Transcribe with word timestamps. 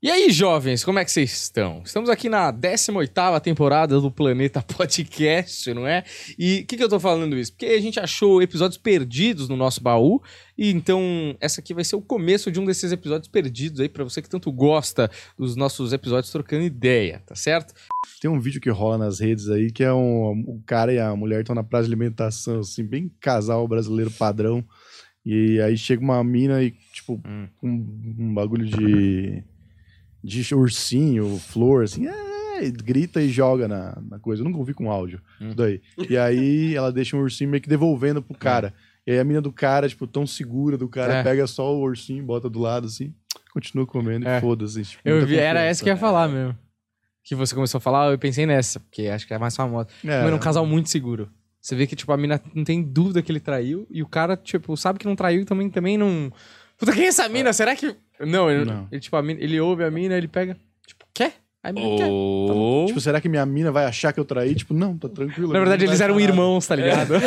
E 0.00 0.08
aí, 0.08 0.30
jovens, 0.30 0.84
como 0.84 1.00
é 1.00 1.04
que 1.04 1.10
vocês 1.10 1.32
estão? 1.32 1.82
Estamos 1.84 2.08
aqui 2.08 2.28
na 2.28 2.52
18ª 2.52 3.40
temporada 3.40 4.00
do 4.00 4.12
Planeta 4.12 4.62
Podcast, 4.62 5.74
não 5.74 5.88
é? 5.88 6.04
E 6.38 6.60
o 6.60 6.66
que, 6.66 6.76
que 6.76 6.84
eu 6.84 6.88
tô 6.88 7.00
falando 7.00 7.36
isso? 7.36 7.50
Porque 7.52 7.66
a 7.66 7.80
gente 7.80 7.98
achou 7.98 8.40
episódios 8.40 8.78
perdidos 8.78 9.48
no 9.48 9.56
nosso 9.56 9.82
baú, 9.82 10.22
e 10.56 10.70
então 10.70 11.02
essa 11.40 11.60
aqui 11.60 11.74
vai 11.74 11.82
ser 11.82 11.96
o 11.96 12.00
começo 12.00 12.48
de 12.52 12.60
um 12.60 12.64
desses 12.64 12.92
episódios 12.92 13.26
perdidos 13.26 13.80
aí 13.80 13.88
para 13.88 14.04
você 14.04 14.22
que 14.22 14.28
tanto 14.30 14.52
gosta 14.52 15.10
dos 15.36 15.56
nossos 15.56 15.92
episódios 15.92 16.30
trocando 16.30 16.62
ideia, 16.62 17.20
tá 17.26 17.34
certo? 17.34 17.74
Tem 18.20 18.30
um 18.30 18.38
vídeo 18.38 18.60
que 18.60 18.70
rola 18.70 18.98
nas 18.98 19.18
redes 19.18 19.48
aí 19.50 19.68
que 19.72 19.82
é 19.82 19.92
um, 19.92 20.44
o 20.46 20.62
cara 20.64 20.92
e 20.92 21.00
a 21.00 21.16
mulher 21.16 21.40
estão 21.40 21.56
na 21.56 21.64
praça 21.64 21.88
de 21.88 21.92
alimentação, 21.92 22.60
assim, 22.60 22.84
bem 22.84 23.10
casal 23.18 23.66
brasileiro 23.66 24.12
padrão. 24.12 24.64
E 25.26 25.60
aí 25.60 25.76
chega 25.76 26.00
uma 26.00 26.22
mina 26.22 26.62
e, 26.62 26.70
tipo, 26.92 27.20
Hum. 27.26 27.48
um, 27.60 28.16
um 28.20 28.32
bagulho 28.34 28.64
de 28.64 29.42
de 30.22 30.54
ursinho, 30.54 31.38
flor, 31.38 31.84
assim, 31.84 32.06
é, 32.06 32.70
grita 32.70 33.20
e 33.22 33.28
joga 33.28 33.68
na, 33.68 33.96
na 34.08 34.18
coisa. 34.18 34.42
Eu 34.42 34.44
nunca 34.44 34.58
ouvi 34.58 34.74
com 34.74 34.90
áudio 34.90 35.20
Hum. 35.40 35.52
daí. 35.54 35.80
E 36.08 36.16
aí 36.16 36.74
ela 36.74 36.90
deixa 36.92 37.16
um 37.16 37.20
ursinho 37.20 37.50
meio 37.50 37.62
que 37.62 37.68
devolvendo 37.68 38.20
pro 38.22 38.36
cara. 38.36 38.74
E 39.06 39.12
aí 39.12 39.18
a 39.18 39.24
mina 39.24 39.40
do 39.40 39.52
cara, 39.52 39.88
tipo, 39.88 40.06
tão 40.06 40.26
segura 40.26 40.76
do 40.76 40.88
cara, 40.88 41.14
É. 41.14 41.22
pega 41.22 41.46
só 41.46 41.74
o 41.74 41.80
ursinho, 41.80 42.22
bota 42.24 42.50
do 42.50 42.58
lado, 42.58 42.86
assim, 42.86 43.14
continua 43.52 43.86
comendo 43.86 44.28
É. 44.28 44.38
e 44.38 44.40
foda-se. 44.40 44.82
Tipo, 44.82 45.08
Eu 45.08 45.24
vi, 45.26 45.36
era 45.38 45.60
essa 45.62 45.82
que 45.82 45.88
eu 45.88 45.94
ia 45.94 45.98
falar 45.98 46.28
mesmo. 46.28 46.56
Que 47.24 47.34
você 47.34 47.54
começou 47.54 47.78
a 47.78 47.80
falar, 47.80 48.10
eu 48.10 48.18
pensei 48.18 48.44
nessa, 48.46 48.80
porque 48.80 49.06
acho 49.06 49.26
que 49.26 49.32
é 49.32 49.36
a 49.36 49.38
mais 49.40 49.54
famosa. 49.56 49.88
É. 50.04 50.24
Um 50.26 50.38
casal 50.38 50.66
muito 50.66 50.88
seguro. 50.90 51.30
Você 51.60 51.74
vê 51.74 51.86
que, 51.86 51.94
tipo, 51.96 52.10
a 52.12 52.16
mina 52.16 52.40
não 52.54 52.64
tem 52.64 52.82
dúvida 52.82 53.20
que 53.22 53.30
ele 53.32 53.40
traiu, 53.40 53.86
e 53.90 54.02
o 54.02 54.06
cara, 54.06 54.36
tipo, 54.36 54.76
sabe 54.76 54.98
que 54.98 55.06
não 55.06 55.16
traiu 55.16 55.42
e 55.42 55.44
também, 55.44 55.68
também 55.68 55.98
não. 55.98 56.32
Puta, 56.78 56.92
quem 56.92 57.04
é 57.04 57.08
essa 57.08 57.28
mina? 57.28 57.52
Será 57.52 57.74
que. 57.76 57.94
Não, 58.20 58.50
ele, 58.50 58.64
Não. 58.64 58.88
ele, 58.90 59.00
tipo, 59.00 59.16
a 59.16 59.22
mina- 59.22 59.40
ele 59.42 59.60
ouve 59.60 59.84
a 59.84 59.90
mina, 59.90 60.14
ele 60.16 60.28
pega. 60.28 60.56
Tipo, 60.86 61.04
quer? 61.14 61.32
Aí 61.62 61.70
a 61.70 61.72
mina 61.72 61.96
quer. 61.96 62.06
Ou... 62.08 62.86
Tipo, 62.86 63.00
será 63.00 63.20
que 63.20 63.28
minha 63.28 63.44
mina 63.46 63.70
vai 63.72 63.84
achar 63.84 64.12
que 64.12 64.20
eu 64.20 64.24
traí? 64.24 64.54
Tipo, 64.54 64.74
não, 64.74 64.96
tá 64.96 65.08
tranquilo. 65.08 65.52
Na 65.52 65.58
verdade, 65.60 65.84
eles 65.84 66.00
eram 66.00 66.18
irmãos, 66.20 66.66
tá 66.66 66.74
ligado? 66.74 67.14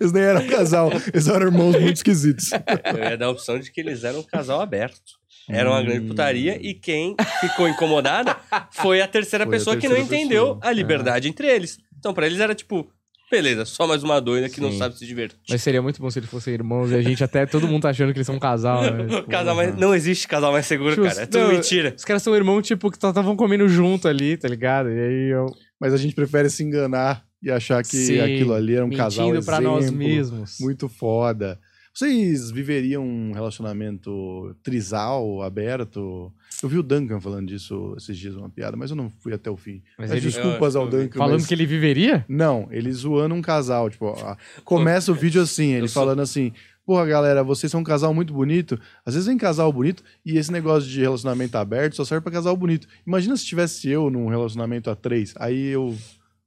Eles 0.00 0.12
nem 0.12 0.22
eram 0.22 0.46
casal, 0.46 0.90
eles 1.12 1.28
eram 1.28 1.46
irmãos 1.46 1.72
muito 1.78 1.96
esquisitos. 1.96 2.50
Eu 2.52 2.98
ia 3.10 3.16
dar 3.16 3.26
a 3.26 3.30
opção 3.30 3.58
de 3.58 3.70
que 3.70 3.80
eles 3.80 4.04
eram 4.04 4.20
um 4.20 4.22
casal 4.22 4.60
aberto. 4.60 5.00
Era 5.48 5.70
uma 5.70 5.82
grande 5.82 6.06
putaria 6.06 6.58
e 6.60 6.72
quem 6.74 7.14
ficou 7.40 7.68
incomodada 7.68 8.36
foi 8.70 9.00
a 9.02 9.06
terceira 9.08 9.44
Foi 9.44 9.54
a 9.54 9.58
pessoa 9.58 9.76
que 9.76 9.88
não 9.88 9.96
terceira 9.96 10.22
entendeu 10.22 10.44
pessoa. 10.56 10.60
a 10.62 10.72
liberdade 10.72 11.28
entre 11.28 11.46
eles. 11.48 11.78
Então, 11.98 12.14
pra 12.14 12.26
eles 12.26 12.40
era 12.40 12.54
tipo, 12.54 12.88
beleza, 13.30 13.64
só 13.64 13.86
mais 13.86 14.02
uma 14.02 14.20
doida 14.20 14.48
que 14.48 14.60
não 14.60 14.70
Sim. 14.70 14.78
sabe 14.78 14.98
se 14.98 15.06
divertir. 15.06 15.38
Mas 15.48 15.62
seria 15.62 15.82
muito 15.82 16.00
bom 16.00 16.10
se 16.10 16.18
eles 16.18 16.30
fossem 16.30 16.54
irmãos 16.54 16.90
e 16.90 16.94
a 16.94 17.02
gente 17.02 17.22
até, 17.22 17.46
todo 17.46 17.66
mundo 17.66 17.82
tá 17.82 17.90
achando 17.90 18.12
que 18.12 18.18
eles 18.18 18.26
são 18.26 18.36
um 18.36 18.40
casal, 18.40 18.82
né? 18.82 19.06
Tipo, 19.08 19.28
Casal 19.28 19.54
mais... 19.54 19.76
Não 19.76 19.94
existe 19.94 20.28
casal 20.28 20.52
mais 20.52 20.66
seguro, 20.66 20.94
Tipo, 20.94 21.06
cara. 21.06 21.22
É 21.22 21.26
tudo 21.26 21.44
não, 21.44 21.52
mentira. 21.52 21.94
Os 21.96 22.04
caras 22.04 22.22
são 22.22 22.34
irmãos, 22.34 22.62
tipo, 22.62 22.90
que 22.90 22.96
estavam 22.96 23.36
comendo 23.36 23.68
junto 23.68 24.08
ali, 24.08 24.36
tá 24.36 24.48
ligado? 24.48 24.90
E 24.90 25.00
aí 25.00 25.30
eu. 25.32 25.46
Mas 25.80 25.92
a 25.92 25.96
gente 25.96 26.14
prefere 26.14 26.48
se 26.48 26.62
enganar 26.62 27.24
e 27.42 27.50
achar 27.50 27.82
que 27.82 27.96
Sim, 27.96 28.20
aquilo 28.20 28.54
ali 28.54 28.74
era 28.74 28.84
um 28.84 28.90
casal 28.90 29.26
mentindo 29.26 29.44
pra 29.44 29.60
nós 29.60 29.90
mesmos. 29.90 30.56
Muito 30.60 30.88
foda. 30.88 31.58
Vocês 31.94 32.50
viveriam 32.50 33.04
um 33.06 33.30
relacionamento 33.32 34.54
trisal, 34.64 35.42
aberto? 35.42 36.32
Eu 36.60 36.68
vi 36.68 36.76
o 36.78 36.82
Duncan 36.82 37.20
falando 37.20 37.46
disso 37.46 37.94
esses 37.96 38.18
dias, 38.18 38.34
uma 38.34 38.50
piada, 38.50 38.76
mas 38.76 38.90
eu 38.90 38.96
não 38.96 39.08
fui 39.08 39.32
até 39.32 39.48
o 39.48 39.56
fim. 39.56 39.80
Mas 39.96 40.10
ele- 40.10 40.20
desculpas 40.20 40.74
Eu- 40.74 40.80
ao 40.80 40.86
eu. 40.88 40.90
Duncan. 40.90 41.18
Falando 41.18 41.34
mas- 41.34 41.46
que 41.46 41.54
ele 41.54 41.66
viveria? 41.66 42.24
Não, 42.28 42.66
ele 42.72 42.92
zoando 42.92 43.34
um 43.34 43.40
casal. 43.40 43.88
Tipo, 43.88 44.06
ó, 44.06 44.36
começa 44.64 45.12
o 45.12 45.14
vídeo 45.14 45.40
assim, 45.40 45.72
ele 45.72 45.84
Eu 45.84 45.88
sou- 45.88 46.02
falando 46.02 46.20
assim: 46.20 46.52
Porra, 46.84 47.06
galera, 47.06 47.42
vocês 47.42 47.70
são 47.72 47.80
um 47.80 47.84
casal 47.84 48.12
muito 48.12 48.34
bonito. 48.34 48.78
Às 49.06 49.14
vezes 49.14 49.26
vem 49.26 49.38
casal 49.38 49.72
bonito 49.72 50.02
e 50.26 50.36
esse 50.36 50.52
negócio 50.52 50.86
de 50.90 51.00
relacionamento 51.00 51.56
aberto 51.56 51.94
só 51.96 52.04
serve 52.04 52.22
pra 52.24 52.32
casal 52.32 52.54
bonito. 52.56 52.86
Imagina 53.06 53.34
se 53.38 53.46
tivesse 53.46 53.88
eu 53.88 54.10
num 54.10 54.28
relacionamento 54.28 54.90
a 54.90 54.94
três. 54.94 55.32
Aí 55.38 55.68
eu 55.68 55.96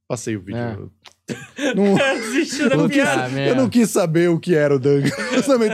passei 0.07 0.35
o 0.35 0.41
vídeo. 0.41 0.59
É. 0.59 0.77
Eu- 1.57 1.75
Não, 1.75 1.97
eu, 2.71 2.77
não 2.77 2.89
quis. 2.89 3.03
Ah, 3.03 3.29
eu 3.47 3.55
não 3.55 3.69
quis 3.69 3.89
saber 3.89 4.29
o 4.29 4.39
que 4.39 4.55
era 4.55 4.75
o 4.75 4.79
Duncan. 4.79 5.09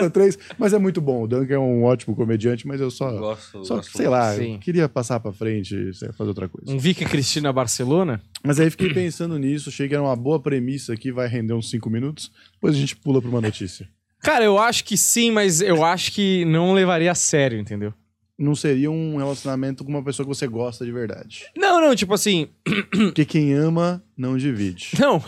A 0.06 0.10
três, 0.10 0.38
mas 0.58 0.74
é 0.74 0.80
muito 0.80 1.00
bom. 1.00 1.24
O 1.24 1.28
Duncan 1.28 1.54
é 1.54 1.60
um 1.60 1.84
ótimo 1.84 2.16
comediante, 2.16 2.68
mas 2.68 2.82
eu 2.82 2.90
só. 2.90 3.12
Gosto, 3.12 3.64
Só, 3.66 3.76
gosto 3.76 3.98
sei 3.98 4.08
lá, 4.08 4.34
queria 4.60 4.90
passar 4.90 5.20
pra 5.20 5.32
frente, 5.32 5.92
fazer 6.18 6.30
outra 6.30 6.48
coisa. 6.50 6.72
Um 6.72 6.80
Vicky 6.80 7.06
Cristina 7.06 7.54
Barcelona? 7.54 8.22
Mas 8.44 8.60
aí 8.60 8.70
fiquei 8.70 8.94
pensando 8.94 9.38
nisso, 9.38 9.70
achei 9.70 9.88
que 9.88 9.94
era 9.94 10.04
uma 10.04 10.16
boa 10.16 10.40
premissa 10.40 10.94
aqui, 10.94 11.12
vai 11.12 11.28
render 11.28 11.54
uns 11.54 11.70
cinco 11.70 11.90
minutos. 11.90 12.32
Depois 12.54 12.76
a 12.76 12.80
gente 12.80 12.96
pula 12.96 13.22
pra 13.22 13.30
uma 13.30 13.42
notícia. 13.42 13.88
Cara, 14.22 14.44
eu 14.46 14.58
acho 14.58 14.86
que 14.86 14.98
sim, 14.98 15.32
mas 15.32 15.62
eu 15.62 15.84
acho 15.84 16.12
que 16.14 16.46
não 16.46 16.74
levaria 16.74 17.12
a 17.12 17.16
sério, 17.16 17.60
entendeu? 17.60 17.94
Não 18.38 18.56
seria 18.56 18.90
um 18.90 19.18
relacionamento 19.18 19.84
com 19.84 19.92
uma 19.92 20.04
pessoa 20.04 20.26
que 20.28 20.34
você 20.36 20.48
gosta 20.48 20.84
de 20.84 20.92
verdade. 20.92 21.46
Não, 21.56 21.80
não, 21.80 21.96
tipo 21.96 22.14
assim. 22.14 22.48
Porque 22.92 23.26
quem 23.26 23.54
ama, 23.54 24.04
não 24.18 24.38
divide. 24.38 24.92
Não, 25.00 25.24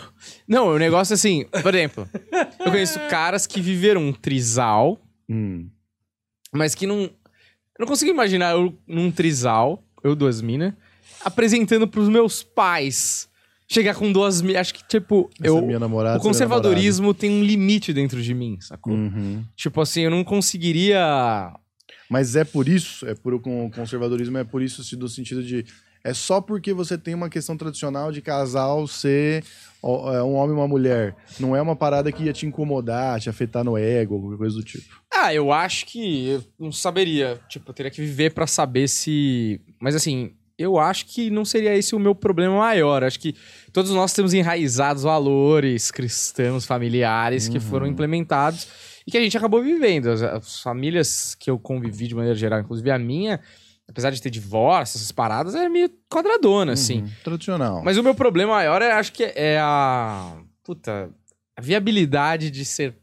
não, 0.48 0.68
o 0.68 0.78
negócio 0.78 1.12
é 1.12 1.14
assim. 1.14 1.44
Por 1.62 1.74
exemplo, 1.74 2.08
eu 2.58 2.70
conheço 2.70 2.98
caras 3.08 3.46
que 3.46 3.60
viveram 3.60 4.02
um 4.02 4.12
trisal, 4.12 5.00
Hum. 5.28 5.68
mas 6.52 6.74
que 6.74 6.86
não. 6.86 7.02
Eu 7.02 7.10
não 7.80 7.86
consigo 7.86 8.10
imaginar 8.10 8.52
eu 8.52 8.76
num 8.86 9.10
trisal, 9.10 9.84
eu 10.02 10.14
duas 10.16 10.40
minas, 10.40 10.72
apresentando 11.24 11.86
pros 11.86 12.08
meus 12.08 12.42
pais. 12.42 13.28
Chegar 13.68 13.94
com 13.96 14.10
duas 14.12 14.40
minas. 14.40 14.60
Acho 14.62 14.74
que, 14.74 14.86
tipo, 14.86 15.28
Essa 15.40 15.48
eu. 15.48 15.58
é 15.58 15.62
minha 15.62 15.78
namorada. 15.80 16.18
O 16.18 16.22
conservadorismo 16.22 17.12
tem 17.12 17.30
um 17.30 17.42
limite 17.42 17.92
dentro 17.92 18.22
de 18.22 18.32
mim, 18.32 18.56
sacou? 18.60 18.92
Uhum. 18.94 19.44
Tipo 19.56 19.80
assim, 19.80 20.02
eu 20.02 20.10
não 20.10 20.22
conseguiria. 20.24 21.52
Mas 22.08 22.36
é 22.36 22.44
por 22.44 22.68
isso, 22.68 23.06
é 23.06 23.14
por 23.14 23.34
o 23.34 23.40
con- 23.40 23.70
conservadorismo, 23.70 24.38
é 24.38 24.44
por 24.44 24.62
isso 24.62 24.82
se 24.84 24.94
do 24.96 25.08
sentido 25.08 25.42
de. 25.42 25.64
É 26.04 26.14
só 26.14 26.40
porque 26.40 26.72
você 26.72 26.96
tem 26.96 27.14
uma 27.14 27.28
questão 27.28 27.56
tradicional 27.56 28.12
de 28.12 28.22
casal 28.22 28.86
ser 28.86 29.42
é, 29.82 30.22
um 30.22 30.34
homem 30.34 30.54
e 30.56 30.58
uma 30.60 30.68
mulher. 30.68 31.16
Não 31.40 31.56
é 31.56 31.60
uma 31.60 31.74
parada 31.74 32.12
que 32.12 32.22
ia 32.22 32.32
te 32.32 32.46
incomodar, 32.46 33.18
te 33.20 33.28
afetar 33.28 33.64
no 33.64 33.76
ego, 33.76 34.20
qualquer 34.20 34.36
coisa 34.38 34.56
do 34.56 34.62
tipo. 34.62 35.02
Ah, 35.12 35.34
eu 35.34 35.50
acho 35.50 35.84
que 35.86 36.28
eu 36.28 36.44
não 36.60 36.70
saberia. 36.70 37.40
Tipo, 37.48 37.70
eu 37.70 37.74
teria 37.74 37.90
que 37.90 38.00
viver 38.00 38.32
pra 38.32 38.46
saber 38.46 38.86
se. 38.88 39.60
Mas 39.80 39.96
assim, 39.96 40.30
eu 40.56 40.78
acho 40.78 41.06
que 41.06 41.28
não 41.28 41.44
seria 41.44 41.74
esse 41.76 41.96
o 41.96 41.98
meu 41.98 42.14
problema 42.14 42.56
maior. 42.58 43.02
Acho 43.02 43.18
que 43.18 43.34
todos 43.72 43.90
nós 43.90 44.12
temos 44.12 44.32
enraizados 44.32 45.02
valores 45.02 45.90
cristãos, 45.90 46.64
familiares 46.64 47.48
que 47.48 47.58
foram 47.58 47.84
implementados 47.86 48.68
e 49.06 49.10
que 49.10 49.16
a 49.16 49.20
gente 49.20 49.36
acabou 49.36 49.62
vivendo. 49.62 50.10
As, 50.10 50.22
as 50.22 50.60
famílias 50.60 51.34
que 51.34 51.50
eu 51.50 51.58
convivi 51.58 52.08
de 52.08 52.14
maneira 52.14 52.36
geral, 52.36 52.60
inclusive 52.60 52.90
a 52.90 52.98
minha, 52.98 53.40
apesar 53.88 54.10
de 54.10 54.20
ter 54.20 54.30
divórcio, 54.30 54.98
essas 54.98 55.12
paradas, 55.12 55.54
era 55.54 55.68
meio 55.68 55.90
quadradona, 56.10 56.72
assim. 56.72 57.02
Uhum. 57.02 57.10
Tradicional. 57.22 57.82
Mas 57.84 57.96
o 57.96 58.02
meu 58.02 58.14
problema 58.14 58.54
maior, 58.54 58.82
é, 58.82 58.92
acho 58.92 59.12
que 59.12 59.24
é 59.24 59.58
a. 59.60 60.36
Puta. 60.64 61.10
A 61.56 61.60
viabilidade 61.60 62.50
de 62.50 62.64
ser, 62.64 62.94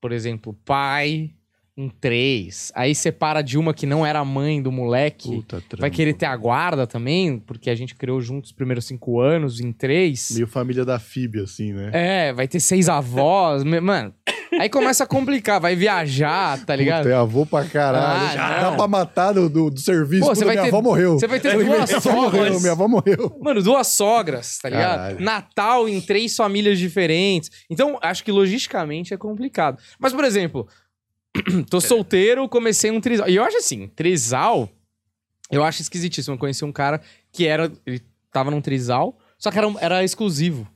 por 0.00 0.12
exemplo, 0.12 0.54
pai 0.64 1.34
em 1.78 1.88
três. 1.88 2.72
Aí 2.74 2.92
separa 2.92 3.40
de 3.40 3.56
uma 3.56 3.72
que 3.72 3.86
não 3.86 4.04
era 4.04 4.18
a 4.18 4.24
mãe 4.24 4.60
do 4.60 4.72
moleque. 4.72 5.36
Puta, 5.36 5.62
Vai 5.78 5.88
querer 5.90 6.12
ter 6.12 6.26
a 6.26 6.36
guarda 6.36 6.88
também, 6.88 7.38
porque 7.38 7.70
a 7.70 7.74
gente 7.76 7.94
criou 7.94 8.20
juntos 8.20 8.50
os 8.50 8.56
primeiros 8.56 8.84
cinco 8.84 9.20
anos, 9.20 9.60
em 9.60 9.70
três. 9.70 10.30
Meio 10.32 10.48
família 10.48 10.84
da 10.84 10.98
FIB, 10.98 11.40
assim, 11.40 11.72
né? 11.72 11.90
É, 11.92 12.32
vai 12.32 12.48
ter 12.48 12.58
seis 12.58 12.88
avós. 12.88 13.62
Mano, 13.62 14.12
aí 14.58 14.68
começa 14.68 15.04
a 15.04 15.06
complicar, 15.06 15.60
vai 15.60 15.76
viajar, 15.76 16.58
tá 16.66 16.74
ligado? 16.74 17.04
Puta, 17.04 17.14
é 17.14 17.16
avô 17.16 17.46
pra 17.46 17.64
caralho. 17.64 18.40
Ah, 18.40 18.60
dá 18.70 18.72
pra 18.72 18.88
matar 18.88 19.32
do, 19.32 19.48
do, 19.48 19.70
do 19.70 19.78
serviço. 19.80 20.22
Pô, 20.22 20.30
Puta, 20.30 20.38
você 20.40 20.44
vai 20.44 20.54
minha 20.56 20.64
ter- 20.64 20.68
avó 20.70 20.82
morreu. 20.82 21.12
Você 21.16 21.28
vai 21.28 21.38
ter 21.38 21.56
Minha 21.56 21.76
duas 21.76 21.94
avó 21.94 22.10
morreu, 22.12 22.30
sogras. 22.42 22.60
minha 22.60 22.72
avó 22.72 22.88
morreu. 22.88 23.38
Mano, 23.40 23.62
duas 23.62 23.86
sogras, 23.86 24.58
tá 24.58 24.68
ligado? 24.68 24.96
Caralho. 24.98 25.20
Natal 25.24 25.88
em 25.88 26.00
três 26.00 26.34
famílias 26.34 26.76
diferentes. 26.76 27.52
Então, 27.70 27.96
acho 28.02 28.24
que 28.24 28.32
logisticamente 28.32 29.14
é 29.14 29.16
complicado. 29.16 29.78
Mas, 30.00 30.12
por 30.12 30.24
exemplo, 30.24 30.66
tô 31.68 31.80
solteiro, 31.80 32.48
comecei 32.48 32.90
um 32.90 33.00
trisal. 33.00 33.28
E 33.28 33.36
eu 33.36 33.44
acho 33.44 33.56
assim, 33.56 33.88
trisal, 33.88 34.68
eu 35.50 35.64
acho 35.64 35.82
esquisitíssimo. 35.82 36.34
Eu 36.34 36.38
conheci 36.38 36.64
um 36.64 36.72
cara 36.72 37.00
que 37.32 37.46
era. 37.46 37.72
Ele 37.86 38.00
tava 38.30 38.50
num 38.50 38.60
trisal, 38.60 39.18
só 39.38 39.50
que 39.50 39.58
era, 39.58 39.66
era 39.80 40.04
exclusivo. 40.04 40.68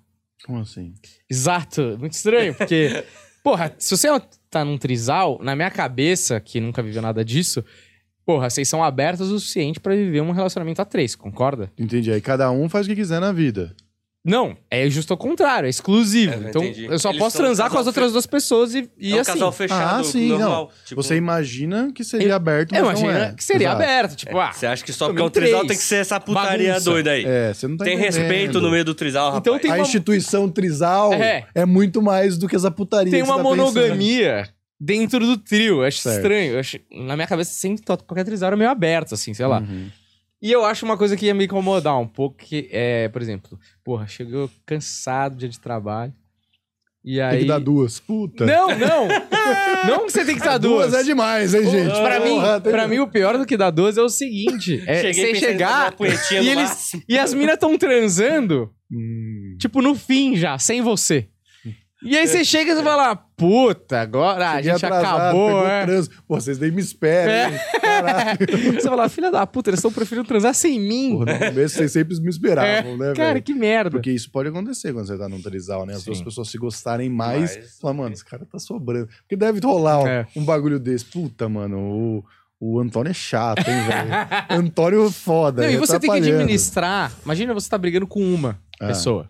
Como 0.44 0.60
assim? 0.60 0.94
Exato. 1.28 1.96
Muito 1.99 2.14
estranho, 2.14 2.54
porque. 2.54 3.04
porra, 3.43 3.75
se 3.78 3.96
você 3.96 4.08
tá 4.49 4.64
num 4.64 4.78
trisal, 4.78 5.38
na 5.43 5.56
minha 5.56 5.70
cabeça, 5.70 6.40
que 6.40 6.60
nunca 6.60 6.82
viveu 6.82 7.02
nada 7.02 7.25
disso, 7.25 7.64
porra, 8.25 8.49
vocês 8.49 8.69
são 8.69 8.82
abertos 8.82 9.31
o 9.31 9.38
suficiente 9.38 9.81
pra 9.81 9.94
viver 9.94 10.20
um 10.20 10.31
relacionamento 10.31 10.81
a 10.81 10.84
três, 10.84 11.14
concorda? 11.14 11.72
Entendi. 11.78 12.12
Aí 12.12 12.20
cada 12.20 12.50
um 12.50 12.69
faz 12.69 12.87
o 12.87 12.90
que 12.90 12.96
quiser 12.96 13.20
na 13.20 13.32
vida. 13.32 13.75
Não, 14.25 14.57
é 14.71 14.89
justo 14.89 15.13
ao 15.13 15.17
contrário, 15.17 15.67
é 15.67 15.71
exclusivo. 15.71 16.33
É, 16.33 16.37
eu 16.37 16.49
então, 16.49 16.63
entendi. 16.63 16.85
eu 16.85 16.97
só 16.97 17.09
Eles 17.11 17.19
posso 17.19 17.37
são 17.37 17.45
um 17.45 17.49
transar 17.49 17.69
com 17.71 17.77
as 17.79 17.89
outras 17.89 18.13
duas 18.13 18.25
pessoas 18.25 18.73
e, 18.73 18.89
e 18.97 19.13
é 19.15 19.17
um 19.17 19.21
assim. 19.21 19.33
casal 19.33 19.51
fechado, 19.51 20.01
ah, 20.01 20.05
sim, 20.05 20.29
normal. 20.29 20.49
não. 20.49 20.85
Tipo, 20.87 21.03
Você 21.03 21.17
imagina 21.17 21.91
que 21.93 22.05
seria 22.05 22.29
Eu- 22.29 22.37
aberto, 22.37 22.73
Eu 22.73 22.85
mas 22.85 23.01
não 23.01 23.11
imagino 23.11 23.33
é. 23.33 23.35
que 23.35 23.43
seria 23.43 23.67
Exato. 23.67 23.83
aberto, 23.83 24.15
tipo, 24.17 24.39
ah, 24.39 24.53
Você 24.53 24.65
acha 24.67 24.85
que 24.85 24.93
só 24.93 25.07
porque 25.09 25.21
é 25.21 25.25
um 25.25 25.29
trisal 25.31 25.67
tem 25.67 25.77
que 25.77 25.83
ser 25.83 25.97
essa 25.97 26.21
putaria 26.21 26.69
Bagunça. 26.69 26.91
doida 26.91 27.11
aí? 27.11 27.25
É, 27.27 27.53
você 27.53 27.67
não 27.67 27.77
tá 27.77 27.85
Tem 27.85 27.95
entendendo. 27.95 28.15
respeito 28.21 28.61
no 28.61 28.71
meio 28.71 28.85
do 28.85 28.95
trisal, 28.95 29.25
rapaz. 29.33 29.41
Então 29.41 29.59
tem 29.59 29.71
A 29.73 29.75
uma- 29.75 29.81
instituição 29.83 30.49
trisal 30.49 31.13
É. 31.15 31.45
é. 31.53 31.65
muito 31.67 32.01
mais 32.01 32.39
do 32.39 32.47
que 32.49 32.55
essa 32.55 32.71
putaria 32.71 33.11
tem 33.11 33.23
que 33.23 33.27
você 33.27 33.33
uma 33.33 33.39
tá 33.43 33.43
pensando. 33.51 33.57
monogamia 33.75 34.49
dentro 34.81 35.19
do 35.27 35.37
trio. 35.37 35.81
Eu 35.81 35.85
acho 35.85 35.99
Certo. 35.99 36.17
estranho. 36.19 36.53
Eu 36.53 36.61
acho- 36.61 36.79
na 36.93 37.17
minha 37.17 37.27
cabeça, 37.27 37.51
sempre 37.55 37.83
qualquer 37.85 38.25
trisal 38.25 38.47
era 38.49 38.57
meio 38.57 38.71
aberto, 38.71 39.15
assim, 39.15 39.35
sei 39.35 39.47
lá. 39.47 39.59
Uhum. 39.59 39.89
E 40.43 40.50
eu 40.50 40.65
acho 40.65 40.85
uma 40.85 40.97
coisa 40.99 41.17
que 41.17 41.27
ia 41.27 41.35
me 41.35 41.44
incomodar 41.44 41.97
um 42.00 42.06
pouco, 42.09 42.37
que 42.37 42.69
é, 42.73 43.09
por 43.09 43.23
exemplo, 43.23 43.56
porra, 43.85 44.09
chegou 44.09 44.50
cansado 44.67 45.37
dia 45.37 45.49
de 45.49 45.61
trabalho. 45.61 46.12
E 47.05 47.21
aí. 47.21 47.31
Tem 47.31 47.41
que 47.41 47.47
dar 47.49 47.59
duas. 47.61 47.99
Puta. 48.00 48.44
Não, 48.47 48.69
não! 48.79 49.09
não 49.87 50.06
que 50.06 50.12
você 50.12 50.25
tem 50.25 50.37
que 50.37 50.44
dar 50.44 50.59
duas. 50.59 50.91
Duas 50.91 51.03
é 51.03 51.05
demais, 51.05 51.53
hein, 51.55 51.69
gente? 51.69 51.93
Pra 52.00 52.21
mim, 52.21 52.41
tem- 52.62 52.73
pra 52.73 52.89
mim, 52.89 52.99
o 53.00 53.09
pior 53.09 53.37
do 53.39 53.47
que 53.47 53.56
dar 53.56 53.71
duas 53.71 53.97
é 53.97 54.03
o 54.03 54.09
seguinte: 54.09 54.83
é 54.87 55.00
Cheguei 55.00 55.35
você 55.35 55.41
chegar 55.41 55.94
e, 56.31 56.49
eles, 56.49 56.93
e 57.09 57.19
as 57.19 57.33
minas 57.35 57.59
tão 57.59 57.77
transando, 57.79 58.73
Hum. 58.91 59.56
tipo, 59.61 59.81
no 59.83 59.95
fim 59.95 60.37
já, 60.37 60.59
sem 60.59 60.81
você. 60.81 61.29
E 62.05 62.17
aí 62.17 62.27
você 62.27 62.45
chega 62.45 62.73
e 62.73 62.75
você 62.75 62.83
fala, 62.83 63.17
puta, 63.43 64.00
agora 64.00 64.50
a 64.50 64.56
Cheguei 64.56 64.73
gente 64.73 64.87
atrasado, 64.87 65.17
acabou, 65.21 65.67
é. 65.67 65.83
trânsito. 65.85 66.23
Pô, 66.27 66.41
vocês 66.41 66.59
nem 66.59 66.71
me 66.71 66.81
esperam, 66.81 67.33
É. 67.33 67.73
Você 68.75 68.89
fala, 68.89 69.09
filha 69.09 69.31
da 69.31 69.47
puta, 69.47 69.71
eles 69.71 69.79
estão 69.79 69.93
preferindo 69.93 70.27
transar 70.27 70.55
sem 70.55 70.79
mim. 70.81 71.19
Porra, 71.19 71.33
no 71.35 71.39
começo 71.47 71.77
vocês 71.77 71.93
sempre 71.93 72.19
me 72.21 72.31
esperavam, 72.31 72.97
né, 72.97 73.11
É, 73.11 73.15
cara, 73.15 73.33
velho? 73.35 73.43
que 73.44 73.55
merda. 73.55 73.91
Porque 73.91 74.11
isso 74.11 74.31
pode 74.31 74.49
acontecer 74.49 74.93
quando 74.93 75.06
você 75.06 75.19
tá 75.19 75.29
num 75.29 75.41
trisal, 75.43 75.85
né? 75.87 75.94
As 75.94 76.00
Sim. 76.00 76.06
duas 76.06 76.23
pessoas 76.23 76.49
se 76.50 76.59
gostarem 76.59 77.09
mais. 77.11 77.56
Mas- 77.56 77.79
Falar, 77.81 77.94
mano, 77.94 78.12
esse 78.12 78.25
cara 78.25 78.44
tá 78.44 78.59
sobrando. 78.59 79.09
Porque 79.23 79.37
deve 79.37 79.61
rolar 79.65 80.03
um, 80.03 80.06
É. 80.06 80.27
um 80.37 80.45
bagulho 80.45 80.79
desse. 80.79 81.05
Puta, 81.05 81.49
mano, 81.49 81.79
o, 81.79 82.25
o 82.61 82.81
Antônio 82.81 83.11
é 83.11 83.15
chato, 83.15 83.59
hein, 83.69 83.83
velho? 83.87 84.11
Antônio 84.67 85.06
é 85.06 85.11
foda. 85.11 85.62
Não, 85.62 85.69
e 85.69 85.73
ele 85.75 85.79
você 85.79 85.99
tem 85.99 86.11
que 86.11 86.17
administrar. 86.19 87.12
Imagina 87.25 87.53
você 87.55 87.69
tá 87.69 87.77
brigando 87.79 88.06
com 88.06 88.21
uma 88.23 88.59
Ah. 88.81 88.87
pessoa. 88.88 89.29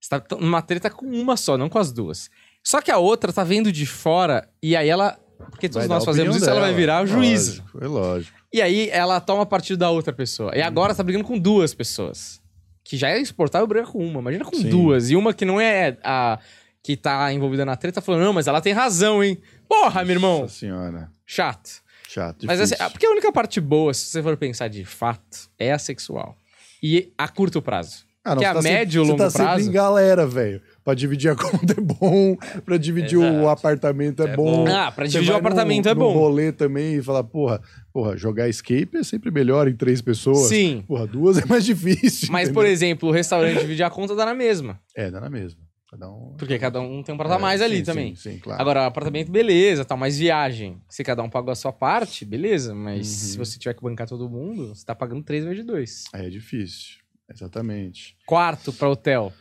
Você 0.00 0.10
tá 0.10 0.22
numa 0.38 0.60
treta 0.60 0.90
com 0.90 1.06
uma 1.06 1.36
só, 1.36 1.56
não 1.56 1.68
com 1.70 1.78
as 1.78 1.90
duas. 1.90 2.28
Só 2.64 2.80
que 2.80 2.90
a 2.90 2.98
outra 2.98 3.32
tá 3.32 3.44
vendo 3.44 3.70
de 3.70 3.86
fora 3.86 4.48
e 4.62 4.74
aí 4.74 4.88
ela. 4.88 5.18
Porque 5.50 5.68
todos 5.68 5.86
nós 5.86 6.04
fazemos 6.04 6.36
isso, 6.36 6.46
ela 6.46 6.60
vai 6.60 6.70
dela. 6.70 6.76
virar 6.76 7.04
o 7.04 7.06
juiz. 7.06 7.58
Lógico, 7.58 7.84
é 7.84 7.86
lógico. 7.86 8.38
E 8.52 8.62
aí 8.62 8.88
ela 8.90 9.20
toma 9.20 9.44
partido 9.44 9.78
da 9.78 9.90
outra 9.90 10.12
pessoa. 10.12 10.52
E 10.56 10.62
agora 10.62 10.94
tá 10.94 11.02
brigando 11.02 11.24
com 11.24 11.38
duas 11.38 11.74
pessoas. 11.74 12.40
Que 12.82 12.96
já 12.96 13.10
é 13.10 13.18
exportável 13.18 13.66
brigar 13.66 13.88
com 13.90 13.98
uma. 13.98 14.20
Imagina 14.20 14.44
com 14.44 14.56
Sim. 14.56 14.68
duas. 14.68 15.10
E 15.10 15.16
uma 15.16 15.34
que 15.34 15.44
não 15.44 15.60
é 15.60 15.98
a 16.02 16.38
que 16.82 16.98
tá 16.98 17.32
envolvida 17.32 17.64
na 17.64 17.76
treta 17.76 18.02
falando, 18.02 18.24
não, 18.24 18.32
mas 18.34 18.46
ela 18.46 18.60
tem 18.60 18.74
razão, 18.74 19.24
hein? 19.24 19.38
Porra, 19.66 20.04
meu 20.04 20.16
irmão. 20.16 20.40
Nossa 20.42 20.54
senhora. 20.54 21.10
Chato. 21.24 21.82
Chato. 22.06 22.44
Mas 22.46 22.60
assim, 22.60 22.72
difícil. 22.72 22.86
ah, 22.86 22.90
porque 22.90 23.06
a 23.06 23.10
única 23.10 23.32
parte 23.32 23.58
boa, 23.58 23.94
se 23.94 24.04
você 24.06 24.22
for 24.22 24.36
pensar 24.36 24.68
de 24.68 24.84
fato, 24.84 25.48
é 25.58 25.72
a 25.72 25.78
sexual. 25.78 26.36
E 26.82 27.10
a 27.16 27.26
curto 27.26 27.62
prazo. 27.62 28.04
Ah, 28.22 28.34
não, 28.34 28.38
que 28.40 28.44
a 28.44 28.54
tá 28.54 28.62
médio 28.62 29.02
e 29.02 29.06
longo 29.06 29.16
tá 29.18 29.30
prazo. 29.30 29.38
sempre 29.50 29.64
em 29.64 29.72
galera, 29.72 30.26
velho. 30.26 30.60
Pra 30.84 30.92
dividir 30.92 31.30
a 31.30 31.34
conta 31.36 31.72
é 31.72 31.80
bom, 31.80 32.36
pra 32.64 32.76
dividir 32.76 33.16
o 33.18 33.24
Exato. 33.24 33.48
apartamento 33.48 34.22
é, 34.22 34.28
É 34.32 34.36
bom. 34.36 34.64
bom. 34.66 34.70
Ah, 34.70 34.92
pra 34.92 35.06
Você 35.06 35.12
dividir 35.12 35.30
o 35.30 35.32
vai 35.32 35.40
no- 35.40 35.46
apartamento 35.48 35.88
é 35.88 35.94
no 35.94 36.00
bom. 36.00 36.12
rolê 36.12 36.52
também 36.52 36.96
e 36.96 37.02
falar, 37.02 37.24
porra, 37.24 37.62
porra, 37.92 38.16
jogar 38.18 38.48
escape 38.50 38.90
é 38.98 39.02
sempre 39.02 39.30
melhor 39.30 39.66
em 39.66 39.74
três 39.74 40.02
pessoas. 40.02 40.48
Sim. 40.48 40.84
Porra, 40.86 41.06
duas 41.06 41.38
é 41.42 41.46
mais 41.46 41.64
difícil. 41.64 42.28
Mas, 42.30 42.44
entendeu? 42.48 42.54
por 42.62 42.66
exemplo, 42.66 43.08
o 43.08 43.12
restaurante 43.12 43.60
dividir 43.60 43.82
a 43.82 43.88
conta 43.88 44.14
dá 44.14 44.26
na 44.26 44.34
mesma. 44.34 44.78
É, 44.94 45.10
dá 45.10 45.20
na 45.22 45.30
mesma. 45.30 45.60
Cada 45.90 46.10
um. 46.10 46.34
Porque 46.36 46.58
cada 46.58 46.80
um 46.80 47.02
tem 47.02 47.14
um 47.14 47.18
prato 47.18 47.32
a 47.32 47.36
É, 47.36 47.40
mais 47.40 47.62
ali 47.62 47.76
sim, 47.78 47.84
também. 47.84 48.14
Sim, 48.16 48.32
sim, 48.32 48.38
claro. 48.38 48.60
Agora, 48.60 48.84
apartamento, 48.84 49.30
beleza, 49.32 49.84
tal, 49.86 49.96
mais 49.96 50.18
viagem. 50.18 50.82
Se 50.90 51.02
cada 51.04 51.22
um 51.22 51.30
pagou 51.30 51.52
a 51.52 51.54
sua 51.54 51.72
parte, 51.72 52.24
beleza. 52.26 52.74
Mas 52.74 53.06
Uhum. 53.06 53.14
se 53.14 53.38
você 53.38 53.58
tiver 53.58 53.72
que 53.74 53.80
bancar 53.82 54.06
todo 54.08 54.28
mundo, 54.28 54.74
você 54.74 54.84
tá 54.84 54.94
pagando 54.94 55.22
três 55.22 55.44
vezes 55.44 55.60
de 55.60 55.64
dois. 55.64 56.04
Aí 56.12 56.26
é 56.26 56.30
difícil. 56.30 56.96
Exatamente. 57.32 58.16
Quarto 58.26 58.72
pra 58.72 58.88
hotel. 58.90 59.32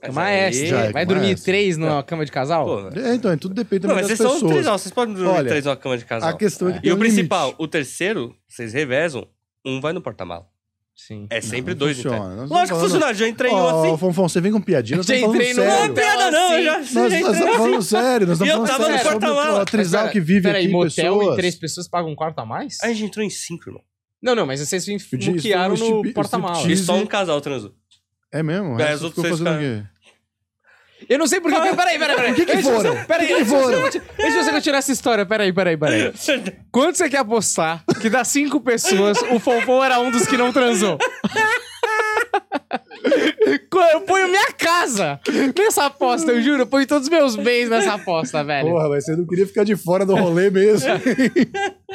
Mas 0.00 0.14
Cama 0.14 0.22
aí- 0.26 0.36
extra. 0.38 0.78
É 0.86 0.92
Vai 0.92 1.04
dormir 1.04 1.30
extra. 1.32 1.44
três 1.52 1.76
numa 1.76 2.02
cama 2.04 2.24
de 2.24 2.30
casal? 2.30 2.64
Pô, 2.64 2.98
É, 3.00 3.14
então, 3.14 3.32
é, 3.32 3.36
tudo 3.36 3.54
depende 3.54 3.82
Não, 3.86 3.94
também 3.94 4.02
mas 4.04 4.08
das 4.08 4.18
vocês 4.18 4.28
são 4.28 4.30
um 4.30 4.34
pessoas. 4.40 4.52
trisal, 4.54 4.78
vocês 4.78 4.94
podem 4.94 5.14
dormir 5.14 5.28
Olha, 5.30 5.48
três 5.48 5.64
numa 5.64 5.76
cama 5.76 5.98
de 5.98 6.04
casal. 6.04 6.28
A 6.30 6.32
questão 6.34 6.68
é 6.68 6.78
que 6.78 6.86
E 6.86 6.92
o 6.92 6.94
um 6.94 6.98
principal, 6.98 7.46
limite. 7.46 7.62
o 7.64 7.66
terceiro, 7.68 8.36
vocês 8.48 8.72
revezam, 8.72 9.26
um 9.66 9.80
vai 9.80 9.92
no 9.92 10.00
porta-mala. 10.00 10.46
Sim. 10.94 11.26
É 11.30 11.40
sempre 11.40 11.74
não 11.74 11.78
dois 11.78 11.96
funciona, 11.96 12.18
no 12.18 12.30
estamos 12.32 12.50
Lógico 12.50 12.76
que 12.78 12.84
funciona, 12.84 13.14
já 13.14 13.28
entrei 13.28 13.52
em 13.52 13.54
um 13.54 13.68
assim. 13.68 13.96
Fonfon, 13.98 14.28
você 14.28 14.40
vem 14.40 14.50
com 14.52 14.60
piadinha, 14.60 14.96
Já 15.00 15.14
estamos 15.14 15.36
falando 15.36 15.54
sério. 15.54 15.92
hotel 15.92 15.94
Piada 15.94 16.30
não, 16.32 16.46
assim. 16.46 16.54
eu 16.54 16.62
já 16.64 16.72
Nós, 16.78 16.92
nós 16.94 17.12
estamos 17.12 17.56
falando 17.56 17.82
sério, 17.82 18.26
nós 18.26 18.40
E 18.40 18.44
estamos 18.44 18.48
eu 18.48 18.54
falando 18.54 18.68
tava 18.68 18.78
no 18.78 18.98
sério 18.98 19.12
sobre 19.12 19.26
porta-mala. 19.28 19.62
o 19.62 19.64
trisal 19.64 20.02
Mas 20.04 20.12
que 20.12 20.20
vive 20.20 20.42
Peraí, 20.42 20.64
aqui, 20.64 20.72
motel 20.72 20.88
pessoas. 21.18 21.32
e 21.34 21.36
três 21.36 21.54
pessoas 21.56 21.88
pagam 21.88 22.10
um 22.10 22.16
quarto 22.16 22.38
a 22.40 22.44
mais? 22.46 22.78
A 22.82 22.88
gente 22.88 23.04
entrou 23.04 23.24
em 23.24 23.30
cinco, 23.30 23.68
irmão. 23.68 23.82
Não, 24.20 24.34
não, 24.34 24.44
mas 24.46 24.58
vocês 24.60 24.86
muquearam 24.88 25.76
no 25.76 26.12
porta-mala. 26.12 26.70
E 26.70 26.76
só 26.76 26.94
um 26.96 27.06
casal 27.06 27.40
transou. 27.40 27.72
É 28.32 28.42
mesmo? 28.42 28.80
É, 28.80 28.94
os 28.94 29.02
outros 29.02 29.22
seis 29.22 29.38
fazendo 29.38 29.56
o 29.56 29.58
quê? 29.58 29.82
Eu 31.08 31.18
não 31.18 31.26
sei 31.26 31.40
por 31.40 31.50
que. 31.52 31.58
Peraí, 31.76 31.98
peraí, 31.98 32.16
peraí. 32.16 32.32
O 32.32 32.34
que 32.34 32.44
que 32.44 32.62
foram? 32.62 33.04
Peraí, 33.04 33.24
O 33.24 33.28
que 33.28 33.34
que 33.36 33.44
foram? 33.44 33.84
antes 33.86 34.00
de 34.02 34.32
você 34.32 34.50
continuar 34.50 34.78
essa 34.78 34.92
história, 34.92 35.24
peraí, 35.24 35.52
peraí, 35.52 35.76
peraí. 35.76 36.12
Quanto 36.72 36.98
você 36.98 37.08
quer 37.08 37.18
apostar 37.18 37.84
que 38.00 38.10
das 38.10 38.28
cinco 38.28 38.60
pessoas, 38.60 39.16
o 39.30 39.38
Fonfon 39.38 39.82
era 39.84 40.00
um 40.00 40.10
dos 40.10 40.26
que 40.26 40.36
não 40.36 40.52
transou? 40.52 40.98
Eu 43.92 44.00
ponho 44.02 44.28
minha 44.28 44.52
casa 44.52 45.20
nessa 45.56 45.86
aposta, 45.86 46.32
eu 46.32 46.42
juro. 46.42 46.62
Eu 46.62 46.66
ponho 46.66 46.86
todos 46.86 47.04
os 47.04 47.10
meus 47.10 47.36
bens 47.36 47.68
nessa 47.68 47.94
aposta, 47.94 48.42
velho. 48.44 48.68
Porra, 48.68 48.88
mas 48.88 49.04
você 49.04 49.16
não 49.16 49.26
queria 49.26 49.46
ficar 49.46 49.64
de 49.64 49.76
fora 49.76 50.04
do 50.04 50.14
rolê 50.16 50.50
mesmo. 50.50 50.88
o 50.92 50.98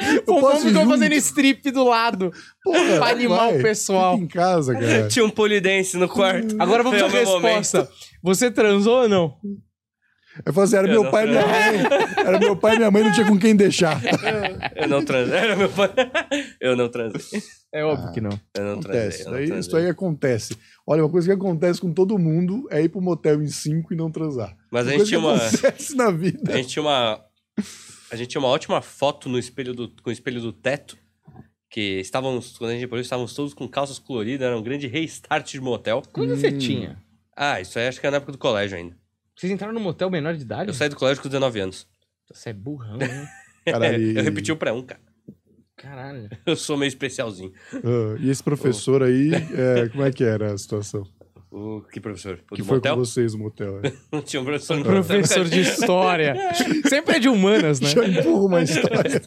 Eu 0.04 0.22
Fonfon 0.26 0.40
posso 0.40 0.66
ficou 0.66 0.82
junto? 0.82 0.90
fazendo 0.90 1.12
strip 1.14 1.70
do 1.70 1.84
lado. 1.84 2.32
Porra, 2.62 2.96
pra 2.98 3.08
animar 3.08 3.50
vai. 3.50 3.58
o 3.58 3.62
pessoal. 3.62 4.14
Fica 4.14 4.24
em 4.24 4.28
casa, 4.28 4.72
cara. 4.74 5.08
Tinha 5.08 5.24
um 5.24 5.30
polidense 5.30 5.96
no 5.96 6.08
quarto. 6.08 6.56
Agora 6.58 6.82
vamos 6.82 7.00
à 7.02 7.08
meu 7.08 7.18
resposta. 7.20 7.88
Você 8.22 8.50
transou 8.50 9.02
ou 9.02 9.08
não? 9.08 9.34
Eu 10.44 10.52
falei 10.52 10.64
assim, 10.66 10.76
era 10.76 10.88
Eu 10.88 11.02
meu 11.02 11.10
pai 11.10 11.26
e 11.26 11.30
minha 11.30 11.46
mãe. 11.46 12.24
Era 12.26 12.38
meu 12.38 12.56
pai 12.56 12.74
e 12.74 12.78
minha 12.78 12.90
mãe, 12.90 13.04
não 13.04 13.12
tinha 13.12 13.26
com 13.26 13.38
quem 13.38 13.54
deixar. 13.54 14.00
Eu 14.74 14.88
não 14.88 15.04
transei. 15.04 15.36
Era 15.36 15.54
meu 15.56 15.68
pai. 15.68 15.90
Eu 16.60 16.76
não 16.76 16.88
transei. 16.88 17.42
É 17.72 17.84
óbvio 17.84 18.12
que 18.12 18.20
não. 18.20 18.30
Eu 18.56 18.64
não 18.64 18.72
Acontece. 18.74 18.92
transei. 18.92 19.20
eu 19.20 19.24
não 19.26 19.32
Daí, 19.32 19.46
transei. 19.46 19.60
isso 19.60 19.76
aí 19.76 19.88
acontece. 19.88 20.56
Olha, 20.86 21.02
uma 21.04 21.10
coisa 21.10 21.26
que 21.28 21.34
acontece 21.34 21.80
com 21.80 21.92
todo 21.92 22.18
mundo 22.18 22.66
é 22.70 22.82
ir 22.82 22.88
pro 22.88 23.00
motel 23.00 23.42
em 23.42 23.48
cinco 23.48 23.92
e 23.92 23.96
não 23.96 24.10
transar. 24.10 24.56
Mas 24.70 24.86
a 24.86 24.90
Uma 24.90 24.98
gente 24.98 25.08
tinha 25.08 25.20
coisa 25.20 25.42
uma. 25.42 25.48
acontece 25.48 25.96
na 25.96 26.10
vida. 26.10 26.52
A 26.52 26.56
gente 26.56 26.68
tinha 26.68 26.82
uma. 26.82 27.20
A 28.10 28.16
gente 28.16 28.28
tinha 28.28 28.40
uma 28.40 28.48
ótima 28.48 28.80
foto 28.80 29.28
no 29.28 29.38
espelho 29.38 29.72
do, 29.74 29.88
com 30.02 30.10
o 30.10 30.12
espelho 30.12 30.40
do 30.40 30.52
teto. 30.52 30.96
Que 31.70 31.98
estávamos, 31.98 32.56
quando 32.56 32.70
a 32.70 32.72
gente 32.74 32.82
depois 32.82 33.02
estávamos 33.02 33.34
todos 33.34 33.52
com 33.54 33.66
calças 33.68 33.98
coloridas, 33.98 34.46
era 34.46 34.56
um 34.56 34.62
grande 34.62 34.86
restart 34.86 35.50
de 35.50 35.60
motel. 35.60 36.02
Quando 36.12 36.36
você 36.36 36.52
tinha? 36.52 36.96
Ah, 37.36 37.60
isso 37.60 37.76
aí 37.78 37.88
acho 37.88 38.00
que 38.00 38.06
era 38.06 38.12
na 38.12 38.16
época 38.18 38.30
do 38.30 38.38
colégio 38.38 38.76
ainda. 38.78 38.96
Vocês 39.36 39.52
entraram 39.52 39.74
no 39.74 39.80
motel 39.80 40.10
menor 40.10 40.34
de 40.34 40.42
idade? 40.42 40.70
Eu 40.70 40.74
saí 40.74 40.88
do 40.88 40.96
colégio 40.96 41.22
com 41.22 41.28
19 41.28 41.60
anos. 41.60 41.86
Você 42.32 42.50
é 42.50 42.52
burrão, 42.52 43.00
hein? 43.00 43.26
Caralho, 43.66 44.12
Eu 44.18 44.22
repeti 44.22 44.52
o 44.52 44.56
pré-1, 44.56 44.84
cara. 44.84 45.00
Caralho. 45.76 46.28
Eu 46.46 46.56
sou 46.56 46.76
meio 46.76 46.88
especialzinho. 46.88 47.52
Ah, 47.72 48.16
e 48.20 48.30
esse 48.30 48.42
professor 48.42 49.02
aí, 49.02 49.32
é, 49.34 49.88
como 49.88 50.04
é 50.04 50.12
que 50.12 50.22
era 50.22 50.52
a 50.52 50.58
situação? 50.58 51.02
O 51.50 51.82
que 51.82 52.00
professor? 52.00 52.40
O 52.50 52.56
que 52.56 52.62
do 52.62 52.66
foi 52.66 52.78
motel? 52.78 52.96
com 52.96 53.04
vocês 53.04 53.32
no 53.32 53.38
motel? 53.44 53.80
é? 53.84 53.92
Não 54.10 54.20
tinha 54.20 54.42
um 54.42 54.44
professor 54.44 54.76
no 54.76 54.84
Professor 54.84 55.44
de 55.44 55.60
história. 55.60 56.34
Sempre 56.88 57.16
é 57.16 57.18
de 57.20 57.28
humanas, 57.28 57.78
né? 57.78 57.90
Já 57.90 58.04
empurra 58.04 58.44
uma 58.44 58.62
história. 58.62 59.22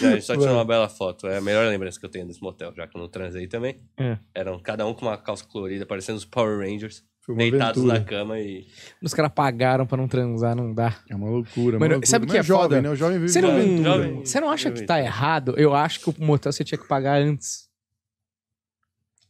Não, 0.00 0.08
a 0.08 0.12
gente 0.12 0.24
só 0.24 0.36
tinha 0.36 0.52
uma 0.52 0.64
bela 0.64 0.88
foto. 0.88 1.26
É 1.26 1.38
a 1.38 1.40
melhor 1.40 1.66
lembrança 1.66 1.98
que 1.98 2.06
eu 2.06 2.10
tenho 2.10 2.28
desse 2.28 2.40
motel, 2.40 2.72
já 2.76 2.86
que 2.86 2.96
eu 2.96 3.00
não 3.00 3.08
transei 3.08 3.48
também. 3.48 3.80
É. 3.96 4.18
Eram 4.32 4.60
cada 4.60 4.86
um 4.86 4.94
com 4.94 5.06
uma 5.06 5.18
calça 5.18 5.44
colorida, 5.44 5.84
parecendo 5.84 6.18
os 6.18 6.24
Power 6.24 6.60
Rangers, 6.60 7.02
deitados 7.36 7.82
aventura. 7.82 7.98
na 7.98 8.04
cama 8.04 8.38
e. 8.40 8.66
Os 9.02 9.12
caras 9.14 9.32
pagaram 9.34 9.86
pra 9.86 9.96
não 9.96 10.08
transar, 10.08 10.54
não 10.56 10.72
dá. 10.72 10.96
É 11.08 11.14
uma 11.14 11.28
loucura. 11.28 11.76
é 11.76 11.80
Mano, 11.80 11.96
uma 11.96 12.06
sabe 12.06 12.24
o 12.24 12.28
que 12.28 12.36
Mas 12.36 12.44
é 12.44 12.46
jovem, 12.46 12.62
foda? 12.64 12.82
né? 12.82 12.90
O 12.90 12.96
jovem 12.96 13.18
vive 13.18 13.30
Você 13.32 13.40
não, 13.40 13.50
aventura. 13.50 13.82
Jovem. 13.90 14.14
você 14.24 14.40
não 14.40 14.50
acha 14.50 14.70
que 14.70 14.82
tá 14.82 15.00
errado? 15.00 15.54
Eu 15.56 15.74
acho 15.74 16.00
que 16.00 16.10
o 16.10 16.14
motel 16.24 16.52
você 16.52 16.64
tinha 16.64 16.78
que 16.78 16.86
pagar 16.88 17.20
antes 17.20 17.68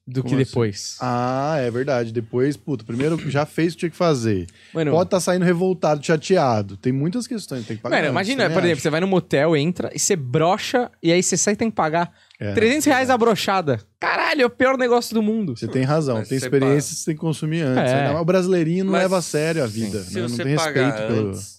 do 0.07 0.23
que 0.23 0.31
Como 0.31 0.41
assim? 0.41 0.51
depois. 0.51 0.97
Ah, 1.03 1.57
é 1.59 1.71
verdade. 1.71 2.13
Depois, 2.13 2.57
puto, 2.57 2.83
primeiro 2.85 3.19
já 3.31 3.45
fez 3.45 3.73
o 3.73 3.77
que 3.77 3.81
tinha 3.81 3.91
que 3.91 3.97
fazer. 3.97 4.47
Mano, 4.73 4.91
Pode 4.93 5.09
estar 5.09 5.21
saindo 5.21 5.45
revoltado, 5.45 6.05
chateado. 6.05 6.79
Tem 6.79 6.93
muitas 6.93 7.27
questões, 7.27 7.67
tem 7.67 7.77
que 7.77 7.83
pagar. 7.83 7.97
mano, 7.97 8.07
antes, 8.07 8.13
imagina, 8.13 8.45
por 8.49 8.61
exemplo, 8.61 8.73
acho. 8.73 8.81
você 8.83 8.91
vai 8.91 9.01
no 9.01 9.07
motel, 9.07 9.55
entra 9.55 9.91
e 9.95 9.99
você 9.99 10.17
brocha 10.17 10.91
e 11.03 11.13
aí 11.13 11.23
você 11.23 11.37
sai 11.37 11.53
e 11.53 11.57
tem 11.59 11.69
que 11.71 11.77
pagar 11.77 12.11
É, 12.41 12.53
300 12.53 12.87
reais 12.87 13.11
a 13.11 13.19
brochada. 13.19 13.81
Caralho, 13.99 14.43
é 14.43 14.47
o 14.47 14.51
pior 14.51 14.79
negócio 14.79 15.13
do 15.13 15.21
mundo. 15.21 15.57
Você 15.57 15.67
tem 15.67 15.83
razão. 15.83 16.19
Mas 16.19 16.29
tem 16.29 16.39
você 16.39 16.47
experiências 16.47 16.91
que 16.91 17.01
você 17.01 17.05
tem 17.07 17.15
que 17.15 17.21
consumir 17.21 17.63
antes. 17.63 17.93
É. 17.93 18.09
Mais 18.09 18.21
O 18.21 18.25
brasileirinho 18.25 18.85
não 18.85 18.93
Mas 18.93 19.03
leva 19.03 19.19
a 19.19 19.23
sério 19.23 19.65
a 19.65 19.67
vida. 19.67 19.99
Né? 19.99 20.21
Não 20.21 20.29
você 20.29 20.45
tem 20.45 20.53
respeito 20.53 20.97
pelo. 21.09 21.58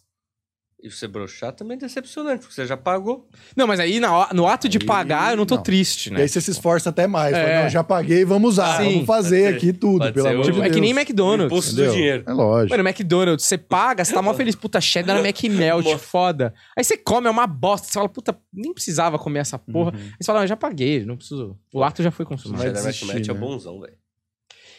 E 0.82 0.90
você 0.90 1.10
broxar 1.10 1.52
também 1.52 1.76
é 1.76 1.80
decepcionante, 1.82 2.40
porque 2.40 2.54
você 2.56 2.66
já 2.66 2.78
pagou. 2.78 3.28
Não, 3.54 3.68
mas 3.68 3.82
aí 3.82 4.00
na 4.00 4.30
no 4.34 4.48
ato 4.48 4.70
de 4.70 4.78
Aí, 4.78 4.86
pagar, 4.86 5.32
eu 5.32 5.38
não 5.38 5.46
tô 5.46 5.56
não. 5.56 5.62
triste, 5.64 6.08
E 6.08 6.14
né? 6.14 6.22
aí 6.22 6.30
você 6.30 6.40
se 6.40 6.52
esforça 6.52 6.90
até 6.90 7.06
mais. 7.06 7.36
É. 7.36 7.44
Fala, 7.46 7.64
não, 7.64 7.70
já 7.70 7.84
paguei, 7.84 8.24
vamos 8.24 8.52
usar. 8.52 8.78
Sim, 8.78 8.92
vamos 8.94 9.06
fazer 9.06 9.50
ser. 9.50 9.56
aqui 9.56 9.74
tudo, 9.74 10.14
pelo 10.14 10.26
amor 10.28 10.38
de 10.38 10.44
Tipo, 10.48 10.62
Deus. 10.62 10.68
é 10.72 10.74
que 10.74 10.80
nem 10.80 10.92
McDonald's. 10.92 11.52
Imposto 11.52 11.76
do 11.76 11.92
dinheiro. 11.92 12.24
É 12.26 12.32
lógico. 12.32 12.78
Mano, 12.78 12.88
McDonald's, 12.88 13.46
você 13.46 13.58
paga, 13.58 14.06
você 14.06 14.14
tá 14.14 14.22
mó 14.22 14.34
feliz, 14.34 14.56
puta, 14.56 14.80
cheddar 14.80 15.18
na 15.22 15.22
McMelt, 15.28 15.98
foda. 15.98 16.54
Aí 16.78 16.84
você 16.84 16.96
come, 16.96 17.28
é 17.28 17.30
uma 17.30 17.46
bosta. 17.46 17.86
Você 17.88 17.94
fala, 17.94 18.08
puta, 18.08 18.38
nem 18.54 18.74
precisava 18.74 19.20
comer 19.20 19.40
essa 19.40 19.60
porra. 19.60 19.92
Uhum. 19.92 19.98
Aí 20.00 20.12
você 20.22 20.26
fala, 20.28 20.44
eu 20.44 20.48
já 20.48 20.56
paguei, 20.56 21.04
não 21.04 21.18
preciso. 21.18 21.58
O 21.74 21.84
ato 21.84 22.02
já 22.02 22.10
foi 22.12 22.26
consumido. 22.26 22.62
Cheddar 22.64 22.86
McMatch 22.86 23.30
é 23.30 23.34
né? 23.34 23.40
bonzão, 23.40 23.82
velho. 23.82 23.94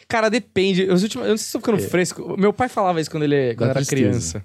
Cara, 0.07 0.29
depende. 0.29 0.89
Os 0.89 1.03
últimos, 1.03 1.25
eu 1.27 1.31
não 1.31 1.37
sei 1.37 1.45
se 1.45 1.51
tô 1.53 1.59
ficando 1.59 1.77
É. 1.77 1.87
fresco. 1.87 2.35
Meu 2.39 2.51
pai 2.51 2.67
falava 2.67 2.99
isso 2.99 3.11
quando 3.11 3.23
ele 3.23 3.53
quando 3.55 3.69
era 3.69 3.75
tristeza. 3.79 4.39
criança. 4.41 4.43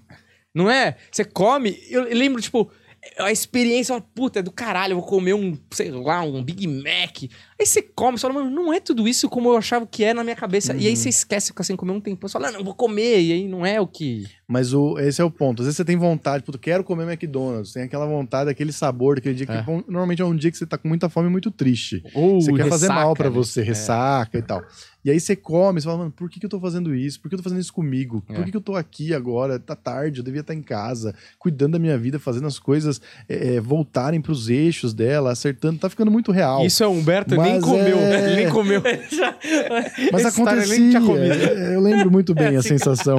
Não 0.56 0.70
é? 0.70 0.96
Você 1.12 1.22
come, 1.22 1.78
eu 1.90 2.04
lembro, 2.04 2.40
tipo, 2.40 2.72
a 3.18 3.30
experiência, 3.30 4.00
puta, 4.00 4.38
é 4.38 4.42
do 4.42 4.50
caralho, 4.50 4.92
eu 4.92 5.00
vou 5.00 5.06
comer 5.06 5.34
um, 5.34 5.54
sei 5.70 5.90
lá, 5.90 6.22
um 6.22 6.42
Big 6.42 6.66
Mac. 6.66 7.30
Aí 7.58 7.64
você 7.66 7.80
come, 7.80 8.18
você 8.18 8.22
fala, 8.22 8.34
mano, 8.34 8.50
não 8.50 8.72
é 8.72 8.80
tudo 8.80 9.08
isso 9.08 9.28
como 9.30 9.48
eu 9.48 9.56
achava 9.56 9.86
que 9.86 10.04
é 10.04 10.12
na 10.12 10.22
minha 10.22 10.36
cabeça. 10.36 10.74
E 10.76 10.86
aí 10.86 10.94
você 10.94 11.08
esquece, 11.08 11.48
fica 11.48 11.62
sem 11.64 11.74
comer 11.74 11.92
um 11.92 12.00
tempo. 12.00 12.28
Você 12.28 12.32
fala, 12.32 12.52
não, 12.52 12.62
vou 12.62 12.74
comer. 12.74 13.20
E 13.20 13.32
aí 13.32 13.48
não 13.48 13.64
é 13.64 13.80
o 13.80 13.86
que. 13.86 14.24
Mas 14.46 14.74
o, 14.74 14.98
esse 14.98 15.20
é 15.20 15.24
o 15.24 15.30
ponto. 15.30 15.62
Às 15.62 15.66
vezes 15.66 15.76
você 15.76 15.84
tem 15.84 15.96
vontade, 15.96 16.44
puto, 16.44 16.58
quero 16.58 16.84
comer 16.84 17.04
McDonald's. 17.10 17.72
Tem 17.72 17.84
aquela 17.84 18.06
vontade, 18.06 18.50
aquele 18.50 18.72
sabor 18.72 19.16
daquele 19.16 19.34
dia 19.34 19.46
que 19.46 19.52
É. 19.52 19.62
bom, 19.62 19.82
normalmente 19.88 20.20
é 20.20 20.24
um 20.24 20.36
dia 20.36 20.50
que 20.50 20.58
você 20.58 20.66
tá 20.66 20.76
com 20.76 20.86
muita 20.86 21.08
fome 21.08 21.28
e 21.28 21.30
muito 21.32 21.50
triste. 21.50 22.02
Ou 22.14 22.40
Você 22.42 22.52
quer 22.52 22.68
fazer 22.68 22.88
mal 22.88 23.14
pra 23.14 23.30
né? 23.30 23.34
você, 23.34 23.62
ressaca 23.62 24.36
e 24.38 24.42
tal. 24.42 24.62
E 25.04 25.10
aí 25.10 25.20
você 25.20 25.36
come, 25.36 25.80
você 25.80 25.84
fala, 25.84 25.98
mano, 25.98 26.10
por 26.10 26.28
que, 26.28 26.40
que 26.40 26.46
eu 26.46 26.50
tô 26.50 26.58
fazendo 26.58 26.92
isso? 26.92 27.20
Por 27.20 27.28
que 27.28 27.34
eu 27.34 27.38
tô 27.38 27.42
fazendo 27.44 27.60
isso 27.60 27.72
comigo? 27.72 28.22
Por 28.26 28.36
É. 28.40 28.42
que, 28.42 28.50
que 28.50 28.56
eu 28.56 28.60
tô 28.60 28.74
aqui 28.74 29.14
agora? 29.14 29.56
Tá 29.56 29.76
tarde, 29.76 30.18
eu 30.18 30.24
devia 30.24 30.40
estar 30.40 30.52
em 30.52 30.62
casa, 30.62 31.14
cuidando 31.38 31.72
da 31.72 31.78
minha 31.78 31.96
vida, 31.96 32.18
fazendo 32.18 32.46
as 32.48 32.58
coisas 32.58 33.00
é, 33.28 33.54
é, 33.54 33.60
voltarem 33.60 34.20
pros 34.20 34.48
eixos 34.48 34.92
dela, 34.92 35.30
acertando. 35.30 35.78
Tá 35.78 35.88
ficando 35.88 36.10
muito 36.10 36.32
real. 36.32 36.66
Isso 36.66 36.82
é 36.82 36.88
Humberto, 36.88 37.36
nem 37.46 37.54
Mas 37.60 37.64
comeu. 37.64 37.98
é- 37.98 38.24
Ele 38.26 38.36
nem 38.44 38.48
comeu. 38.50 38.82
Mas 40.12 40.24
Esse 40.26 40.36
cara 40.44 40.52
acontecia. 40.60 40.78
nem 40.78 40.90
tinha 40.90 41.00
comido. 41.02 41.34
É, 41.34 41.74
Eu 41.74 41.80
lembro 41.80 42.10
muito 42.10 42.34
bem 42.34 42.56
a 42.56 42.62
sensação. 42.62 43.18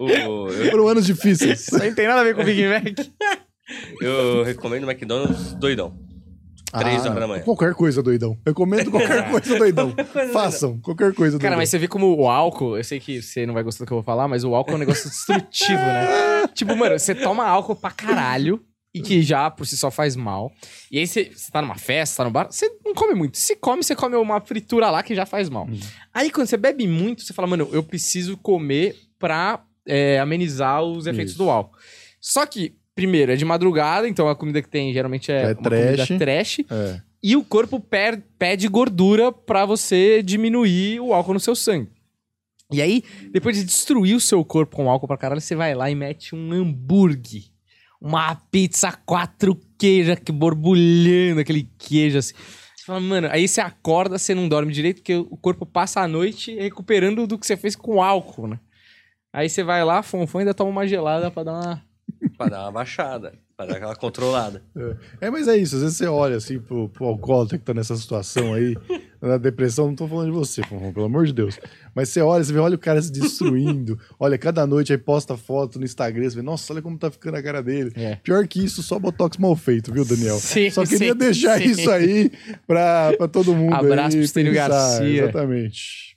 O- 0.00 0.08
eu, 0.08 0.70
Foram 0.70 0.88
anos 0.88 1.06
difíceis. 1.06 1.60
Isso 1.68 1.80
aí 1.82 1.88
não 1.88 1.96
tem 1.96 2.06
nada 2.08 2.20
a 2.20 2.24
ver 2.24 2.34
com 2.34 2.42
o 2.42 2.44
Big 2.44 2.66
Mac. 2.66 3.06
eu 4.00 4.42
recomendo 4.42 4.88
McDonald's 4.90 5.54
doidão. 5.54 5.94
Três 6.78 7.04
Ah, 7.04 7.10
horas 7.10 7.20
da 7.20 7.26
manhã. 7.26 7.42
Qualquer 7.42 7.74
coisa, 7.74 8.02
doidão. 8.02 8.34
Recomendo 8.46 8.90
qualquer 8.90 9.30
coisa, 9.30 9.58
doidão. 9.58 9.94
Façam, 10.32 10.80
qualquer 10.80 11.12
coisa, 11.12 11.36
Cara, 11.36 11.50
doidão. 11.50 11.58
mas 11.58 11.68
você 11.68 11.78
vê 11.78 11.86
como 11.86 12.16
o 12.18 12.26
álcool, 12.30 12.78
eu 12.78 12.82
sei 12.84 12.98
que 12.98 13.20
você 13.20 13.44
não 13.44 13.52
vai 13.52 13.62
gostar 13.62 13.84
do 13.84 13.86
que 13.88 13.92
eu 13.92 13.96
vou 13.98 14.02
falar, 14.02 14.26
mas 14.26 14.42
o 14.42 14.54
álcool 14.54 14.72
é 14.72 14.74
um 14.76 14.78
negócio 14.78 15.10
destrutivo, 15.10 15.74
né? 15.82 16.46
tipo, 16.54 16.74
mano, 16.74 16.98
você 16.98 17.14
toma 17.14 17.44
álcool 17.46 17.76
pra 17.76 17.90
caralho 17.90 18.58
e 18.94 19.00
que 19.00 19.22
já 19.22 19.50
por 19.50 19.66
si 19.66 19.76
só 19.76 19.90
faz 19.90 20.14
mal. 20.16 20.52
E 20.90 20.98
aí 20.98 21.06
você, 21.06 21.30
tá 21.50 21.62
numa 21.62 21.76
festa, 21.76 22.18
tá 22.18 22.24
no 22.24 22.30
bar, 22.30 22.46
você 22.50 22.68
não 22.84 22.94
come 22.94 23.14
muito. 23.14 23.38
Se 23.38 23.56
come, 23.56 23.82
você 23.82 23.94
come 23.96 24.16
uma 24.16 24.40
fritura 24.40 24.90
lá 24.90 25.02
que 25.02 25.14
já 25.14 25.24
faz 25.24 25.48
mal. 25.48 25.66
Aí 26.12 26.30
quando 26.30 26.46
você 26.46 26.56
bebe 26.56 26.86
muito, 26.86 27.22
você 27.22 27.32
fala, 27.32 27.48
mano, 27.48 27.68
eu 27.72 27.82
preciso 27.82 28.36
comer 28.36 28.94
pra 29.18 29.64
é, 29.86 30.18
amenizar 30.20 30.82
os 30.82 31.06
efeitos 31.06 31.32
Isso. 31.34 31.42
do 31.42 31.48
álcool. 31.50 31.76
Só 32.20 32.44
que, 32.46 32.74
primeiro, 32.94 33.32
é 33.32 33.36
de 33.36 33.44
madrugada, 33.44 34.06
então 34.08 34.28
a 34.28 34.36
comida 34.36 34.60
que 34.62 34.68
tem 34.68 34.92
geralmente 34.92 35.32
é, 35.32 35.50
É 35.50 35.54
trash. 35.54 36.06
comida 36.08 36.24
trash. 36.24 36.58
É. 36.70 37.00
E 37.24 37.36
o 37.36 37.44
corpo 37.44 37.78
per- 37.80 38.20
pede 38.38 38.66
gordura 38.68 39.30
pra 39.32 39.64
você 39.64 40.22
diminuir 40.22 41.00
o 41.00 41.14
álcool 41.14 41.34
no 41.34 41.40
seu 41.40 41.54
sangue. 41.54 41.88
E 42.70 42.80
aí, 42.82 43.02
depois 43.30 43.56
de 43.56 43.64
destruir 43.64 44.14
o 44.16 44.20
seu 44.20 44.44
corpo 44.44 44.74
com 44.76 44.90
álcool 44.90 45.06
pra 45.06 45.16
caralho, 45.16 45.40
você 45.40 45.54
vai 45.54 45.74
lá 45.74 45.90
e 45.90 45.94
mete 45.94 46.34
um 46.34 46.52
hambúrguer. 46.52 47.44
Uma 48.04 48.34
pizza 48.34 48.90
quatro 49.06 49.56
queijos, 49.78 50.16
que 50.16 50.32
borbulhando 50.32 51.40
aquele 51.40 51.68
queijo 51.78 52.18
assim. 52.18 52.34
Você 52.34 52.86
fala, 52.86 53.00
mano, 53.00 53.28
aí 53.30 53.46
você 53.46 53.60
acorda, 53.60 54.18
você 54.18 54.34
não 54.34 54.48
dorme 54.48 54.72
direito, 54.72 54.96
porque 54.96 55.14
o 55.14 55.36
corpo 55.36 55.64
passa 55.64 56.00
a 56.00 56.08
noite 56.08 56.52
recuperando 56.56 57.28
do 57.28 57.38
que 57.38 57.46
você 57.46 57.56
fez 57.56 57.76
com 57.76 58.02
álcool, 58.02 58.48
né? 58.48 58.58
Aí 59.32 59.48
você 59.48 59.62
vai 59.62 59.84
lá, 59.84 60.02
fonfon, 60.02 60.40
ainda 60.40 60.52
toma 60.52 60.70
uma 60.70 60.86
gelada 60.86 61.30
pra 61.30 61.44
dar 61.44 61.52
uma. 61.52 61.82
Pra 62.36 62.48
dar 62.48 62.62
uma 62.64 62.72
baixada. 62.72 63.34
Pra 63.56 63.66
dar 63.66 63.76
aquela 63.76 63.94
controlada. 63.94 64.62
É, 65.20 65.30
mas 65.30 65.46
é 65.46 65.56
isso. 65.56 65.76
Às 65.76 65.82
vezes 65.82 65.96
você 65.96 66.06
olha 66.06 66.36
assim 66.36 66.58
pro, 66.58 66.88
pro 66.88 67.06
alcoólatra 67.06 67.56
que 67.58 67.64
tá 67.64 67.72
nessa 67.72 67.96
situação 67.96 68.54
aí, 68.54 68.76
na 69.22 69.38
depressão, 69.38 69.86
não 69.86 69.94
tô 69.94 70.08
falando 70.08 70.26
de 70.26 70.36
você, 70.36 70.62
Fonfon, 70.64 70.92
pelo 70.92 71.06
amor 71.06 71.26
de 71.26 71.32
Deus. 71.32 71.58
Mas 71.94 72.08
você 72.08 72.20
olha, 72.20 72.42
você 72.42 72.52
vê, 72.52 72.58
olha 72.58 72.74
o 72.74 72.78
cara 72.78 73.00
se 73.02 73.12
destruindo. 73.12 73.98
olha, 74.18 74.38
cada 74.38 74.66
noite 74.66 74.92
aí 74.92 74.98
posta 74.98 75.36
foto 75.36 75.78
no 75.78 75.84
Instagram, 75.84 76.28
você 76.28 76.36
vê, 76.36 76.42
nossa, 76.42 76.72
olha 76.72 76.82
como 76.82 76.98
tá 76.98 77.10
ficando 77.10 77.36
a 77.36 77.42
cara 77.42 77.62
dele. 77.62 77.92
É. 77.94 78.16
Pior 78.16 78.46
que 78.46 78.64
isso, 78.64 78.82
só 78.82 78.98
botox 78.98 79.36
mal 79.36 79.54
feito, 79.56 79.92
viu, 79.92 80.04
Daniel? 80.04 80.36
Sim, 80.40 80.70
Só 80.70 80.84
queria 80.84 81.12
sim, 81.12 81.18
deixar 81.18 81.58
sim. 81.58 81.70
isso 81.70 81.90
aí 81.90 82.30
pra, 82.66 83.12
pra 83.16 83.28
todo 83.28 83.54
mundo. 83.54 83.74
Abraço 83.74 84.08
aí 84.08 84.20
pro 84.20 84.24
Estênio. 84.24 84.52
Garcia. 84.52 85.24
Exatamente. 85.24 86.12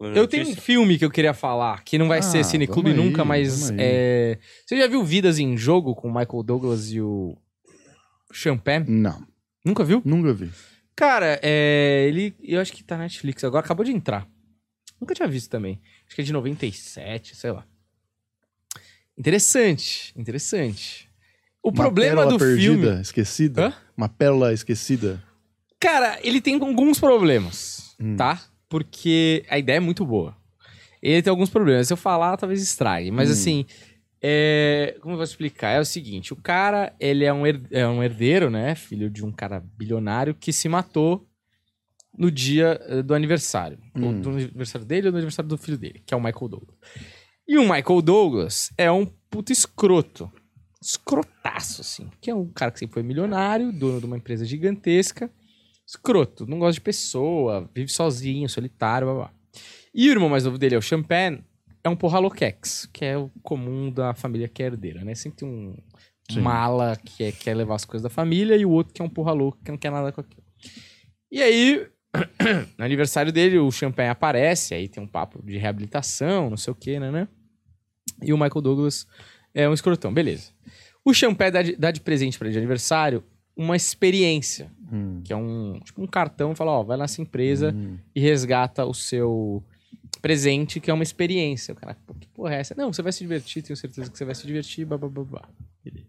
Eu 0.00 0.28
tenho 0.28 0.46
um 0.48 0.54
filme 0.54 0.96
que 0.96 1.04
eu 1.04 1.10
queria 1.10 1.34
falar, 1.34 1.82
que 1.82 1.98
não 1.98 2.06
vai 2.06 2.20
Ah, 2.20 2.22
ser 2.22 2.44
Cineclube 2.44 2.90
aí, 2.90 2.96
nunca, 2.96 3.24
mas 3.24 3.72
é... 3.76 4.38
Você 4.64 4.76
já 4.78 4.86
viu 4.86 5.02
Vidas 5.04 5.40
em 5.40 5.56
Jogo 5.56 5.92
com 5.96 6.06
o 6.08 6.14
Michael 6.14 6.44
Douglas 6.44 6.92
e 6.92 7.00
o 7.00 7.36
Champagne? 8.32 8.86
Não, 8.88 9.20
Nunca 9.64 9.82
viu? 9.82 10.00
nunca 10.04 10.32
vi. 10.32 10.50
Cara, 10.94 11.40
é... 11.42 12.04
ele... 12.08 12.32
Eu 12.42 12.60
acho 12.60 12.72
que 12.72 12.84
tá 12.84 12.96
na 12.96 13.02
Netflix 13.04 13.42
agora, 13.42 13.64
acabou 13.64 13.84
de 13.84 13.90
entrar. 13.90 14.24
Nunca 15.00 15.14
tinha 15.14 15.28
visto 15.28 15.50
também. 15.50 15.80
Acho 16.06 16.14
que 16.16 16.20
é 16.22 16.24
de 16.24 16.32
97, 16.32 17.36
sei 17.36 17.52
lá. 17.52 17.64
Interessante, 19.16 20.12
interessante. 20.16 21.08
O 21.62 21.70
Uma 21.70 21.76
problema 21.84 22.26
do 22.26 22.38
perdida, 22.38 22.60
filme... 22.86 23.00
esquecida? 23.00 23.66
Hã? 23.68 23.72
Uma 23.96 24.08
pérola 24.08 24.52
esquecida? 24.52 25.22
Cara, 25.80 26.18
ele 26.22 26.40
tem 26.40 26.54
alguns 26.54 26.98
problemas, 27.00 27.94
Hum. 28.00 28.16
tá? 28.16 28.40
Porque 28.68 29.44
a 29.48 29.58
ideia 29.58 29.76
é 29.78 29.80
muito 29.80 30.04
boa. 30.06 30.36
Ele 31.02 31.22
tem 31.22 31.30
alguns 31.30 31.50
problemas. 31.50 31.86
Se 31.88 31.92
eu 31.92 31.96
falar, 31.96 32.36
talvez 32.36 32.62
estrague. 32.62 33.10
Mas 33.10 33.28
Hum. 33.28 33.32
assim, 33.32 33.66
é... 34.22 34.96
como 35.00 35.14
eu 35.14 35.16
vou 35.18 35.24
explicar? 35.24 35.70
É 35.70 35.80
o 35.80 35.84
seguinte, 35.84 36.32
o 36.32 36.36
cara, 36.36 36.94
ele 37.00 37.24
é 37.24 37.32
um, 37.32 37.46
her- 37.46 37.66
é 37.70 37.86
um 37.88 38.02
herdeiro, 38.02 38.50
né? 38.50 38.74
Filho 38.74 39.10
de 39.10 39.24
um 39.24 39.32
cara 39.32 39.60
bilionário 39.76 40.34
que 40.34 40.52
se 40.52 40.68
matou 40.68 41.27
no 42.18 42.30
dia 42.30 42.80
eh, 42.86 43.02
do 43.02 43.14
aniversário. 43.14 43.78
Ou 43.94 44.08
Hum. 44.10 44.20
do 44.20 44.30
aniversário 44.30 44.86
dele 44.86 45.06
ou 45.06 45.12
do 45.12 45.16
aniversário 45.18 45.48
do 45.48 45.56
filho 45.56 45.78
dele, 45.78 46.02
que 46.04 46.12
é 46.12 46.16
o 46.16 46.20
Michael 46.22 46.48
Douglas. 46.48 46.76
E 47.46 47.56
o 47.56 47.62
Michael 47.62 48.02
Douglas 48.02 48.70
é 48.76 48.90
um 48.90 49.06
puto 49.30 49.52
escroto. 49.52 50.30
Escrotaço, 50.82 51.80
assim. 51.80 52.10
Que 52.20 52.30
é 52.30 52.34
um 52.34 52.46
cara 52.50 52.70
que 52.70 52.78
sempre 52.78 52.94
foi 52.94 53.02
milionário, 53.02 53.72
dono 53.72 54.00
de 54.00 54.06
uma 54.06 54.16
empresa 54.16 54.44
gigantesca. 54.44 55.30
Escroto, 55.86 56.46
não 56.46 56.58
gosta 56.58 56.74
de 56.74 56.80
pessoa, 56.80 57.68
vive 57.74 57.90
sozinho, 57.90 58.48
solitário, 58.48 59.06
blá 59.06 59.14
blá. 59.14 59.32
E 59.94 60.08
o 60.08 60.12
irmão 60.12 60.28
mais 60.28 60.44
novo 60.44 60.58
dele 60.58 60.74
é 60.74 60.78
o 60.78 60.82
Champagne, 60.82 61.42
é 61.82 61.88
um 61.88 61.96
porra 61.96 62.18
louquex, 62.18 62.86
que 62.92 63.04
é 63.04 63.16
o 63.16 63.30
comum 63.42 63.90
da 63.90 64.12
família 64.14 64.48
que 64.48 64.62
é 64.62 64.66
herdeira, 64.66 65.02
né? 65.02 65.14
Sempre 65.14 65.38
tem 65.38 65.48
um 65.48 65.74
Sim. 66.30 66.40
mala 66.40 66.94
que 66.96 67.24
é, 67.24 67.32
quer 67.32 67.54
levar 67.56 67.76
as 67.76 67.86
coisas 67.86 68.02
da 68.02 68.10
família 68.10 68.54
e 68.56 68.66
o 68.66 68.70
outro 68.70 68.92
que 68.92 69.00
é 69.00 69.04
um 69.04 69.08
porra 69.08 69.32
louco 69.32 69.58
que 69.64 69.70
não 69.70 69.78
quer 69.78 69.90
nada 69.90 70.12
com 70.12 70.20
aquilo. 70.20 70.44
E 71.32 71.42
aí, 71.42 71.86
no 72.78 72.84
aniversário 72.84 73.32
dele, 73.32 73.58
o 73.58 73.70
Champagne 73.70 74.08
aparece, 74.10 74.74
aí 74.74 74.88
tem 74.88 75.02
um 75.02 75.06
papo 75.06 75.42
de 75.44 75.56
reabilitação, 75.58 76.48
não 76.50 76.56
sei 76.56 76.72
o 76.72 76.76
que, 76.76 76.98
né, 76.98 77.10
né? 77.10 77.28
E 78.22 78.32
o 78.32 78.36
Michael 78.38 78.62
Douglas 78.62 79.06
é 79.54 79.68
um 79.68 79.74
escrotão, 79.74 80.12
beleza. 80.12 80.50
O 81.04 81.12
Champagne 81.14 81.50
dá 81.52 81.62
de, 81.62 81.76
dá 81.76 81.90
de 81.90 82.00
presente 82.00 82.38
pra 82.38 82.46
ele 82.48 82.52
de 82.52 82.58
aniversário 82.58 83.22
uma 83.56 83.76
experiência, 83.76 84.70
Hum. 84.90 85.20
que 85.22 85.32
é 85.32 85.36
um, 85.36 85.78
tipo 85.84 86.00
um 86.02 86.06
cartão, 86.06 86.54
fala, 86.54 86.70
ó, 86.72 86.82
vai 86.82 86.96
nessa 86.96 87.20
empresa 87.20 87.74
Hum. 87.76 87.98
e 88.14 88.20
resgata 88.20 88.86
o 88.86 88.94
seu 88.94 89.62
presente, 90.22 90.80
que 90.80 90.90
é 90.90 90.94
uma 90.94 91.02
experiência. 91.02 91.72
O 91.72 91.76
cara, 91.76 91.94
pô, 92.06 92.14
que 92.14 92.26
porra 92.28 92.54
é 92.54 92.60
essa? 92.60 92.74
Não, 92.76 92.90
você 92.92 93.02
vai 93.02 93.12
se 93.12 93.18
divertir, 93.20 93.62
tenho 93.62 93.76
certeza 93.76 94.10
que 94.10 94.16
você 94.16 94.24
vai 94.24 94.34
se 94.34 94.46
divertir. 94.46 94.86
Beleza. 94.86 96.06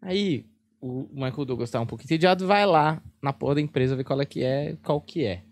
Aí, 0.00 0.44
o 0.82 1.08
Michael 1.12 1.44
Douglas 1.44 1.70
tá 1.70 1.80
um 1.80 1.86
pouco 1.86 2.02
entediado, 2.02 2.44
vai 2.44 2.66
lá 2.66 3.00
na 3.22 3.32
porra 3.32 3.54
da 3.54 3.60
empresa 3.60 3.94
ver 3.94 4.02
qual 4.02 4.20
é 4.20 4.26
que 4.26 4.42
é, 4.42 4.76
qual 4.82 5.00
que 5.00 5.24
é. 5.24 5.44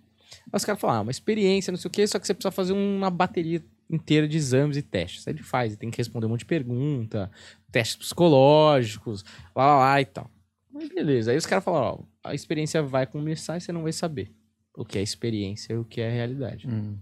Aí 0.53 0.57
os 0.57 0.65
caras 0.65 0.81
falam, 0.81 0.97
ah, 0.97 1.01
uma 1.03 1.11
experiência, 1.13 1.71
não 1.71 1.79
sei 1.79 1.89
o 1.89 1.93
quê, 1.93 2.05
só 2.05 2.19
que 2.19 2.27
você 2.27 2.35
precisa 2.35 2.51
fazer 2.51 2.73
uma 2.73 3.09
bateria 3.09 3.65
inteira 3.89 4.27
de 4.27 4.37
exames 4.37 4.77
e 4.77 4.83
testes. 4.83 5.27
Aí 5.27 5.33
ele 5.33 5.43
faz, 5.43 5.71
ele 5.71 5.77
tem 5.77 5.91
que 5.91 5.99
responder 5.99 6.27
um 6.27 6.31
monte 6.31 6.41
de 6.41 6.47
pergunta, 6.47 7.31
testes 7.71 7.97
psicológicos, 7.97 9.25
lá, 9.55 9.67
lá, 9.67 9.79
lá 9.79 10.01
e 10.01 10.05
tal. 10.05 10.29
Mas 10.73 10.89
beleza, 10.89 11.31
aí 11.31 11.37
os 11.37 11.47
caras 11.47 11.63
falam, 11.63 11.81
ó, 11.81 12.29
a 12.29 12.35
experiência 12.35 12.83
vai 12.83 13.07
começar 13.07 13.57
e 13.57 13.61
você 13.61 13.71
não 13.71 13.85
vai 13.85 13.93
saber 13.93 14.33
o 14.77 14.85
que 14.85 14.99
é 14.99 15.03
experiência 15.03 15.75
e 15.75 15.77
o 15.77 15.85
que 15.85 16.01
é 16.01 16.11
realidade. 16.11 16.67
Hum. 16.69 16.99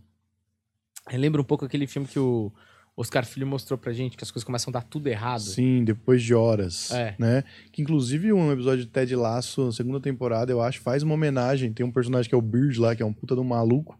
Lembra 1.10 1.40
um 1.40 1.44
pouco 1.44 1.64
aquele 1.64 1.86
filme 1.86 2.06
que 2.06 2.18
o 2.18 2.52
Oscar 3.00 3.24
Filho 3.24 3.46
mostrou 3.46 3.78
pra 3.78 3.92
gente, 3.92 4.16
que 4.16 4.24
as 4.24 4.30
coisas 4.30 4.44
começam 4.44 4.70
a 4.70 4.74
dar 4.74 4.82
tudo 4.82 5.06
errado. 5.06 5.40
Sim, 5.42 5.84
depois 5.84 6.22
de 6.22 6.34
horas, 6.34 6.90
É. 6.90 7.14
né? 7.18 7.44
Que 7.72 7.80
inclusive 7.82 8.32
um 8.32 8.50
episódio 8.52 8.84
de 8.84 8.90
Ted 8.90 9.14
Lasso, 9.14 9.66
na 9.66 9.72
segunda 9.72 10.00
temporada, 10.00 10.50
eu 10.50 10.60
acho, 10.60 10.80
faz 10.80 11.02
uma 11.04 11.14
homenagem. 11.14 11.72
Tem 11.72 11.86
um 11.86 11.92
personagem 11.92 12.28
que 12.28 12.34
é 12.34 12.38
o 12.38 12.42
Bird 12.42 12.78
lá, 12.80 12.96
que 12.96 13.02
é 13.02 13.06
um 13.06 13.12
puta 13.12 13.34
de 13.34 13.40
um 13.40 13.44
maluco, 13.44 13.96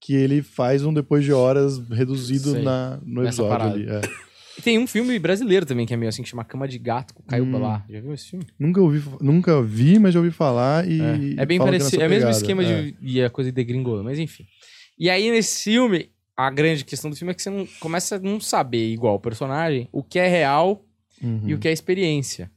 que 0.00 0.14
ele 0.14 0.42
faz 0.42 0.84
um 0.84 0.92
depois 0.92 1.24
de 1.24 1.32
horas 1.32 1.78
reduzido 1.90 2.52
Sei. 2.52 2.62
na, 2.62 2.98
no 3.04 3.22
Nessa 3.22 3.42
episódio 3.42 3.50
parada. 3.50 3.74
ali. 3.74 3.86
é. 3.88 4.00
E 4.58 4.62
tem 4.62 4.78
um 4.78 4.86
filme 4.86 5.16
brasileiro 5.18 5.64
também 5.64 5.86
que 5.86 5.94
é 5.94 5.96
meio 5.96 6.08
assim, 6.08 6.22
que 6.24 6.28
chama 6.28 6.44
Cama 6.44 6.66
de 6.66 6.78
Gato, 6.78 7.14
com 7.14 7.22
Caio 7.22 7.44
Hum. 7.44 7.58
lá. 7.58 7.84
Já 7.88 8.00
viu 8.00 8.12
esse 8.12 8.30
filme? 8.30 8.44
Nunca 8.58 8.80
ouvi, 8.80 9.02
nunca 9.20 9.62
vi, 9.62 9.98
mas 9.98 10.12
já 10.12 10.18
ouvi 10.20 10.32
falar 10.32 10.86
e. 10.88 11.00
É, 11.00 11.42
é 11.42 11.46
bem 11.46 11.58
que 11.58 11.64
parecido. 11.64 12.02
É 12.02 12.06
o 12.06 12.10
mesmo 12.10 12.28
esquema 12.30 12.62
É. 12.64 12.82
de. 12.82 12.96
E 13.00 13.22
a 13.22 13.30
coisa 13.30 13.50
de 13.52 13.64
gringolando, 13.64 14.04
mas 14.04 14.18
enfim. 14.18 14.44
E 14.98 15.08
aí, 15.08 15.30
nesse 15.30 15.64
filme, 15.70 16.10
a 16.46 16.50
grande 16.50 16.84
questão 16.84 17.10
do 17.10 17.16
filme 17.16 17.30
é 17.32 17.34
que 17.34 17.42
você 17.42 17.50
não 17.50 17.66
começa 17.80 18.16
a 18.16 18.18
não 18.18 18.40
saber, 18.40 18.88
igual 18.92 19.14
o 19.16 19.20
personagem, 19.20 19.88
o 19.92 20.02
que 20.02 20.18
é 20.18 20.28
real 20.28 20.84
Uhum. 21.22 21.42
e 21.44 21.54
o 21.54 21.58
que 21.58 21.68
é 21.68 21.72
experiência. 21.72 22.50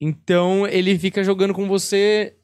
Então, 0.00 0.66
ele 0.66 0.98
fica 0.98 1.22
jogando 1.22 1.54
com 1.54 1.68
você 1.68 2.34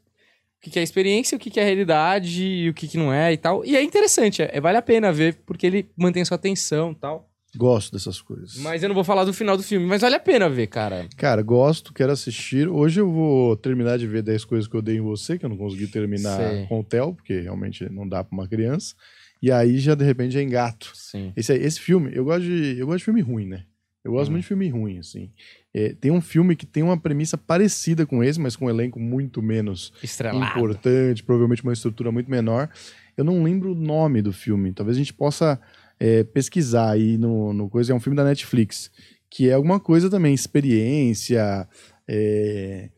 o 0.58 0.60
que 0.62 0.70
que 0.70 0.78
é 0.78 0.82
experiência, 0.82 1.36
o 1.36 1.38
que 1.40 1.50
que 1.50 1.58
é 1.58 1.64
realidade 1.64 2.44
e 2.44 2.68
o 2.68 2.74
que, 2.74 2.86
que 2.86 2.96
não 2.98 3.12
é 3.12 3.32
e 3.32 3.36
tal. 3.36 3.64
E 3.64 3.76
é 3.76 3.82
interessante, 3.82 4.42
é, 4.42 4.60
vale 4.60 4.78
a 4.78 4.82
pena 4.82 5.12
ver, 5.12 5.40
porque 5.46 5.66
ele 5.66 5.90
mantém 5.96 6.24
sua 6.24 6.36
atenção 6.36 6.92
e 6.92 6.94
tal. 6.94 7.28
Gosto 7.56 7.92
dessas 7.92 8.20
coisas. 8.22 8.56
Mas 8.58 8.80
eu 8.82 8.88
não 8.88 8.94
vou 8.94 9.02
falar 9.02 9.24
do 9.24 9.32
final 9.32 9.56
do 9.56 9.62
filme, 9.64 9.84
mas 9.84 10.02
vale 10.02 10.14
a 10.14 10.20
pena 10.20 10.48
ver, 10.48 10.68
cara. 10.68 11.08
Cara, 11.16 11.42
gosto, 11.42 11.92
quero 11.92 12.12
assistir. 12.12 12.68
Hoje 12.68 13.00
eu 13.00 13.10
vou 13.10 13.56
terminar 13.56 13.98
de 13.98 14.06
ver 14.06 14.22
10 14.22 14.44
coisas 14.44 14.68
que 14.68 14.76
eu 14.76 14.82
dei 14.82 14.98
em 14.98 15.00
você, 15.00 15.36
que 15.36 15.44
eu 15.44 15.48
não 15.48 15.56
consegui 15.56 15.88
terminar 15.88 16.36
Sei. 16.36 16.66
com 16.66 16.78
o 16.78 16.84
Theo, 16.84 17.12
porque 17.14 17.40
realmente 17.40 17.90
não 17.90 18.06
dá 18.08 18.22
pra 18.22 18.32
uma 18.36 18.46
criança. 18.46 18.94
E 19.42 19.50
aí 19.50 19.78
já 19.78 19.94
de 19.94 20.04
repente 20.04 20.32
já 20.34 20.42
engato. 20.42 20.90
Sim. 20.94 21.32
Esse, 21.36 21.52
esse 21.54 21.80
filme, 21.80 22.10
eu 22.14 22.24
gosto 22.24 22.42
de, 22.42 22.78
eu 22.78 22.86
gosto 22.86 22.98
de 22.98 23.04
filme 23.04 23.20
ruim, 23.20 23.46
né? 23.46 23.64
Eu 24.04 24.12
gosto 24.12 24.28
Hum. 24.28 24.32
muito 24.32 24.42
de 24.42 24.48
filme 24.48 24.68
ruim, 24.68 24.98
assim. 24.98 25.30
É, 25.74 25.94
tem 25.94 26.10
um 26.10 26.20
filme 26.22 26.56
que 26.56 26.64
tem 26.66 26.82
uma 26.82 26.98
premissa 26.98 27.36
parecida 27.36 28.06
com 28.06 28.24
esse, 28.24 28.40
mas 28.40 28.56
com 28.56 28.64
um 28.66 28.70
elenco 28.70 28.98
muito 28.98 29.42
menos 29.42 29.92
Estrelado. 30.02 30.44
importante, 30.58 31.22
provavelmente 31.22 31.62
uma 31.62 31.72
estrutura 31.72 32.10
muito 32.10 32.30
menor. 32.30 32.70
Eu 33.16 33.24
não 33.24 33.42
lembro 33.42 33.72
o 33.72 33.74
nome 33.74 34.22
do 34.22 34.32
filme. 34.32 34.72
Talvez 34.72 34.96
a 34.96 35.00
gente 35.00 35.12
possa 35.12 35.60
é, 35.98 36.24
pesquisar 36.24 36.90
aí 36.92 37.18
no, 37.18 37.52
no 37.52 37.68
coisa. 37.68 37.92
É 37.92 37.94
um 37.94 38.00
filme 38.00 38.16
da 38.16 38.24
Netflix, 38.24 38.90
que 39.30 39.50
é 39.50 39.52
alguma 39.52 39.78
coisa 39.78 40.08
também, 40.08 40.32
experiência, 40.34 41.68
é, 42.08 42.88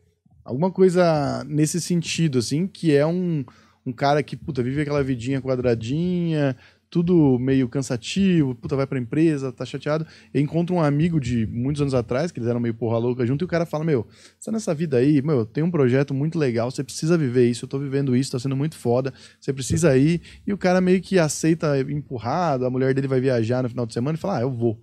alguma 0.43 0.71
coisa 0.71 1.43
nesse 1.47 1.81
sentido, 1.81 2.39
assim, 2.39 2.65
que 2.65 2.93
é 2.95 3.05
um, 3.05 3.43
um 3.85 3.91
cara 3.91 4.23
que, 4.23 4.35
puta, 4.35 4.63
vive 4.63 4.81
aquela 4.81 5.03
vidinha 5.03 5.41
quadradinha, 5.41 6.55
tudo 6.93 7.39
meio 7.39 7.67
cansativo, 7.67 8.53
puta, 8.53 8.75
vai 8.75 8.85
pra 8.85 8.99
empresa, 8.99 9.51
tá 9.51 9.65
chateado. 9.65 10.05
Encontra 10.31 10.75
um 10.75 10.79
amigo 10.79 11.19
de 11.19 11.47
muitos 11.47 11.81
anos 11.81 11.95
atrás, 11.95 12.31
que 12.31 12.39
eles 12.39 12.47
eram 12.47 12.59
meio 12.59 12.75
porra 12.75 12.99
louca 12.99 13.25
junto, 13.25 13.43
e 13.43 13.45
o 13.45 13.47
cara 13.47 13.65
fala: 13.65 13.83
Meu, 13.83 14.05
você 14.39 14.45
tá 14.45 14.51
nessa 14.51 14.75
vida 14.75 14.97
aí, 14.97 15.19
meu, 15.19 15.43
tem 15.43 15.63
um 15.63 15.71
projeto 15.71 16.13
muito 16.13 16.37
legal, 16.37 16.69
você 16.69 16.83
precisa 16.83 17.17
viver 17.17 17.49
isso, 17.49 17.65
eu 17.65 17.69
tô 17.69 17.79
vivendo 17.79 18.15
isso, 18.15 18.31
tá 18.31 18.37
sendo 18.37 18.55
muito 18.55 18.75
foda, 18.75 19.11
você 19.41 19.51
precisa 19.51 19.97
ir. 19.97 20.21
E 20.45 20.53
o 20.53 20.57
cara 20.57 20.79
meio 20.79 21.01
que 21.01 21.17
aceita 21.17 21.79
empurrado, 21.81 22.63
a 22.63 22.69
mulher 22.69 22.93
dele 22.93 23.07
vai 23.07 23.19
viajar 23.19 23.63
no 23.63 23.69
final 23.69 23.87
de 23.87 23.93
semana 23.93 24.15
e 24.15 24.21
fala: 24.21 24.37
Ah, 24.37 24.41
eu 24.41 24.51
vou. 24.51 24.79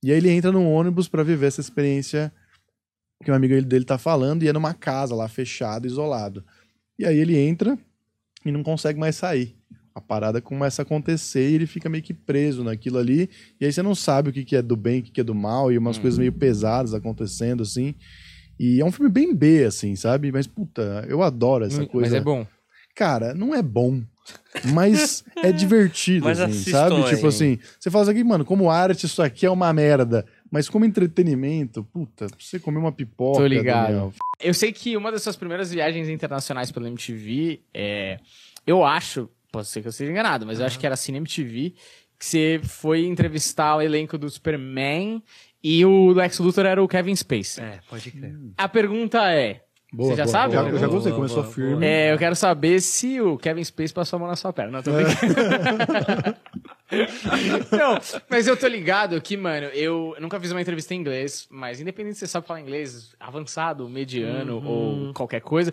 E 0.00 0.12
aí 0.12 0.18
ele 0.18 0.30
entra 0.30 0.52
num 0.52 0.72
ônibus 0.72 1.08
pra 1.08 1.24
viver 1.24 1.46
essa 1.46 1.60
experiência 1.60 2.32
que 3.24 3.32
um 3.32 3.34
amigo 3.34 3.60
dele 3.62 3.84
tá 3.84 3.98
falando, 3.98 4.44
e 4.44 4.48
é 4.48 4.52
numa 4.52 4.74
casa 4.74 5.12
lá, 5.12 5.26
fechado, 5.26 5.88
isolado. 5.88 6.44
E 6.96 7.04
aí 7.04 7.18
ele 7.18 7.36
entra 7.36 7.76
e 8.44 8.52
não 8.52 8.62
consegue 8.62 8.98
mais 8.98 9.16
sair. 9.16 9.56
A 9.94 10.00
parada 10.00 10.40
começa 10.40 10.82
a 10.82 10.84
acontecer 10.84 11.50
e 11.50 11.54
ele 11.54 11.66
fica 11.66 11.88
meio 11.88 12.04
que 12.04 12.14
preso 12.14 12.62
naquilo 12.62 12.98
ali. 12.98 13.28
E 13.60 13.66
aí 13.66 13.72
você 13.72 13.82
não 13.82 13.94
sabe 13.94 14.30
o 14.30 14.32
que, 14.32 14.44
que 14.44 14.54
é 14.54 14.62
do 14.62 14.76
bem, 14.76 15.00
o 15.00 15.02
que, 15.02 15.10
que 15.10 15.20
é 15.20 15.24
do 15.24 15.34
mal, 15.34 15.72
e 15.72 15.78
umas 15.78 15.98
coisas 15.98 16.18
meio 16.18 16.32
pesadas 16.32 16.94
acontecendo, 16.94 17.62
assim. 17.62 17.94
E 18.58 18.80
é 18.80 18.84
um 18.84 18.92
filme 18.92 19.10
bem 19.10 19.34
B, 19.34 19.64
assim, 19.64 19.96
sabe? 19.96 20.30
Mas, 20.30 20.46
puta, 20.46 21.04
eu 21.08 21.22
adoro 21.22 21.64
essa 21.64 21.78
Mas 21.78 21.88
coisa. 21.88 22.16
é 22.16 22.20
bom. 22.20 22.46
Cara, 22.94 23.34
não 23.34 23.54
é 23.54 23.62
bom. 23.62 24.02
Mas 24.72 25.24
é 25.36 25.50
divertido, 25.52 26.24
Mas 26.26 26.40
assim, 26.40 26.70
sabe? 26.70 26.96
aí. 26.96 27.14
Tipo 27.14 27.28
assim, 27.28 27.58
você 27.78 27.90
fala 27.90 28.10
assim, 28.10 28.24
mano, 28.24 28.44
como 28.44 28.70
arte 28.70 29.06
isso 29.06 29.22
aqui 29.22 29.46
é 29.46 29.50
uma 29.50 29.72
merda. 29.72 30.26
Mas 30.50 30.68
como 30.68 30.84
entretenimento, 30.84 31.84
puta, 31.84 32.26
você 32.38 32.58
comer 32.58 32.78
uma 32.78 32.92
pipoca, 32.92 33.40
Tô 33.40 33.46
ligado. 33.46 33.86
Daniel, 33.86 34.12
Eu 34.40 34.54
sei 34.54 34.72
que 34.72 34.96
uma 34.96 35.12
das 35.12 35.22
suas 35.22 35.36
primeiras 35.36 35.70
viagens 35.70 36.08
internacionais 36.08 36.70
pela 36.70 36.88
MTV 36.88 37.60
é. 37.72 38.18
Eu 38.66 38.84
acho, 38.84 39.28
pode 39.50 39.66
ser 39.68 39.80
que 39.80 39.88
eu 39.88 39.90
esteja 39.90 40.10
enganado, 40.10 40.44
mas 40.46 40.60
eu 40.60 40.66
acho 40.66 40.78
que 40.78 40.86
era 40.86 40.96
Cine 40.96 41.18
MTV, 41.18 41.74
que 42.18 42.26
você 42.26 42.60
foi 42.62 43.06
entrevistar 43.06 43.76
o 43.76 43.80
elenco 43.80 44.18
do 44.18 44.28
Superman 44.28 45.22
e 45.62 45.84
o 45.84 46.12
Lex 46.12 46.38
Luthor 46.38 46.66
era 46.66 46.82
o 46.82 46.88
Kevin 46.88 47.16
Space. 47.16 47.60
É, 47.60 47.80
pode 47.88 48.10
crer. 48.10 48.36
A 48.56 48.68
pergunta 48.68 49.30
é. 49.32 49.62
Boa, 49.90 50.10
você 50.10 50.16
já 50.16 50.24
boa. 50.24 50.32
sabe? 50.32 50.52
Já, 50.52 50.62
a 50.62 50.68
eu 50.68 50.78
já 50.78 50.86
gostei, 50.86 51.12
Boa, 51.12 51.16
começou 51.22 51.42
boa, 51.42 51.54
firme. 51.54 51.86
É, 51.86 52.12
eu 52.12 52.18
quero 52.18 52.36
saber 52.36 52.78
se 52.80 53.20
o 53.22 53.38
Kevin 53.38 53.64
Space 53.64 53.92
passou 53.92 54.18
a 54.18 54.20
mão 54.20 54.28
na 54.28 54.36
sua 54.36 54.52
perna. 54.52 54.72
Não, 54.72 54.82
tô 54.82 54.92
brincando. 54.92 56.36
Não, 57.70 57.98
mas 58.28 58.46
eu 58.46 58.56
tô 58.56 58.66
ligado 58.66 59.20
que, 59.20 59.36
mano, 59.36 59.66
eu 59.68 60.16
nunca 60.20 60.40
fiz 60.40 60.50
uma 60.52 60.60
entrevista 60.60 60.94
em 60.94 60.98
inglês, 60.98 61.46
mas 61.50 61.80
independente 61.80 62.14
se 62.14 62.20
você 62.20 62.26
sabe 62.26 62.46
falar 62.46 62.60
inglês 62.60 63.14
avançado, 63.20 63.88
mediano 63.88 64.62
ou 64.64 65.12
qualquer 65.12 65.40
coisa, 65.40 65.72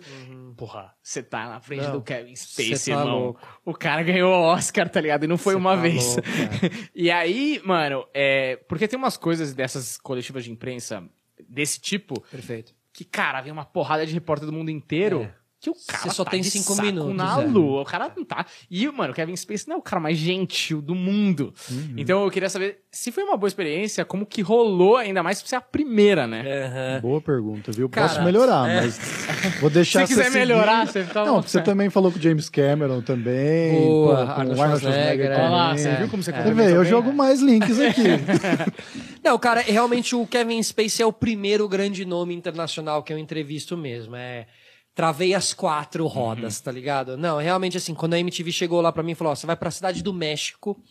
porra, 0.56 0.92
você 1.02 1.22
tá 1.22 1.48
na 1.48 1.60
frente 1.60 1.84
Não, 1.84 1.92
do 1.92 2.02
Kevin 2.02 2.34
cê 2.36 2.62
Space, 2.64 2.90
tá 2.90 2.98
irmão. 3.00 3.18
louco. 3.18 3.60
O 3.64 3.74
cara 3.74 4.02
ganhou 4.02 4.30
o 4.32 4.42
Oscar, 4.52 4.88
tá 4.88 5.00
ligado? 5.00 5.24
E 5.24 5.26
não 5.26 5.38
foi 5.38 5.54
Cê 5.54 5.58
uma 5.58 5.74
tá 5.76 5.82
vez. 5.82 6.04
louco. 6.16 6.22
E 6.94 7.10
aí, 7.10 7.60
mano, 7.64 8.06
é. 8.14 8.56
Porque 8.68 8.88
tem 8.88 8.98
umas 8.98 9.16
coisas 9.16 9.52
dessas 9.54 9.96
coletivas 9.98 10.44
de 10.44 10.50
imprensa 10.50 11.02
desse 11.48 11.80
tipo 11.80 12.20
Perfeito. 12.30 12.74
que, 12.92 13.04
cara, 13.04 13.40
vem 13.40 13.52
uma 13.52 13.64
porrada 13.64 14.06
de 14.06 14.12
repórter 14.14 14.46
do 14.46 14.52
mundo 14.52 14.70
inteiro. 14.70 15.22
É. 15.22 15.34
Que 15.58 15.70
o 15.70 15.74
cara 15.88 16.10
só 16.10 16.22
tá 16.22 16.32
tem 16.32 16.42
de 16.42 16.50
cinco 16.50 16.74
saco 16.74 16.86
minutos, 16.86 17.16
na 17.16 17.42
é. 17.42 17.46
lua. 17.46 17.80
O 17.80 17.84
cara 17.84 18.12
não 18.14 18.24
tá. 18.24 18.44
E, 18.70 18.86
mano, 18.88 19.12
o 19.12 19.16
Kevin 19.16 19.34
Space 19.34 19.66
não 19.66 19.76
é 19.76 19.78
o 19.78 19.82
cara 19.82 19.98
mais 20.00 20.18
gentil 20.18 20.82
do 20.82 20.94
mundo. 20.94 21.52
Uhum. 21.70 21.94
Então 21.96 22.22
eu 22.22 22.30
queria 22.30 22.50
saber 22.50 22.80
se 22.92 23.10
foi 23.10 23.24
uma 23.24 23.36
boa 23.38 23.48
experiência, 23.48 24.04
como 24.04 24.26
que 24.26 24.42
rolou, 24.42 24.96
ainda 24.96 25.22
mais 25.22 25.40
por 25.40 25.48
ser 25.48 25.56
a 25.56 25.60
primeira, 25.60 26.26
né? 26.26 26.44
Aham. 26.66 27.00
Boa 27.00 27.20
pergunta, 27.22 27.72
viu? 27.72 27.88
Cara, 27.88 28.08
Posso 28.08 28.22
melhorar, 28.22 28.68
é. 28.68 28.82
mas 28.82 28.98
vou 29.60 29.70
deixar 29.70 30.00
Se 30.02 30.08
quiser 30.08 30.24
você 30.24 30.30
seguir. 30.30 30.38
melhorar, 30.46 30.86
você 30.86 31.00
à 31.00 31.24
Não, 31.24 31.40
você 31.40 31.60
também 31.62 31.88
falou 31.88 32.12
com 32.12 32.18
o 32.18 32.22
James 32.22 32.48
Cameron 32.50 33.00
também. 33.00 33.80
Boa, 33.80 34.16
pô, 34.18 34.24
com 34.26 34.40
Arnold 34.40 34.56
Schwarzenegger, 34.56 35.30
é. 35.30 35.36
Olha 35.36 35.48
lá, 35.48 35.76
você 35.76 35.88
É. 35.88 35.96
viu 35.96 36.08
como 36.08 36.22
você 36.22 36.30
É. 36.32 36.42
Você 36.42 36.52
vê, 36.54 36.76
eu 36.76 36.84
jogo 36.84 37.08
né? 37.08 37.14
mais 37.14 37.40
links 37.40 37.80
aqui. 37.80 38.02
Não, 39.24 39.38
cara, 39.38 39.60
realmente 39.62 40.14
o 40.14 40.26
Kevin 40.26 40.62
Spacey 40.62 41.02
é 41.02 41.06
o 41.06 41.12
primeiro 41.12 41.66
grande 41.68 42.04
nome 42.04 42.34
internacional 42.34 43.02
que 43.02 43.12
eu 43.12 43.18
entrevisto 43.18 43.76
mesmo. 43.76 44.14
É. 44.16 44.46
Travei 44.96 45.34
as 45.34 45.52
quatro 45.52 46.06
rodas, 46.06 46.58
tá 46.58 46.72
ligado? 46.72 47.18
Não, 47.18 47.36
realmente 47.36 47.76
assim, 47.76 47.94
quando 47.94 48.14
a 48.14 48.18
MTV 48.18 48.50
chegou 48.50 48.80
lá 48.80 48.90
pra 48.90 49.02
mim 49.02 49.12
e 49.12 49.14
falou: 49.14 49.30
ó, 49.32 49.36
você 49.36 49.46
vai 49.46 49.54
pra 49.54 49.70
cidade 49.70 50.02
do 50.02 50.10
México, 50.10 50.82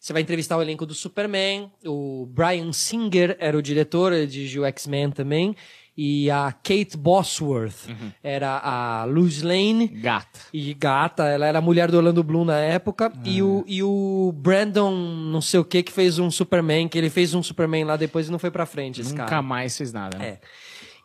você 0.00 0.14
vai 0.14 0.22
entrevistar 0.22 0.56
o 0.56 0.62
elenco 0.62 0.86
do 0.86 0.94
Superman, 0.94 1.70
o 1.84 2.24
Brian 2.24 2.72
Singer 2.72 3.36
era 3.38 3.58
o 3.58 3.60
diretor, 3.60 4.14
ele 4.14 4.26
dirigiu 4.26 4.64
X-Men 4.64 5.10
também, 5.10 5.54
e 5.94 6.30
a 6.30 6.50
Kate 6.50 6.96
Bosworth 6.96 7.90
era 8.22 8.56
a 8.64 9.04
Luz 9.04 9.42
Lane. 9.42 9.88
Gata. 9.88 10.40
E 10.54 10.72
gata, 10.72 11.24
ela 11.24 11.44
era 11.46 11.58
a 11.58 11.60
mulher 11.60 11.90
do 11.90 11.98
Orlando 11.98 12.24
Bloom 12.24 12.46
na 12.46 12.58
época. 12.58 13.12
E, 13.22 13.42
o, 13.42 13.62
e 13.66 13.82
o 13.82 14.32
Brandon, 14.34 14.90
não 14.90 15.42
sei 15.42 15.60
o 15.60 15.64
que, 15.66 15.82
que 15.82 15.92
fez 15.92 16.18
um 16.18 16.30
Superman, 16.30 16.88
que 16.88 16.96
ele 16.96 17.10
fez 17.10 17.34
um 17.34 17.42
Superman 17.42 17.84
lá 17.84 17.98
depois 17.98 18.28
e 18.28 18.32
não 18.32 18.38
foi 18.38 18.50
pra 18.50 18.64
frente, 18.64 19.02
esse 19.02 19.10
Nunca 19.10 19.26
cara. 19.26 19.42
mais 19.42 19.76
fez 19.76 19.92
nada, 19.92 20.16
né? 20.16 20.26
É. 20.26 20.40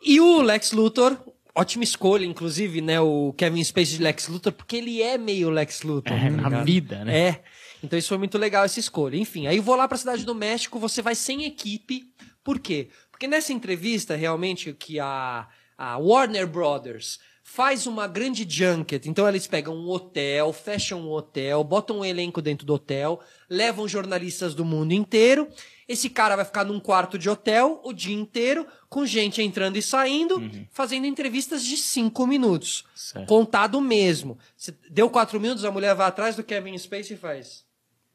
E 0.02 0.18
o 0.18 0.40
Lex 0.40 0.72
Luthor, 0.72 1.18
ótima 1.56 1.82
escolha, 1.82 2.24
inclusive, 2.24 2.80
né? 2.80 3.00
O 3.00 3.32
Kevin 3.32 3.64
Spacey 3.64 3.96
de 3.96 4.02
Lex 4.02 4.28
Luthor, 4.28 4.52
porque 4.52 4.76
ele 4.76 5.02
é 5.02 5.16
meio 5.16 5.50
Lex 5.50 5.82
Luthor. 5.82 6.16
É, 6.16 6.30
tá 6.30 6.50
na 6.50 6.62
vida, 6.62 7.04
né? 7.04 7.18
É. 7.18 7.42
Então 7.82 7.98
isso 7.98 8.08
foi 8.08 8.18
muito 8.18 8.36
legal, 8.36 8.64
essa 8.64 8.78
escolha. 8.78 9.16
Enfim, 9.16 9.46
aí 9.46 9.56
eu 9.56 9.62
vou 9.62 9.74
lá 9.74 9.88
pra 9.88 9.96
cidade 9.96 10.24
do 10.24 10.34
México, 10.34 10.78
você 10.78 11.00
vai 11.00 11.14
sem 11.14 11.44
equipe. 11.44 12.10
Por 12.44 12.58
quê? 12.58 12.90
Porque 13.10 13.26
nessa 13.26 13.52
entrevista, 13.52 14.14
realmente, 14.14 14.72
que 14.74 15.00
a, 15.00 15.48
a 15.76 15.96
Warner 15.96 16.46
Brothers 16.46 17.18
faz 17.48 17.86
uma 17.86 18.08
grande 18.08 18.44
junket. 18.46 19.06
Então 19.08 19.26
eles 19.26 19.46
pegam 19.46 19.74
um 19.74 19.88
hotel, 19.88 20.52
fecham 20.52 21.00
um 21.00 21.10
hotel, 21.12 21.62
botam 21.62 22.00
um 22.00 22.04
elenco 22.04 22.42
dentro 22.42 22.66
do 22.66 22.74
hotel, 22.74 23.20
levam 23.48 23.86
jornalistas 23.86 24.52
do 24.52 24.64
mundo 24.64 24.92
inteiro. 24.92 25.48
Esse 25.88 26.10
cara 26.10 26.34
vai 26.34 26.44
ficar 26.44 26.64
num 26.64 26.80
quarto 26.80 27.16
de 27.16 27.30
hotel 27.30 27.80
o 27.84 27.92
dia 27.92 28.14
inteiro, 28.14 28.66
com 28.88 29.06
gente 29.06 29.40
entrando 29.40 29.76
e 29.76 29.82
saindo, 29.82 30.42
fazendo 30.72 31.06
entrevistas 31.06 31.64
de 31.64 31.76
cinco 31.76 32.26
minutos. 32.26 32.84
Certo. 32.96 33.28
Contado 33.28 33.80
mesmo. 33.80 34.36
Cê 34.56 34.74
deu 34.90 35.08
quatro 35.08 35.40
minutos, 35.40 35.64
a 35.64 35.70
mulher 35.70 35.94
vai 35.94 36.08
atrás 36.08 36.34
do 36.34 36.42
Kevin 36.42 36.76
Spacey 36.76 37.14
e 37.14 37.16
faz. 37.18 37.64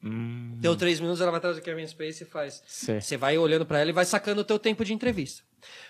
Hum, 0.04 0.58
Deu 0.58 0.76
três 0.76 1.00
minutos, 1.00 1.22
ela 1.22 1.32
vai 1.32 1.38
atrás 1.38 1.56
do 1.56 1.62
Kevin 1.62 1.88
Spacey 1.88 2.28
e 2.28 2.30
faz. 2.30 2.62
Você 2.68 3.16
vai 3.16 3.38
olhando 3.38 3.66
pra 3.66 3.80
ela 3.80 3.90
e 3.92 3.94
vai 3.94 4.04
sacando 4.06 4.42
o 4.42 4.46
teu 4.46 4.60
tempo 4.60 4.84
de 4.84 4.94
entrevista. 4.94 5.42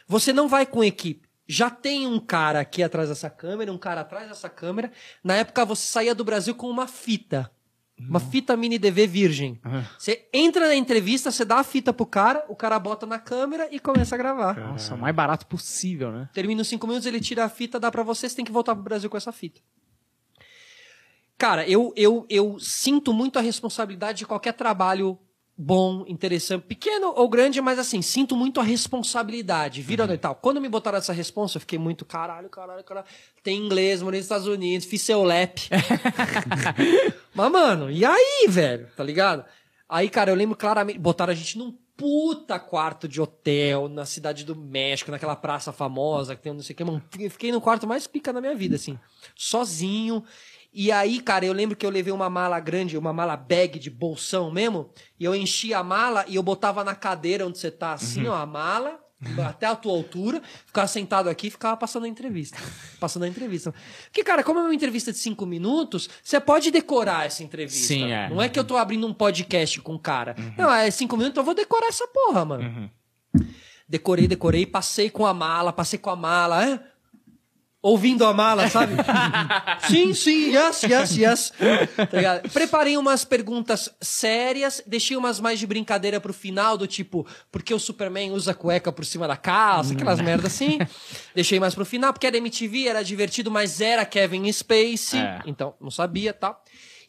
Você 0.08 0.32
não 0.32 0.48
vai 0.48 0.66
com 0.66 0.84
equipe. 0.84 1.31
Já 1.52 1.70
tem 1.70 2.08
um 2.08 2.18
cara 2.18 2.62
aqui 2.62 2.82
atrás 2.82 3.10
dessa 3.10 3.30
câmera, 3.30 3.74
um 3.74 3.78
cara 3.78 4.00
atrás 4.00 4.30
dessa 4.30 4.48
câmera. 4.48 4.90
Na 5.22 5.36
época 5.36 5.66
você 5.66 5.86
saía 5.86 6.16
do 6.16 6.24
Brasil 6.24 6.56
com 6.56 6.70
uma 6.70 6.88
fita. 6.88 7.52
Uma 8.00 8.22
fita 8.22 8.56
mini 8.56 8.80
DV 8.80 9.06
virgem. 9.06 9.60
Ah. 9.62 9.84
Você 10.00 10.30
entra 10.34 10.66
na 10.66 10.76
entrevista, 10.76 11.30
você 11.30 11.44
dá 11.44 11.58
a 11.58 11.64
fita 11.64 11.92
pro 11.92 12.06
cara, 12.06 12.46
o 12.48 12.56
cara 12.56 12.80
bota 12.80 13.06
na 13.06 13.20
câmera 13.20 13.68
e 13.70 13.82
começa 13.82 14.16
a 14.16 14.18
gravar. 14.18 14.58
Nossa, 14.58 14.96
o 14.96 14.98
mais 14.98 15.14
barato 15.14 15.46
possível, 15.46 16.10
né? 16.10 16.30
Termina 16.32 16.62
os 16.62 16.70
cinco 16.70 16.88
minutos, 16.88 17.06
ele 17.06 17.20
tira 17.20 17.44
a 17.44 17.50
fita, 17.50 17.78
dá 17.78 17.92
pra 17.92 18.02
você, 18.02 18.30
você 18.30 18.36
tem 18.38 18.46
que 18.46 18.52
voltar 18.52 18.74
pro 18.74 18.86
Brasil 18.86 19.10
com 19.10 19.18
essa 19.18 19.34
fita. 19.34 19.60
Cara, 21.38 21.68
eu, 21.68 21.92
eu, 21.98 22.26
eu 22.30 22.58
sinto 22.60 23.14
muito 23.14 23.38
a 23.38 23.42
responsabilidade 23.42 24.20
de 24.20 24.26
qualquer 24.26 24.54
trabalho 24.54 25.20
bom, 25.64 26.04
interessante, 26.08 26.64
pequeno 26.64 27.14
ou 27.16 27.30
grande, 27.30 27.62
mas 27.62 27.78
assim, 27.78 28.02
sinto 28.02 28.36
muito 28.36 28.60
a 28.60 28.64
responsabilidade, 28.64 29.84
vira 29.84 30.12
e 30.12 30.18
tal. 30.18 30.34
Quando 30.34 30.60
me 30.60 30.68
botaram 30.68 30.98
essa 30.98 31.14
responsa, 31.14 31.58
eu 31.58 31.62
fiquei 31.62 31.78
muito, 31.78 32.04
caralho, 32.04 32.50
caralho, 32.50 32.84
caralho. 32.84 33.06
Tem 33.44 33.58
inglês, 33.58 34.02
morei 34.02 34.20
nos 34.20 34.26
Estados 34.26 34.48
Unidos, 34.48 34.88
fiz 34.88 35.04
seu 35.04 35.24
lap. 35.24 35.70
mas, 37.36 37.52
mano, 37.52 37.92
e 37.92 38.04
aí, 38.04 38.48
velho? 38.50 38.88
Tá 38.98 39.04
ligado? 39.04 39.46
Aí, 39.88 40.10
cara, 40.10 40.32
eu 40.32 40.36
lembro 40.36 40.56
claramente, 40.56 40.98
botaram 40.98 41.32
a 41.32 41.36
gente 41.36 41.60
num 41.60 41.78
puta 41.96 42.60
quarto 42.60 43.08
de 43.08 43.22
hotel 43.22 43.88
na 43.88 44.06
cidade 44.06 44.44
do 44.44 44.56
México, 44.56 45.12
naquela 45.12 45.36
praça 45.36 45.72
famosa 45.72 46.36
que 46.36 46.42
tem 46.42 46.52
um 46.52 46.56
não 46.56 46.64
sei 46.64 46.74
o 46.74 46.78
que, 46.78 46.84
mano. 46.84 47.04
Fiquei 47.30 47.52
no 47.52 47.62
quarto 47.62 47.86
mais 47.86 48.08
pica 48.08 48.34
da 48.34 48.42
minha 48.42 48.56
vida, 48.56 48.78
assim, 48.78 48.98
sozinho. 49.36 50.24
E 50.74 50.92
aí, 50.92 51.20
cara, 51.20 51.46
eu 51.46 51.52
lembro 51.52 51.76
que 51.76 51.86
eu 51.86 51.90
levei 51.90 52.14
uma 52.14 52.30
mala 52.30 52.60
grande, 52.60 52.98
uma 52.98 53.12
mala 53.12 53.36
bag 53.36 53.78
de 53.78 53.90
bolsão 53.90 54.50
mesmo, 54.50 54.90
e 55.20 55.26
eu 55.26 55.36
enchia 55.36 55.80
a 55.80 55.84
mala 55.84 56.24
e 56.28 56.36
eu 56.36 56.44
botava 56.44 56.84
na 56.84 56.96
cadeira 56.96 57.46
onde 57.46 57.58
você 57.58 57.70
tá, 57.70 57.94
assim, 57.94 58.26
ó, 58.28 58.36
a 58.36 58.46
mala, 58.46 59.00
até 59.46 59.68
a 59.68 59.76
tua 59.76 59.92
altura, 59.92 60.42
ficava 60.66 60.88
sentado 60.88 61.30
aqui 61.30 61.48
e 61.48 61.52
ficava 61.52 61.76
passando 61.76 62.06
a 62.06 62.08
entrevista. 62.08 62.58
Passando 63.00 63.24
a 63.24 63.28
entrevista. 63.28 63.74
Porque, 64.06 64.24
cara, 64.24 64.44
como 64.44 64.60
é 64.60 64.64
uma 64.64 64.74
entrevista 64.74 65.12
de 65.12 65.18
cinco 65.18 65.46
minutos, 65.46 66.10
você 66.24 66.40
pode 66.40 66.72
decorar 66.72 67.26
essa 67.26 67.44
entrevista. 67.44 67.88
Sim, 67.88 68.12
é. 68.12 68.30
Não 68.30 68.42
é 68.42 68.48
que 68.48 68.58
eu 68.58 68.64
tô 68.64 68.78
abrindo 68.78 69.06
um 69.06 69.14
podcast 69.14 69.80
com 69.82 69.96
o 69.96 70.00
cara. 70.00 70.36
Não, 70.58 70.74
é 70.74 70.90
cinco 70.90 71.18
minutos, 71.18 71.38
eu 71.38 71.44
vou 71.44 71.54
decorar 71.54 71.88
essa 71.88 72.08
porra, 72.08 72.46
mano. 72.46 72.90
Decorei, 73.88 74.26
decorei, 74.26 74.66
passei 74.66 75.10
com 75.10 75.26
a 75.26 75.34
mala, 75.34 75.74
passei 75.74 76.00
com 76.00 76.10
a 76.10 76.16
mala, 76.16 76.66
é? 76.66 76.80
Ouvindo 77.84 78.24
a 78.26 78.34
mala, 78.34 78.70
sabe? 78.70 78.94
sim, 79.90 80.14
sim, 80.14 80.54
yes, 80.56 80.84
yes, 80.84 81.18
yes. 81.18 81.54
Tá? 81.98 82.48
Preparei 82.54 82.96
umas 82.96 83.26
perguntas 83.26 83.90
sérias, 84.00 84.84
deixei 84.86 85.18
umas 85.18 85.40
mais 85.40 85.58
de 85.60 85.66
brincadeira 85.66 86.20
pro 86.22 86.32
final, 86.32 86.78
do 86.78 86.86
tipo, 86.86 87.26
por 87.52 87.64
que 87.64 87.74
o 87.74 87.80
Superman 87.80 88.32
usa 88.34 88.54
cueca 88.54 88.92
por 88.92 89.04
cima 89.04 89.28
da 89.28 89.36
calça, 89.36 89.94
aquelas 89.94 90.22
merdas 90.22 90.54
assim. 90.54 90.78
Deixei 91.34 91.60
mais 91.60 91.74
pro 91.74 91.84
final, 91.84 92.14
porque 92.14 92.28
era 92.28 92.38
MTV, 92.38 92.88
era 92.88 93.04
divertido, 93.04 93.50
mas 93.50 93.82
era 93.82 94.06
Kevin 94.06 94.52
Spacey, 94.52 95.20
É. 95.20 95.40
então 95.48 95.74
não 95.82 95.90
sabia, 95.90 96.34
tá? 96.34 96.56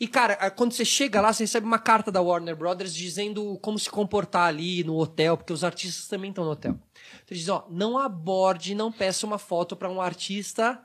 E, 0.02 0.08
cara, 0.08 0.50
quando 0.50 0.72
você 0.72 0.84
chega 0.84 1.20
lá, 1.20 1.32
você 1.32 1.44
recebe 1.44 1.64
uma 1.64 1.78
carta 1.78 2.10
da 2.10 2.20
Warner 2.20 2.56
Brothers 2.56 2.92
dizendo 2.92 3.56
como 3.62 3.78
se 3.78 3.88
comportar 3.88 4.48
ali 4.48 4.82
no 4.82 4.96
hotel, 4.98 5.36
porque 5.36 5.52
os 5.52 5.62
artistas 5.62 6.08
também 6.08 6.30
estão 6.30 6.44
no 6.44 6.50
hotel. 6.50 6.72
Então, 6.72 7.26
eles 7.30 7.38
dizem, 7.38 7.54
ó, 7.54 7.62
não 7.70 7.96
aborde, 7.96 8.74
não 8.74 8.90
peça 8.90 9.24
uma 9.24 9.38
foto 9.38 9.76
pra 9.76 9.88
um 9.88 10.00
artista 10.00 10.82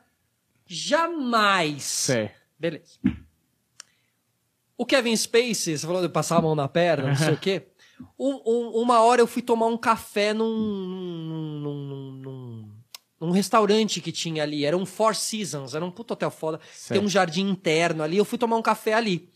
jamais. 0.68 1.82
Sei. 1.84 2.30
Beleza. 2.60 3.00
O 4.78 4.86
Kevin 4.86 5.16
Spacey, 5.16 5.76
você 5.76 5.88
falou 5.88 6.04
de 6.04 6.10
passar 6.10 6.38
a 6.38 6.42
mão 6.44 6.54
na 6.54 6.68
perna, 6.68 7.08
não 7.10 7.16
sei 7.16 7.34
o 7.34 7.38
quê. 7.40 7.68
Um- 8.20 8.40
um- 8.46 8.82
uma 8.84 9.02
hora 9.02 9.22
eu 9.22 9.26
fui 9.26 9.42
tomar 9.42 9.66
um 9.66 9.76
café 9.78 10.32
num, 10.32 10.46
num, 10.46 11.60
num, 11.60 12.12
num- 12.12 12.67
num 13.20 13.32
restaurante 13.32 14.02
que 14.02 14.12
tinha 14.12 14.44
ali. 14.44 14.66
Era 14.66 14.78
um 14.78 14.86
Four 14.86 15.16
Seasons, 15.16 15.74
era 15.74 15.84
um 15.84 15.92
puto 15.92 16.14
hotel 16.14 16.32
foda. 16.32 16.60
Tem 16.88 17.02
um 17.02 17.10
jardim 17.10 17.50
interno 17.50 18.04
ali. 18.04 18.18
Eu 18.18 18.26
fui 18.26 18.38
tomar 18.38 18.58
um 18.58 18.62
café 18.62 18.94
ali. 18.94 19.30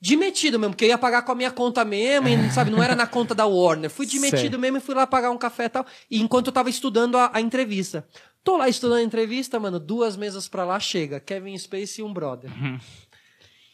De 0.00 0.16
metido 0.16 0.58
mesmo, 0.58 0.72
porque 0.72 0.86
eu 0.86 0.88
ia 0.88 0.98
pagar 0.98 1.22
com 1.22 1.32
a 1.32 1.34
minha 1.34 1.50
conta 1.50 1.84
mesmo, 1.84 2.26
e, 2.26 2.36
sabe? 2.50 2.70
Não 2.70 2.82
era 2.82 2.96
na 2.96 3.06
conta 3.06 3.34
da 3.34 3.44
Warner. 3.46 3.90
Fui 3.90 4.06
de 4.06 4.18
Sei. 4.18 4.30
metido 4.30 4.58
mesmo 4.58 4.78
e 4.78 4.80
fui 4.80 4.94
lá 4.94 5.06
pagar 5.06 5.30
um 5.30 5.36
café 5.36 5.64
e 5.64 5.68
tal. 5.68 5.86
E 6.10 6.20
enquanto 6.22 6.46
eu 6.46 6.52
tava 6.52 6.70
estudando 6.70 7.18
a, 7.18 7.30
a 7.34 7.40
entrevista. 7.40 8.06
Tô 8.42 8.56
lá 8.56 8.66
estudando 8.68 8.98
a 8.98 9.02
entrevista, 9.02 9.60
mano, 9.60 9.78
duas 9.78 10.16
mesas 10.16 10.48
pra 10.48 10.64
lá, 10.64 10.80
chega. 10.80 11.20
Kevin 11.20 11.56
Spacey 11.58 12.00
e 12.00 12.02
um 12.02 12.12
brother. 12.14 12.50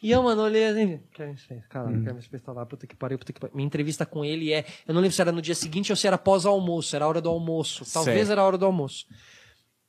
E 0.02 0.10
eu, 0.10 0.20
mano, 0.22 0.42
olhei 0.42 0.66
assim, 0.66 1.00
Kevin 1.14 1.36
Spacey, 1.36 1.62
caralho, 1.70 2.04
Kevin 2.04 2.20
Spacey 2.20 2.44
tá 2.44 2.52
lá, 2.52 2.66
puta 2.66 2.86
que 2.86 2.96
pariu, 2.96 3.18
puta 3.18 3.32
que 3.32 3.38
pariu. 3.38 3.54
Minha 3.54 3.66
entrevista 3.66 4.04
com 4.04 4.24
ele 4.24 4.52
é, 4.52 4.64
eu 4.86 4.92
não 4.92 5.00
lembro 5.00 5.14
se 5.14 5.20
era 5.20 5.30
no 5.30 5.40
dia 5.40 5.54
seguinte 5.54 5.92
ou 5.92 5.96
se 5.96 6.06
era 6.08 6.18
pós-almoço, 6.18 6.96
era 6.96 7.04
a 7.04 7.08
hora 7.08 7.20
do 7.20 7.28
almoço. 7.28 7.84
Talvez 7.92 8.26
Sei. 8.26 8.32
era 8.32 8.40
a 8.40 8.44
hora 8.44 8.58
do 8.58 8.66
almoço. 8.66 9.06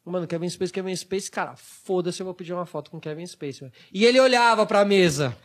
Mano, 0.07 0.27
Kevin 0.27 0.49
Spacey, 0.49 0.73
Kevin 0.73 0.95
Spacey, 0.95 1.29
cara, 1.31 1.55
foda-se, 1.55 2.21
eu 2.21 2.25
vou 2.25 2.33
pedir 2.33 2.53
uma 2.53 2.65
foto 2.65 2.89
com 2.89 2.99
Kevin 2.99 3.25
velho. 3.65 3.73
E 3.93 4.05
ele 4.05 4.19
olhava 4.19 4.65
pra 4.65 4.85
mesa. 4.85 5.35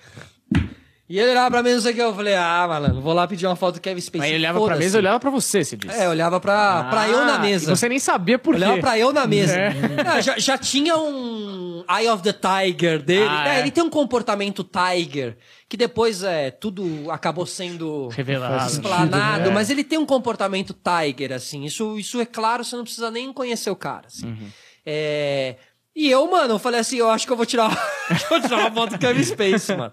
E 1.08 1.18
ele 1.18 1.32
olhava 1.32 1.50
pra 1.50 1.62
mesa, 1.62 1.74
não 1.76 1.82
sei 1.82 1.92
o 1.92 1.94
que, 1.94 2.00
eu 2.00 2.14
falei, 2.14 2.34
ah, 2.34 2.64
malandro, 2.66 3.00
vou 3.02 3.12
lá 3.12 3.26
pedir 3.26 3.46
uma 3.46 3.56
foto 3.56 3.74
do 3.74 3.80
Kevin 3.82 4.00
Spacey. 4.00 4.18
Mas 4.20 4.28
ele 4.30 4.38
olhava 4.38 4.58
pra 4.58 4.64
foda-se. 4.68 4.80
mesa 4.80 4.96
e 4.96 5.00
olhava 5.00 5.20
pra 5.20 5.30
você, 5.30 5.64
você 5.64 5.76
disse. 5.76 6.00
É, 6.00 6.08
olhava 6.08 6.40
pra, 6.40 6.84
pra 6.84 7.08
eu 7.08 7.24
na 7.26 7.34
Ah, 7.34 7.38
mesa. 7.38 7.64
e 7.70 7.76
Você 7.76 7.88
nem 7.88 7.98
sabia 7.98 8.38
por 8.38 8.54
quê. 8.54 8.62
Olhava 8.62 8.78
pra 8.80 8.98
eu 8.98 9.12
na 9.12 9.26
mesa. 9.26 9.54
É. 9.54 9.72
Ah, 10.06 10.20
já, 10.22 10.38
já 10.38 10.56
tinha 10.56 10.96
um 10.96 11.84
Eye 11.90 12.08
of 12.08 12.22
the 12.22 12.32
Tiger 12.32 13.02
dele. 13.02 13.26
Ah, 13.28 13.48
É, 13.48 13.56
é. 13.56 13.60
Ele 13.60 13.70
tem 13.70 13.82
um 13.84 13.90
comportamento 13.90 14.64
Tiger, 14.64 15.36
que 15.68 15.76
depois 15.76 16.22
é, 16.22 16.50
tudo 16.50 17.10
acabou 17.10 17.44
sendo 17.44 18.08
Revelado. 18.08 18.70
explanado, 18.70 19.48
É. 19.50 19.52
mas 19.52 19.68
ele 19.68 19.84
tem 19.84 19.98
um 19.98 20.06
comportamento 20.06 20.72
Tiger, 20.74 21.32
assim. 21.32 21.64
Isso, 21.64 21.98
isso 21.98 22.20
é 22.20 22.24
claro, 22.24 22.64
você 22.64 22.74
não 22.76 22.84
precisa 22.84 23.10
nem 23.10 23.30
conhecer 23.34 23.70
o 23.70 23.76
cara. 23.76 24.06
assim. 24.06 24.26
Uhum. 24.28 24.48
É, 24.86 25.56
E 25.94 26.10
eu, 26.10 26.28
mano, 26.30 26.54
eu 26.54 26.58
falei 26.58 26.80
assim, 26.80 26.96
eu 26.96 27.10
acho 27.10 27.26
que 27.26 27.32
eu 27.32 27.36
vou 27.36 27.44
tirar, 27.44 27.68
vou 28.30 28.40
tirar 28.40 28.58
uma 28.58 28.72
foto 28.72 28.92
do 28.92 28.98
Kevin 28.98 29.24
Space, 29.24 29.76
mano. 29.76 29.92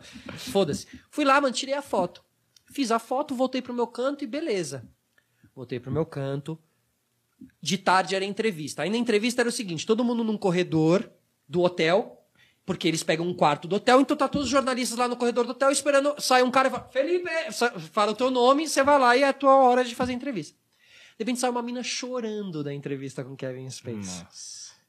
Foda-se. 0.51 0.88
Fui 1.09 1.25
lá, 1.25 1.41
mano, 1.41 1.53
tirei 1.53 1.75
a 1.75 1.81
foto. 1.81 2.23
Fiz 2.71 2.91
a 2.91 2.99
foto, 2.99 3.35
voltei 3.35 3.62
pro 3.62 3.73
meu 3.73 3.88
canto 3.88 4.23
e 4.23 4.27
beleza. 4.27 4.88
Voltei 5.55 5.79
pro 5.79 5.91
meu 5.91 6.05
canto. 6.05 6.57
De 7.62 7.77
tarde 7.77 8.15
era 8.15 8.23
entrevista. 8.23 8.83
Aí 8.83 8.89
na 8.89 8.97
entrevista 8.97 9.41
era 9.41 9.49
o 9.49 9.51
seguinte: 9.51 9.85
todo 9.85 10.03
mundo 10.03 10.23
num 10.23 10.38
corredor 10.38 11.09
do 11.47 11.62
hotel, 11.62 12.23
porque 12.65 12.88
eles 12.88 13.01
pegam 13.01 13.25
um 13.25 13.33
quarto 13.33 13.67
do 13.67 13.77
hotel, 13.77 13.99
então 14.01 14.15
tá 14.15 14.27
todos 14.27 14.45
os 14.47 14.51
jornalistas 14.51 14.97
lá 14.97 15.07
no 15.07 15.15
corredor 15.15 15.45
do 15.45 15.51
hotel 15.51 15.71
esperando. 15.71 16.15
Sai 16.19 16.43
um 16.43 16.51
cara 16.51 16.67
e 16.67 16.71
fala: 16.71 16.89
Felipe, 16.91 17.29
fala 17.91 18.12
o 18.12 18.15
teu 18.15 18.29
nome, 18.29 18.67
você 18.67 18.83
vai 18.83 18.99
lá 18.99 19.17
e 19.17 19.23
é 19.23 19.29
a 19.29 19.33
tua 19.33 19.55
hora 19.55 19.83
de 19.83 19.95
fazer 19.95 20.12
a 20.12 20.15
entrevista. 20.15 20.55
De 21.17 21.23
repente 21.23 21.39
sai 21.39 21.49
uma 21.49 21.62
mina 21.62 21.83
chorando 21.83 22.63
da 22.63 22.73
entrevista 22.73 23.23
com 23.23 23.35
Kevin 23.35 23.69
Space. 23.69 24.23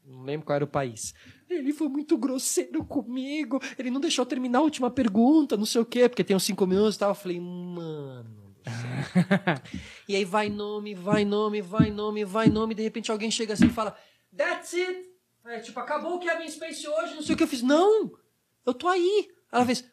Não 0.05 0.23
lembro 0.23 0.47
qual 0.47 0.57
era 0.57 0.65
o 0.65 0.69
país. 0.69 1.15
Ele 1.49 1.73
foi 1.73 1.89
muito 1.89 2.17
grosseiro 2.17 2.85
comigo. 2.85 3.61
Ele 3.79 3.91
não 3.91 4.01
deixou 4.01 4.25
terminar 4.25 4.61
a 4.61 4.63
última 4.63 4.91
pergunta, 4.91 5.57
não 5.57 5.67
sei 5.67 5.81
o 5.81 5.87
quê, 5.87 6.09
porque 6.09 6.25
tem 6.25 6.37
uns 6.37 6.45
cinco 6.45 6.67
minutos 6.67 6.97
e 6.97 6.99
tal. 6.99 7.11
Eu 7.11 7.15
falei, 7.15 7.41
mano. 7.41 8.41
e 10.09 10.15
aí 10.15 10.25
vai 10.25 10.49
nome, 10.49 10.95
vai 10.95 11.25
nome, 11.25 11.61
vai 11.61 11.91
nome, 11.91 12.25
vai 12.25 12.49
nome. 12.49 12.75
De 12.75 12.83
repente 12.83 13.11
alguém 13.11 13.31
chega 13.31 13.55
assim 13.55 13.67
e 13.67 13.71
fala: 13.71 13.97
That's 14.37 14.75
it. 14.75 15.11
É, 15.47 15.59
tipo, 15.59 15.81
acabou 15.81 16.17
o 16.17 16.21
Kevin 16.21 16.49
Space 16.49 16.87
hoje, 16.87 17.15
não 17.15 17.23
sei 17.23 17.35
o 17.35 17.39
que. 17.39 17.45
Eu 17.45 17.49
fiz: 17.49 17.63
Não, 17.63 18.13
eu 18.67 18.75
tô 18.75 18.87
aí. 18.89 19.29
Ela 19.51 19.65
fez: 19.65 19.85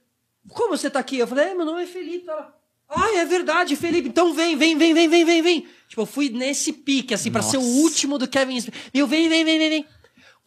Como 0.49 0.77
você 0.77 0.89
tá 0.89 0.99
aqui? 0.99 1.17
Eu 1.17 1.27
falei: 1.27 1.45
É, 1.45 1.55
meu 1.55 1.65
nome 1.65 1.83
é 1.83 1.87
Felipe. 1.87 2.29
Ela. 2.29 2.55
Ah, 2.89 3.15
é 3.15 3.25
verdade, 3.25 3.75
Felipe. 3.75 4.07
Então 4.07 4.33
vem, 4.33 4.55
vem, 4.55 4.77
vem, 4.77 4.93
vem, 4.93 5.09
vem, 5.09 5.25
vem, 5.25 5.41
vem. 5.41 5.67
Tipo, 5.89 6.01
eu 6.01 6.05
fui 6.05 6.29
nesse 6.29 6.71
pique, 6.71 7.13
assim, 7.13 7.29
pra 7.29 7.41
ser 7.41 7.57
o 7.57 7.61
último 7.61 8.17
do 8.17 8.27
Kevin 8.27 8.61
Space. 8.61 8.91
Meu, 8.93 9.05
vem, 9.05 9.27
vem, 9.27 9.43
vem, 9.43 9.57
vem, 9.57 9.69
vem. 9.69 9.85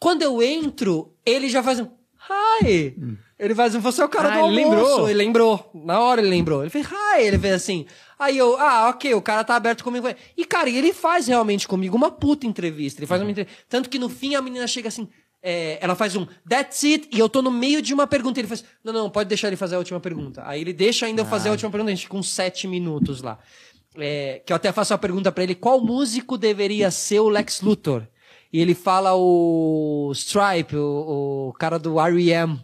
Quando 0.01 0.23
eu 0.23 0.41
entro, 0.41 1.13
ele 1.23 1.47
já 1.47 1.61
faz 1.61 1.79
um. 1.79 1.87
Hi! 2.29 2.95
Ele 3.37 3.53
faz 3.55 3.75
um. 3.75 3.79
Você 3.79 4.01
é 4.01 4.05
o 4.05 4.09
cara 4.09 4.29
Ah, 4.29 4.31
do 4.41 4.47
ele 4.47 4.63
almoço. 4.63 4.79
lembrou. 4.87 5.09
Ele 5.09 5.17
lembrou. 5.17 5.71
Na 5.75 5.99
hora 5.99 6.21
ele 6.21 6.29
lembrou. 6.29 6.61
Ele 6.61 6.69
fez 6.71 6.87
hi! 6.87 7.21
Ele 7.21 7.37
fez 7.37 7.53
assim. 7.53 7.85
Aí 8.17 8.37
eu, 8.37 8.57
ah, 8.59 8.89
ok, 8.89 9.13
o 9.13 9.21
cara 9.21 9.43
tá 9.43 9.55
aberto 9.55 9.83
comigo. 9.83 10.07
E, 10.35 10.43
cara, 10.45 10.69
ele 10.69 10.91
faz 10.91 11.27
realmente 11.27 11.67
comigo 11.67 11.95
uma 11.95 12.09
puta 12.11 12.47
entrevista. 12.47 12.99
Ele 12.99 13.07
faz 13.07 13.21
uma 13.21 13.29
entrevista. 13.29 13.59
Tanto 13.69 13.89
que 13.89 13.99
no 13.99 14.09
fim 14.09 14.33
a 14.35 14.41
menina 14.41 14.65
chega 14.67 14.87
assim. 14.87 15.07
é, 15.43 15.77
ela 15.81 15.95
faz 15.95 16.15
um 16.15 16.25
that's 16.47 16.83
it, 16.83 17.07
e 17.11 17.17
eu 17.19 17.27
tô 17.29 17.41
no 17.41 17.49
meio 17.51 17.81
de 17.81 17.93
uma 17.93 18.05
pergunta. 18.07 18.39
Ele 18.39 18.47
faz, 18.47 18.63
não, 18.83 18.93
não, 18.93 19.09
pode 19.09 19.27
deixar 19.29 19.47
ele 19.47 19.55
fazer 19.55 19.75
a 19.75 19.79
última 19.79 19.99
pergunta. 19.99 20.43
Aí 20.45 20.61
ele 20.61 20.73
deixa 20.73 21.05
ainda 21.07 21.21
eu 21.23 21.25
fazer 21.25 21.49
a 21.49 21.51
última 21.51 21.69
pergunta, 21.71 21.91
a 21.91 21.95
gente 21.95 22.03
fica 22.05 22.17
uns 22.17 22.29
sete 22.29 22.67
minutos 22.67 23.21
lá. 23.23 23.39
É, 23.97 24.41
que 24.45 24.53
eu 24.53 24.55
até 24.55 24.71
faço 24.71 24.93
uma 24.93 24.99
pergunta 24.99 25.31
pra 25.31 25.43
ele: 25.43 25.55
qual 25.55 25.79
músico 25.81 26.37
deveria 26.37 26.89
ser 26.91 27.19
o 27.19 27.27
Lex 27.29 27.61
Luthor? 27.61 28.07
E 28.53 28.59
ele 28.59 28.73
fala 28.75 29.13
o 29.15 30.11
Stripe, 30.13 30.75
o, 30.75 31.49
o 31.49 31.53
cara 31.53 31.79
do 31.79 31.99
R.E.M. 31.99 32.59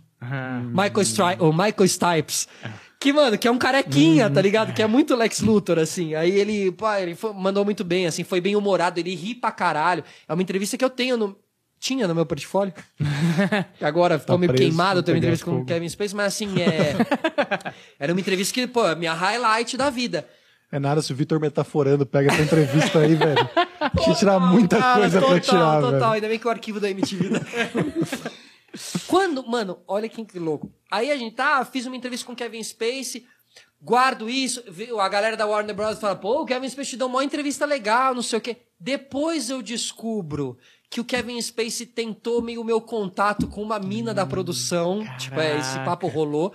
Michael, 0.74 1.02
Stri 1.04 1.24
o 1.40 1.52
Michael 1.54 1.88
Stipes. 1.88 2.48
Que, 3.00 3.14
mano, 3.14 3.38
que 3.38 3.48
é 3.48 3.52
um 3.52 3.58
carequinha, 3.60 4.30
tá 4.30 4.42
ligado? 4.42 4.74
Que 4.74 4.82
é 4.82 4.88
muito 4.88 5.16
Lex 5.16 5.40
Luthor, 5.42 5.78
assim. 5.78 6.16
Aí 6.16 6.32
ele, 6.32 6.72
pá, 6.72 7.00
ele 7.00 7.14
foi- 7.16 7.32
mandou 7.32 7.64
muito 7.64 7.84
bem, 7.84 8.08
assim, 8.08 8.24
foi 8.24 8.42
bem 8.42 8.56
humorado, 8.56 9.00
ele 9.00 9.14
ri 9.16 9.36
pra 9.36 9.52
caralho. 9.52 10.04
É 10.28 10.34
uma 10.34 10.42
entrevista 10.42 10.78
que 10.78 10.84
eu 10.84 10.90
tenho 10.90 11.16
no. 11.16 11.38
Tinha 11.80 12.08
no 12.08 12.16
meu 12.16 12.26
portfólio. 12.26 12.74
Agora 13.80 14.18
ficou 14.18 14.34
Tá 14.36 14.40
meio 14.40 14.52
preso, 14.52 14.68
queimado, 14.68 15.00
eu 15.00 15.04
tenho 15.04 15.14
uma 15.16 15.20
entrevista 15.20 15.46
com 15.46 15.58
o. 15.62 15.66
Kevin 15.66 15.88
Space, 15.88 16.16
mas 16.16 16.26
assim, 16.34 16.50
é. 16.60 16.96
Era 18.00 18.12
uma 18.14 18.20
entrevista 18.20 18.52
que, 18.52 18.66
pô, 18.66 18.88
é 18.88 18.96
minha 18.96 19.14
highlight 19.14 19.78
da 19.78 19.92
vida. 19.92 20.28
É 20.72 20.80
nada 20.80 21.02
se 21.04 21.14
o 21.14 21.16
Vitor 21.16 21.40
metaforando 21.40 22.04
pega 22.04 22.32
essa 22.34 22.42
entrevista 22.42 23.00
aí, 23.00 23.14
velho. 23.16 23.48
Tinha 24.02 24.14
que 24.14 24.20
tirar 24.20 24.40
muita 24.40 24.78
Cara, 24.78 25.00
coisa 25.00 25.20
total, 25.20 25.36
pra 25.36 25.40
tirar, 25.42 25.82
total. 25.82 25.92
velho. 25.92 26.12
Ainda 26.14 26.28
bem 26.28 26.40
que 26.40 26.48
o 26.48 26.50
arquivo 26.50 26.80
da 26.80 26.90
MTV. 26.90 27.30
Né? 27.30 27.40
Quando, 29.08 29.46
mano, 29.48 29.80
olha 29.88 30.08
que 30.10 30.40
louco. 30.40 30.72
Aí 30.92 31.12
a 31.12 31.18
gente 31.18 31.36
tá, 31.36 31.64
fiz 31.66 31.86
uma 31.86 31.96
entrevista 31.96 32.26
com 32.26 32.34
o 32.34 32.36
Kevin 32.36 32.64
Spacey, 32.64 33.26
guardo 33.82 34.30
isso, 34.30 34.64
a 35.00 35.10
galera 35.10 35.36
da 35.38 35.46
Warner 35.46 35.76
Bros. 35.76 36.00
fala, 36.00 36.16
pô, 36.16 36.42
o 36.42 36.46
Kevin 36.46 36.70
Spacey 36.70 36.98
deu 36.98 37.08
uma 37.08 37.24
entrevista 37.24 37.66
legal, 37.66 38.14
não 38.14 38.22
sei 38.22 38.38
o 38.38 38.42
quê. 38.42 38.58
Depois 38.80 39.50
eu 39.50 39.62
descubro 39.62 40.58
que 40.90 41.02
o 41.02 41.06
Kevin 41.06 41.42
Spacey 41.42 41.86
tentou 41.86 42.42
meio 42.42 42.62
o 42.62 42.66
meu 42.66 42.80
contato 42.80 43.48
com 43.48 43.62
uma 43.62 43.80
mina 43.80 44.14
da 44.14 44.26
produção. 44.26 45.04
Tipo, 45.18 45.40
é, 45.40 45.58
esse 45.58 45.80
papo 45.80 46.08
rolou. 46.08 46.54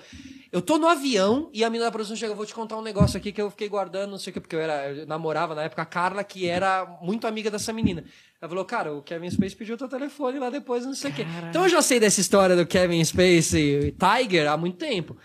Eu 0.53 0.61
tô 0.61 0.77
no 0.77 0.87
avião 0.87 1.49
e 1.51 1.65
a 1.65 1.71
menina 1.71 1.87
da 1.87 1.91
produção 1.91 2.15
chega, 2.15 2.33
eu 2.33 2.37
vou 2.37 2.45
te 2.45 2.53
contar 2.53 2.77
um 2.77 2.83
negócio 2.83 3.17
aqui 3.17 3.33
que 3.33 3.41
eu 3.41 3.51
fiquei 3.51 3.71
guardando, 3.71 4.11
não 4.11 4.19
sei 4.19 4.31
o 4.31 4.35
que, 4.35 4.41
porque 4.41 4.55
eu 4.55 4.61
era, 4.61 4.93
eu 4.93 5.07
namorava 5.07 5.55
na 5.55 5.63
época 5.63 5.81
a 5.81 5.87
Carla, 5.87 6.23
que 6.23 6.47
era 6.47 6.85
muito 7.01 7.27
amiga 7.27 7.51
dessa 7.51 7.73
menina. 7.73 8.05
Ela 8.39 8.51
falou, 8.51 8.65
cara, 8.67 8.93
o 8.93 9.03
Kevin 9.03 9.31
Space 9.31 9.57
pediu 9.57 9.79
teu 9.79 9.89
telefone 9.89 10.39
lá 10.39 10.51
depois, 10.51 10.85
não 10.85 10.95
sei 10.95 11.11
o 11.11 11.15
quê. 11.15 11.25
Então 11.49 11.63
eu 11.63 11.71
já 11.71 11.81
sei 11.81 11.99
dessa 11.99 12.21
história 12.21 12.55
do 12.55 12.67
Kevin 12.67 13.03
Space 13.03 13.57
e 13.57 13.93
Tiger 13.93 14.51
há 14.51 14.57
muito 14.59 14.77
tempo. 14.77 15.17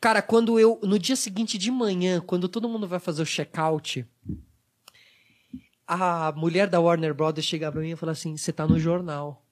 Cara, 0.00 0.22
quando 0.22 0.58
eu. 0.58 0.80
No 0.82 0.98
dia 0.98 1.16
seguinte 1.16 1.58
de 1.58 1.70
manhã, 1.70 2.20
quando 2.20 2.48
todo 2.48 2.68
mundo 2.68 2.86
vai 2.88 2.98
fazer 2.98 3.22
o 3.22 3.26
check-out, 3.26 4.06
a 5.86 6.32
mulher 6.32 6.68
da 6.68 6.80
Warner 6.80 7.12
Brothers 7.12 7.46
chega 7.46 7.70
pra 7.70 7.80
mim 7.80 7.90
e 7.90 7.96
fala 7.96 8.12
assim: 8.12 8.36
você 8.36 8.52
tá 8.52 8.66
no 8.66 8.78
jornal. 8.78 9.45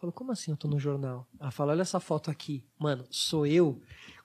Eu 0.00 0.04
falo, 0.04 0.12
como 0.14 0.32
assim 0.32 0.50
eu 0.50 0.56
tô 0.56 0.66
no 0.66 0.78
jornal? 0.78 1.26
Ela 1.38 1.50
fala, 1.50 1.72
olha 1.72 1.82
essa 1.82 2.00
foto 2.00 2.30
aqui. 2.30 2.64
Mano, 2.78 3.04
sou 3.10 3.46
eu 3.46 3.82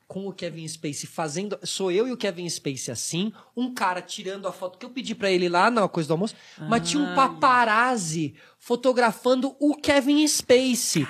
com 0.07 0.25
o 0.25 0.31
Kevin 0.31 0.65
Spacey 0.65 1.05
fazendo. 1.05 1.59
Sou 1.63 1.91
eu 1.91 2.07
e 2.07 2.13
o 2.13 2.17
Kevin 2.17 2.47
Spacey 2.47 2.93
assim, 2.93 3.33
um 3.57 3.73
cara 3.73 4.01
tirando 4.01 4.47
a 4.47 4.53
foto 4.53 4.79
que 4.79 4.85
eu 4.85 4.89
pedi 4.89 5.13
pra 5.13 5.29
ele 5.29 5.49
lá 5.49 5.69
na 5.69 5.85
coisa 5.89 6.07
do 6.07 6.13
almoço, 6.13 6.33
mas 6.69 6.89
tinha 6.89 7.03
um 7.03 7.13
paparazzi 7.13 8.35
fotografando 8.57 9.53
o 9.59 9.75
Kevin 9.75 10.25
Spacey. 10.25 11.05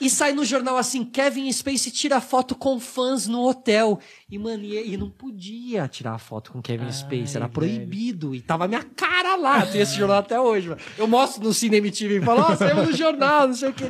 E 0.00 0.08
sai 0.08 0.32
no 0.32 0.44
jornal 0.46 0.78
assim, 0.78 1.04
Kevin 1.04 1.52
Spacey 1.52 1.92
tira 1.92 2.22
foto 2.22 2.54
com 2.54 2.80
fãs 2.80 3.26
no 3.26 3.46
hotel. 3.46 4.00
E, 4.30 4.38
mano, 4.38 4.64
e, 4.64 4.94
e 4.94 4.96
não 4.96 5.10
podia 5.10 5.86
tirar 5.86 6.18
foto 6.18 6.52
com 6.52 6.62
Kevin 6.62 6.90
Spacey, 6.90 7.36
era 7.36 7.48
proibido. 7.50 8.34
E 8.34 8.40
tava 8.40 8.66
minha 8.66 8.82
cara 8.82 9.36
lá, 9.36 9.66
tem 9.66 9.82
esse 9.82 9.96
jornal 9.96 10.18
até 10.18 10.40
hoje, 10.40 10.70
mano. 10.70 10.80
Eu 10.96 11.06
mostro 11.06 11.44
no 11.44 11.52
Cine 11.52 11.90
TV 11.90 12.18
e 12.18 12.22
falo, 12.22 12.40
ó, 12.40 12.56
saiu 12.56 12.86
no 12.86 12.92
jornal, 12.96 13.48
não 13.48 13.54
sei 13.54 13.68
o 13.68 13.74
quê. 13.74 13.84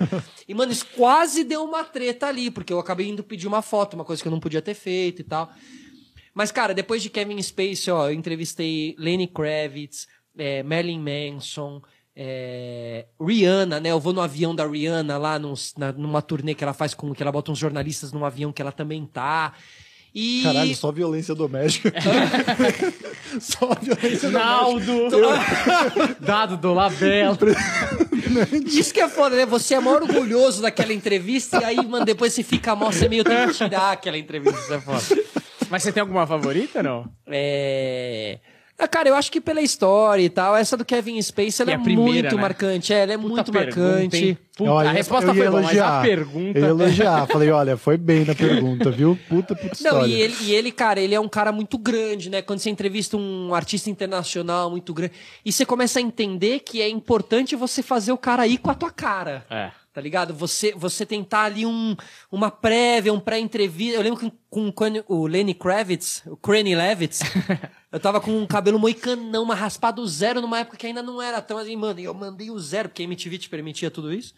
E, 0.48 0.52
mano, 0.52 0.72
isso 0.72 0.86
quase 0.96 1.44
deu 1.44 1.62
uma 1.62 1.84
treta 1.84 2.26
ali, 2.26 2.50
porque 2.50 2.72
eu 2.72 2.80
acabei 2.80 3.08
indo 3.08 3.22
pedir 3.22 3.46
uma 3.46 3.62
foto, 3.62 3.94
uma 3.94 4.04
coisa 4.04 4.20
que 4.20 4.26
eu 4.26 4.32
não 4.32 4.40
podia 4.40 4.60
ter 4.60 4.74
feito 4.74 5.20
e 5.20 5.24
tal. 5.24 5.52
Mas, 6.34 6.50
cara, 6.50 6.74
depois 6.74 7.02
de 7.02 7.10
Kevin 7.10 7.40
Spacey, 7.40 7.92
ó, 7.92 8.08
eu 8.08 8.14
entrevistei 8.14 8.96
Lenny 8.98 9.28
Kravitz, 9.28 10.08
é, 10.36 10.62
Marilyn 10.64 10.98
Manson, 10.98 11.82
é, 12.22 13.06
Rihanna, 13.18 13.80
né? 13.80 13.90
Eu 13.90 13.98
vou 13.98 14.12
no 14.12 14.20
avião 14.20 14.54
da 14.54 14.66
Rihanna 14.66 15.16
lá 15.16 15.38
nos- 15.38 15.72
na- 15.78 15.90
numa 15.92 16.20
turnê 16.20 16.54
que 16.54 16.62
ela 16.62 16.74
faz 16.74 16.92
com 16.92 17.14
que 17.14 17.22
ela 17.22 17.32
bota 17.32 17.50
uns 17.50 17.58
jornalistas 17.58 18.12
num 18.12 18.26
avião 18.26 18.52
que 18.52 18.60
ela 18.60 18.70
também 18.72 19.06
tá. 19.06 19.54
E 20.14 20.42
Caralho, 20.42 20.74
só 20.76 20.92
violência 20.92 21.34
doméstica. 21.34 21.94
só 23.40 23.68
violência 23.80 24.28
doméstica. 24.28 24.30
Naldo! 24.38 25.08
Dado 26.20 26.56
do 26.58 26.74
Labela. 26.74 27.38
Isso 28.66 28.92
que 28.92 29.00
é 29.00 29.08
foda, 29.08 29.36
né? 29.36 29.46
Você 29.46 29.74
é 29.74 29.80
maior 29.80 30.02
orgulhoso 30.02 30.60
daquela 30.60 30.92
entrevista 30.92 31.58
e 31.60 31.64
aí, 31.64 31.86
mano, 31.86 32.04
depois 32.04 32.34
você 32.34 32.42
fica 32.42 32.76
mal, 32.76 32.92
você 32.92 33.08
meio 33.08 33.24
tem 33.24 33.46
que 33.48 33.54
tirar 33.54 33.92
aquela 33.92 34.18
entrevista, 34.18 34.58
isso 34.60 34.74
é 34.74 34.80
foda. 34.80 35.22
Mas 35.70 35.82
você 35.84 35.90
tem 35.92 36.00
alguma 36.02 36.26
favorita, 36.26 36.82
não? 36.82 37.08
É. 37.26 38.40
Ah, 38.80 38.88
cara, 38.88 39.10
eu 39.10 39.14
acho 39.14 39.30
que 39.30 39.42
pela 39.42 39.60
história 39.60 40.22
e 40.22 40.30
tal, 40.30 40.56
essa 40.56 40.74
do 40.74 40.86
Kevin 40.86 41.20
Spacey, 41.20 41.62
ela 41.62 41.72
é 41.72 41.74
a 41.74 41.78
primeira, 41.78 42.12
muito 42.12 42.36
né? 42.36 42.40
marcante. 42.40 42.92
É, 42.94 43.02
ela 43.02 43.12
é 43.12 43.18
Puta 43.18 43.28
muito 43.28 43.52
pergunta, 43.52 43.80
marcante. 43.80 44.38
Puta, 44.56 44.70
Olha, 44.70 44.88
a 44.88 44.92
resposta 44.92 45.34
foi 45.34 45.48
boa, 45.48 45.60
mas 45.60 45.70
a 45.70 45.72
elogiar. 45.72 46.02
pergunta... 46.02 46.58
Eu 46.58 46.64
ia 46.64 46.68
elogiar. 46.70 47.26
Falei, 47.26 47.50
olha, 47.50 47.76
foi 47.76 47.98
bem 47.98 48.24
na 48.24 48.34
pergunta, 48.34 48.90
viu? 48.90 49.18
Puta, 49.28 49.54
puta 49.54 49.74
história. 49.74 49.98
Não, 49.98 50.06
e 50.06 50.14
ele, 50.14 50.34
e 50.42 50.54
ele, 50.54 50.72
cara, 50.72 50.98
ele 50.98 51.14
é 51.14 51.20
um 51.20 51.28
cara 51.28 51.52
muito 51.52 51.76
grande, 51.76 52.30
né? 52.30 52.40
Quando 52.40 52.60
você 52.60 52.70
entrevista 52.70 53.18
um 53.18 53.54
artista 53.54 53.90
internacional 53.90 54.70
muito 54.70 54.94
grande, 54.94 55.12
e 55.44 55.52
você 55.52 55.66
começa 55.66 55.98
a 55.98 56.02
entender 56.02 56.60
que 56.60 56.80
é 56.80 56.88
importante 56.88 57.54
você 57.54 57.82
fazer 57.82 58.12
o 58.12 58.18
cara 58.18 58.46
ir 58.46 58.58
com 58.58 58.70
a 58.70 58.74
tua 58.74 58.90
cara. 58.90 59.44
É. 59.50 59.70
Tá 59.92 60.00
ligado? 60.00 60.32
Você, 60.34 60.72
você 60.72 61.04
tentar 61.04 61.42
ali 61.42 61.66
um, 61.66 61.96
uma 62.30 62.48
prévia, 62.48 63.12
um 63.12 63.18
pré-entrevista. 63.18 63.96
Eu 63.96 64.02
lembro 64.02 64.20
que 64.20 64.32
com, 64.48 64.70
com 64.70 64.84
o 65.08 65.26
Lenny 65.26 65.52
Kravitz, 65.52 66.22
o 66.26 66.36
Cranny 66.36 66.76
Levitz, 66.76 67.20
eu 67.90 67.98
tava 67.98 68.20
com 68.20 68.30
um 68.30 68.46
cabelo 68.46 68.78
moicanão, 68.78 69.44
mas 69.44 69.58
raspado 69.58 70.06
zero 70.06 70.40
numa 70.40 70.60
época 70.60 70.76
que 70.76 70.86
ainda 70.86 71.02
não 71.02 71.20
era 71.20 71.42
tão 71.42 71.58
assim, 71.58 71.74
mano. 71.74 71.98
E 71.98 72.04
eu 72.04 72.14
mandei 72.14 72.50
o 72.52 72.58
zero, 72.58 72.88
porque 72.88 73.02
a 73.02 73.04
MTV 73.04 73.38
te 73.38 73.50
permitia 73.50 73.90
tudo 73.90 74.12
isso. 74.12 74.32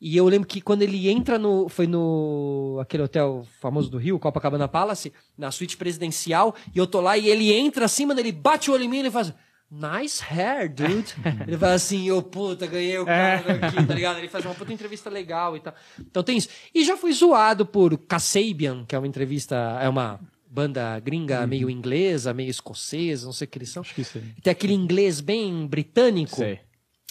E 0.00 0.16
eu 0.16 0.26
lembro 0.26 0.46
que 0.46 0.60
quando 0.60 0.82
ele 0.82 1.08
entra 1.08 1.38
no. 1.38 1.68
Foi 1.68 1.86
no. 1.86 2.78
aquele 2.80 3.02
hotel 3.02 3.46
famoso 3.60 3.90
do 3.90 3.98
Rio, 3.98 4.18
Copacabana 4.18 4.68
Palace, 4.68 5.12
na 5.36 5.50
suíte 5.50 5.76
presidencial, 5.76 6.54
e 6.74 6.78
eu 6.78 6.86
tô 6.86 7.00
lá 7.00 7.18
e 7.18 7.28
ele 7.28 7.52
entra 7.52 7.84
assim, 7.84 8.06
mano, 8.06 8.20
ele 8.20 8.32
bate 8.32 8.70
o 8.70 8.74
olho 8.74 8.84
em 8.84 8.88
mim 8.88 8.96
e 8.96 9.00
ele 9.00 9.10
faz. 9.10 9.32
Nice 9.70 10.22
hair, 10.22 10.72
dude. 10.72 11.14
ele 11.46 11.58
fala 11.58 11.74
assim, 11.74 12.10
ô 12.10 12.22
puta, 12.22 12.66
ganhei 12.66 12.98
o 12.98 13.04
cara 13.04 13.66
aqui, 13.66 13.86
tá 13.86 13.94
ligado? 13.94 14.18
Ele 14.18 14.28
faz 14.28 14.44
uma 14.44 14.54
puta 14.54 14.72
entrevista 14.72 15.10
legal 15.10 15.56
e 15.56 15.60
tal. 15.60 15.74
Então 16.00 16.22
tem 16.22 16.38
isso. 16.38 16.48
E 16.74 16.84
já 16.84 16.96
fui 16.96 17.12
zoado 17.12 17.66
por 17.66 17.96
Kasabian, 17.98 18.84
que 18.86 18.94
é 18.94 18.98
uma 18.98 19.06
entrevista, 19.06 19.78
é 19.82 19.88
uma 19.88 20.18
banda 20.50 20.98
gringa 21.00 21.46
meio 21.46 21.68
inglesa, 21.68 22.32
meio 22.32 22.48
escocesa, 22.48 23.26
não 23.26 23.32
sei 23.32 23.44
o 23.46 23.48
que 23.48 23.58
eles 23.58 23.68
são. 23.68 23.82
Acho 23.82 23.94
que 23.94 24.04
sim. 24.04 24.22
Tem 24.42 24.50
aquele 24.50 24.72
inglês 24.72 25.20
bem 25.20 25.66
britânico. 25.66 26.36
Sei. 26.36 26.60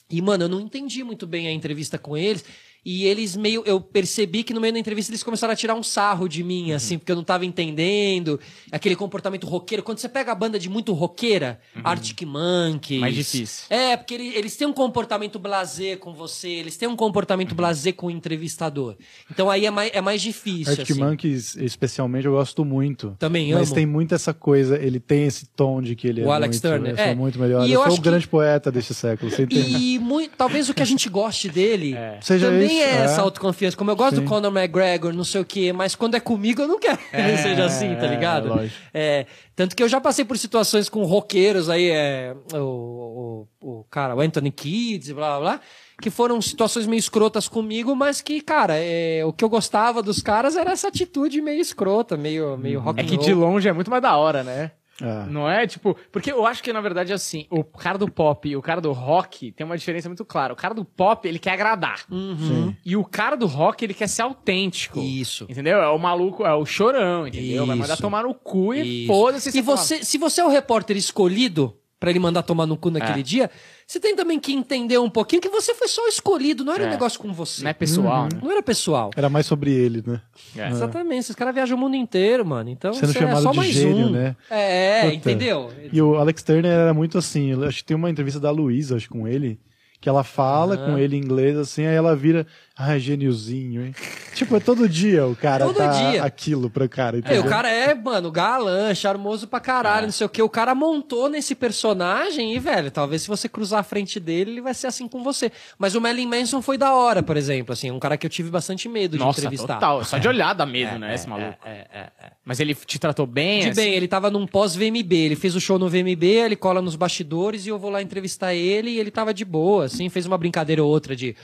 E, 0.09 0.21
mano, 0.21 0.45
eu 0.45 0.49
não 0.49 0.59
entendi 0.59 1.03
muito 1.03 1.27
bem 1.27 1.47
a 1.47 1.51
entrevista 1.51 1.97
com 1.97 2.17
eles. 2.17 2.43
E 2.85 3.05
eles 3.05 3.35
meio. 3.35 3.63
Eu 3.65 3.81
percebi 3.81 4.43
que 4.43 4.53
no 4.53 4.61
meio 4.61 4.71
da 4.73 4.79
entrevista 4.79 5.11
eles 5.11 5.21
começaram 5.23 5.51
a 5.53 5.55
tirar 5.55 5.75
um 5.75 5.83
sarro 5.83 6.27
de 6.27 6.43
mim, 6.43 6.71
assim, 6.71 6.97
porque 6.97 7.11
eu 7.11 7.15
não 7.15 7.23
tava 7.23 7.45
entendendo. 7.45 8.39
Aquele 8.71 8.95
comportamento 8.95 9.45
roqueiro. 9.45 9.83
Quando 9.83 9.97
você 9.99 10.07
pega 10.07 10.31
a 10.31 10.35
banda 10.35 10.57
de 10.57 10.69
muito 10.69 10.93
roqueira, 10.93 11.59
Arctic 11.83 12.21
Monkeys. 12.23 13.01
Mais 13.01 13.13
difícil. 13.15 13.65
É, 13.69 13.97
porque 13.97 14.13
ele- 14.13 14.35
eles 14.35 14.55
têm 14.55 14.67
um 14.67 14.73
comportamento 14.73 15.37
blasé 15.37 15.95
com 15.95 16.13
você, 16.13 16.47
eles 16.49 16.77
têm 16.77 16.87
um 16.87 16.95
comportamento 16.95 17.53
blasé 17.53 17.91
com 17.91 18.07
o 18.07 18.11
entrevistador. 18.11 18.95
Então 19.29 19.49
aí 19.49 19.65
é 19.65 19.71
mais, 19.71 19.91
é 19.93 20.01
mais 20.01 20.21
difícil. 20.21 20.71
Arctic 20.71 20.91
assim. 20.91 20.99
Monkeys, 21.03 21.55
especialmente, 21.57 22.25
eu 22.25 22.33
gosto 22.33 22.63
muito. 22.63 23.15
Também 23.19 23.53
Mas 23.53 23.67
amo. 23.67 23.75
tem 23.75 23.85
muito 23.85 24.15
essa 24.15 24.33
coisa, 24.33 24.77
ele 24.81 24.99
tem 24.99 25.25
esse 25.25 25.45
tom 25.47 25.81
de 25.81 25.95
que 25.95 26.07
ele 26.07 26.21
O 26.23 26.31
é 26.31 26.35
Alex 26.35 26.55
muito, 26.61 26.61
Turner, 26.73 26.91
eu 26.91 26.95
sou 26.97 27.05
é. 27.05 27.15
muito 27.15 27.39
melhor. 27.39 27.67
E 27.67 27.71
eu 27.71 27.77
eu 27.77 27.79
sou 27.83 27.91
acho 27.93 27.97
o 27.99 28.03
grande 28.03 28.27
poeta 28.27 28.71
deste 28.71 28.93
século, 28.93 29.29
você 29.29 29.43
entende? 29.43 29.75
E 29.77 29.99
muito, 29.99 30.31
talvez 30.37 30.69
o 30.69 30.73
que 30.73 30.81
a 30.81 30.85
gente 30.85 31.09
goste 31.09 31.49
dele 31.49 31.95
Seja 32.21 32.47
também 32.49 32.76
é, 32.81 32.89
é. 32.89 33.03
essa 33.03 33.21
autoconfiança. 33.21 33.77
Como 33.77 33.91
eu 33.91 33.95
gosto 33.95 34.15
Sim. 34.15 34.23
do 34.23 34.27
Conor 34.27 34.55
McGregor, 34.55 35.13
não 35.13 35.23
sei 35.23 35.41
o 35.41 35.45
quê, 35.45 35.71
mas 35.73 35.95
quando 35.95 36.15
é 36.15 36.19
comigo 36.19 36.61
eu 36.61 36.67
não 36.67 36.79
quero 36.79 36.97
que 36.97 37.15
ele 37.15 37.37
seja 37.37 37.65
assim, 37.65 37.95
tá 37.95 38.05
é, 38.05 38.09
ligado? 38.09 38.71
É, 38.93 39.25
tanto 39.55 39.75
que 39.75 39.83
eu 39.83 39.89
já 39.89 39.99
passei 39.99 40.23
por 40.23 40.37
situações 40.37 40.89
com 40.89 41.03
roqueiros 41.03 41.69
aí, 41.69 41.89
é, 41.89 42.35
o, 42.53 43.47
o, 43.59 43.79
o 43.79 43.83
cara, 43.89 44.15
o 44.15 44.21
Anthony 44.21 44.51
Kids, 44.51 45.11
blá 45.11 45.37
blá 45.37 45.39
blá, 45.39 45.61
que 46.01 46.09
foram 46.09 46.41
situações 46.41 46.85
meio 46.85 46.99
escrotas 46.99 47.47
comigo, 47.47 47.95
mas 47.95 48.21
que, 48.21 48.39
cara, 48.41 48.75
é, 48.77 49.23
o 49.25 49.33
que 49.33 49.43
eu 49.43 49.49
gostava 49.49 50.03
dos 50.03 50.21
caras 50.21 50.55
era 50.55 50.71
essa 50.71 50.87
atitude 50.87 51.41
meio 51.41 51.59
escrota, 51.59 52.15
meio, 52.15 52.57
meio 52.57 52.79
rock 52.79 52.99
É 52.99 53.03
que 53.03 53.15
roll. 53.15 53.25
de 53.25 53.33
longe 53.33 53.67
é 53.67 53.73
muito 53.73 53.89
mais 53.89 54.01
da 54.03 54.15
hora, 54.15 54.43
né? 54.43 54.71
É. 55.01 55.25
Não 55.29 55.49
é 55.49 55.67
tipo. 55.67 55.95
Porque 56.11 56.31
eu 56.31 56.45
acho 56.45 56.63
que, 56.63 56.73
na 56.73 56.81
verdade, 56.81 57.13
assim, 57.13 57.45
o 57.49 57.63
cara 57.63 57.97
do 57.97 58.09
pop 58.09 58.47
e 58.47 58.55
o 58.55 58.61
cara 58.61 58.81
do 58.81 58.91
rock 58.91 59.51
tem 59.51 59.65
uma 59.65 59.77
diferença 59.77 60.09
muito 60.09 60.25
clara. 60.25 60.53
O 60.53 60.55
cara 60.55 60.73
do 60.73 60.83
pop, 60.83 61.27
ele 61.27 61.39
quer 61.39 61.51
agradar. 61.51 62.05
Uhum. 62.09 62.75
E 62.85 62.95
o 62.95 63.03
cara 63.03 63.35
do 63.35 63.45
rock, 63.45 63.83
ele 63.83 63.93
quer 63.93 64.07
ser 64.07 64.23
autêntico. 64.23 64.99
Isso. 64.99 65.45
Entendeu? 65.49 65.77
É 65.79 65.89
o 65.89 65.97
maluco, 65.97 66.45
é 66.45 66.53
o 66.53 66.65
chorão, 66.65 67.27
entendeu? 67.27 67.65
Vai 67.65 67.75
mandar 67.75 67.93
Isso. 67.93 68.01
tomar 68.01 68.23
no 68.23 68.33
cu 68.33 68.73
e 68.73 69.03
Isso. 69.03 69.07
foda-se. 69.07 69.57
E 69.57 69.61
você, 69.61 70.03
se 70.03 70.17
você 70.17 70.41
é 70.41 70.45
o 70.45 70.49
repórter 70.49 70.97
escolhido 70.97 71.77
pra 71.99 72.09
ele 72.11 72.19
mandar 72.19 72.43
tomar 72.43 72.65
no 72.67 72.77
cu 72.77 72.91
naquele 72.91 73.21
É. 73.21 73.23
dia, 73.23 73.49
você 73.87 73.99
tem 73.99 74.15
também 74.15 74.39
que 74.39 74.53
entender 74.53 74.99
um 74.99 75.09
pouquinho 75.09 75.41
que 75.41 75.49
você 75.49 75.73
foi 75.73 75.87
só 75.87 76.07
escolhido, 76.07 76.63
não 76.63 76.73
era 76.73 76.83
um 76.83 76.87
É. 76.87 76.89
negócio 76.91 77.19
com 77.19 77.33
você. 77.33 77.63
Não 77.63 77.69
é 77.71 77.73
pessoal, 77.73 78.23
né? 78.25 78.39
Não 78.41 78.51
era 78.51 78.61
pessoal. 78.61 79.09
Era 79.15 79.29
mais 79.29 79.45
sobre 79.47 79.71
ele, 79.71 80.03
né? 80.05 80.21
É. 80.55 80.69
Exatamente, 80.69 81.19
esses 81.21 81.35
caras 81.35 81.55
viajam 81.55 81.75
o 81.75 81.79
mundo 81.79 81.95
inteiro, 81.95 82.45
mano. 82.45 82.69
Então 82.69 82.93
Sendo 82.93 83.11
você 83.11 83.17
é 83.17 83.21
chamado 83.21 83.41
só 83.43 83.51
de 83.51 83.57
mais 83.57 83.71
gênio, 83.71 84.07
um. 84.07 84.11
né? 84.11 84.35
É, 84.49 85.01
Puta. 85.05 85.15
entendeu? 85.15 85.71
E 85.91 86.01
o 86.01 86.15
Alex 86.17 86.43
Turner 86.43 86.71
era 86.71 86.93
muito 86.93 87.17
assim, 87.17 87.51
eu 87.51 87.63
acho 87.63 87.77
que 87.79 87.85
tem 87.85 87.97
uma 87.97 88.09
entrevista 88.09 88.39
da 88.39 88.51
Luísa, 88.51 88.95
acho, 88.97 89.09
com 89.09 89.27
ele, 89.27 89.59
que 89.99 90.07
ela 90.07 90.23
fala 90.23 90.77
com 90.77 90.97
ele 90.99 91.15
em 91.15 91.19
inglês, 91.19 91.57
assim, 91.57 91.83
aí 91.87 91.95
ela 91.95 92.15
vira, 92.15 92.45
ah, 92.77 92.97
gêniozinho, 92.99 93.85
hein? 93.87 93.95
tipo, 94.35 94.55
é 94.55 94.59
todo 94.59 94.87
dia 94.87 95.25
o 95.25 95.35
cara 95.35 95.65
Todo 95.65 95.77
tá 95.77 95.87
dia. 96.11 96.23
aquilo 96.23 96.69
pro 96.69 96.87
cara, 96.87 97.17
É, 97.17 97.19
entendeu? 97.19 97.41
o 97.41 97.45
cara 97.49 97.69
é, 97.71 97.95
mano, 97.95 98.31
galã, 98.31 98.93
charmoso 98.93 99.47
pra 99.47 99.59
caralho, 99.59 100.05
não 100.05 100.11
sei 100.13 100.25
o 100.27 100.29
que. 100.29 100.41
O 100.43 100.49
cara 100.49 100.75
montou 100.75 101.27
nesse 101.27 101.55
personagem 101.55 102.53
e, 102.55 102.59
velho, 102.59 102.91
talvez 102.91 103.23
se 103.23 103.27
você 103.27 103.49
cruzar 103.49 103.79
a 103.79 103.83
frente 103.83 104.19
dele, 104.19 104.51
ele 104.51 104.61
vai 104.61 104.73
ser 104.73 104.87
assim 104.87 105.07
com 105.07 105.23
você. 105.23 105.51
Mas 105.77 105.95
o 105.95 106.01
Marilyn 106.01 106.27
Manson 106.27 106.61
foi 106.61 106.77
da 106.77 106.93
hora, 106.93 107.23
por 107.23 107.35
exemplo, 107.35 107.73
assim, 107.73 107.89
um 107.89 107.97
cara 107.99 108.15
que 108.15 108.25
eu 108.25 108.29
tive 108.29 108.49
bastante 108.51 108.87
medo 108.87 109.13
de 109.17 109.23
Nossa, 109.23 109.39
entrevistar. 109.39 109.73
total. 109.75 110.03
Só 110.03 110.17
de 110.19 110.27
olhar 110.27 110.53
dá 110.53 110.65
medo, 110.65 110.99
né, 110.99 111.15
esse 111.15 111.27
maluco. 111.27 111.57
É, 111.65 111.87
é, 111.91 111.99
é. 112.23 112.31
Mas 112.45 112.59
ele 112.59 112.75
te 112.75 112.99
tratou 112.99 113.25
bem? 113.25 113.61
De 113.61 113.69
assim? 113.69 113.81
bem, 113.81 113.93
ele 113.93 114.07
tava 114.07 114.29
num 114.29 114.45
pós-VMB, 114.45 115.13
ele 115.13 115.35
fez 115.35 115.55
o 115.55 115.59
show 115.59 115.79
no 115.79 115.89
VMB, 115.89 116.23
ele 116.23 116.55
cola 116.55 116.81
nos 116.81 116.95
bastidores 116.95 117.65
e 117.65 117.69
eu 117.69 117.79
vou 117.79 117.89
lá 117.89 118.01
entrevistar 118.01 118.53
ele 118.53 118.91
e 118.91 118.99
ele 118.99 119.09
tava 119.09 119.33
de 119.33 119.43
boa, 119.43 119.85
assim, 119.85 120.09
fez 120.09 120.25
uma 120.27 120.37
brincadeira 120.37 120.83
ou 120.83 120.89
outra 120.89 121.15
de. 121.15 121.35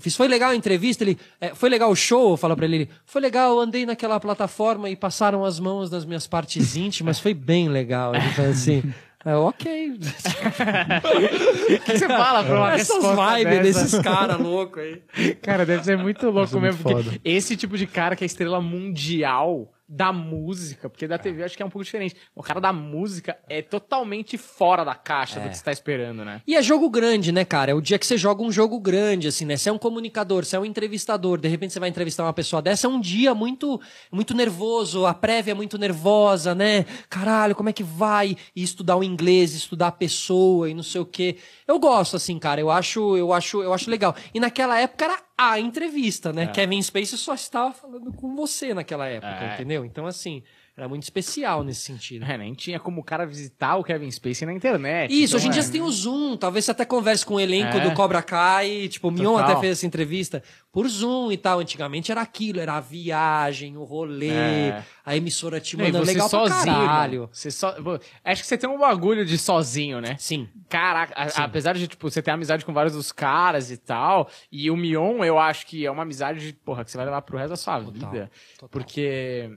Eu 0.00 0.02
fiz, 0.02 0.16
foi 0.16 0.28
legal 0.28 0.50
a 0.50 0.56
entrevista, 0.56 1.04
ele. 1.04 1.18
é, 1.38 1.54
foi 1.54 1.68
legal 1.68 1.90
o 1.90 1.94
show, 1.94 2.30
eu 2.30 2.36
falo 2.38 2.56
pra 2.56 2.64
ele, 2.64 2.76
ele. 2.76 2.88
Foi 3.04 3.20
legal, 3.20 3.50
eu 3.52 3.60
andei 3.60 3.84
naquela 3.84 4.18
plataforma 4.18 4.88
e 4.88 4.96
passaram 4.96 5.44
as 5.44 5.60
mãos 5.60 5.90
nas 5.90 6.06
minhas 6.06 6.26
partes 6.26 6.74
íntimas, 6.74 7.20
foi 7.20 7.34
bem 7.34 7.68
legal. 7.68 8.14
Ele 8.14 8.28
fala 8.30 8.48
assim. 8.48 8.82
É, 9.22 9.36
ok. 9.36 9.90
O 9.90 9.98
que 11.84 11.98
você 11.98 12.08
fala 12.08 12.42
pra 12.42 12.56
uma 12.56 12.72
Essas 12.72 13.04
vibes 13.04 13.62
dessa? 13.62 13.80
desses 13.82 14.00
caras 14.00 14.40
loucos 14.40 14.82
aí. 14.82 15.02
Cara, 15.42 15.66
deve 15.66 15.84
ser 15.84 15.98
muito 15.98 16.30
louco 16.30 16.56
é 16.56 16.60
mesmo, 16.60 16.82
muito 16.82 16.94
porque 16.94 17.02
foda. 17.10 17.20
esse 17.22 17.54
tipo 17.54 17.76
de 17.76 17.86
cara 17.86 18.16
que 18.16 18.24
é 18.24 18.26
estrela 18.26 18.62
mundial 18.62 19.70
da 19.92 20.12
música, 20.12 20.88
porque 20.88 21.08
da 21.08 21.18
TV 21.18 21.40
eu 21.40 21.46
acho 21.46 21.56
que 21.56 21.62
é 21.64 21.66
um 21.66 21.70
pouco 21.70 21.84
diferente. 21.84 22.14
O 22.32 22.44
cara 22.44 22.60
da 22.60 22.72
música 22.72 23.36
é 23.48 23.60
totalmente 23.60 24.38
fora 24.38 24.84
da 24.84 24.94
caixa 24.94 25.40
do 25.40 25.48
que 25.48 25.56
você 25.56 25.64
tá 25.64 25.72
esperando, 25.72 26.24
né? 26.24 26.40
E 26.46 26.54
é 26.54 26.62
jogo 26.62 26.88
grande, 26.88 27.32
né, 27.32 27.44
cara? 27.44 27.72
É 27.72 27.74
o 27.74 27.80
dia 27.80 27.98
que 27.98 28.06
você 28.06 28.16
joga 28.16 28.40
um 28.40 28.52
jogo 28.52 28.78
grande, 28.78 29.26
assim, 29.26 29.44
né? 29.44 29.56
Você 29.56 29.68
é 29.68 29.72
um 29.72 29.78
comunicador, 29.78 30.44
você 30.44 30.54
é 30.54 30.60
um 30.60 30.64
entrevistador, 30.64 31.40
de 31.40 31.48
repente 31.48 31.72
você 31.72 31.80
vai 31.80 31.88
entrevistar 31.88 32.22
uma 32.22 32.32
pessoa 32.32 32.62
dessa, 32.62 32.86
é 32.86 32.90
um 32.90 33.00
dia 33.00 33.34
muito, 33.34 33.80
muito 34.12 34.32
nervoso, 34.32 35.06
a 35.06 35.12
prévia 35.12 35.50
é 35.50 35.54
muito 35.54 35.76
nervosa, 35.76 36.54
né? 36.54 36.86
Caralho, 37.08 37.56
como 37.56 37.68
é 37.68 37.72
que 37.72 37.82
vai? 37.82 38.36
E 38.54 38.62
estudar 38.62 38.96
o 38.96 39.02
inglês, 39.02 39.54
estudar 39.54 39.88
a 39.88 39.92
pessoa 39.92 40.70
e 40.70 40.74
não 40.74 40.84
sei 40.84 41.00
o 41.00 41.06
quê. 41.06 41.36
Eu 41.66 41.80
gosto, 41.80 42.14
assim, 42.14 42.38
cara, 42.38 42.60
eu 42.60 42.70
acho, 42.70 43.16
eu 43.16 43.32
acho, 43.32 43.60
eu 43.60 43.74
acho 43.74 43.90
legal. 43.90 44.14
E 44.32 44.38
naquela 44.38 44.78
época 44.78 45.04
era 45.04 45.29
a 45.40 45.58
entrevista, 45.58 46.32
né? 46.32 46.46
Kevin 46.48 46.82
Spacey 46.82 47.16
só 47.16 47.34
estava 47.34 47.72
falando 47.72 48.12
com 48.12 48.34
você 48.36 48.74
naquela 48.74 49.06
época, 49.06 49.32
É. 49.32 49.54
entendeu? 49.54 49.84
Então, 49.84 50.06
assim, 50.06 50.42
era 50.80 50.88
muito 50.88 51.02
especial 51.02 51.62
nesse 51.62 51.82
sentido. 51.82 52.24
É, 52.24 52.38
nem 52.38 52.54
tinha 52.54 52.80
como 52.80 53.00
o 53.02 53.04
cara 53.04 53.26
visitar 53.26 53.76
o 53.76 53.84
Kevin 53.84 54.10
Spacey 54.10 54.46
na 54.46 54.52
internet. 54.54 55.10
Isso, 55.12 55.36
então 55.36 55.38
hoje 55.38 55.48
em 55.48 55.50
dia 55.50 55.60
é. 55.60 55.64
você 55.64 55.72
tem 55.72 55.82
o 55.82 55.90
Zoom, 55.90 56.36
talvez 56.36 56.64
você 56.64 56.70
até 56.70 56.84
converse 56.84 57.24
com 57.24 57.34
o 57.34 57.40
elenco 57.40 57.76
É. 57.76 57.80
do 57.80 57.92
Cobra 57.94 58.22
Kai, 58.22 58.88
tipo, 58.88 59.08
o 59.08 59.10
Mion 59.10 59.32
Total. 59.36 59.50
até 59.50 59.60
fez 59.60 59.72
essa 59.78 59.86
entrevista 59.86 60.42
por 60.72 60.88
Zoom 60.88 61.30
e 61.32 61.36
tal. 61.36 61.58
Antigamente 61.60 62.10
era 62.10 62.22
aquilo, 62.22 62.60
era 62.60 62.74
a 62.74 62.80
viagem, 62.80 63.76
o 63.76 63.84
rolê, 63.84 64.28
É. 64.30 64.82
a 65.04 65.16
emissora 65.16 65.60
te 65.60 65.76
mandando 65.76 66.04
legal 66.06 66.28
sozinho, 66.28 66.62
pra 66.64 66.64
caralho. 66.86 67.14
irmão. 67.14 67.28
Você 67.32 67.48
pô, 67.82 67.98
Acho 68.24 68.42
que 68.42 68.48
você 68.48 68.56
tem 68.56 68.70
um 68.70 68.78
bagulho 68.78 69.24
de 69.26 69.36
sozinho, 69.36 70.00
né? 70.00 70.16
Sim. 70.18 70.48
Caraca, 70.68 71.12
a- 71.14 71.44
apesar 71.44 71.74
de, 71.74 71.86
tipo, 71.88 72.08
você 72.10 72.22
ter 72.22 72.30
amizade 72.30 72.64
com 72.64 72.72
vários 72.72 72.94
dos 72.94 73.12
caras 73.12 73.70
e 73.70 73.76
tal, 73.76 74.30
e 74.50 74.70
o 74.70 74.76
Mion, 74.76 75.22
eu 75.24 75.38
acho 75.38 75.66
que 75.66 75.84
é 75.84 75.90
uma 75.90 76.04
amizade, 76.04 76.56
porra, 76.64 76.84
que 76.84 76.90
você 76.90 76.96
vai 76.96 77.04
levar 77.06 77.20
pro 77.22 77.36
resto 77.36 77.50
da 77.50 77.56
sua 77.56 77.78
vida. 77.80 78.30
Porque, 78.70 79.50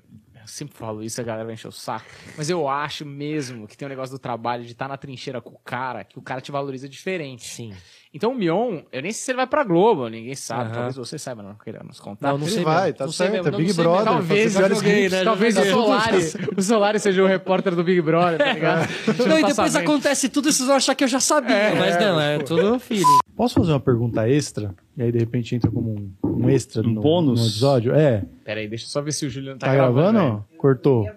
eu 0.44 0.48
sempre 0.48 0.76
falo 0.78 1.02
isso, 1.02 1.20
a 1.20 1.24
galera 1.24 1.46
vai 1.46 1.54
encher 1.54 1.68
o 1.68 1.72
saco, 1.72 2.06
mas 2.38 2.50
eu 2.50 2.68
acho 2.68 3.06
mesmo 3.06 3.68
que 3.68 3.78
tem 3.78 3.86
um 3.86 3.90
negócio 3.90 4.14
do 4.16 4.20
trabalho 4.20 4.64
de 4.66 4.74
estar 4.74 4.88
na 4.88 4.98
trincheira 4.98 5.42
com 5.42 5.50
o 5.52 5.60
cara, 5.64 6.04
que 6.04 6.20
o 6.20 6.22
cara 6.22 6.42
te 6.42 6.52
valoriza 6.52 6.88
diferente. 6.88 7.46
Sim. 7.46 7.74
Então 8.14 8.32
o 8.32 8.36
Mion, 8.36 8.82
eu 8.92 9.02
nem 9.02 9.12
sei 9.12 9.24
se 9.26 9.32
ele 9.32 9.38
vai 9.38 9.48
pra 9.48 9.64
Globo, 9.64 10.08
ninguém 10.08 10.36
sabe, 10.36 10.66
Aham. 10.66 10.74
talvez 10.74 10.96
você 10.98 11.18
saiba, 11.18 11.42
não 11.42 11.56
queira 11.56 11.82
nos 11.84 12.00
contar. 12.00 12.28
Não, 12.32 12.38
não 12.38 12.46
Ele 12.46 12.56
sei 12.56 12.64
vai, 12.64 12.84
mesmo. 12.84 12.98
tá 12.98 13.06
Não 13.06 13.12
sei 13.12 13.28
certo, 13.28 13.36
mesmo, 13.38 13.48
é 13.48 13.52
não 13.52 13.58
Big 13.58 13.74
sei 13.74 13.84
Brother. 13.84 14.04
Talvez, 14.06 14.54
joguei, 14.54 15.10
né? 15.10 15.24
Talvez 15.24 15.58
o 15.58 15.64
Já 15.64 15.72
Solaris, 15.72 16.36
o 16.56 16.62
Solaris 16.62 17.02
seja 17.02 17.24
o 17.24 17.28
repórter 17.28 17.76
do 17.76 17.84
Big 17.84 18.02
Brother, 18.02 18.38
tá 18.38 18.54
ligado? 18.54 18.88
Gente 19.06 19.18
Não, 19.20 19.28
não 19.28 19.38
e 19.40 19.42
tá 19.42 19.48
depois 19.48 19.76
acontece 19.76 20.30
tudo 20.30 20.50
e 20.50 20.54
vocês 20.54 20.68
vão 20.68 20.76
achar 20.76 20.94
que 20.94 21.04
eu 21.04 21.08
já 21.08 21.20
sabia, 21.20 21.74
mas 21.76 21.98
não, 22.00 22.20
é 22.20 22.38
tudo 22.40 22.78
feeling. 22.80 23.04
Posso 23.36 23.56
fazer 23.56 23.72
uma 23.72 23.80
pergunta 23.80 24.30
extra? 24.30 24.76
E 24.96 25.02
aí, 25.04 25.12
de 25.12 25.18
repente, 25.20 25.56
entra 25.56 25.72
como 25.72 25.92
um, 25.92 26.12
um 26.24 26.50
extra 26.50 26.82
Um 26.84 26.92
no, 26.94 27.02
bônus? 27.02 27.40
no 27.40 27.46
episódio? 27.48 27.96
É. 27.96 28.24
Pera 28.46 28.60
aí, 28.60 28.68
deixa 28.68 28.86
eu 28.86 28.90
só 28.90 29.02
ver 29.02 29.12
se 29.12 29.26
o 29.26 29.30
Juliano 29.30 29.58
tá, 29.60 29.68
Tá, 29.68 29.74
gravando? 29.74 30.20
velho. 30.20 30.46
Cortou. 30.58 31.08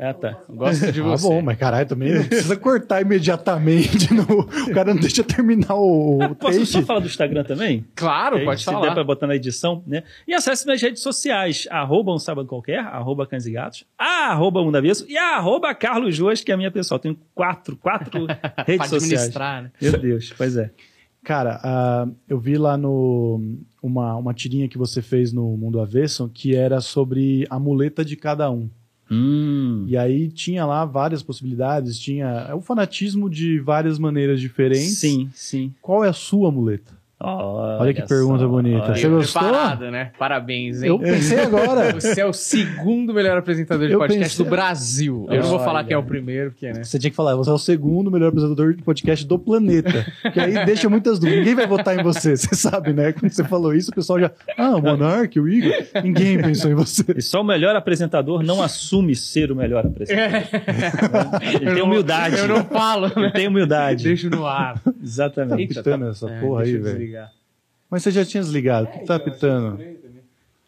É, 0.00 0.12
tá. 0.12 0.38
Gosto 0.48 0.92
de 0.92 1.00
Ah, 1.02 1.04
você. 1.04 1.28
bom, 1.28 1.42
mas 1.42 1.58
caralho, 1.58 1.84
também 1.88 2.14
não 2.14 2.22
precisa 2.24 2.54
cortar 2.56 3.00
imediatamente. 3.02 4.14
no- 4.14 4.22
O 4.42 4.72
cara 4.72 4.94
não 4.94 5.00
deixa 5.00 5.24
terminar 5.24 5.74
o, 5.74 6.18
o 6.22 6.34
Posso 6.36 6.64
só 6.66 6.82
falar 6.82 7.00
do 7.00 7.06
Instagram 7.06 7.42
também? 7.42 7.84
Claro, 7.96 8.36
aí, 8.36 8.44
pode 8.44 8.60
se 8.60 8.66
der 8.66 8.72
falar. 8.74 8.94
pra 8.94 9.02
botar 9.02 9.26
na 9.26 9.34
edição, 9.34 9.82
né? 9.86 10.04
E 10.26 10.32
acesse 10.32 10.64
minhas 10.66 10.80
redes 10.80 11.02
sociais, 11.02 11.66
arroba 11.68 12.12
um 12.14 12.18
sábado 12.18 12.46
qualquer, 12.46 12.78
arroba 12.78 13.26
cães 13.26 13.44
e 13.44 13.50
gatos, 13.50 13.84
arroba 13.98 14.60
avesso 14.78 15.04
e 15.08 15.18
arroba 15.18 15.74
Carlos 15.74 16.16
que 16.44 16.52
é 16.52 16.54
a 16.54 16.56
minha 16.56 16.70
pessoal. 16.70 17.00
Tenho 17.00 17.18
quatro, 17.34 17.76
quatro 17.76 18.24
redes 18.64 18.88
sociais. 18.88 19.12
administrar, 19.12 19.62
né? 19.64 19.70
Meu 19.82 19.98
Deus, 19.98 20.32
pois 20.38 20.56
é. 20.56 20.70
Cara, 21.24 21.60
ah, 21.62 22.08
eu 22.28 22.38
vi 22.38 22.56
lá 22.56 22.76
no 22.76 23.40
uma, 23.82 24.16
uma 24.16 24.34
tirinha 24.34 24.68
que 24.68 24.78
você 24.78 25.02
fez 25.02 25.32
no 25.32 25.56
Mundo 25.56 25.80
Avesso 25.80 26.30
que 26.32 26.54
era 26.54 26.80
sobre 26.80 27.46
a 27.50 27.58
muleta 27.58 28.04
de 28.04 28.16
cada 28.16 28.50
um. 28.50 28.68
Hum. 29.10 29.84
E 29.86 29.96
aí 29.96 30.28
tinha 30.28 30.66
lá 30.66 30.84
várias 30.84 31.22
possibilidades, 31.22 31.98
tinha 31.98 32.46
é 32.48 32.54
o 32.54 32.60
fanatismo 32.60 33.30
de 33.30 33.58
várias 33.58 33.98
maneiras 33.98 34.40
diferentes. 34.40 34.98
Sim, 34.98 35.30
sim. 35.34 35.74
Qual 35.80 36.04
é 36.04 36.08
a 36.08 36.12
sua 36.12 36.50
muleta? 36.50 36.97
Olha 37.20 37.92
que 37.92 38.02
pergunta 38.02 38.46
bonita. 38.46 38.84
olha. 38.84 38.94
Você 38.94 39.08
gostou? 39.08 39.42
Preparado, 39.42 39.90
né? 39.90 40.12
Parabéns, 40.16 40.82
hein? 40.82 40.88
Eu 40.88 40.98
pensei 41.00 41.40
agora. 41.40 41.92
Você 41.98 42.20
é 42.20 42.24
o 42.26 42.32
segundo 42.32 43.12
melhor 43.12 43.36
apresentador 43.38 43.88
de 43.88 43.92
Eu 43.92 43.98
podcast 43.98 44.30
pensei- 44.36 44.44
do 44.44 44.48
Brasil. 44.50 45.26
Eu 45.28 45.42
não 45.42 45.48
vou 45.48 45.58
falar 45.58 45.80
Olha. 45.80 45.84
quem 45.88 45.94
é 45.94 45.98
o 45.98 46.02
primeiro, 46.04 46.50
porque, 46.52 46.66
né? 46.72 46.84
Você 46.84 46.96
tinha 46.98 47.10
que 47.10 47.16
falar, 47.16 47.34
você 47.34 47.50
é 47.50 47.52
o 47.52 47.58
segundo 47.58 48.08
melhor 48.10 48.28
apresentador 48.28 48.72
de 48.74 48.82
podcast 48.84 49.26
do 49.26 49.36
planeta. 49.38 50.06
Que 50.32 50.38
aí 50.38 50.64
deixa 50.64 50.88
muitas 50.88 51.18
dúvidas. 51.18 51.38
Ninguém 51.40 51.54
vai 51.56 51.66
votar 51.66 51.98
em 51.98 52.02
você, 52.04 52.36
você 52.36 52.54
sabe, 52.54 52.92
né? 52.92 53.12
Quando 53.12 53.32
você 53.32 53.42
falou 53.42 53.74
isso, 53.74 53.90
o 53.90 53.94
pessoal 53.94 54.20
já. 54.20 54.30
Ah, 54.56 54.76
o 54.76 54.80
Monark, 54.82 55.38
o 55.40 55.48
Igor. 55.48 55.72
Ninguém 56.04 56.38
pensou 56.40 56.70
em 56.70 56.74
você. 56.74 57.04
E 57.16 57.22
só 57.22 57.40
o 57.40 57.44
melhor 57.44 57.74
apresentador 57.74 58.44
não 58.44 58.62
assume 58.62 59.16
ser 59.16 59.50
o 59.50 59.56
melhor 59.56 59.84
apresentador. 59.84 60.48
Ele 61.42 61.74
tem 61.74 61.82
humildade. 61.82 62.36
Eu 62.38 62.48
não 62.48 62.64
falo, 62.64 63.06
Ele 63.16 63.26
né? 63.26 63.30
tem 63.34 63.48
humildade. 63.48 64.04
Deixo 64.04 64.30
no 64.30 64.46
ar. 64.46 64.80
Exatamente. 65.02 65.74
Tá 65.74 65.80
pitando 65.82 66.08
essa 66.08 66.28
É, 66.30 66.40
porra 66.40 66.62
aí, 66.62 66.72
deixa 66.72 66.88
eu 66.88 66.92
velho. 66.94 67.07
Desligar. 67.08 67.32
Mas 67.90 68.02
você 68.02 68.10
já 68.10 68.24
tinha 68.24 68.42
desligado. 68.42 68.88
O 68.88 68.90
que 68.92 69.04
tá 69.04 69.18
pitando? 69.18 69.80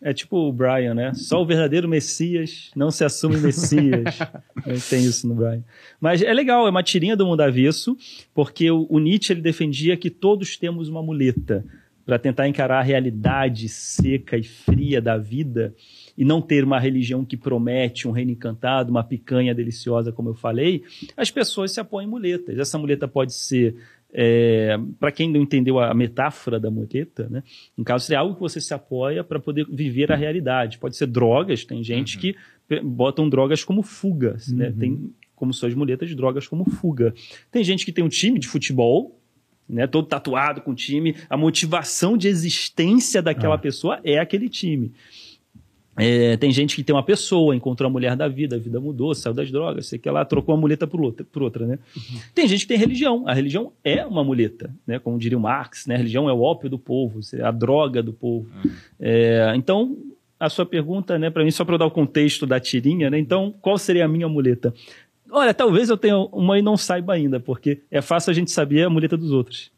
É 0.03 0.15
tipo 0.15 0.49
o 0.49 0.53
Brian, 0.53 0.95
né? 0.95 1.13
Só 1.13 1.43
o 1.43 1.47
verdadeiro 1.47 1.87
Messias 1.87 2.71
não 2.75 2.91
se 2.91 3.05
assume 3.05 3.37
Messias. 3.37 4.19
Tem 4.89 5.05
isso 5.05 5.29
no 5.29 5.35
Brian. 5.35 5.63
Mas 6.01 6.23
é 6.23 6.33
legal, 6.33 6.67
é 6.67 6.71
uma 6.71 6.83
tirinha 6.83 7.15
do 7.15 7.27
mundo 7.27 7.43
avesso, 7.43 7.95
porque 8.35 8.71
o, 8.71 8.87
o 8.89 8.99
Nietzsche 8.99 9.35
ele 9.35 9.43
defendia 9.43 9.99
que 9.99 10.09
todos 10.09 10.57
temos 10.57 10.89
uma 10.89 11.03
muleta 11.03 11.63
para 12.07 12.19
tentar 12.19 12.49
encarar 12.49 12.79
a 12.79 12.83
realidade 12.83 13.69
seca 13.69 14.39
e 14.39 14.43
fria 14.43 15.03
da 15.03 15.19
vida 15.19 15.75
e 16.17 16.25
não 16.25 16.41
ter 16.41 16.65
uma 16.65 16.81
religião 16.81 17.25
que 17.25 17.37
promete 17.37 18.09
um 18.09 18.11
reino 18.11 18.31
encantado, 18.31 18.91
uma 18.91 19.05
picanha 19.05 19.55
deliciosa, 19.55 20.11
como 20.11 20.31
eu 20.31 20.35
falei, 20.35 20.83
as 21.15 21.31
pessoas 21.31 21.73
se 21.73 21.79
apoiam 21.79 22.09
em 22.09 22.11
muletas. 22.11 22.59
Essa 22.59 22.79
muleta 22.79 23.07
pode 23.07 23.35
ser 23.35 23.77
para 24.99 25.13
quem 25.13 25.31
não 25.31 25.41
entendeu 25.41 25.79
a 25.79 25.95
metáfora 25.95 26.59
da 26.59 26.71
muleta, 26.71 27.29
né? 27.31 27.43
No 27.77 27.85
caso, 27.85 28.07
seria 28.07 28.21
algo 28.21 28.35
que 28.35 28.41
você 28.41 28.61
se 28.61 28.75
apoia 28.75 29.23
para 29.23 29.39
poder 29.39 29.67
viver 29.71 30.11
a 30.13 30.17
realidade. 30.17 30.79
Pode 30.79 30.97
ser 30.97 31.07
drogas, 31.07 31.65
tem 31.65 31.83
gente 31.83 32.19
que 32.19 32.37
pe- 32.67 32.81
botam 32.81 33.29
drogas 33.29 33.63
como 33.65 33.83
fugas, 33.83 34.51
né? 34.53 34.73
Tem 34.79 35.11
como 35.35 35.55
suas 35.55 35.75
muletas 35.75 36.09
de 36.09 36.15
drogas 36.15 36.47
como 36.47 36.69
fuga. 36.69 37.15
Tem 37.51 37.65
gente 37.65 37.85
que 37.85 37.93
tem 37.93 38.05
um 38.05 38.09
time 38.09 38.39
de 38.39 38.47
futebol, 38.49 39.19
né? 39.69 39.87
Todo 39.87 40.07
tatuado 40.07 40.61
com 40.61 40.73
o 40.73 40.75
time. 40.75 41.15
A 41.29 41.37
motivação 41.37 42.17
de 42.17 42.29
existência 42.29 43.23
daquela 43.23 43.57
pessoa 43.57 44.01
é 44.05 44.19
aquele 44.19 44.49
time. 44.49 44.93
É, 46.01 46.37
tem 46.37 46.51
gente 46.51 46.75
que 46.75 46.83
tem 46.83 46.95
uma 46.95 47.03
pessoa, 47.03 47.55
encontrou 47.55 47.89
a 47.89 47.93
mulher 47.93 48.17
da 48.17 48.27
vida, 48.27 48.57
a 48.57 48.59
vida 48.59 48.81
mudou, 48.81 49.15
saiu 49.15 49.35
das 49.35 49.51
drogas, 49.51 49.87
sei 49.87 49.99
que 49.99 50.09
ela 50.09 50.25
trocou 50.25 50.55
uma 50.55 50.61
muleta 50.61 50.87
por 50.87 51.01
outra, 51.01 51.27
por 51.31 51.43
outra 51.43 51.67
né? 51.67 51.79
Tem 52.35 52.49
gente 52.49 52.63
que 52.63 52.69
tem 52.69 52.79
religião. 52.79 53.25
A 53.27 53.35
religião 53.35 53.73
é 53.85 54.05
uma 54.07 54.25
muleta, 54.25 54.75
né? 54.87 54.99
Como 54.99 55.19
diria 55.19 55.37
o 55.37 55.41
Marx, 55.41 55.87
né? 55.87 55.95
A 55.95 55.99
religião 55.99 56.29
é 56.29 56.33
o 56.33 56.41
ópio 56.41 56.71
do 56.71 56.79
povo, 56.79 57.21
é 57.35 57.43
a 57.43 57.51
droga 57.51 58.03
do 58.03 58.13
povo. 58.13 58.49
É, 58.99 59.53
então, 59.57 59.97
a 60.39 60.49
sua 60.49 60.65
pergunta, 60.65 61.19
né, 61.19 61.29
para 61.29 61.45
mim, 61.45 61.51
só 61.51 61.67
para 61.67 61.75
eu 61.75 61.79
dar 61.79 61.87
o 61.87 61.91
contexto 61.91 62.47
da 62.47 62.59
tirinha, 62.59 63.11
né? 63.11 63.19
Então, 63.19 63.55
qual 63.61 63.77
seria 63.77 64.07
a 64.07 64.09
minha 64.09 64.29
muleta? 64.29 64.73
Olha, 65.31 65.53
talvez 65.53 65.91
eu 65.91 65.97
tenha 65.97 66.17
uma 66.17 66.59
e 66.59 66.63
não 66.63 66.77
saiba 66.77 67.13
ainda, 67.13 67.39
porque 67.39 67.83
é 67.91 68.01
fácil 68.01 68.31
a 68.31 68.35
gente 68.35 68.51
saber 68.51 68.85
a 68.85 68.91
muleta 68.91 69.17
dos 69.17 69.33
outros, 69.33 69.71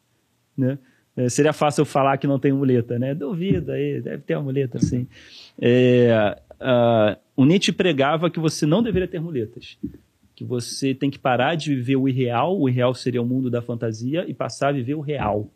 né? 0.57 0.77
É, 1.15 1.29
seria 1.29 1.53
fácil 1.53 1.81
eu 1.81 1.85
falar 1.85 2.17
que 2.17 2.25
não 2.25 2.39
tem 2.39 2.51
muleta, 2.51 2.97
né? 2.97 3.13
Duvido 3.13 3.71
aí, 3.71 4.01
deve 4.01 4.23
ter 4.23 4.35
uma 4.35 4.43
muleta, 4.43 4.79
sim. 4.79 5.07
É, 5.61 6.35
ah, 6.59 7.17
o 7.35 7.45
Nietzsche 7.45 7.71
pregava 7.71 8.29
que 8.29 8.39
você 8.39 8.65
não 8.65 8.81
deveria 8.81 9.07
ter 9.07 9.19
muletas. 9.19 9.77
Que 10.35 10.43
você 10.43 10.95
tem 10.95 11.11
que 11.11 11.19
parar 11.19 11.55
de 11.55 11.75
viver 11.75 11.97
o 11.97 12.07
irreal, 12.07 12.59
o 12.59 12.67
irreal 12.67 12.93
seria 12.95 13.21
o 13.21 13.25
mundo 13.25 13.49
da 13.49 13.61
fantasia, 13.61 14.25
e 14.27 14.33
passar 14.33 14.69
a 14.69 14.71
viver 14.71 14.95
o 14.95 15.01
real. 15.01 15.49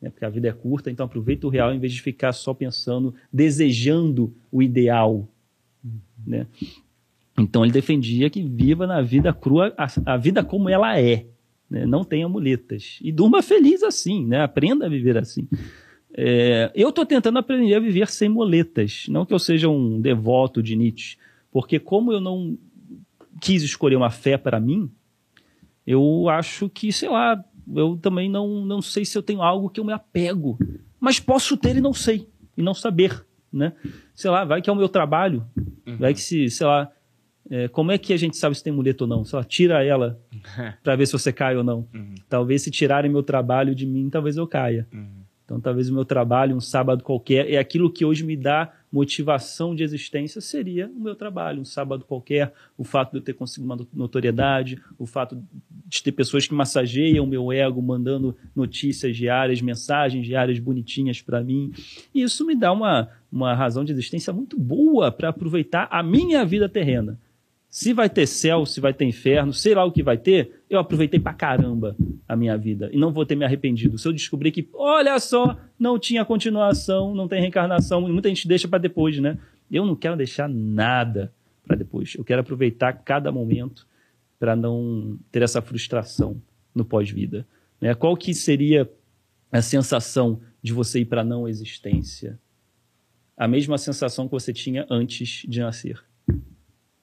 Né? 0.00 0.10
Porque 0.10 0.24
a 0.24 0.28
vida 0.28 0.48
é 0.48 0.52
curta, 0.52 0.90
então 0.90 1.06
aproveita 1.06 1.46
o 1.46 1.50
real 1.50 1.72
em 1.72 1.78
vez 1.78 1.92
de 1.92 2.02
ficar 2.02 2.32
só 2.32 2.54
pensando, 2.54 3.14
desejando 3.32 4.34
o 4.50 4.62
ideal. 4.62 5.28
Né? 6.26 6.46
Então 7.38 7.64
ele 7.64 7.72
defendia 7.72 8.28
que 8.28 8.42
viva 8.42 8.86
na 8.86 9.00
vida 9.00 9.32
crua, 9.32 9.72
a, 9.76 9.86
a 10.06 10.16
vida 10.16 10.42
como 10.42 10.68
ela 10.68 10.98
é. 10.98 11.26
Né? 11.70 11.86
Não 11.86 12.04
tenha 12.04 12.28
muletas. 12.28 12.98
E 13.02 13.12
durma 13.12 13.42
feliz 13.42 13.82
assim, 13.82 14.26
né? 14.26 14.42
aprenda 14.42 14.86
a 14.86 14.88
viver 14.88 15.16
assim. 15.16 15.48
É, 16.14 16.70
eu 16.74 16.88
estou 16.88 17.04
tentando 17.04 17.38
aprender 17.38 17.74
a 17.74 17.80
viver 17.80 18.08
sem 18.08 18.28
muletas. 18.28 19.06
Não 19.08 19.26
que 19.26 19.34
eu 19.34 19.38
seja 19.38 19.68
um 19.68 20.00
devoto 20.00 20.62
de 20.62 20.74
Nietzsche, 20.74 21.16
porque 21.50 21.78
como 21.78 22.12
eu 22.12 22.20
não 22.20 22.58
quis 23.40 23.62
escolher 23.62 23.96
uma 23.96 24.10
fé 24.10 24.36
para 24.36 24.58
mim, 24.58 24.90
eu 25.86 26.28
acho 26.28 26.68
que, 26.68 26.92
sei 26.92 27.08
lá, 27.08 27.42
eu 27.74 27.96
também 27.96 28.28
não, 28.30 28.64
não 28.64 28.82
sei 28.82 29.04
se 29.04 29.16
eu 29.16 29.22
tenho 29.22 29.42
algo 29.42 29.70
que 29.70 29.80
eu 29.80 29.84
me 29.84 29.92
apego. 29.92 30.58
Mas 31.00 31.20
posso 31.20 31.56
ter 31.56 31.76
e 31.76 31.80
não 31.80 31.92
sei, 31.92 32.28
e 32.56 32.62
não 32.62 32.74
saber, 32.74 33.24
né? 33.52 33.72
Sei 34.14 34.30
lá, 34.30 34.44
vai 34.44 34.60
que 34.60 34.68
é 34.68 34.72
o 34.72 34.76
meu 34.76 34.88
trabalho, 34.88 35.46
vai 35.98 36.12
que 36.12 36.20
se, 36.20 36.50
sei 36.50 36.66
lá, 36.66 36.90
É, 37.50 37.68
como 37.68 37.90
é 37.90 37.98
que 37.98 38.12
a 38.12 38.16
gente 38.16 38.36
sabe 38.36 38.56
se 38.56 38.62
tem 38.62 38.72
muleta 38.72 39.04
ou 39.04 39.08
não? 39.08 39.24
Só 39.24 39.42
tira 39.42 39.82
ela 39.82 40.20
para 40.82 40.96
ver 40.96 41.06
se 41.06 41.12
você 41.12 41.32
cai 41.32 41.56
ou 41.56 41.64
não. 41.64 41.86
Talvez 42.28 42.62
se 42.62 42.70
tirarem 42.70 43.10
meu 43.10 43.22
trabalho 43.22 43.74
de 43.74 43.86
mim, 43.86 44.10
talvez 44.10 44.36
eu 44.36 44.46
caia. 44.46 44.86
Então, 45.48 45.58
talvez 45.58 45.88
o 45.88 45.94
meu 45.94 46.04
trabalho, 46.04 46.54
um 46.54 46.60
sábado 46.60 47.02
qualquer, 47.02 47.50
é 47.50 47.56
aquilo 47.56 47.90
que 47.90 48.04
hoje 48.04 48.22
me 48.22 48.36
dá 48.36 48.70
motivação 48.92 49.74
de 49.74 49.82
existência, 49.82 50.42
seria 50.42 50.88
o 50.94 51.00
meu 51.00 51.14
trabalho, 51.14 51.62
um 51.62 51.64
sábado 51.64 52.04
qualquer, 52.04 52.52
o 52.76 52.84
fato 52.84 53.12
de 53.12 53.16
eu 53.16 53.22
ter 53.22 53.32
conseguido 53.32 53.72
uma 53.72 53.86
notoriedade, 53.94 54.78
o 54.98 55.06
fato 55.06 55.42
de 55.86 56.02
ter 56.02 56.12
pessoas 56.12 56.46
que 56.46 56.52
massageiam 56.52 57.24
o 57.24 57.26
meu 57.26 57.50
ego, 57.50 57.80
mandando 57.80 58.36
notícias 58.54 59.16
diárias, 59.16 59.62
mensagens 59.62 60.26
diárias 60.26 60.58
bonitinhas 60.58 61.22
para 61.22 61.42
mim. 61.42 61.72
E 62.14 62.20
isso 62.20 62.44
me 62.44 62.54
dá 62.54 62.70
uma, 62.70 63.08
uma 63.32 63.54
razão 63.54 63.86
de 63.86 63.92
existência 63.92 64.34
muito 64.34 64.60
boa 64.60 65.10
para 65.10 65.30
aproveitar 65.30 65.88
a 65.90 66.02
minha 66.02 66.44
vida 66.44 66.68
terrena. 66.68 67.18
Se 67.70 67.92
vai 67.92 68.08
ter 68.08 68.26
céu, 68.26 68.64
se 68.64 68.80
vai 68.80 68.94
ter 68.94 69.04
inferno, 69.04 69.52
sei 69.52 69.74
lá 69.74 69.84
o 69.84 69.92
que 69.92 70.02
vai 70.02 70.16
ter, 70.16 70.62
eu 70.70 70.78
aproveitei 70.78 71.20
pra 71.20 71.34
caramba 71.34 71.94
a 72.26 72.34
minha 72.34 72.56
vida 72.56 72.88
e 72.92 72.96
não 72.96 73.12
vou 73.12 73.26
ter 73.26 73.36
me 73.36 73.44
arrependido. 73.44 73.98
Se 73.98 74.08
eu 74.08 74.12
descobrir 74.12 74.50
que, 74.50 74.66
olha 74.72 75.18
só, 75.20 75.58
não 75.78 75.98
tinha 75.98 76.24
continuação, 76.24 77.14
não 77.14 77.28
tem 77.28 77.40
reencarnação, 77.40 78.00
muita 78.00 78.30
gente 78.30 78.48
deixa 78.48 78.66
para 78.66 78.78
depois, 78.78 79.18
né? 79.18 79.38
Eu 79.70 79.84
não 79.84 79.94
quero 79.94 80.16
deixar 80.16 80.48
nada 80.48 81.30
para 81.66 81.76
depois. 81.76 82.14
Eu 82.16 82.24
quero 82.24 82.40
aproveitar 82.40 82.92
cada 82.94 83.30
momento 83.30 83.86
para 84.38 84.56
não 84.56 85.18
ter 85.30 85.42
essa 85.42 85.60
frustração 85.60 86.40
no 86.74 86.86
pós-vida. 86.86 87.46
Né? 87.78 87.94
Qual 87.94 88.16
que 88.16 88.32
seria 88.32 88.90
a 89.52 89.60
sensação 89.60 90.40
de 90.62 90.72
você 90.72 91.00
ir 91.00 91.04
para 91.04 91.22
não 91.22 91.46
existência? 91.46 92.38
A 93.36 93.46
mesma 93.46 93.76
sensação 93.76 94.26
que 94.26 94.32
você 94.32 94.54
tinha 94.54 94.86
antes 94.88 95.44
de 95.46 95.60
nascer. 95.60 96.02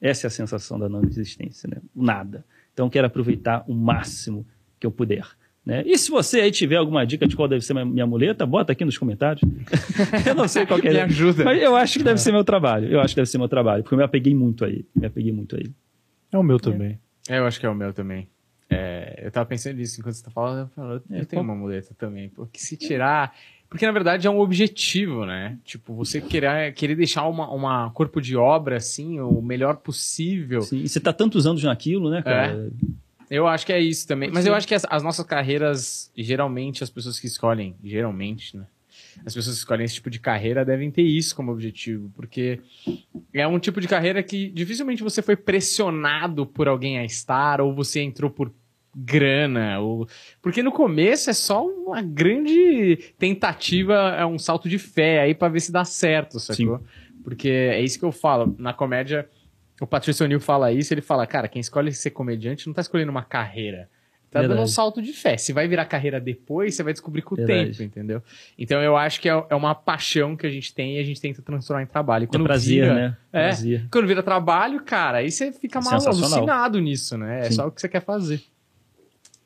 Essa 0.05 0.27
é 0.27 0.29
a 0.29 0.31
sensação 0.31 0.77
da 0.77 0.87
não 0.87 1.03
existência, 1.03 1.67
né? 1.67 1.77
Nada. 1.95 2.45
Então, 2.73 2.89
quero 2.89 3.07
aproveitar 3.07 3.63
o 3.67 3.73
máximo 3.73 4.45
que 4.79 4.85
eu 4.85 4.91
puder. 4.91 5.25
Né? 5.65 5.81
E 5.83 5.97
se 5.97 6.11
você 6.11 6.41
aí 6.41 6.51
tiver 6.51 6.75
alguma 6.75 7.03
dica 7.07 7.27
de 7.27 7.35
qual 7.35 7.47
deve 7.47 7.65
ser 7.65 7.73
minha, 7.73 8.05
muleta, 8.05 8.45
bota 8.45 8.71
aqui 8.71 8.85
nos 8.85 8.99
comentários. 8.99 9.41
eu 10.27 10.35
não 10.35 10.47
sei 10.47 10.63
qual 10.67 10.79
que 10.79 10.87
é. 10.87 10.91
Me 10.93 10.99
ajuda. 10.99 11.43
Mas 11.43 11.59
eu 11.59 11.75
acho 11.75 11.97
que 11.97 12.03
deve 12.03 12.19
ser 12.21 12.31
meu 12.31 12.43
trabalho. 12.43 12.87
Eu 12.87 12.99
acho 12.99 13.15
que 13.15 13.21
deve 13.21 13.29
ser 13.29 13.39
meu 13.39 13.49
trabalho, 13.49 13.81
porque 13.81 13.95
eu 13.95 13.97
me 13.97 14.03
apeguei 14.03 14.35
muito 14.35 14.63
aí. 14.63 14.85
Me 14.95 15.07
apeguei 15.07 15.31
muito 15.31 15.55
aí. 15.55 15.71
É 16.31 16.37
o 16.37 16.43
meu 16.43 16.59
também. 16.59 16.99
É, 17.27 17.39
eu 17.39 17.47
acho 17.47 17.59
que 17.59 17.65
é 17.65 17.69
o 17.69 17.73
meu 17.73 17.91
também. 17.91 18.27
É, 18.69 19.21
eu 19.23 19.31
tava 19.31 19.47
pensando 19.47 19.77
nisso 19.77 19.99
enquanto 19.99 20.15
você 20.15 20.23
tá 20.23 20.29
falando, 20.29 20.59
eu, 20.59 20.67
falo, 20.67 21.03
eu 21.09 21.21
É, 21.21 21.25
tenho 21.25 21.41
uma 21.41 21.55
muleta 21.55 21.95
também. 21.97 22.29
Porque 22.29 22.59
se 22.59 22.77
tirar. 22.77 23.35
Porque 23.69 23.85
na 23.85 23.91
verdade 23.91 24.27
é 24.27 24.29
um 24.29 24.39
objetivo, 24.39 25.25
né? 25.25 25.57
Tipo, 25.65 25.93
você 25.93 26.21
querer, 26.21 26.73
querer 26.73 26.95
deixar 26.95 27.27
uma, 27.27 27.49
uma 27.51 27.89
corpo 27.91 28.21
de 28.21 28.35
obra, 28.35 28.77
assim, 28.77 29.19
o 29.19 29.41
melhor 29.41 29.77
possível. 29.77 30.61
Sim, 30.61 30.83
e 30.83 30.89
você 30.89 30.99
tá 30.99 31.11
tantos 31.11 31.45
anos 31.45 31.63
naquilo, 31.63 32.09
né, 32.09 32.21
cara? 32.21 32.69
Eu 33.29 33.47
acho 33.47 33.65
que 33.65 33.73
é 33.73 33.79
isso 33.79 34.07
também. 34.07 34.29
Mas 34.31 34.45
eu 34.45 34.53
acho 34.53 34.67
que 34.67 34.75
as, 34.75 34.85
as 34.89 35.01
nossas 35.01 35.25
carreiras, 35.25 36.11
geralmente, 36.15 36.83
as 36.83 36.89
pessoas 36.89 37.19
que 37.19 37.27
escolhem, 37.27 37.75
geralmente, 37.83 38.55
né? 38.55 38.65
As 39.25 39.33
pessoas 39.33 39.55
que 39.55 39.59
escolhem 39.59 39.85
esse 39.85 39.95
tipo 39.95 40.09
de 40.09 40.19
carreira 40.19 40.65
devem 40.65 40.91
ter 40.91 41.01
isso 41.01 41.35
como 41.35 41.51
objetivo, 41.51 42.11
porque 42.15 42.59
é 43.33 43.47
um 43.47 43.59
tipo 43.59 43.79
de 43.79 43.87
carreira 43.87 44.21
que 44.21 44.49
dificilmente 44.49 45.03
você 45.03 45.21
foi 45.21 45.35
pressionado 45.35 46.45
por 46.45 46.67
alguém 46.67 46.99
a 46.99 47.05
estar, 47.05 47.61
ou 47.61 47.73
você 47.73 48.01
entrou 48.01 48.29
por 48.29 48.51
grana, 48.95 49.79
ou... 49.79 50.07
porque 50.41 50.63
no 50.63 50.71
começo 50.71 51.29
é 51.29 51.33
só 51.33 51.65
uma 51.67 52.01
grande 52.01 52.97
tentativa, 53.19 54.15
é 54.17 54.25
um 54.25 54.39
salto 54.39 54.69
de 54.69 54.79
fé 54.79 55.19
aí 55.21 55.35
pra 55.35 55.49
ver 55.49 55.59
se 55.59 55.71
dá 55.71 55.83
certo, 55.83 56.39
sacou? 56.39 56.81
Porque 57.23 57.49
é 57.49 57.81
isso 57.81 57.99
que 57.99 58.05
eu 58.05 58.11
falo, 58.11 58.55
na 58.57 58.71
comédia 58.73 59.27
o 59.81 59.85
Patrício 59.85 60.23
O'Neill 60.23 60.39
fala 60.39 60.71
isso, 60.71 60.93
ele 60.93 61.01
fala, 61.01 61.27
cara, 61.27 61.47
quem 61.47 61.59
escolhe 61.59 61.91
ser 61.91 62.11
comediante 62.11 62.65
não 62.67 62.73
tá 62.73 62.81
escolhendo 62.81 63.11
uma 63.11 63.23
carreira. 63.23 63.89
Tá 64.31 64.41
dando 64.41 64.51
um 64.51 64.55
Verdade. 64.55 64.71
salto 64.71 65.01
de 65.01 65.13
fé. 65.13 65.37
Se 65.37 65.53
vai 65.53 65.65
virar 65.65 65.85
carreira 65.85 66.19
depois, 66.19 66.75
você 66.75 66.83
vai 66.83 66.91
descobrir 66.91 67.21
com 67.21 67.35
o 67.35 67.37
Verdade. 67.37 67.71
tempo, 67.71 67.83
entendeu? 67.83 68.21
Então 68.57 68.81
eu 68.81 68.97
acho 68.97 69.21
que 69.21 69.29
é, 69.29 69.45
é 69.49 69.55
uma 69.55 69.73
paixão 69.73 70.35
que 70.35 70.45
a 70.45 70.49
gente 70.49 70.73
tem 70.73 70.97
e 70.97 70.99
a 70.99 71.03
gente 71.03 71.21
tenta 71.21 71.41
transformar 71.41 71.83
em 71.83 71.85
trabalho. 71.85 72.23
E 72.23 72.25
É 72.25 72.27
quando 72.27 72.43
prazer, 72.43 72.81
vira, 72.83 72.93
né? 72.93 73.17
É. 73.31 73.43
Prazer. 73.43 73.87
Quando 73.89 74.07
vira 74.07 74.21
trabalho, 74.21 74.83
cara, 74.83 75.19
aí 75.19 75.31
você 75.31 75.53
fica 75.53 75.79
mal 75.79 76.01
Sensacional. 76.01 76.33
alucinado 76.33 76.79
nisso, 76.81 77.17
né? 77.17 77.41
É 77.41 77.43
Sim. 77.45 77.53
só 77.53 77.67
o 77.67 77.71
que 77.71 77.79
você 77.79 77.87
quer 77.87 78.01
fazer. 78.01 78.41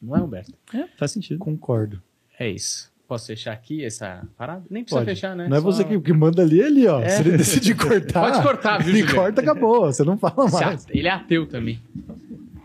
Não 0.02 0.16
é, 0.16 0.22
Humberto? 0.22 0.54
É, 0.74 0.86
faz 0.98 1.12
sentido. 1.12 1.38
Concordo. 1.40 2.02
É 2.40 2.50
isso. 2.50 2.90
Posso 3.08 3.26
fechar 3.28 3.54
aqui 3.54 3.84
essa 3.84 4.24
parada? 4.38 4.64
Nem 4.70 4.84
precisa 4.84 5.02
Pode. 5.02 5.10
fechar, 5.16 5.36
né? 5.36 5.48
Não 5.48 5.58
é 5.58 5.60
Só- 5.60 5.66
você 5.66 5.84
que, 5.84 6.00
que 6.00 6.14
manda 6.14 6.42
ali, 6.44 6.62
é 6.62 6.66
ali, 6.66 6.88
ó. 6.88 7.02
Se 7.10 7.22
ele 7.22 7.38
decidir 7.38 7.76
cortar. 7.76 8.22
Pode 8.32 8.44
cortar, 8.44 8.78
viu, 8.78 8.90
Ele 8.90 9.00
Juliano? 9.00 9.20
corta, 9.22 9.42
acabou. 9.42 9.86
Você 9.92 10.04
não 10.04 10.18
fala 10.18 10.48
mais. 10.50 10.86
Ele 10.90 11.08
é 11.08 11.12
ateu 11.12 11.48
também. 11.48 11.80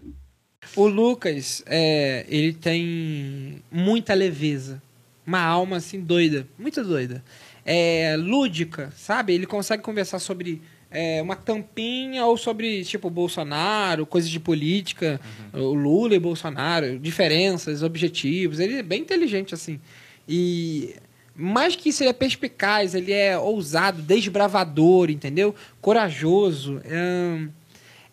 O 0.76 0.86
Lucas, 0.88 1.64
é, 1.66 2.26
ele 2.30 2.54
tem 2.54 3.62
muita 3.72 4.14
leveza. 4.14 4.82
Uma 5.26 5.42
alma, 5.42 5.78
assim, 5.78 6.00
doida. 6.00 6.46
Muito 6.60 6.84
doida. 6.84 7.24
É, 7.66 8.16
lúdica, 8.18 8.92
sabe? 8.96 9.34
Ele 9.34 9.46
consegue 9.48 9.82
conversar 9.84 10.20
sobre 10.20 10.62
é, 10.90 11.22
uma 11.22 11.36
tampinha 11.36 12.26
ou 12.26 12.38
sobre, 12.38 12.84
tipo, 12.84 13.10
Bolsonaro, 13.10 14.06
coisas 14.06 14.30
de 14.30 14.40
política, 14.40 15.20
o 15.54 15.74
Lula 15.74 16.16
e 16.16 16.20
Bolsonaro, 16.20 16.98
diferenças, 17.00 17.84
objetivos. 17.84 18.60
Ele 18.60 18.80
é 18.80 18.84
bem 18.84 19.02
inteligente, 19.02 19.54
assim. 19.54 19.80
E 20.28 20.96
mais 21.36 21.76
que 21.76 21.90
isso, 21.90 22.04
ele 22.04 22.10
é 22.10 22.14
perspicaz, 22.14 22.96
ele 22.96 23.12
é 23.12 23.38
ousado, 23.38 24.02
desbravador, 24.02 25.10
entendeu? 25.10 25.54
Corajoso. 25.80 26.82
É, 26.84 27.48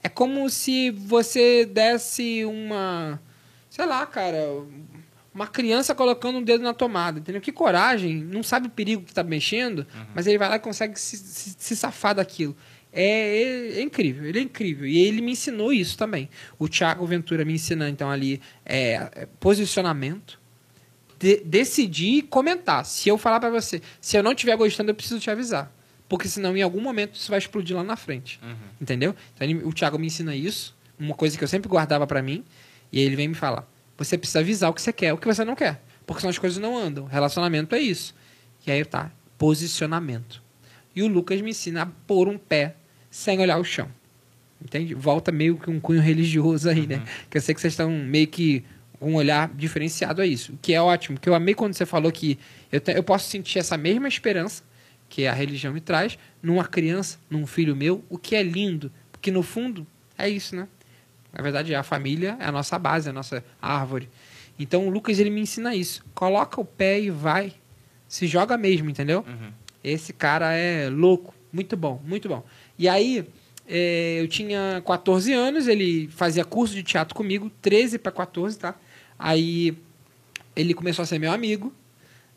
é 0.05 0.09
como 0.09 0.51
se 0.51 0.91
você 0.91 1.65
desse 1.65 2.45
uma. 2.45 3.21
Sei 3.71 3.87
lá, 3.87 4.05
cara. 4.05 4.39
Uma 5.35 5.47
criança 5.49 5.95
colocando 5.95 6.39
um 6.39 6.43
dedo 6.43 6.63
na 6.63 6.73
tomada, 6.73 7.19
entendeu? 7.19 7.41
Que 7.41 7.51
coragem, 7.51 8.15
não 8.23 8.43
sabe 8.43 8.69
o 8.69 8.71
perigo 8.71 9.03
que 9.03 9.13
tá 9.13 9.25
mexendo, 9.25 9.85
mas 10.15 10.27
ele 10.29 10.39
vai 10.39 10.49
lá 10.49 10.57
e 10.57 10.61
consegue 10.61 10.99
se, 10.99 11.17
se, 11.17 11.57
se 11.59 11.75
safar 11.77 12.15
daquilo. 12.15 12.57
É, 12.93 13.03
é- 13.03 13.79
é 13.79 13.83
incrível, 13.83 14.25
ele 14.25 14.39
é 14.39 14.43
incrível. 14.43 14.87
E 14.87 14.97
ele 14.99 15.21
me 15.21 15.33
ensinou 15.33 15.73
isso 15.73 15.99
também. 15.99 16.29
O 16.57 16.69
Thiago 16.69 17.05
Ventura 17.05 17.45
me 17.45 17.53
ensina, 17.55 17.91
então, 17.91 18.09
ali, 18.09 18.41
é, 18.65 18.93
é, 19.13 19.29
posicionamento, 19.41 20.39
de- 21.19 21.41
decidir 21.45 22.19
e 22.19 22.23
comentar. 22.23 22.85
Se 22.87 23.09
eu 23.09 23.19
falar 23.19 23.41
pra 23.41 23.51
você, 23.51 23.83
se 24.01 24.17
eu 24.17 24.23
não 24.23 24.31
estiver 24.33 24.57
gostando, 24.57 24.91
eu 24.91 24.95
preciso 24.95 25.19
te 25.19 25.31
avisar. 25.31 25.73
Porque 26.09 26.29
senão, 26.29 26.57
em 26.57 26.63
algum 26.63 26.81
momento, 26.81 27.17
isso 27.17 27.31
vai 27.31 27.39
explodir 27.39 27.75
lá 27.75 27.83
na 27.83 27.97
frente. 27.97 28.39
Entendeu? 28.81 29.15
Então, 29.35 29.49
ele- 29.49 29.65
o 29.65 29.73
Thiago 29.73 29.99
me 29.99 30.07
ensina 30.07 30.37
isso, 30.37 30.77
uma 30.97 31.15
coisa 31.15 31.37
que 31.37 31.43
eu 31.43 31.49
sempre 31.49 31.69
guardava 31.69 32.07
pra 32.07 32.23
mim, 32.23 32.45
e 32.93 33.01
aí 33.01 33.05
ele 33.07 33.17
vem 33.17 33.27
me 33.27 33.35
falar: 33.35 33.69
você 33.97 34.17
precisa 34.19 34.41
avisar 34.41 34.71
o 34.71 34.75
que 34.75 34.83
você 34.83 34.93
quer, 34.93 35.13
o 35.13 35.19
que 35.19 35.27
você 35.27 35.45
não 35.45 35.55
quer. 35.55 35.81
Porque 36.07 36.21
senão 36.21 36.31
as 36.31 36.39
coisas 36.39 36.59
não 36.59 36.77
andam. 36.77 37.05
Relacionamento 37.07 37.75
é 37.75 37.81
isso. 37.81 38.15
E 38.67 38.71
aí 38.71 38.85
tá, 38.85 39.11
posicionamento. 39.39 40.43
E 40.95 41.03
o 41.03 41.09
Lucas 41.09 41.41
me 41.41 41.51
ensina 41.51 41.83
a 41.83 41.87
pôr 41.87 42.29
um 42.29 42.37
pé 42.39 42.77
sem 43.11 43.39
olhar 43.41 43.59
o 43.59 43.65
chão. 43.65 43.89
Entende? 44.63 44.95
Volta 44.95 45.31
meio 45.33 45.57
que 45.57 45.69
um 45.71 45.79
cunho 45.81 46.01
religioso 46.01 46.69
aí, 46.69 46.87
né? 46.87 47.03
Que 47.31 47.37
eu 47.39 47.43
sei 47.43 47.55
que 47.55 47.61
vocês 47.61 47.73
estão 47.73 47.91
meio 47.91 48.27
que 48.27 48.65
com 48.99 49.13
um 49.13 49.15
olhar 49.17 49.49
diferenciado 49.55 50.23
a 50.23 50.27
isso. 50.27 50.53
O 50.53 50.59
que 50.61 50.73
é 50.73 50.81
ótimo. 50.81 51.19
Que 51.19 51.29
eu 51.29 51.35
amei 51.35 51.55
quando 51.55 51.75
você 51.75 51.85
falou 51.85 52.11
que 52.11 52.39
eu, 52.73 52.81
te- 52.81 52.93
eu 52.93 53.03
posso 53.03 53.29
sentir 53.29 53.59
essa 53.59 53.77
mesma 53.77 54.09
esperança 54.09 54.63
que 55.09 55.27
a 55.27 55.33
religião 55.33 55.73
me 55.73 55.81
traz 55.81 56.19
numa 56.43 56.65
criança, 56.65 57.19
num 57.29 57.47
filho 57.47 57.77
meu, 57.77 58.03
o 58.09 58.17
que 58.17 58.35
é 58.35 58.43
lindo. 58.43 58.91
Porque 59.13 59.31
no 59.31 59.43
fundo 59.43 59.87
é 60.17 60.29
isso, 60.29 60.57
né? 60.57 60.67
Na 61.37 61.43
verdade, 61.43 61.75
a 61.75 61.83
família 61.83 62.37
é 62.39 62.47
a 62.47 62.53
nossa 62.53 62.79
base, 62.79 63.09
a 63.11 63.13
nossa 63.13 63.45
árvore. 63.61 64.09
Então 64.59 64.87
o 64.87 64.91
Lucas 64.91 65.19
ele 65.19 65.31
me 65.31 65.41
ensina 65.41 65.75
isso. 65.75 66.05
Coloca 66.15 66.61
o 66.61 66.65
pé 66.65 67.01
e 67.01 67.11
vai. 67.11 67.53
Se 68.07 68.27
joga 68.27 68.57
mesmo, 68.57 68.89
entendeu? 68.89 69.25
Esse 69.83 70.13
cara 70.13 70.53
é 70.53 70.89
louco. 70.89 71.35
Muito 71.53 71.77
bom, 71.77 72.01
muito 72.05 72.29
bom. 72.29 72.45
E 72.79 72.89
aí, 72.89 73.27
é, 73.69 74.19
eu 74.21 74.29
tinha 74.29 74.83
14 74.87 75.33
anos, 75.33 75.67
ele 75.67 76.09
fazia 76.09 76.45
curso 76.45 76.75
de 76.75 76.83
teatro 76.83 77.15
comigo, 77.15 77.51
13 77.61 77.99
para 77.99 78.13
14, 78.13 78.59
tá? 78.59 78.75
Aí 79.19 79.77
ele 80.55 80.75
começou 80.75 81.03
a 81.03 81.07
ser 81.07 81.19
meu 81.19 81.33
amigo. 81.33 81.73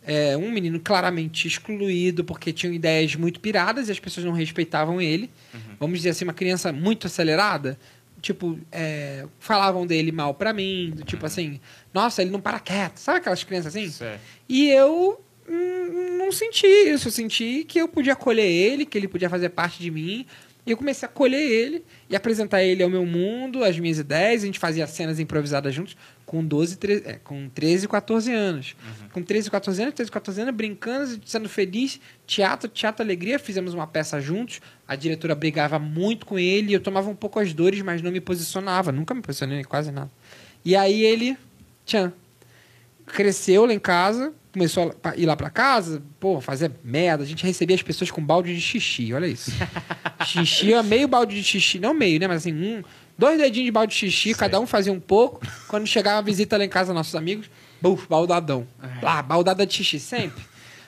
É, 0.06 0.38
um 0.38 0.50
menino 0.52 0.80
claramente 0.80 1.48
excluído, 1.48 2.24
porque 2.24 2.54
tinha 2.54 2.72
ideias 2.72 3.14
muito 3.16 3.42
piradas 3.42 3.90
e 3.90 3.92
as 3.92 4.00
pessoas 4.00 4.26
não 4.26 4.32
respeitavam 4.32 5.02
ele. 5.02 5.30
Vamos 5.80 6.00
dizer 6.00 6.12
assim, 6.12 6.24
uma 6.24 6.34
criança 6.34 6.72
muito 6.72 7.08
acelerada. 7.08 7.78
Tipo, 8.22 8.60
é, 8.72 9.26
falavam 9.40 9.86
dele 9.86 10.12
mal 10.12 10.34
pra 10.34 10.52
mim, 10.52 10.92
do 10.96 11.04
tipo 11.04 11.26
assim, 11.26 11.60
nossa, 11.94 12.22
ele 12.22 12.32
não 12.32 12.42
para 12.42 12.60
quieto. 12.60 12.98
Sabe 12.98 13.20
aquelas 13.20 13.44
crianças 13.44 13.76
assim? 13.76 13.90
Certo. 13.90 14.22
E 14.50 14.70
eu 14.70 15.22
hum, 15.48 16.18
não 16.18 16.32
senti 16.32 16.66
isso. 16.66 17.08
Eu 17.08 17.12
senti 17.12 17.64
que 17.64 17.80
eu 17.80 17.88
podia 17.88 18.14
acolher 18.14 18.50
ele, 18.50 18.86
que 18.86 18.98
ele 18.98 19.08
podia 19.08 19.30
fazer 19.30 19.50
parte 19.50 19.80
de 19.82 19.92
mim. 19.92 20.26
E 20.66 20.72
eu 20.72 20.78
comecei 20.78 21.08
a 21.08 21.10
acolher 21.10 21.42
ele 21.42 21.86
e 22.10 22.16
apresentar 22.16 22.62
ele 22.62 22.84
ao 22.84 22.90
meu 22.90 23.06
mundo, 23.06 23.64
às 23.64 23.80
minhas 23.80 24.00
ideias. 24.00 24.44
A 24.44 24.46
gente 24.46 24.60
fazia 24.60 24.86
cenas 24.86 25.20
improvisadas 25.20 25.74
juntos 25.74 25.96
com 26.28 26.46
12, 26.46 26.76
13, 26.78 27.04
é, 27.06 27.14
com 27.14 27.48
13 27.48 27.88
14 27.88 28.34
anos. 28.34 28.76
Com 29.14 29.24
13, 29.24 29.50
14 29.50 29.82
anos, 29.82 29.96
13, 29.96 30.12
14 30.12 30.42
anos, 30.42 30.54
brincando, 30.54 31.22
sendo 31.26 31.48
feliz. 31.48 32.02
Teatro, 32.28 32.70
teatro, 32.70 33.02
alegria. 33.02 33.40
Fizemos 33.40 33.74
uma 33.74 33.88
peça 33.88 34.20
juntos. 34.20 34.60
A 34.86 34.98
diretora 34.98 35.34
brigava 35.34 35.80
muito 35.80 36.26
com 36.26 36.38
ele. 36.38 36.74
Eu 36.74 36.82
tomava 36.82 37.10
um 37.10 37.16
pouco 37.16 37.40
as 37.40 37.54
dores, 37.54 37.82
mas 37.82 38.02
não 38.02 38.12
me 38.12 38.20
posicionava. 38.20 38.92
Nunca 38.92 39.14
me 39.14 39.22
posicionei 39.22 39.64
quase 39.64 39.90
nada. 39.90 40.12
E 40.66 40.76
aí 40.76 41.02
ele, 41.02 41.38
tchan, 41.86 42.12
cresceu 43.06 43.66
lá 43.66 43.74
em 43.74 43.80
casa, 43.80 44.34
começou 44.52 44.94
a 45.02 45.16
ir 45.16 45.26
lá 45.26 45.36
pra 45.38 45.50
casa, 45.50 46.04
pô, 46.20 46.42
fazer 46.42 46.72
merda. 46.84 47.24
A 47.24 47.26
gente 47.26 47.46
recebia 47.46 47.78
as 47.78 47.82
pessoas 47.82 48.12
com 48.12 48.22
balde 48.22 48.54
de 48.54 48.60
xixi, 48.60 49.14
olha 49.14 49.28
isso. 49.28 49.50
xixi, 50.28 50.74
meio 50.84 51.08
balde 51.08 51.38
de 51.38 51.44
xixi, 51.44 51.80
não 51.80 51.94
meio, 51.94 52.20
né? 52.20 52.28
Mas 52.28 52.38
assim, 52.42 52.54
um, 52.54 52.84
dois 53.18 53.38
dedinhos 53.38 53.66
de 53.66 53.72
balde 53.72 53.94
de 53.94 54.00
xixi, 54.00 54.34
cada 54.34 54.60
um 54.60 54.68
fazia 54.68 54.92
um 54.94 55.00
pouco. 55.00 55.42
Quando 55.68 55.86
chegava 55.88 56.20
a 56.20 56.22
visita 56.22 56.58
lá 56.58 56.64
em 56.66 56.70
casa, 56.70 56.94
nossos 56.94 57.16
amigos, 57.16 57.50
buf, 57.82 58.08
baldadão. 58.08 58.68
Lá, 59.02 59.22
baldada 59.22 59.66
de 59.66 59.74
xixi, 59.74 60.00
sempre. 60.00 60.44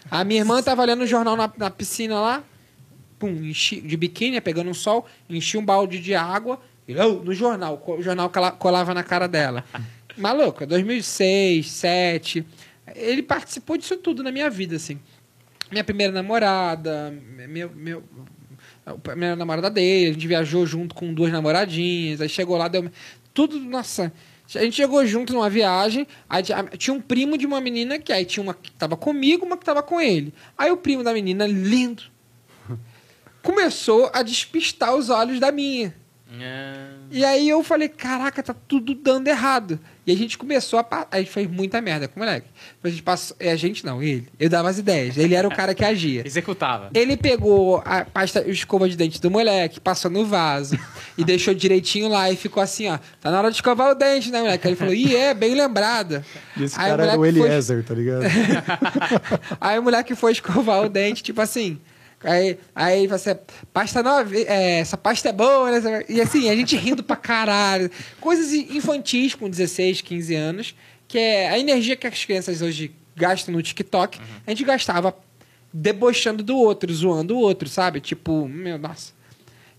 A 0.10 0.24
minha 0.24 0.40
irmã 0.40 0.62
tava 0.62 0.82
olhando 0.82 1.02
o 1.04 1.08
jornal 1.08 1.36
na, 1.36 1.52
na 1.58 1.70
piscina 1.70 2.20
lá, 2.20 2.44
pum, 3.18 3.30
enchi, 3.30 3.82
de 3.82 3.96
biquíni, 3.98 4.40
pegando 4.42 4.70
um 4.70 4.74
sol, 4.74 5.06
enchi 5.30 5.58
um 5.58 5.64
balde 5.66 6.00
de 6.00 6.16
água, 6.16 6.60
e 6.88 6.96
oh, 6.98 7.22
no 7.24 7.34
jornal, 7.34 7.82
o 7.86 8.02
jornal 8.02 8.30
cola- 8.30 8.52
colava 8.52 8.94
na 8.94 9.04
cara 9.04 9.28
dela. 9.28 9.64
Maluco, 10.18 10.66
2006, 10.66 11.66
2007. 11.66 12.46
Ele 12.96 13.22
participou 13.22 13.78
disso 13.78 13.96
tudo 13.98 14.24
na 14.24 14.32
minha 14.32 14.50
vida, 14.50 14.76
assim. 14.76 15.00
Minha 15.72 15.84
primeira 15.84 16.12
namorada, 16.12 17.14
meu, 17.48 17.70
meu, 17.76 18.04
a 18.96 18.98
primeira 18.98 19.36
namorada 19.36 19.70
dele, 19.70 20.10
a 20.10 20.14
gente 20.14 20.28
viajou 20.28 20.66
junto 20.66 20.96
com 20.96 21.14
duas 21.14 21.32
namoradinhas, 21.32 22.22
aí 22.22 22.30
chegou 22.30 22.58
lá, 22.58 22.68
deu. 22.68 22.90
Tudo, 23.34 23.60
nossa. 23.60 24.12
A 24.56 24.64
gente 24.64 24.76
chegou 24.76 25.06
junto 25.06 25.32
numa 25.32 25.50
viagem, 25.50 26.08
aí 26.28 26.42
tinha 26.42 26.64
tinha 26.76 26.94
um 26.94 27.00
primo 27.00 27.38
de 27.38 27.46
uma 27.46 27.62
menina 27.62 28.00
que 28.00 28.12
aí 28.12 28.26
tinha 28.26 28.42
uma 28.42 28.54
que 28.54 28.72
tava 28.72 28.98
comigo, 28.98 29.46
uma 29.46 29.56
que 29.56 29.64
tava 29.64 29.84
com 29.84 30.02
ele. 30.02 30.34
Aí 30.58 30.72
o 30.72 30.78
primo 30.78 31.04
da 31.04 31.14
menina, 31.14 31.46
lindo, 31.46 32.04
começou 33.44 34.10
a 34.12 34.24
despistar 34.24 34.96
os 34.96 35.10
olhos 35.10 35.40
da 35.40 35.52
minha. 35.52 35.94
E 37.12 37.26
aí 37.26 37.50
eu 37.50 37.64
falei, 37.64 37.90
caraca, 37.90 38.44
tá 38.44 38.54
tudo 38.68 38.94
dando 38.94 39.28
errado. 39.28 39.80
E 40.06 40.12
a 40.12 40.16
gente 40.16 40.38
começou 40.38 40.78
a... 40.80 41.08
A 41.12 41.18
gente 41.20 41.32
fez 41.32 41.50
muita 41.50 41.82
merda 41.82 42.08
com 42.08 42.20
o 42.20 42.24
moleque. 42.24 42.48
A 42.84 42.90
gente 42.90 43.02
passou... 43.02 43.36
é, 43.40 43.52
A 43.52 43.56
gente 43.56 43.84
não, 43.86 44.02
ele. 44.02 44.28
Eu 44.40 44.48
dava 44.50 44.70
as 44.70 44.78
ideias. 44.78 45.18
Ele 45.18 45.34
era 45.34 45.48
o 45.48 45.52
cara 45.56 45.74
que 45.74 45.84
agia. 45.84 46.22
Executava. 46.26 46.90
Ele 46.94 47.18
pegou 47.18 47.82
a 47.86 48.06
pasta, 48.06 48.42
o 48.44 48.50
escova 48.52 48.88
de 48.88 48.96
dente 48.96 49.20
do 49.20 49.30
moleque, 49.32 49.80
passou 49.80 50.10
no 50.12 50.24
vaso 50.26 50.78
e 51.18 51.24
deixou 51.26 51.54
direitinho 51.54 52.08
lá 52.08 52.30
e 52.32 52.36
ficou 52.36 52.62
assim, 52.62 52.88
ó. 52.90 53.00
Tá 53.20 53.32
na 53.32 53.40
hora 53.40 53.50
de 53.50 53.56
escovar 53.58 53.90
o 53.92 53.96
dente, 53.96 54.30
né, 54.32 54.40
moleque? 54.42 54.68
Aí 54.68 54.74
ele 54.74 54.80
falou, 54.80 54.94
ih, 54.94 55.16
é, 55.16 55.34
bem 55.34 55.56
lembrada. 55.56 56.24
E 56.58 56.64
esse 56.64 56.80
Aí 56.80 56.90
cara 56.92 57.04
era 57.04 57.14
o 57.14 57.18
moleque 57.18 57.38
foi- 57.40 57.48
Eliezer, 57.50 57.84
tá 57.84 57.94
ligado? 57.96 58.24
Aí 59.60 59.80
o 59.80 59.84
moleque 59.84 60.16
foi 60.16 60.32
escovar 60.32 60.84
o 60.84 60.90
dente, 60.90 61.24
tipo 61.24 61.42
assim. 61.42 61.80
Aí, 62.24 62.58
aí 62.76 63.08
você, 63.08 63.40
pasta 63.74 64.04
nova, 64.04 64.36
é, 64.38 64.80
essa 64.80 64.98
pasta 64.98 65.30
é 65.30 65.34
boa, 65.34 65.80
né? 65.80 66.04
E 66.10 66.20
assim, 66.20 66.50
a 66.50 66.56
gente 66.56 66.76
rindo 66.76 67.02
pra 67.02 67.16
caralho. 67.16 67.90
Coisas 68.20 68.52
infantis 68.54 69.36
com 69.36 69.50
16, 69.50 70.02
15 70.02 70.36
anos, 70.36 70.76
que 71.08 71.18
é 71.18 71.50
a 71.50 71.58
energia 71.58 71.96
que 71.96 72.06
as 72.06 72.26
crianças 72.26 72.62
hoje 72.62 72.92
gastam 73.16 73.54
no 73.54 73.62
TikTok, 73.62 74.20
a 74.46 74.50
gente 74.52 74.64
gastava 74.66 75.16
debochando 75.74 76.44
do 76.44 76.58
outro, 76.58 76.94
zoando 76.94 77.36
o 77.36 77.40
outro, 77.40 77.70
sabe? 77.70 78.00
Tipo, 78.02 78.48
meu, 78.48 78.78
nossa. 78.78 79.14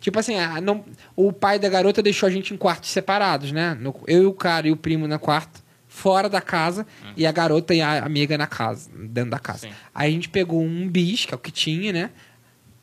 Tipo 0.01 0.19
assim, 0.19 0.37
ah, 0.39 0.61
não, 0.61 0.85
o 1.15 1.33
pai 1.33 1.59
da 1.59 1.69
garota 1.69 2.03
deixou 2.03 2.27
a 2.27 2.31
gente 2.31 2.55
em 2.55 2.57
quartos 2.57 2.91
separados, 2.91 3.53
né? 3.53 3.77
No- 3.79 3.95
eu 4.07 4.23
e 4.23 4.27
o 4.27 4.33
cara 4.33 4.67
e 4.67 4.73
o 4.73 4.77
primo 4.77 5.07
na 5.07 5.19
quarto, 5.19 5.63
fora 5.87 6.29
da 6.29 6.41
casa, 6.41 6.87
e 7.17 7.27
a 7.27 7.33
garota 7.33 7.75
e 7.75 7.83
a 7.83 8.03
amiga 8.05 8.39
na 8.39 8.47
casa, 8.47 8.89
dentro 8.95 9.31
da 9.33 9.39
casa. 9.39 9.69
Sim. 9.69 9.73
Aí 9.95 10.09
a 10.09 10.13
gente 10.13 10.29
pegou 10.31 10.63
um 10.63 10.89
bis, 10.89 11.27
que 11.27 11.35
é 11.35 11.37
o 11.37 11.39
que 11.39 11.51
tinha, 11.51 11.93
né? 11.93 12.11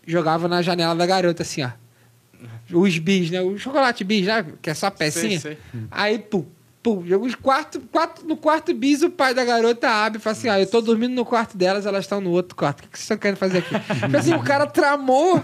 Jogava 0.08 0.48
na 0.48 0.62
janela 0.62 0.96
da 0.96 1.06
garota, 1.06 1.44
assim, 1.44 1.64
ó. 1.64 1.72
Os 2.72 2.98
bis, 2.98 3.30
né? 3.30 3.42
O 3.42 3.58
chocolate 3.58 4.04
bis, 4.04 4.26
né? 4.26 4.46
Que 4.62 4.70
é 4.70 4.74
só 4.74 4.90
pecinha. 4.90 5.40
sei. 5.40 5.58
Aí, 5.92 6.18
pum, 6.18 6.46
pum, 6.82 7.04
os 7.22 7.36
quarto, 7.36 7.82
no 8.26 8.38
quarto 8.38 8.74
bis, 8.74 9.02
o 9.02 9.10
pai 9.10 9.34
da 9.34 9.44
garota 9.44 9.90
abre 9.90 10.20
e 10.20 10.22
fala 10.22 10.36
assim: 10.36 10.50
ah, 10.50 10.60
eu 10.60 10.68
tô 10.68 10.82
dormindo 10.82 11.14
no 11.14 11.26
quarto 11.26 11.58
delas, 11.58 11.86
elas 11.86 12.06
estão 12.06 12.22
no 12.22 12.32
outro 12.32 12.56
quarto. 12.56 12.80
O 12.80 12.84
que 12.84 12.90
que 12.90 12.98
vocês 12.98 13.06
estão 13.06 13.18
querendo 13.18 13.38
fazer 13.38 13.60
aqui? 13.60 13.76
tipo 14.02 14.18
assim, 14.18 14.34
o 14.34 14.44
cara 14.44 14.66
tramou 14.66 15.42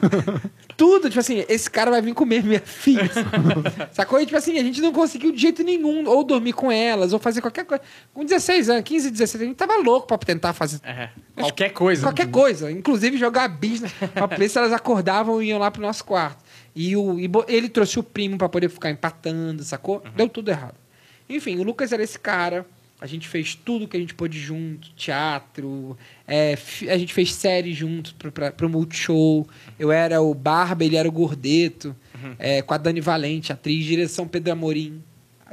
tudo. 0.78 1.10
Tipo 1.10 1.20
assim, 1.20 1.44
esse 1.48 1.70
cara 1.70 1.92
vai 1.92 2.02
vir 2.02 2.14
comer 2.14 2.44
minha 2.44 2.60
filha. 2.60 3.10
Sacou? 3.92 4.20
E, 4.20 4.26
tipo 4.26 4.38
assim, 4.38 4.58
a 4.58 4.64
gente 4.64 4.82
não 4.82 4.92
conseguiu 4.92 5.32
de 5.32 5.42
jeito 5.42 5.64
nenhum, 5.64 6.08
ou 6.08 6.24
dormir 6.24 6.54
com 6.54 6.72
elas, 6.72 7.14
ou 7.14 7.20
fazer 7.20 7.42
qualquer 7.42 7.66
coisa. 7.66 7.84
Com 8.14 8.24
16 8.24 8.70
anos, 8.70 8.84
15, 8.84 9.12
16, 9.12 9.42
a 9.42 9.46
gente 9.46 9.56
tava 9.56 9.78
louco 9.78 10.08
pra 10.08 10.18
tentar 10.18 10.54
fazer 10.54 10.80
É, 10.84 11.10
qualquer 11.36 11.70
coisa. 11.70 12.02
Qualquer 12.04 12.30
coisa. 12.30 12.72
Inclusive 12.72 13.18
jogar 13.18 13.48
bis 13.48 13.82
né? 13.82 13.90
pra 14.14 14.26
ver 14.28 14.50
se 14.50 14.58
elas 14.58 14.72
acordavam 14.72 15.42
e 15.42 15.48
iam 15.48 15.60
lá 15.60 15.70
pro 15.70 15.82
nosso 15.82 16.04
quarto. 16.04 16.44
E, 16.76 16.96
o, 16.96 17.20
e 17.20 17.30
ele 17.48 17.70
trouxe 17.70 18.00
o 18.00 18.04
primo 18.04 18.38
pra 18.38 18.50
poder 18.50 18.70
ficar 18.70 18.90
empatando, 18.90 19.64
sacou? 19.64 20.02
Deu 20.16 20.28
tudo 20.28 20.50
errado. 20.50 20.83
Enfim, 21.30 21.58
o 21.58 21.64
Lucas 21.64 21.92
era 21.92 22.04
esse 22.04 22.20
cara. 22.20 22.66
A 23.02 23.06
gente 23.06 23.28
fez 23.28 23.54
tudo 23.54 23.86
que 23.86 23.98
a 23.98 24.00
gente 24.00 24.14
pôde 24.14 24.40
junto, 24.40 24.90
teatro, 24.92 25.98
é, 26.26 26.58
a 26.90 26.98
gente 26.98 27.14
fez 27.14 27.34
série 27.34 27.74
junto 27.74 28.16
pra, 28.16 28.50
pro 28.50 28.70
Multishow. 28.70 29.46
Eu 29.78 29.92
era 29.92 30.22
o 30.22 30.34
Barba, 30.34 30.86
ele 30.86 30.96
era 30.96 31.08
o 31.08 31.12
Gordeto, 31.12 31.94
é, 32.40 32.62
com 32.62 32.74
a 32.74 32.78
Dani 32.78 33.02
Valente, 33.02 33.52
atriz, 33.52 33.84
direção 33.84 34.26
Pedro 34.26 34.54
Amorim, 34.54 35.04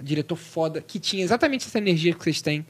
diretor 0.00 0.36
foda, 0.36 0.80
que 0.80 1.00
tinha 1.00 1.24
exatamente 1.24 1.66
essa 1.66 1.78
energia 1.78 2.14
que 2.14 2.22
vocês 2.22 2.40
têm. 2.40 2.64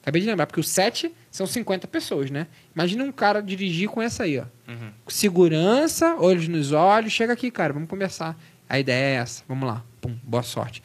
Acabei 0.00 0.22
de 0.22 0.26
lembrar, 0.26 0.46
porque 0.46 0.60
o 0.60 0.64
set 0.64 1.12
são 1.30 1.46
50 1.46 1.86
pessoas, 1.86 2.30
né? 2.30 2.46
Imagina 2.74 3.04
um 3.04 3.12
cara 3.12 3.42
dirigir 3.42 3.88
com 3.88 4.00
essa 4.00 4.22
aí, 4.24 4.38
ó. 4.38 4.44
Segurança, 5.08 6.16
olhos 6.18 6.48
nos 6.48 6.72
olhos, 6.72 7.12
chega 7.12 7.34
aqui, 7.34 7.50
cara, 7.50 7.72
vamos 7.74 7.88
conversar. 7.88 8.36
A 8.68 8.80
ideia 8.80 9.18
é 9.18 9.20
essa, 9.20 9.44
vamos 9.46 9.68
lá. 9.68 9.84
Pum, 10.00 10.16
boa 10.22 10.42
sorte. 10.42 10.82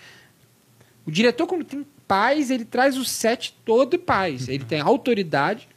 O 1.08 1.12
diretor, 1.12 1.48
quando 1.48 1.64
tem 1.64 1.88
paz, 2.06 2.52
ele 2.52 2.66
traz 2.66 2.98
o 2.98 3.06
set 3.06 3.58
todo 3.64 3.98
paz. 3.98 4.50
Ele 4.50 4.66
tem 4.66 4.82
autoridade 4.82 5.70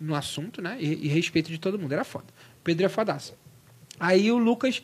no 0.00 0.14
assunto, 0.14 0.62
né? 0.62 0.76
E, 0.78 1.06
e 1.06 1.08
respeito 1.08 1.50
de 1.50 1.58
todo 1.58 1.76
mundo. 1.76 1.92
Era 1.92 2.04
foda. 2.04 2.26
O 2.60 2.62
Pedro 2.62 2.86
é 2.86 2.88
fodaço. 2.88 3.34
Aí 3.98 4.30
o 4.30 4.38
Lucas. 4.38 4.80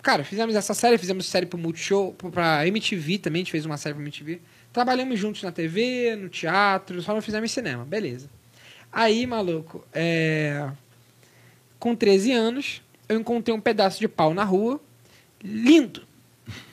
Cara, 0.00 0.22
fizemos 0.22 0.54
essa 0.54 0.74
série, 0.74 0.96
fizemos 0.96 1.26
série 1.26 1.44
pro 1.44 1.58
Multishow, 1.58 2.14
pra 2.14 2.64
MTV 2.68 3.18
também, 3.18 3.40
a 3.40 3.44
gente 3.44 3.50
fez 3.50 3.66
uma 3.66 3.76
série 3.76 3.96
pra 3.96 4.02
MTV. 4.02 4.40
Trabalhamos 4.72 5.18
juntos 5.18 5.42
na 5.42 5.50
TV, 5.50 6.14
no 6.14 6.28
teatro, 6.28 7.02
só 7.02 7.12
não 7.12 7.20
fizemos 7.20 7.50
cinema. 7.50 7.84
Beleza. 7.84 8.30
Aí, 8.92 9.26
maluco, 9.26 9.84
é... 9.92 10.70
com 11.80 11.96
13 11.96 12.30
anos, 12.30 12.80
eu 13.08 13.18
encontrei 13.18 13.54
um 13.54 13.60
pedaço 13.60 13.98
de 13.98 14.06
pau 14.06 14.32
na 14.32 14.44
rua. 14.44 14.80
Lindo. 15.42 16.06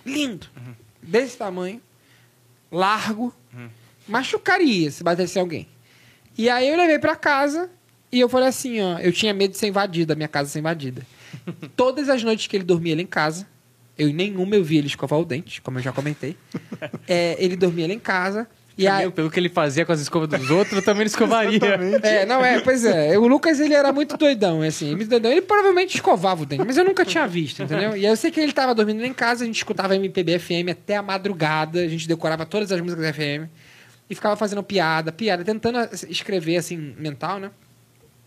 Lindo. 0.05 0.47
Desse 1.01 1.35
tamanho. 1.35 1.81
Largo. 2.75 3.33
Machucaria 4.07 4.91
se 4.91 5.03
batesse 5.03 5.39
alguém. 5.39 5.67
E 6.37 6.49
aí 6.49 6.67
eu 6.67 6.77
levei 6.77 6.99
pra 6.99 7.15
casa 7.15 7.69
e 8.11 8.19
eu 8.19 8.29
falei 8.29 8.49
assim, 8.49 8.81
ó, 8.81 8.99
eu 8.99 9.11
tinha 9.11 9.33
medo 9.33 9.51
de 9.51 9.57
ser 9.57 9.67
invadida, 9.67 10.13
a 10.13 10.15
minha 10.15 10.27
casa 10.27 10.49
ser 10.49 10.59
invadida. 10.59 11.01
Todas 11.75 12.09
as 12.09 12.21
noites 12.21 12.47
que 12.47 12.57
ele 12.57 12.63
dormia 12.63 12.95
lá 12.95 13.01
em 13.01 13.07
casa, 13.07 13.47
eu 13.97 14.09
em 14.09 14.13
nenhuma 14.13 14.55
eu 14.55 14.63
vi 14.63 14.77
ele 14.77 14.87
escovar 14.87 15.19
o 15.19 15.25
dente, 15.25 15.61
como 15.61 15.79
eu 15.79 15.83
já 15.83 15.91
comentei. 15.91 16.37
É, 17.07 17.35
ele 17.39 17.55
dormia 17.55 17.87
lá 17.87 17.93
em 17.93 17.99
casa 17.99 18.47
e 18.77 18.87
aí, 18.87 19.03
Meu, 19.03 19.11
pelo 19.11 19.31
que 19.31 19.39
ele 19.39 19.47
fazia 19.47 19.85
com 19.85 19.91
as 19.93 20.01
escovas 20.01 20.27
dos 20.27 20.49
outros, 20.49 20.77
eu 20.77 20.83
também 20.83 21.01
não 21.01 21.07
escovaria. 21.11 21.59
é, 22.03 22.25
não 22.25 22.43
é, 22.43 22.59
pois 22.59 22.83
é. 22.83 23.17
O 23.19 23.27
Lucas, 23.27 23.59
ele 23.59 23.73
era 23.73 23.93
muito 23.93 24.17
doidão, 24.17 24.61
assim, 24.61 24.95
muito 24.95 25.09
doidão. 25.09 25.31
Ele 25.31 25.41
provavelmente 25.41 25.95
escovava 25.95 26.43
o 26.43 26.45
dente, 26.45 26.63
mas 26.65 26.77
eu 26.77 26.83
nunca 26.83 27.05
tinha 27.05 27.25
visto, 27.27 27.63
entendeu? 27.63 27.91
E 27.91 28.05
aí 28.05 28.11
eu 28.11 28.15
sei 28.17 28.31
que 28.31 28.39
ele 28.39 28.51
tava 28.51 28.75
dormindo 28.75 29.03
em 29.05 29.13
casa, 29.13 29.43
a 29.43 29.47
gente 29.47 29.57
escutava 29.57 29.95
MPB 29.95 30.39
FM 30.39 30.69
até 30.71 30.97
a 30.97 31.01
madrugada, 31.01 31.79
a 31.79 31.87
gente 31.87 32.07
decorava 32.07 32.45
todas 32.45 32.71
as 32.71 32.81
músicas 32.81 33.15
FM 33.15 33.49
e 34.09 34.15
ficava 34.15 34.35
fazendo 34.35 34.61
piada, 34.61 35.11
piada, 35.11 35.43
tentando 35.43 35.79
escrever, 36.09 36.57
assim, 36.57 36.95
mental, 36.97 37.39
né? 37.39 37.51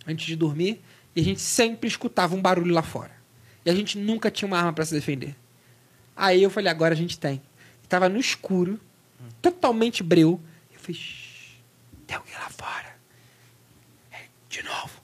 Antes 0.06 0.26
de 0.26 0.34
dormir. 0.34 0.80
E 1.14 1.20
a 1.20 1.24
gente 1.24 1.40
sempre 1.40 1.88
escutava 1.88 2.34
um 2.34 2.40
barulho 2.40 2.72
lá 2.72 2.82
fora. 2.82 3.12
E 3.64 3.70
a 3.70 3.74
gente 3.74 3.98
nunca 3.98 4.30
tinha 4.30 4.46
uma 4.46 4.56
arma 4.56 4.72
pra 4.72 4.84
se 4.84 4.94
defender. 4.94 5.34
Aí 6.16 6.42
eu 6.42 6.50
falei, 6.50 6.70
agora 6.70 6.94
a 6.94 6.96
gente 6.96 7.18
tem. 7.18 7.42
Tava 7.88 8.08
no 8.08 8.18
escuro, 8.18 8.80
totalmente 9.42 10.02
breu. 10.02 10.40
Eu 10.72 10.80
falei, 10.80 10.94
"Shh, 11.00 11.58
tem 12.06 12.16
alguém 12.16 12.34
lá 12.34 12.48
fora. 12.50 12.96
É, 14.12 14.16
De 14.48 14.62
novo. 14.62 15.00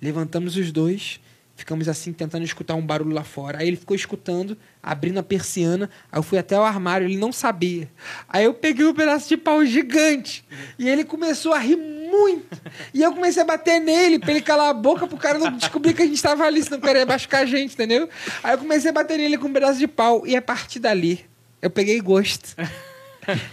Levantamos 0.00 0.56
os 0.56 0.72
dois, 0.72 1.20
ficamos 1.56 1.86
assim 1.88 2.10
tentando 2.12 2.42
escutar 2.44 2.74
um 2.74 2.80
barulho 2.86 3.14
lá 3.14 3.22
fora. 3.22 3.58
Aí 3.58 3.68
ele 3.68 3.76
ficou 3.76 3.94
escutando, 3.94 4.56
abrindo 4.82 5.18
a 5.18 5.22
persiana. 5.22 5.90
Aí 6.10 6.18
eu 6.18 6.22
fui 6.22 6.38
até 6.38 6.58
o 6.58 6.62
armário, 6.62 7.06
ele 7.06 7.18
não 7.18 7.30
sabia. 7.32 7.90
Aí 8.26 8.44
eu 8.44 8.54
peguei 8.54 8.86
um 8.86 8.94
pedaço 8.94 9.28
de 9.28 9.36
pau 9.36 9.62
gigante 9.66 10.42
e 10.78 10.88
ele 10.88 11.04
começou 11.04 11.52
a 11.52 11.58
rir 11.58 11.76
muito. 11.76 12.58
E 12.94 13.02
eu 13.02 13.12
comecei 13.12 13.42
a 13.42 13.44
bater 13.44 13.78
nele 13.78 14.18
pra 14.18 14.30
ele 14.30 14.40
calar 14.40 14.70
a 14.70 14.74
boca 14.74 15.06
pro 15.06 15.18
cara 15.18 15.38
não 15.38 15.54
descobrir 15.56 15.92
que 15.92 16.00
a 16.02 16.06
gente 16.06 16.22
tava 16.22 16.44
ali, 16.44 16.62
senão 16.62 16.78
o 16.78 16.80
cara 16.80 17.00
ia 17.00 17.06
machucar 17.06 17.42
a 17.42 17.46
gente, 17.46 17.74
entendeu? 17.74 18.08
Aí 18.42 18.54
eu 18.54 18.58
comecei 18.58 18.88
a 18.90 18.92
bater 18.94 19.18
nele 19.18 19.36
com 19.36 19.48
um 19.48 19.52
pedaço 19.52 19.78
de 19.78 19.86
pau. 19.86 20.26
E 20.26 20.34
a 20.34 20.40
partir 20.40 20.78
dali, 20.78 21.26
eu 21.60 21.68
peguei 21.68 22.00
gosto. 22.00 22.56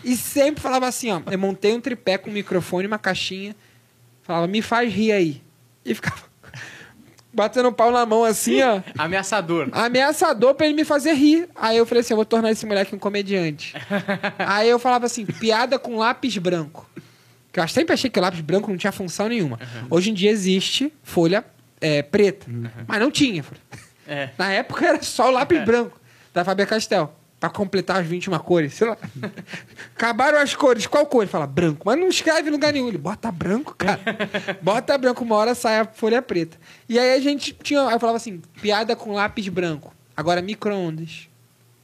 E 0.03 0.15
sempre 0.15 0.61
falava 0.61 0.88
assim, 0.88 1.11
ó. 1.11 1.21
Eu 1.30 1.39
montei 1.39 1.73
um 1.73 1.82
tripé 1.82 2.17
com 2.17 2.30
um 2.30 2.34
microfone, 2.34 2.88
uma 2.88 2.99
caixinha. 2.99 3.55
Falava, 4.23 4.47
me 4.47 4.61
faz 4.61 4.91
rir 4.91 5.11
aí. 5.11 5.41
E 5.86 5.93
ficava 5.95 6.28
batendo 7.38 7.69
o 7.69 7.71
pau 7.71 7.91
na 7.91 8.03
mão 8.03 8.23
assim, 8.23 8.61
ó. 8.63 8.82
Ameaçador. 8.97 9.69
Ameaçador 9.71 10.55
pra 10.55 10.65
ele 10.65 10.75
me 10.75 10.84
fazer 10.84 11.13
rir. 11.13 11.47
Aí 11.55 11.78
eu 11.78 11.86
falei 11.86 12.01
assim, 12.01 12.13
eu 12.13 12.17
vou 12.17 12.25
tornar 12.25 12.51
esse 12.51 12.65
moleque 12.65 12.95
um 12.95 12.99
comediante. 12.99 13.75
Aí 14.39 14.67
eu 14.67 14.80
falava 14.80 15.05
assim, 15.05 15.23
piada 15.25 15.78
com 15.78 15.97
lápis 15.97 16.36
branco. 16.38 16.89
Que 17.53 17.59
eu 17.59 17.67
sempre 17.67 17.93
achei 17.93 18.09
que 18.09 18.19
lápis 18.19 18.41
branco 18.41 18.69
não 18.69 18.78
tinha 18.78 18.91
função 18.91 19.30
nenhuma. 19.30 19.59
Hoje 19.89 20.09
em 20.09 20.13
dia 20.13 20.32
existe 20.32 20.91
folha 21.03 21.45
é, 21.80 22.01
preta. 22.01 22.47
Mas 22.88 22.99
não 22.99 23.11
tinha. 23.11 23.45
É. 24.07 24.30
Na 24.38 24.51
época 24.51 24.86
era 24.86 25.03
só 25.03 25.28
o 25.28 25.32
lápis 25.32 25.63
branco 25.63 25.99
da 26.34 26.43
Faber 26.43 26.67
Castell. 26.67 27.13
Pra 27.39 27.49
completar 27.51 28.01
as 28.01 28.07
21 28.07 28.38
cores, 28.39 28.73
sei 28.73 28.88
lá. 28.88 28.97
Acabaram 29.95 30.39
as 30.39 30.55
cores. 30.55 30.88
Qual 30.88 31.05
cor? 31.05 31.21
Ele 31.21 31.29
fala 31.31 31.45
branco. 31.45 31.83
Mas 31.85 31.99
não 31.99 32.07
escreve 32.07 32.49
em 32.49 32.51
lugar 32.51 32.73
nenhum. 32.73 32.88
Ele 32.88 32.97
bota 32.97 33.31
branco, 33.31 33.75
cara. 33.77 33.99
Bota 34.61 34.97
branco, 34.97 35.23
uma 35.23 35.35
hora 35.35 35.53
sai 35.53 35.79
a 35.79 35.85
folha 35.85 36.19
preta. 36.21 36.57
E 36.89 36.97
aí 36.97 37.13
a 37.13 37.19
gente 37.19 37.53
tinha. 37.53 37.81
Aí 37.88 37.93
eu 37.93 37.99
falava 37.99 38.17
assim: 38.17 38.41
piada 38.61 38.95
com 38.95 39.13
lápis 39.13 39.47
branco. 39.49 39.93
Agora 40.15 40.41
micro-ondas. 40.41 41.29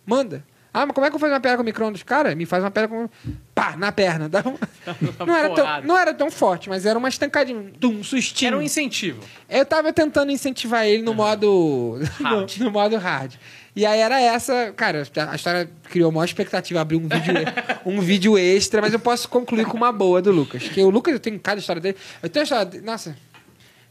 Manda. 0.05 0.43
Ah, 0.73 0.87
mas 0.87 0.95
como 0.95 1.05
é 1.05 1.09
que 1.11 1.15
eu 1.15 1.19
faço 1.19 1.31
uma 1.31 1.39
piada 1.39 1.57
com 1.57 1.63
micro-ondas? 1.63 2.01
Cara, 2.01 2.33
me 2.33 2.47
faz 2.47 2.63
uma 2.63 2.71
piada 2.71 2.87
com. 2.87 3.07
Pá, 3.53 3.75
na 3.77 3.91
perna. 3.91 4.27
Dá 4.27 4.39
um- 4.39 4.57
não, 5.23 5.35
era 5.35 5.49
tão, 5.53 5.81
não 5.83 5.97
era 5.99 6.13
tão 6.15 6.31
forte, 6.31 6.67
mas 6.67 6.83
era 6.83 6.97
uma 6.97 7.09
estancadinha. 7.09 7.71
Um 7.83 8.03
sustinho. 8.03 8.47
Era 8.49 8.57
um 8.57 8.61
incentivo. 8.61 9.21
Eu 9.47 9.63
tava 9.67 9.93
tentando 9.93 10.31
incentivar 10.31 10.87
ele 10.87 11.03
no 11.03 11.13
modo. 11.13 11.99
No, 12.19 12.47
no 12.65 12.71
modo 12.71 12.97
hard. 12.97 13.33
E 13.75 13.85
aí 13.85 13.99
era 13.99 14.21
essa. 14.21 14.71
Cara, 14.75 15.03
a 15.29 15.35
história 15.35 15.69
criou 15.89 16.11
maior 16.11 16.25
expectativa 16.25 16.79
abrir 16.81 16.97
um 16.97 17.07
vídeo, 17.07 17.33
um 17.85 17.99
vídeo 18.01 18.37
extra, 18.37 18.81
mas 18.81 18.93
eu 18.93 18.99
posso 18.99 19.27
concluir 19.27 19.65
com 19.65 19.75
uma 19.77 19.91
boa 19.91 20.21
do 20.21 20.31
Lucas. 20.31 20.63
Que 20.69 20.81
o 20.83 20.89
Lucas, 20.89 21.13
eu 21.13 21.19
tenho 21.19 21.39
cada 21.39 21.59
história 21.59 21.81
dele. 21.81 21.97
Eu 22.21 22.29
tenho 22.29 22.41
a 22.41 22.45
história 22.45 22.65
dele. 22.65 22.85
Nossa. 22.85 23.15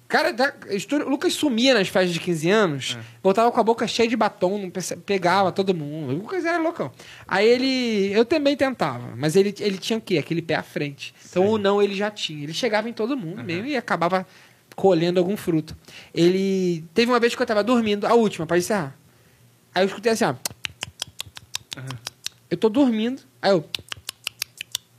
Cara, 0.07 0.31
da- 0.31 0.53
história- 0.71 1.07
o 1.07 1.09
Lucas 1.09 1.33
sumia 1.33 1.73
nas 1.73 1.89
festas 1.89 2.13
de 2.13 2.21
15 2.21 2.51
anos, 2.51 2.99
voltava 3.23 3.51
com 3.51 3.59
a 3.59 3.63
boca 3.63 3.87
cheia 3.89 4.07
de 4.07 4.15
batom, 4.15 4.59
não 4.59 4.71
pegava 5.07 5.51
todo 5.51 5.75
mundo. 5.75 6.13
O 6.13 6.17
Lucas 6.17 6.45
era 6.45 6.59
loucão. 6.59 6.93
Aí 7.27 7.49
ele. 7.49 8.13
Eu 8.13 8.25
também 8.25 8.55
tentava, 8.55 9.15
mas 9.17 9.37
ele, 9.37 9.55
ele 9.59 9.79
tinha 9.79 9.99
o 9.99 10.03
quê? 10.03 10.19
Aquele 10.19 10.43
pé 10.43 10.55
à 10.57 10.63
frente. 10.63 11.15
Então 11.31 11.47
o 11.49 11.57
não 11.57 11.81
ele 11.83 11.95
já 11.95 12.11
tinha. 12.11 12.43
Ele 12.45 12.53
chegava 12.53 12.89
em 12.91 12.93
todo 12.93 13.17
mundo 13.17 13.43
mesmo 13.43 13.67
e 13.67 13.75
acabava 13.77 14.27
colhendo 14.77 15.19
algum 15.19 15.37
fruto. 15.37 15.75
Ele. 16.15 16.85
Teve 16.93 17.11
uma 17.11 17.19
vez 17.19 17.35
que 17.35 17.41
eu 17.41 17.47
tava 17.47 17.65
dormindo, 17.65 18.07
a 18.07 18.13
última, 18.15 18.47
pra 18.47 18.59
encerrar. 18.59 18.95
Aí 19.75 19.83
eu 19.83 19.87
escutei 19.87 20.13
assim, 20.13 20.25
ó. 20.25 20.35
Eu 22.51 22.57
tô 22.57 22.69
dormindo. 22.69 23.23
Aí 23.41 23.51
eu. 23.51 23.65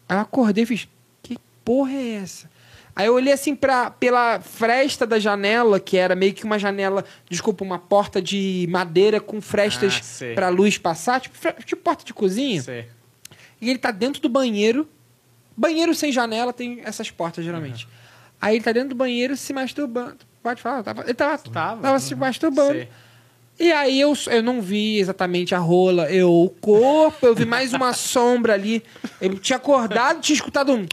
Aí 0.10 0.18
eu 0.18 0.22
acordei 0.22 0.64
e 0.64 0.68
fiz. 0.68 0.88
Que 1.22 1.38
porra 1.64 1.92
é 1.94 2.10
essa? 2.16 2.50
Aí 2.96 3.08
eu 3.08 3.16
olhei 3.16 3.34
assim 3.34 3.56
pra, 3.56 3.90
pela 3.90 4.40
fresta 4.40 5.06
da 5.08 5.18
janela, 5.18 5.80
que 5.80 5.98
era 5.98 6.16
meio 6.16 6.32
que 6.34 6.44
uma 6.44 6.60
janela, 6.60 7.04
desculpa, 7.28 7.64
uma 7.64 7.80
porta 7.80 8.22
de 8.22 8.68
madeira 8.70 9.20
com 9.20 9.42
frestas 9.42 9.96
Ah, 10.00 10.04
sei. 10.04 10.36
pra 10.36 10.50
luz 10.50 10.78
passar, 10.78 11.20
tipo, 11.20 11.36
tipo 11.66 11.82
porta 11.82 12.04
de 12.06 12.14
cozinha. 12.14 12.62
Sei. 12.62 12.88
E 13.60 13.70
ele 13.70 13.80
tá 13.80 13.90
dentro 13.90 14.22
do 14.22 14.30
banheiro. 14.30 14.88
Banheiro 15.58 15.94
sem 15.96 16.12
janela 16.12 16.54
tem 16.54 16.82
essas 16.84 17.10
portas, 17.10 17.44
geralmente. 17.44 17.88
Aí 18.40 18.56
ele 18.56 18.64
tá 18.64 18.72
dentro 18.72 18.90
do 18.90 18.96
banheiro 18.96 19.36
se 19.38 19.54
masturbando. 19.54 20.18
Pode 20.44 20.62
falar? 20.62 20.84
Tava, 20.84 21.02
ele 21.04 21.14
tava, 21.14 21.38
Tava. 21.38 21.82
tava 21.82 22.00
se 22.00 22.14
masturbando. 22.14 22.74
Sei. 22.74 22.90
E 23.64 23.72
aí 23.72 24.01
eu, 24.01 24.14
eu 24.28 24.43
não 24.43 24.61
vi 24.61 24.99
exatamente 24.99 25.55
a 25.55 25.57
rola, 25.57 26.11
eu 26.11 26.30
o 26.30 26.49
corpo, 26.49 27.26
eu 27.26 27.34
vi 27.34 27.45
mais 27.45 27.72
uma 27.72 27.93
sombra 27.93 28.55
ali. 28.55 28.84
Eu 29.22 29.39
tinha 29.39 29.55
acordado, 29.55 30.20
tinha 30.20 30.36
escutado 30.36 30.74
um 30.74 30.86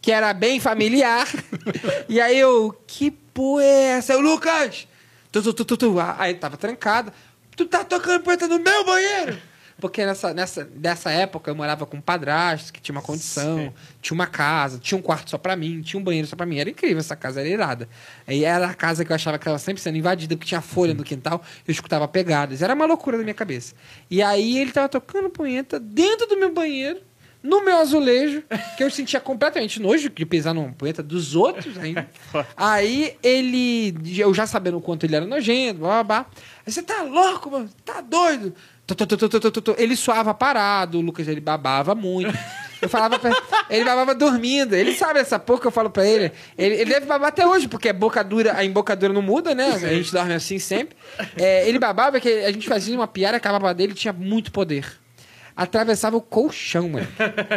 que 0.00 0.10
era 0.10 0.32
bem 0.32 0.58
familiar. 0.58 1.28
E 2.08 2.18
aí 2.18 2.38
eu, 2.38 2.74
que 2.86 3.10
porra 3.10 3.62
é 3.62 3.82
essa? 3.98 4.14
Eu, 4.14 4.20
Lucas! 4.20 4.88
Tu, 5.30 5.42
tu, 5.42 5.52
tu, 5.52 5.64
tu, 5.66 5.76
tu. 5.76 5.96
Aí 6.16 6.32
tava 6.32 6.56
trancado. 6.56 7.12
Tu 7.54 7.66
tá 7.66 7.84
tocando 7.84 8.22
poeta 8.22 8.48
no 8.48 8.58
meu 8.58 8.86
banheiro? 8.86 9.36
Porque 9.80 10.04
nessa, 10.04 10.34
nessa, 10.34 10.68
nessa 10.74 11.10
época 11.10 11.50
eu 11.50 11.54
morava 11.54 11.86
com 11.86 11.98
um 11.98 12.00
padrasto 12.00 12.72
que 12.72 12.80
tinha 12.80 12.94
uma 12.94 13.02
condição, 13.02 13.72
tinha 14.02 14.14
uma 14.14 14.26
casa, 14.26 14.78
tinha 14.78 14.98
um 14.98 15.02
quarto 15.02 15.30
só 15.30 15.38
pra 15.38 15.54
mim, 15.54 15.80
tinha 15.82 16.00
um 16.00 16.02
banheiro 16.02 16.26
só 16.26 16.34
pra 16.34 16.44
mim. 16.44 16.58
Era 16.58 16.68
incrível 16.68 16.98
essa 16.98 17.14
casa, 17.14 17.40
era 17.40 17.48
irada. 17.48 17.88
Aí 18.26 18.44
era 18.44 18.66
a 18.66 18.74
casa 18.74 19.04
que 19.04 19.12
eu 19.12 19.14
achava 19.14 19.38
que 19.38 19.42
estava 19.42 19.58
sempre 19.58 19.80
sendo 19.80 19.96
invadida, 19.96 20.36
porque 20.36 20.48
tinha 20.48 20.60
folha 20.60 20.94
no 20.94 21.04
quintal, 21.04 21.42
eu 21.66 21.70
escutava 21.70 22.08
pegadas. 22.08 22.60
Era 22.60 22.74
uma 22.74 22.86
loucura 22.86 23.16
na 23.16 23.22
minha 23.22 23.34
cabeça. 23.34 23.74
E 24.10 24.20
aí 24.20 24.58
ele 24.58 24.72
tava 24.72 24.88
tocando 24.88 25.30
punheta 25.30 25.78
dentro 25.78 26.26
do 26.26 26.36
meu 26.36 26.52
banheiro, 26.52 27.00
no 27.40 27.64
meu 27.64 27.78
azulejo, 27.78 28.42
que 28.76 28.82
eu 28.82 28.90
sentia 28.90 29.20
completamente 29.20 29.80
nojo 29.80 30.10
de 30.10 30.26
pisar 30.26 30.52
numa 30.52 30.72
punheta 30.72 31.04
dos 31.04 31.36
outros 31.36 31.78
ainda. 31.78 32.08
Aí 32.56 33.16
ele, 33.22 33.94
eu 34.18 34.34
já 34.34 34.44
sabendo 34.44 34.78
o 34.78 34.80
quanto 34.80 35.06
ele 35.06 35.14
era 35.14 35.24
nojento, 35.24 35.78
blá 35.78 36.02
blá 36.02 36.04
blá. 36.04 36.26
Aí 36.66 36.72
você 36.72 36.82
tá 36.82 37.02
louco, 37.02 37.48
mano? 37.48 37.70
Tá 37.84 38.00
doido? 38.00 38.52
Ele 39.76 39.96
suava 39.96 40.32
parado, 40.32 40.98
o 40.98 41.00
Lucas 41.00 41.28
ele 41.28 41.40
babava 41.40 41.94
muito. 41.94 42.36
Eu 42.80 42.88
falava 42.88 43.18
pra 43.18 43.30
ele, 43.30 43.38
ele 43.70 43.84
babava 43.84 44.14
dormindo. 44.14 44.74
Ele 44.74 44.94
sabe 44.94 45.18
essa 45.18 45.38
porra 45.38 45.62
que 45.62 45.66
eu 45.66 45.70
falo 45.70 45.90
pra 45.90 46.06
ele. 46.06 46.32
Ele, 46.56 46.76
ele 46.76 46.92
deve 46.92 47.06
babar 47.06 47.28
até 47.28 47.46
hoje, 47.46 47.66
porque 47.66 47.88
a 47.88 47.92
boca 47.92 48.22
dura, 48.22 48.56
a 48.56 48.64
embocadura 48.64 49.12
não 49.12 49.20
muda, 49.20 49.54
né? 49.54 49.72
A 49.72 49.78
gente 49.78 50.12
dorme 50.12 50.32
assim 50.32 50.58
sempre. 50.58 50.96
É, 51.36 51.68
ele 51.68 51.78
babava 51.78 52.20
que 52.20 52.28
a 52.28 52.52
gente 52.52 52.68
fazia 52.68 52.94
uma 52.94 53.08
piada 53.08 53.40
a 53.42 53.52
baba 53.52 53.74
dele 53.74 53.94
tinha 53.94 54.12
muito 54.12 54.52
poder 54.52 54.86
atravessava 55.58 56.16
o 56.16 56.20
colchão, 56.20 56.88
mano. 56.88 57.08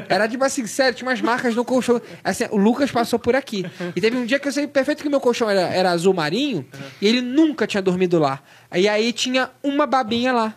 Era 0.09 0.27
tipo 0.27 0.43
assim, 0.43 0.65
sério, 0.65 0.95
tinha 0.95 1.07
umas 1.07 1.21
marcas 1.21 1.53
no 1.53 1.63
colchão. 1.63 2.01
Assim, 2.23 2.45
o 2.49 2.57
Lucas 2.57 2.89
passou 2.89 3.19
por 3.19 3.35
aqui. 3.35 3.63
E 3.95 4.01
teve 4.01 4.17
um 4.17 4.25
dia 4.25 4.39
que 4.39 4.47
eu 4.47 4.51
sei 4.51 4.65
perfeito 4.65 5.03
que 5.03 5.09
meu 5.09 5.21
colchão 5.21 5.47
era, 5.47 5.61
era 5.61 5.91
azul 5.91 6.11
marinho 6.11 6.65
e 6.99 7.07
ele 7.07 7.21
nunca 7.21 7.67
tinha 7.67 7.79
dormido 7.79 8.17
lá. 8.17 8.41
E 8.73 8.89
aí 8.89 9.13
tinha 9.13 9.51
uma 9.61 9.85
babinha 9.85 10.33
lá. 10.33 10.55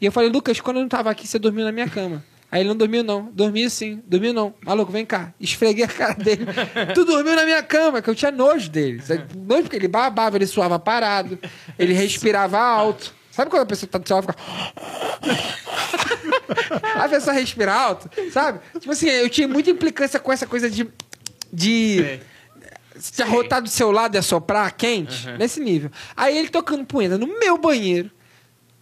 E 0.00 0.06
eu 0.06 0.12
falei, 0.12 0.30
Lucas, 0.30 0.60
quando 0.60 0.78
eu 0.78 0.82
não 0.82 0.88
tava 0.88 1.10
aqui, 1.10 1.26
você 1.26 1.38
dormiu 1.38 1.64
na 1.64 1.72
minha 1.72 1.88
cama. 1.88 2.24
Aí 2.50 2.62
ele 2.62 2.68
não 2.68 2.76
dormiu, 2.76 3.04
não. 3.04 3.30
Dormiu 3.32 3.70
sim, 3.70 4.02
dormiu 4.06 4.32
não. 4.32 4.52
Maluco, 4.64 4.90
vem 4.90 5.06
cá. 5.06 5.32
Esfreguei 5.38 5.84
a 5.84 5.88
cara 5.88 6.14
dele. 6.14 6.46
tu 6.94 7.04
dormiu 7.04 7.36
na 7.36 7.44
minha 7.44 7.62
cama, 7.62 8.02
que 8.02 8.10
eu 8.10 8.14
tinha 8.14 8.32
nojo 8.32 8.68
dele. 8.68 9.00
Nojo 9.36 9.62
porque 9.62 9.76
ele 9.76 9.86
babava, 9.86 10.36
ele 10.36 10.46
suava 10.46 10.78
parado, 10.78 11.38
ele 11.78 11.92
respirava 11.92 12.58
alto. 12.58 13.14
Sabe 13.30 13.50
quando 13.50 13.62
a 13.62 13.66
pessoa 13.66 13.88
tá 13.88 13.98
do 13.98 14.08
seu 14.08 14.16
lado 14.16 14.26
fica. 14.26 14.36
a 16.98 17.08
pessoa 17.08 17.32
respira 17.32 17.72
alto, 17.72 18.10
sabe? 18.32 18.58
Tipo 18.80 18.92
assim, 18.92 19.08
eu 19.08 19.30
tinha 19.30 19.46
muita 19.46 19.70
implicância 19.70 20.18
com 20.18 20.32
essa 20.32 20.46
coisa 20.46 20.68
de. 20.68 20.88
de. 21.52 22.20
Se 22.96 23.22
arrotar 23.22 23.62
do 23.62 23.68
seu 23.68 23.90
lado 23.92 24.16
e 24.16 24.18
assoprar 24.18 24.74
quente, 24.76 25.26
nesse 25.38 25.60
nível. 25.60 25.90
Aí 26.16 26.36
ele 26.36 26.48
tocando 26.48 26.84
punheta 26.84 27.16
no 27.16 27.26
meu 27.38 27.56
banheiro. 27.56 28.10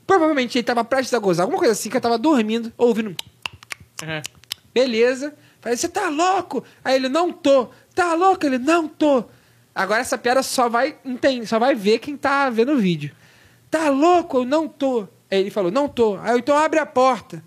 Provavelmente 0.08 0.56
ele 0.56 0.64
tava 0.64 0.82
prestes 0.82 1.12
a 1.12 1.18
gozar, 1.18 1.44
alguma 1.44 1.58
coisa 1.58 1.74
assim, 1.74 1.90
que 1.90 1.96
eu 1.98 2.00
tava 2.00 2.16
dormindo, 2.16 2.72
ouvindo. 2.78 3.10
Uhum. 4.02 4.22
Beleza. 4.72 5.34
Falei, 5.60 5.76
você 5.76 5.86
tá 5.86 6.08
louco? 6.08 6.64
Aí 6.82 6.94
ele, 6.96 7.10
não 7.10 7.30
tô. 7.30 7.68
Tá 7.94 8.14
louco? 8.14 8.46
Ele, 8.46 8.56
não 8.56 8.88
tô. 8.88 9.24
Agora 9.74 10.00
essa 10.00 10.16
piada 10.16 10.42
só 10.42 10.66
vai 10.66 10.96
entender, 11.04 11.46
só 11.46 11.58
vai 11.58 11.74
ver 11.74 11.98
quem 11.98 12.16
tá 12.16 12.48
vendo 12.48 12.72
o 12.72 12.78
vídeo. 12.78 13.14
Tá 13.70 13.90
louco? 13.90 14.38
Eu 14.38 14.44
não 14.46 14.66
tô. 14.66 15.06
Aí 15.30 15.40
ele 15.40 15.50
falou, 15.50 15.70
não 15.70 15.86
tô. 15.86 16.16
Aí 16.16 16.32
eu, 16.32 16.38
então 16.38 16.56
abre 16.56 16.78
a 16.78 16.86
porta. 16.86 17.44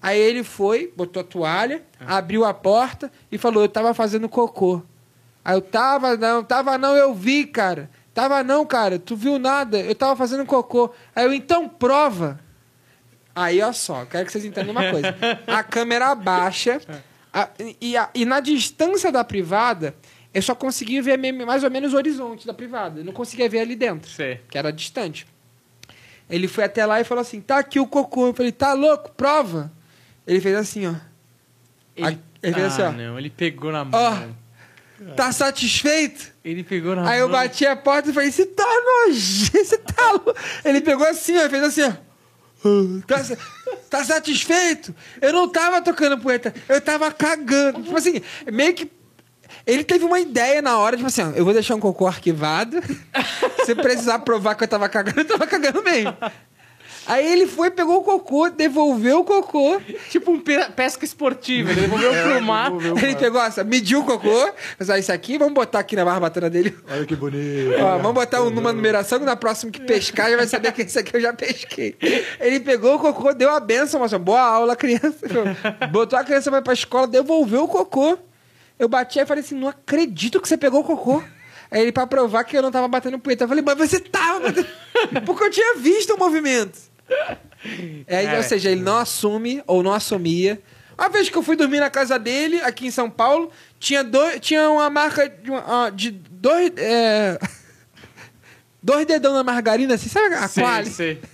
Aí 0.00 0.18
ele 0.18 0.42
foi, 0.42 0.90
botou 0.96 1.20
a 1.20 1.24
toalha, 1.24 1.84
abriu 2.00 2.46
a 2.46 2.54
porta 2.54 3.12
e 3.30 3.36
falou, 3.36 3.62
eu 3.62 3.68
tava 3.68 3.92
fazendo 3.92 4.26
cocô. 4.26 4.80
Aí 5.44 5.54
eu 5.54 5.60
tava 5.60 6.16
não, 6.16 6.42
tava 6.42 6.78
não, 6.78 6.96
eu 6.96 7.12
vi, 7.12 7.44
cara. 7.44 7.90
Tava 8.20 8.42
não, 8.44 8.66
cara, 8.66 8.98
tu 8.98 9.16
viu 9.16 9.38
nada, 9.38 9.78
eu 9.80 9.94
tava 9.94 10.14
fazendo 10.14 10.44
cocô. 10.44 10.92
Aí 11.16 11.24
eu, 11.24 11.32
então 11.32 11.66
prova. 11.68 12.38
Aí, 13.34 13.62
olha 13.62 13.72
só, 13.72 14.04
quero 14.04 14.26
que 14.26 14.32
vocês 14.32 14.44
entendam 14.44 14.72
uma 14.72 14.90
coisa. 14.90 15.14
A 15.46 15.62
câmera 15.62 16.14
baixa 16.14 16.80
a- 17.32 17.48
e, 17.80 17.96
a- 17.96 18.10
e 18.14 18.24
na 18.26 18.40
distância 18.40 19.10
da 19.10 19.24
privada, 19.24 19.94
eu 20.34 20.42
só 20.42 20.54
conseguia 20.54 21.02
ver 21.02 21.16
mais 21.16 21.64
ou 21.64 21.70
menos 21.70 21.94
o 21.94 21.96
horizonte 21.96 22.46
da 22.46 22.52
privada. 22.52 23.00
Eu 23.00 23.04
não 23.04 23.12
conseguia 23.14 23.48
ver 23.48 23.60
ali 23.60 23.74
dentro, 23.74 24.10
Sei. 24.10 24.40
que 24.50 24.58
era 24.58 24.70
distante. 24.70 25.26
Ele 26.28 26.46
foi 26.46 26.64
até 26.64 26.84
lá 26.84 27.00
e 27.00 27.04
falou 27.04 27.22
assim, 27.22 27.40
tá 27.40 27.58
aqui 27.58 27.80
o 27.80 27.86
cocô. 27.86 28.26
Eu 28.28 28.34
falei, 28.34 28.52
tá 28.52 28.74
louco? 28.74 29.10
Prova. 29.12 29.72
Ele 30.26 30.40
fez 30.40 30.56
assim, 30.56 30.86
ó. 30.86 30.94
Ele, 31.96 32.18
Ele 32.42 32.52
fez 32.52 32.66
assim, 32.66 32.82
ah, 32.82 32.88
ó. 32.90 32.92
não, 32.92 33.18
ele 33.18 33.30
pegou 33.30 33.72
na 33.72 33.84
mão. 33.84 33.98
Ó, 33.98 35.14
tá 35.14 35.32
satisfeito? 35.32 36.29
Ele 36.44 36.64
pegou 36.64 36.96
na. 36.96 37.08
Aí 37.08 37.20
eu 37.20 37.28
bati 37.28 37.66
a 37.66 37.76
porta 37.76 38.10
e 38.10 38.12
falei, 38.12 38.30
você 38.32 38.46
tá 38.46 38.64
nojento, 39.06 39.64
você 39.64 39.78
tá 39.78 40.12
louco. 40.12 40.34
Ele 40.64 40.80
pegou 40.80 41.06
assim, 41.06 41.36
ó, 41.36 41.42
e 41.44 41.50
fez 41.50 41.62
assim, 41.62 41.82
ó. 41.82 41.90
"Ah, 41.90 41.96
Tá, 43.06 43.22
tá 43.90 44.04
satisfeito? 44.04 44.94
Eu 45.20 45.32
não 45.32 45.48
tava 45.48 45.80
tocando 45.82 46.18
poeta, 46.18 46.54
eu 46.68 46.80
tava 46.80 47.10
cagando. 47.10 47.82
Tipo 47.82 47.96
assim, 47.96 48.20
meio 48.50 48.74
que. 48.74 48.90
Ele 49.66 49.82
teve 49.84 50.04
uma 50.04 50.18
ideia 50.20 50.62
na 50.62 50.78
hora, 50.78 50.96
tipo 50.96 51.08
assim, 51.08 51.22
ó, 51.22 51.30
eu 51.30 51.44
vou 51.44 51.52
deixar 51.52 51.74
um 51.74 51.80
cocô 51.80 52.06
arquivado. 52.06 52.80
Se 53.66 53.74
precisar 53.74 54.20
provar 54.20 54.54
que 54.54 54.64
eu 54.64 54.68
tava 54.68 54.88
cagando, 54.88 55.20
eu 55.20 55.26
tava 55.26 55.46
cagando 55.46 55.82
mesmo. 55.82 56.16
Aí 57.10 57.26
ele 57.32 57.46
foi, 57.46 57.70
pegou 57.70 57.98
o 57.98 58.02
cocô, 58.02 58.48
devolveu 58.50 59.20
o 59.20 59.24
cocô. 59.24 59.80
Tipo 60.10 60.30
um 60.30 60.38
pe- 60.40 60.64
pesca 60.76 61.04
esportiva. 61.04 61.72
Ele 61.72 61.80
devolveu 61.80 62.12
pro 62.12 62.40
mar. 62.42 62.70
Ele 63.02 63.16
pegou, 63.16 63.42
essa, 63.42 63.64
mediu 63.64 64.00
o 64.00 64.04
cocô. 64.04 64.50
Mas 64.78 64.88
aí, 64.88 65.00
isso 65.00 65.10
aqui, 65.12 65.36
vamos 65.36 65.54
botar 65.54 65.80
aqui 65.80 65.96
na 65.96 66.04
barbatana 66.04 66.48
dele. 66.48 66.76
Olha 66.88 67.04
que 67.04 67.16
bonito. 67.16 67.72
Ó, 67.80 67.98
vamos 67.98 68.12
botar 68.14 68.42
um- 68.42 68.50
numa 68.50 68.72
numeração 68.72 69.18
que 69.18 69.24
na 69.24 69.34
próxima 69.34 69.72
que 69.72 69.80
pescar 69.80 70.30
já 70.30 70.36
vai 70.36 70.46
saber 70.46 70.70
que 70.72 70.82
esse 70.82 70.98
aqui 70.98 71.16
eu 71.16 71.20
já 71.20 71.32
pesquei. 71.32 71.96
Ele 72.38 72.60
pegou 72.60 72.94
o 72.94 72.98
cocô, 73.00 73.32
deu 73.34 73.50
a 73.50 73.58
benção, 73.58 73.98
mostrou, 74.00 74.20
boa 74.20 74.40
aula, 74.40 74.76
criança. 74.76 75.26
Botou 75.90 76.18
a 76.18 76.22
criança 76.24 76.48
pra 76.50 76.60
ir 76.60 76.62
pra 76.62 76.72
escola, 76.74 77.06
devolveu 77.08 77.64
o 77.64 77.68
cocô. 77.68 78.16
Eu 78.78 78.88
bati 78.88 79.18
aí 79.18 79.24
e 79.24 79.26
falei 79.28 79.42
assim, 79.42 79.54
não 79.56 79.68
acredito 79.68 80.40
que 80.40 80.48
você 80.48 80.56
pegou 80.56 80.80
o 80.80 80.84
cocô. 80.84 81.22
Aí 81.70 81.82
ele, 81.82 81.92
pra 81.92 82.06
provar 82.06 82.42
que 82.44 82.56
eu 82.56 82.62
não 82.62 82.70
tava 82.72 82.88
batendo 82.88 83.18
punheta. 83.18 83.44
Eu 83.44 83.48
falei, 83.48 83.62
mas 83.64 83.76
você 83.78 84.00
tava 84.00 84.40
batendo... 84.40 84.66
Porque 85.24 85.44
eu 85.44 85.50
tinha 85.50 85.74
visto 85.76 86.14
o 86.14 86.18
movimento. 86.18 86.89
É, 88.06 88.36
ou 88.36 88.42
seja, 88.42 88.70
ele 88.70 88.80
não 88.80 88.96
assume 88.98 89.62
ou 89.66 89.82
não 89.82 89.92
assumia. 89.92 90.60
Uma 90.98 91.08
vez 91.08 91.28
que 91.28 91.36
eu 91.36 91.42
fui 91.42 91.56
dormir 91.56 91.80
na 91.80 91.88
casa 91.90 92.18
dele, 92.18 92.60
aqui 92.60 92.86
em 92.86 92.90
São 92.90 93.08
Paulo, 93.10 93.50
tinha, 93.78 94.04
dois, 94.04 94.38
tinha 94.40 94.68
uma 94.70 94.88
marca 94.90 95.28
de, 95.28 95.50
uma- 95.50 95.86
ah, 95.86 95.90
de 95.90 96.10
dois. 96.10 96.72
é, 96.76 97.38
dois 98.82 99.06
dedão 99.06 99.32
na 99.34 99.42
margarina, 99.42 99.94
assim, 99.94 100.08
sabe 100.08 100.34
a 100.34 100.48
quali? 100.48 100.90
sei. 100.90 101.20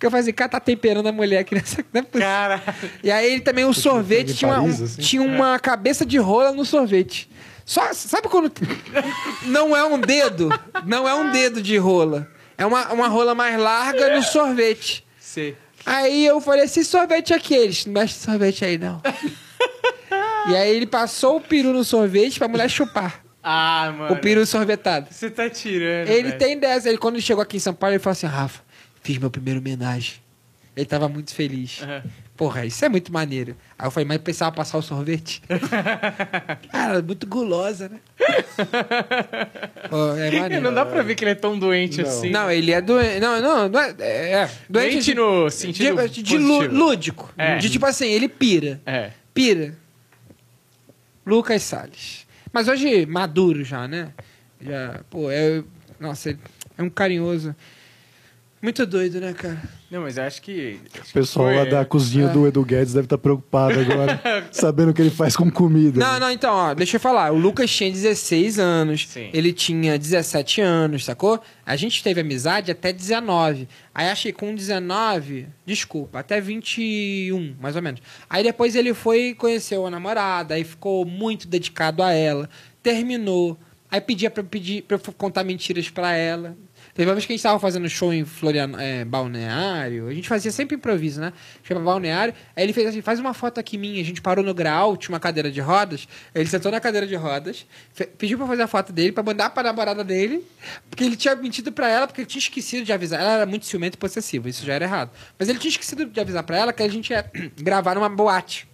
Que 0.00 0.06
eu 0.06 0.10
falei 0.10 0.22
assim, 0.22 0.32
cara, 0.32 0.48
tá 0.48 0.60
temperando 0.60 1.08
a 1.08 1.12
mulher 1.12 1.40
aqui 1.40 1.54
nessa. 1.54 1.82
É 1.82 2.00
possível. 2.00 2.20
Cara. 2.20 2.62
E 3.04 3.10
aí 3.10 3.32
ele 3.32 3.42
também, 3.42 3.66
o 3.66 3.74
sorvete, 3.74 4.32
tinha 4.32 4.50
uma, 4.50 4.62
Paris, 4.62 4.80
um- 4.80 4.84
assim? 4.84 5.02
tinha 5.02 5.20
uma 5.22 5.58
cabeça 5.58 6.06
de 6.06 6.16
rola 6.16 6.52
no 6.52 6.64
sorvete. 6.64 7.28
Só, 7.66 7.92
sabe 7.92 8.28
quando. 8.28 8.50
não 9.44 9.76
é 9.76 9.84
um 9.84 10.00
dedo? 10.00 10.48
Não 10.86 11.06
é 11.06 11.14
um 11.14 11.30
dedo 11.32 11.60
de 11.60 11.76
rola. 11.76 12.26
É 12.58 12.66
uma, 12.66 12.92
uma 12.92 13.08
rola 13.08 13.34
mais 13.34 13.58
larga 13.58 14.16
no 14.16 14.22
sorvete. 14.22 15.06
Sei. 15.18 15.56
Aí 15.86 16.26
eu 16.26 16.40
falei 16.40 16.64
assim, 16.64 16.82
sorvete 16.82 17.32
aqui. 17.32 17.54
Eles, 17.54 17.86
não 17.86 17.94
mexe 17.94 18.14
sorvete 18.14 18.64
aí, 18.64 18.76
não. 18.76 19.00
e 20.50 20.56
aí 20.56 20.74
ele 20.76 20.86
passou 20.86 21.36
o 21.36 21.40
peru 21.40 21.72
no 21.72 21.84
sorvete 21.84 22.38
pra 22.38 22.48
mulher 22.48 22.68
chupar. 22.68 23.24
Ah, 23.42 23.94
mano. 23.96 24.14
O 24.14 24.18
peru 24.18 24.44
sorvetado. 24.44 25.06
Você 25.10 25.30
tá 25.30 25.48
tirando. 25.48 26.08
Ele 26.08 26.28
velho. 26.28 26.38
tem 26.38 26.58
dessa. 26.58 26.88
Ele, 26.88 26.98
quando 26.98 27.14
ele 27.14 27.22
chegou 27.22 27.42
aqui 27.42 27.56
em 27.56 27.60
São 27.60 27.72
Paulo, 27.72 27.94
ele 27.94 28.02
falou 28.02 28.12
assim, 28.12 28.26
Rafa, 28.26 28.60
fiz 29.02 29.16
meu 29.18 29.30
primeiro 29.30 29.60
homenagem. 29.60 30.16
Ele 30.76 30.84
tava 30.84 31.08
muito 31.08 31.34
feliz. 31.34 31.80
Aham. 31.82 32.02
Porra, 32.38 32.64
isso 32.64 32.84
é 32.84 32.88
muito 32.88 33.12
maneiro. 33.12 33.56
Aí 33.76 33.84
eu 33.84 33.90
falei, 33.90 34.06
mas 34.06 34.18
precisava 34.18 34.52
passar 34.52 34.78
o 34.78 34.82
sorvete? 34.82 35.42
Cara, 36.70 37.02
muito 37.02 37.26
gulosa, 37.26 37.88
né? 37.88 37.98
Pô, 39.90 40.12
é 40.14 40.30
maneiro. 40.30 40.62
Não 40.62 40.72
dá 40.72 40.86
pra 40.86 41.02
ver 41.02 41.16
que 41.16 41.24
ele 41.24 41.32
é 41.32 41.34
tão 41.34 41.58
doente 41.58 42.00
assim. 42.00 42.30
Não, 42.30 42.48
ele 42.48 42.70
é 42.70 42.80
doente. 42.80 43.18
Não, 43.18 43.42
não, 43.42 43.68
não 43.68 43.80
é. 43.80 43.92
é, 43.98 44.32
é 44.34 44.50
doente, 44.70 44.92
Doente 44.92 45.14
no 45.14 45.50
sentido 45.50 46.08
de, 46.08 46.22
de 46.22 46.38
lúdico. 46.38 47.28
É. 47.36 47.56
De 47.56 47.68
tipo 47.68 47.84
assim, 47.84 48.06
ele 48.06 48.28
pira. 48.28 48.80
É. 48.86 49.10
Pira. 49.34 49.74
Lucas 51.26 51.64
Salles. 51.64 52.24
Mas 52.52 52.68
hoje 52.68 53.04
maduro 53.04 53.64
já, 53.64 53.88
né? 53.88 54.12
Já, 54.60 55.00
pô, 55.10 55.28
é. 55.28 55.64
Nossa, 55.98 56.38
é 56.78 56.82
um 56.84 56.88
carinhoso. 56.88 57.52
Muito 58.60 58.84
doido, 58.84 59.20
né, 59.20 59.32
cara? 59.32 59.62
Não, 59.90 60.02
mas 60.02 60.16
eu 60.18 60.24
acho 60.24 60.42
que. 60.42 60.80
O 61.08 61.12
pessoal 61.12 61.46
lá 61.46 61.60
Foi- 61.62 61.70
da 61.70 61.84
cozinha 61.84 62.26
do 62.28 62.46
Edu 62.46 62.64
Guedes 62.64 62.92
deve 62.92 63.06
estar 63.06 63.16
preocupado 63.16 63.78
agora, 63.78 64.20
sabendo 64.50 64.90
o 64.90 64.94
que 64.94 65.00
ele 65.00 65.10
faz 65.10 65.36
com 65.36 65.48
comida. 65.50 65.98
Não, 66.00 66.18
não, 66.20 66.30
então, 66.30 66.52
ó, 66.52 66.74
deixa 66.74 66.96
eu 66.96 67.00
falar. 67.00 67.32
O 67.32 67.38
Lucas 67.38 67.70
tinha 67.70 67.90
16 67.90 68.58
anos, 68.58 69.06
Sim. 69.08 69.30
ele 69.32 69.52
tinha 69.52 69.96
17 69.96 70.60
anos, 70.60 71.04
sacou? 71.04 71.40
A 71.64 71.76
gente 71.76 72.02
teve 72.02 72.20
amizade 72.20 72.70
até 72.70 72.92
19. 72.92 73.68
Aí 73.94 74.08
achei 74.08 74.32
com 74.32 74.52
19, 74.54 75.46
desculpa, 75.64 76.18
até 76.18 76.40
21, 76.40 77.54
mais 77.60 77.76
ou 77.76 77.82
menos. 77.82 78.00
Aí 78.28 78.42
depois 78.42 78.74
ele 78.74 78.92
foi 78.92 79.28
e 79.28 79.34
conheceu 79.34 79.86
a 79.86 79.90
namorada, 79.90 80.54
aí 80.54 80.64
ficou 80.64 81.04
muito 81.04 81.46
dedicado 81.46 82.02
a 82.02 82.12
ela, 82.12 82.50
terminou. 82.82 83.56
Aí 83.90 84.00
pedia 84.02 84.30
pra, 84.30 84.42
eu 84.42 84.46
pedir, 84.46 84.82
pra 84.82 84.96
eu 84.98 85.12
contar 85.16 85.44
mentiras 85.44 85.88
pra 85.88 86.12
ela. 86.12 86.54
Teve 86.98 87.08
uma 87.08 87.14
vez 87.14 87.24
que 87.24 87.32
a 87.32 87.36
gente 87.36 87.42
tava 87.44 87.60
fazendo 87.60 87.88
show 87.88 88.12
em 88.12 88.24
Florian... 88.24 88.72
é, 88.76 89.04
Balneário. 89.04 90.08
A 90.08 90.12
gente 90.12 90.28
fazia 90.28 90.50
sempre 90.50 90.74
improviso, 90.74 91.20
né? 91.20 91.32
Chama 91.62 91.80
Balneário. 91.80 92.34
Aí 92.56 92.64
ele 92.64 92.72
fez 92.72 92.88
assim: 92.88 93.00
faz 93.00 93.20
uma 93.20 93.32
foto 93.32 93.60
aqui 93.60 93.78
minha. 93.78 94.02
A 94.02 94.04
gente 94.04 94.20
parou 94.20 94.44
no 94.44 94.52
grau, 94.52 94.96
tinha 94.96 95.14
uma 95.14 95.20
cadeira 95.20 95.48
de 95.48 95.60
rodas. 95.60 96.08
Ele 96.34 96.48
sentou 96.48 96.72
na 96.72 96.80
cadeira 96.80 97.06
de 97.06 97.14
rodas, 97.14 97.64
pediu 98.18 98.36
pra 98.36 98.48
fazer 98.48 98.62
a 98.62 98.66
foto 98.66 98.92
dele, 98.92 99.12
pra 99.12 99.22
mandar 99.22 99.50
pra 99.50 99.62
namorada 99.62 100.02
dele. 100.02 100.44
Porque 100.90 101.04
ele 101.04 101.14
tinha 101.14 101.36
mentido 101.36 101.70
pra 101.70 101.88
ela, 101.88 102.08
porque 102.08 102.22
ele 102.22 102.26
tinha 102.26 102.40
esquecido 102.40 102.84
de 102.84 102.92
avisar. 102.92 103.20
Ela 103.20 103.32
era 103.34 103.46
muito 103.46 103.64
ciumenta 103.64 103.94
e 103.94 103.98
possessiva, 103.98 104.48
isso 104.48 104.66
já 104.66 104.74
era 104.74 104.84
errado. 104.84 105.12
Mas 105.38 105.48
ele 105.48 105.60
tinha 105.60 105.70
esquecido 105.70 106.04
de 106.04 106.20
avisar 106.20 106.42
pra 106.42 106.58
ela 106.58 106.72
que 106.72 106.82
a 106.82 106.88
gente 106.88 107.10
ia 107.10 107.30
gravar 107.62 107.94
numa 107.94 108.08
boate. 108.08 108.66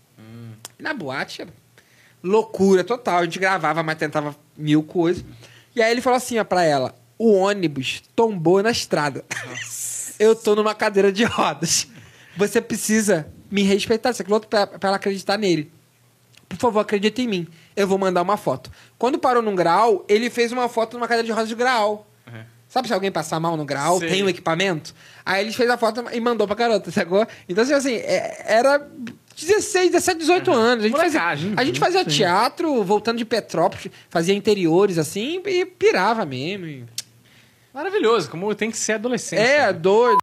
E 0.79 0.83
na 0.83 0.95
boate 0.95 1.43
era 1.43 1.51
loucura 2.23 2.83
total. 2.83 3.19
A 3.19 3.25
gente 3.25 3.39
gravava, 3.39 3.83
mas 3.83 3.99
tentava 3.99 4.35
mil 4.57 4.83
coisas. 4.83 5.23
E 5.77 5.83
aí 5.83 5.93
ele 5.93 6.01
falou 6.01 6.17
assim 6.17 6.39
ó, 6.39 6.45
pra 6.45 6.65
ela: 6.65 7.04
o 7.19 7.33
ônibus 7.35 8.03
tombou 8.15 8.63
na 8.63 8.71
estrada. 8.71 9.25
Eu 10.19 10.35
tô 10.35 10.55
numa 10.55 10.75
cadeira 10.75 11.13
de 11.13 11.25
rodas. 11.25 11.87
Você 12.37 12.61
precisa 12.61 13.27
me 13.51 13.63
respeitar, 13.63 14.11
aqui 14.11 14.33
outro 14.33 14.49
pra, 14.49 14.67
pra 14.67 14.89
ela 14.89 14.97
acreditar 14.97 15.37
nele. 15.39 15.71
Por 16.49 16.59
favor, 16.59 16.81
acredita 16.81 17.23
em 17.23 17.29
mim. 17.29 17.49
Eu 17.75 17.87
vou 17.87 17.99
mandar 17.99 18.23
uma 18.23 18.37
foto. 18.37 18.71
Quando 18.99 19.19
parou 19.19 19.43
num 19.43 19.55
grau, 19.55 20.05
ele 20.09 20.31
fez 20.31 20.53
uma 20.53 20.69
foto 20.69 20.95
numa 20.95 21.07
cadeira 21.09 21.27
de 21.27 21.33
rodas 21.33 21.49
de 21.49 21.55
grau. 21.55 22.07
Sabe 22.69 22.89
se 22.89 22.95
alguém 22.95 23.13
passar 23.13 23.39
mal 23.39 23.57
no 23.57 23.65
grau, 23.65 24.01
Sei. 24.01 24.09
tem 24.09 24.23
um 24.25 24.29
equipamento? 24.29 24.93
Aí 25.25 25.45
ele 25.45 25.53
fez 25.53 25.71
a 25.71 25.77
foto 25.79 26.05
e 26.13 26.19
mandou 26.19 26.45
pra 26.45 26.57
garota, 26.57 26.91
sacou? 26.91 27.25
Então, 27.49 27.63
assim, 27.63 27.73
assim, 27.73 27.95
é- 27.95 28.45
era 28.49 28.85
16, 29.37 29.93
17, 29.93 30.19
18 30.19 30.51
anos. 30.53 30.85
A 30.85 30.89
gente 30.89 30.97
fazia, 30.97 31.21
Molecagem, 31.21 31.55
a 31.57 31.65
gente 31.65 31.79
fazia 31.79 32.05
teatro, 32.05 32.83
voltando 32.83 33.19
de 33.19 33.25
Petrópolis, 33.25 33.93
fazia 34.11 34.35
interiores, 34.35 34.99
assim, 34.99 35.41
e 35.47 35.65
pirava 35.65 36.25
mesmo. 36.27 36.67
e- 36.67 36.85
Maravilhoso, 37.75 38.31
como 38.31 38.55
tem 38.55 38.71
que 38.71 38.77
ser 38.77 38.93
adolescente. 38.93 39.41
É, 39.41 39.73
doido. 39.73 40.19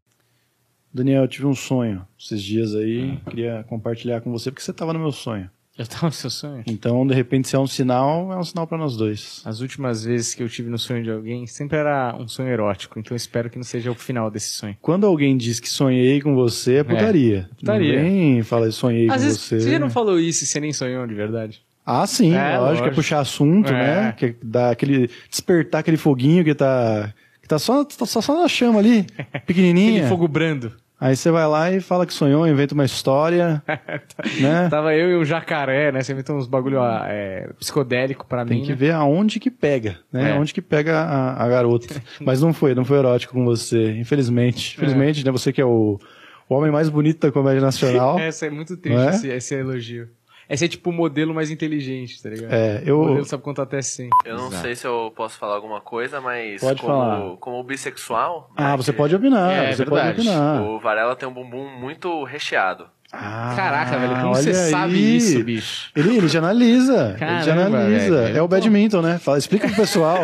Daniel, 0.93 1.23
eu 1.23 1.27
tive 1.27 1.45
um 1.45 1.53
sonho 1.55 2.05
esses 2.19 2.41
dias 2.41 2.73
aí, 2.75 3.17
queria 3.29 3.65
compartilhar 3.67 4.21
com 4.21 4.31
você, 4.31 4.49
porque 4.51 4.63
você 4.63 4.73
tava 4.73 4.93
no 4.93 4.99
meu 4.99 5.11
sonho. 5.11 5.49
Eu 5.77 5.87
tava 5.87 6.07
no 6.07 6.11
seu 6.11 6.29
sonho. 6.29 6.63
Então, 6.67 7.07
de 7.07 7.13
repente, 7.15 7.47
se 7.47 7.55
é 7.55 7.59
um 7.59 7.65
sinal, 7.65 8.31
é 8.31 8.37
um 8.37 8.43
sinal 8.43 8.67
pra 8.67 8.77
nós 8.77 8.95
dois. 8.97 9.41
As 9.45 9.61
últimas 9.61 10.03
vezes 10.03 10.35
que 10.35 10.43
eu 10.43 10.49
tive 10.49 10.69
no 10.69 10.77
sonho 10.77 11.01
de 11.01 11.09
alguém, 11.09 11.47
sempre 11.47 11.77
era 11.77 12.15
um 12.19 12.27
sonho 12.27 12.49
erótico. 12.49 12.99
Então 12.99 13.13
eu 13.13 13.17
espero 13.17 13.49
que 13.49 13.55
não 13.57 13.63
seja 13.63 13.89
o 13.89 13.95
final 13.95 14.29
desse 14.29 14.51
sonho. 14.51 14.75
Quando 14.81 15.07
alguém 15.07 15.35
diz 15.37 15.59
que 15.61 15.69
sonhei 15.69 16.21
com 16.21 16.35
você, 16.35 16.75
é 16.75 16.83
putaria. 16.83 17.49
putaria. 17.57 17.95
Não 17.95 18.09
vem 18.09 18.43
falar 18.43 18.69
sonhei 18.71 19.07
Às 19.09 19.15
com 19.15 19.21
vezes 19.23 19.39
você. 19.39 19.59
você 19.61 19.79
não 19.79 19.89
falou 19.89 20.19
isso 20.19 20.43
e 20.43 20.47
você 20.47 20.59
nem 20.59 20.73
sonhou 20.73 21.07
de 21.07 21.13
verdade. 21.15 21.61
Ah, 21.85 22.05
sim, 22.05 22.33
É, 22.35 22.57
lógico, 22.57 22.63
lógico. 22.65 22.87
é 22.89 22.91
puxar 22.91 23.19
assunto, 23.21 23.69
É. 23.69 23.73
né? 24.05 24.11
Que 24.11 24.35
dá 24.43 24.71
aquele. 24.71 25.09
despertar 25.29 25.79
aquele 25.79 25.97
foguinho 25.97 26.43
que 26.43 26.53
tá. 26.53 27.11
Tá 27.51 27.59
só, 27.59 27.83
tá 27.83 28.05
só, 28.05 28.41
na 28.41 28.47
chama 28.47 28.79
ali, 28.79 29.05
pequenininha. 29.45 29.97
Aquele 29.97 30.07
fogo 30.07 30.27
brando. 30.27 30.71
Aí 30.99 31.15
você 31.15 31.31
vai 31.31 31.47
lá 31.47 31.71
e 31.71 31.81
fala 31.81 32.05
que 32.05 32.13
sonhou, 32.13 32.47
inventa 32.47 32.75
uma 32.75 32.85
história, 32.85 33.61
né? 34.39 34.69
Tava 34.69 34.93
eu 34.93 35.09
e 35.09 35.17
um 35.17 35.25
jacaré, 35.25 35.91
né? 35.91 36.01
Você 36.03 36.13
inventou 36.13 36.37
uns 36.37 36.45
bagulho 36.45 36.77
é, 37.07 37.49
psicodélico 37.59 38.25
pra 38.27 38.45
Tem 38.45 38.59
mim. 38.59 38.63
que 38.63 38.69
né? 38.69 38.75
ver 38.75 38.91
aonde 38.91 39.39
que 39.39 39.49
pega, 39.49 39.97
né? 40.13 40.29
É. 40.29 40.33
Onde 40.35 40.53
que 40.53 40.61
pega 40.61 40.99
a, 40.99 41.43
a 41.43 41.49
garota. 41.49 41.95
Mas 42.21 42.39
não 42.39 42.53
foi, 42.53 42.75
não 42.75 42.85
foi 42.85 42.99
erótico 42.99 43.33
com 43.33 43.43
você, 43.43 43.93
infelizmente. 43.93 44.75
Infelizmente, 44.77 45.25
né? 45.25 45.31
Você 45.31 45.51
que 45.51 45.59
é 45.59 45.65
o, 45.65 45.99
o 46.47 46.55
homem 46.55 46.71
mais 46.71 46.87
bonito 46.87 47.19
da 47.19 47.31
comédia 47.31 47.61
nacional. 47.61 48.19
Essa 48.19 48.45
é 48.45 48.51
muito 48.51 48.77
triste, 48.77 48.99
é? 48.99 49.09
esse, 49.09 49.27
esse 49.27 49.55
elogio. 49.55 50.07
Esse 50.53 50.65
é 50.65 50.67
tipo 50.67 50.89
o 50.89 50.93
modelo 50.93 51.33
mais 51.33 51.49
inteligente, 51.49 52.21
tá 52.21 52.29
ligado? 52.29 52.51
É, 52.51 52.81
O 52.83 52.87
eu. 52.89 52.97
modelo 53.03 53.25
sabe 53.25 53.41
contar 53.41 53.63
até 53.63 53.81
100. 53.81 54.09
Eu 54.25 54.35
não 54.37 54.51
sei 54.51 54.75
se 54.75 54.85
eu 54.85 55.11
posso 55.15 55.37
falar 55.37 55.55
alguma 55.55 55.79
coisa, 55.79 56.19
mas 56.19 56.59
Pode 56.61 56.81
como, 56.81 56.93
falar. 56.93 57.37
como 57.37 57.63
bissexual, 57.63 58.51
Ah, 58.57 58.71
né, 58.71 58.77
você 58.77 58.91
que 58.91 58.97
pode 58.97 59.15
opinar, 59.15 59.51
É, 59.51 59.71
você 59.73 59.83
verdade. 59.85 60.15
pode 60.17 60.27
opinar. 60.29 60.61
o 60.63 60.79
Varela 60.79 61.15
tem 61.15 61.27
um 61.27 61.33
bumbum 61.33 61.67
muito 61.79 62.23
recheado. 62.25 62.87
Ah, 63.13 63.53
Caraca, 63.55 63.97
velho, 63.97 64.15
como 64.15 64.27
olha 64.33 64.41
você 64.41 64.53
sabe 64.53 64.95
aí. 64.95 65.17
isso, 65.17 65.43
bicho? 65.43 65.89
Ele, 65.95 66.17
ele 66.17 66.27
já 66.27 66.39
analisa. 66.39 67.15
ele 67.19 67.43
já 67.43 67.55
Caramba, 67.55 67.77
analisa. 67.77 68.21
velho. 68.23 68.37
É 68.37 68.41
o 68.41 68.47
badminton, 68.47 69.01
né? 69.01 69.19
Fala, 69.19 69.37
explica 69.37 69.67
pro 69.67 69.75
pessoal. 69.75 70.17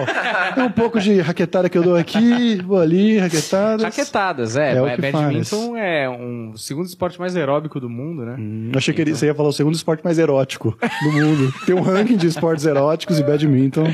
é 0.56 0.64
um 0.64 0.72
pouco 0.72 1.00
de 1.00 1.20
raquetada 1.20 1.70
que 1.70 1.78
eu 1.78 1.84
dou 1.84 1.96
aqui, 1.96 2.62
vou 2.66 2.80
ali, 2.80 3.18
raquetadas. 3.18 3.84
Raquetadas, 3.84 4.56
é. 4.56 4.74
É 4.74 4.78
é 4.78 4.98
badminton 4.98 5.76
é 5.78 6.10
um 6.10 6.52
o 6.52 6.58
segundo 6.58 6.86
esporte 6.86 7.20
mais 7.20 7.36
aeróbico 7.36 7.80
do 7.80 7.90
mundo, 7.90 8.26
né? 8.26 8.36
Hum, 8.40 8.72
achei 8.76 8.94
que 8.94 9.02
ele, 9.02 9.14
você 9.16 9.26
ia 9.28 9.36
falar 9.36 9.50
o 9.50 9.54
segundo 9.54 9.76
esporte 9.76 10.04
mais 10.04 10.18
erótico 10.18 10.78
do 11.04 11.12
mundo. 11.12 11.54
Tem 11.66 11.76
um 11.76 11.82
ranking 11.82 12.18
de 12.18 12.28
esportes 12.28 12.66
eróticos 12.66 13.20
e 13.20 13.24
badminton. 13.24 13.86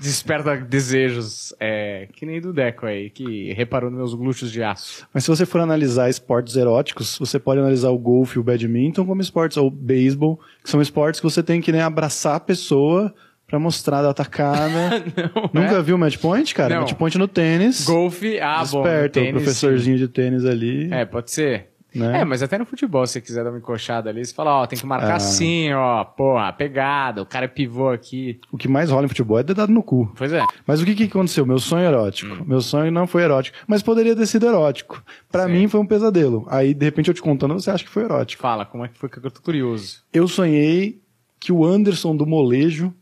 Desperta 0.00 0.56
desejos, 0.56 1.54
é, 1.60 2.08
que 2.12 2.26
nem 2.26 2.40
do 2.40 2.52
Deco 2.52 2.86
aí, 2.86 3.10
que 3.10 3.52
reparou 3.52 3.90
nos 3.90 3.98
meus 3.98 4.14
glúteos 4.14 4.50
de 4.50 4.62
aço. 4.62 5.06
Mas 5.12 5.24
se 5.24 5.30
você 5.30 5.46
for 5.46 5.60
analisar 5.60 6.08
esportes 6.10 6.56
eróticos, 6.56 7.16
você 7.18 7.38
pode 7.38 7.60
analisar 7.60 7.90
o 7.90 7.98
golfe 8.24 8.38
e 8.38 8.40
o 8.40 8.42
badminton 8.42 9.04
como 9.04 9.20
esportes, 9.20 9.56
ou 9.56 9.70
beisebol, 9.70 10.40
que 10.62 10.70
são 10.70 10.80
esportes 10.80 11.20
que 11.20 11.26
você 11.26 11.42
tem 11.42 11.60
que 11.60 11.70
né, 11.70 11.82
abraçar 11.82 12.36
a 12.36 12.40
pessoa 12.40 13.14
pra 13.46 13.58
mostrar 13.58 14.02
da 14.02 14.10
atacada. 14.10 15.04
Nunca 15.52 15.76
é? 15.76 15.82
viu 15.82 15.98
match 15.98 16.16
point, 16.18 16.54
cara? 16.54 16.74
Não. 16.74 16.80
Match 16.82 16.94
point 16.94 17.18
no 17.18 17.28
tênis. 17.28 17.84
Golfe, 17.84 18.40
ah, 18.40 18.64
bom. 18.64 18.82
Desperta, 18.82 19.20
tênis, 19.20 19.30
o 19.30 19.34
professorzinho 19.34 19.98
de 19.98 20.08
tênis 20.08 20.44
ali. 20.44 20.88
sim. 20.88 20.94
É, 20.94 21.04
pode 21.04 21.30
ser. 21.30 21.73
Né? 21.94 22.20
É, 22.20 22.24
mas 22.24 22.42
até 22.42 22.58
no 22.58 22.66
futebol, 22.66 23.06
se 23.06 23.14
você 23.14 23.20
quiser 23.20 23.44
dar 23.44 23.50
uma 23.50 23.58
encoxada 23.58 24.10
ali, 24.10 24.24
você 24.24 24.34
fala, 24.34 24.62
ó, 24.62 24.66
tem 24.66 24.78
que 24.78 24.84
marcar 24.86 25.12
Ah. 25.12 25.16
assim, 25.16 25.72
ó, 25.72 26.02
porra, 26.04 26.52
pegada, 26.52 27.22
o 27.22 27.26
cara 27.26 27.44
é 27.44 27.48
pivô 27.48 27.88
aqui. 27.90 28.40
O 28.50 28.56
que 28.58 28.66
mais 28.66 28.90
rola 28.90 29.04
em 29.04 29.08
futebol 29.08 29.38
é 29.38 29.42
dedado 29.42 29.72
no 29.72 29.82
cu. 29.82 30.12
Pois 30.16 30.32
é. 30.32 30.44
Mas 30.66 30.80
o 30.82 30.84
que, 30.84 30.94
que 30.94 31.04
aconteceu? 31.04 31.46
Meu 31.46 31.58
sonho 31.58 31.84
erótico. 31.86 32.34
Hum. 32.34 32.44
Meu 32.46 32.60
sonho 32.60 32.90
não 32.90 33.06
foi 33.06 33.22
erótico, 33.22 33.56
mas 33.66 33.82
poderia 33.82 34.16
ter 34.16 34.26
sido 34.26 34.46
erótico. 34.46 35.02
Pra 35.30 35.46
Sim. 35.46 35.52
mim 35.52 35.68
foi 35.68 35.80
um 35.80 35.86
pesadelo. 35.86 36.46
Aí, 36.50 36.74
de 36.74 36.84
repente, 36.84 37.08
eu 37.08 37.14
te 37.14 37.22
contando, 37.22 37.54
você 37.54 37.70
acha 37.70 37.84
que 37.84 37.90
foi 37.90 38.04
erótico. 38.04 38.42
Fala, 38.42 38.64
como 38.66 38.84
é 38.84 38.88
que 38.88 38.98
foi 38.98 39.08
que 39.08 39.18
eu 39.18 39.30
tô 39.30 39.40
curioso. 39.40 40.02
Eu 40.12 40.26
sonhei 40.26 41.00
que 41.40 41.52
o 41.52 41.64
Anderson 41.64 42.16
do 42.16 42.26
molejo 42.26 42.92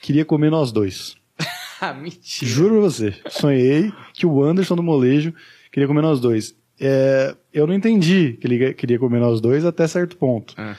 queria 0.00 0.24
comer 0.24 0.50
nós 0.50 0.72
dois. 0.72 1.14
Ah, 1.84 1.92
mentira. 1.92 2.48
Juro 2.48 2.74
pra 2.74 2.80
você. 2.82 3.12
Sonhei 3.28 3.92
que 4.14 4.24
o 4.24 4.40
Anderson 4.40 4.76
do 4.76 4.84
molejo 4.84 5.34
queria 5.72 5.88
comer 5.88 6.00
nós 6.00 6.20
dois. 6.20 6.54
É, 6.80 7.34
eu 7.52 7.66
não 7.66 7.74
entendi 7.74 8.36
que 8.40 8.46
ele 8.46 8.74
queria 8.74 8.98
comer 8.98 9.20
nós 9.20 9.40
dois 9.40 9.64
até 9.64 9.86
certo 9.86 10.16
ponto. 10.16 10.54
Ah. 10.56 10.74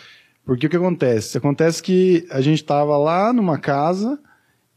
Porque 0.45 0.67
o 0.67 0.69
que 0.69 0.75
acontece? 0.77 1.37
Acontece 1.37 1.81
que 1.81 2.25
a 2.29 2.41
gente 2.41 2.63
tava 2.63 2.97
lá 2.97 3.31
numa 3.31 3.57
casa 3.57 4.19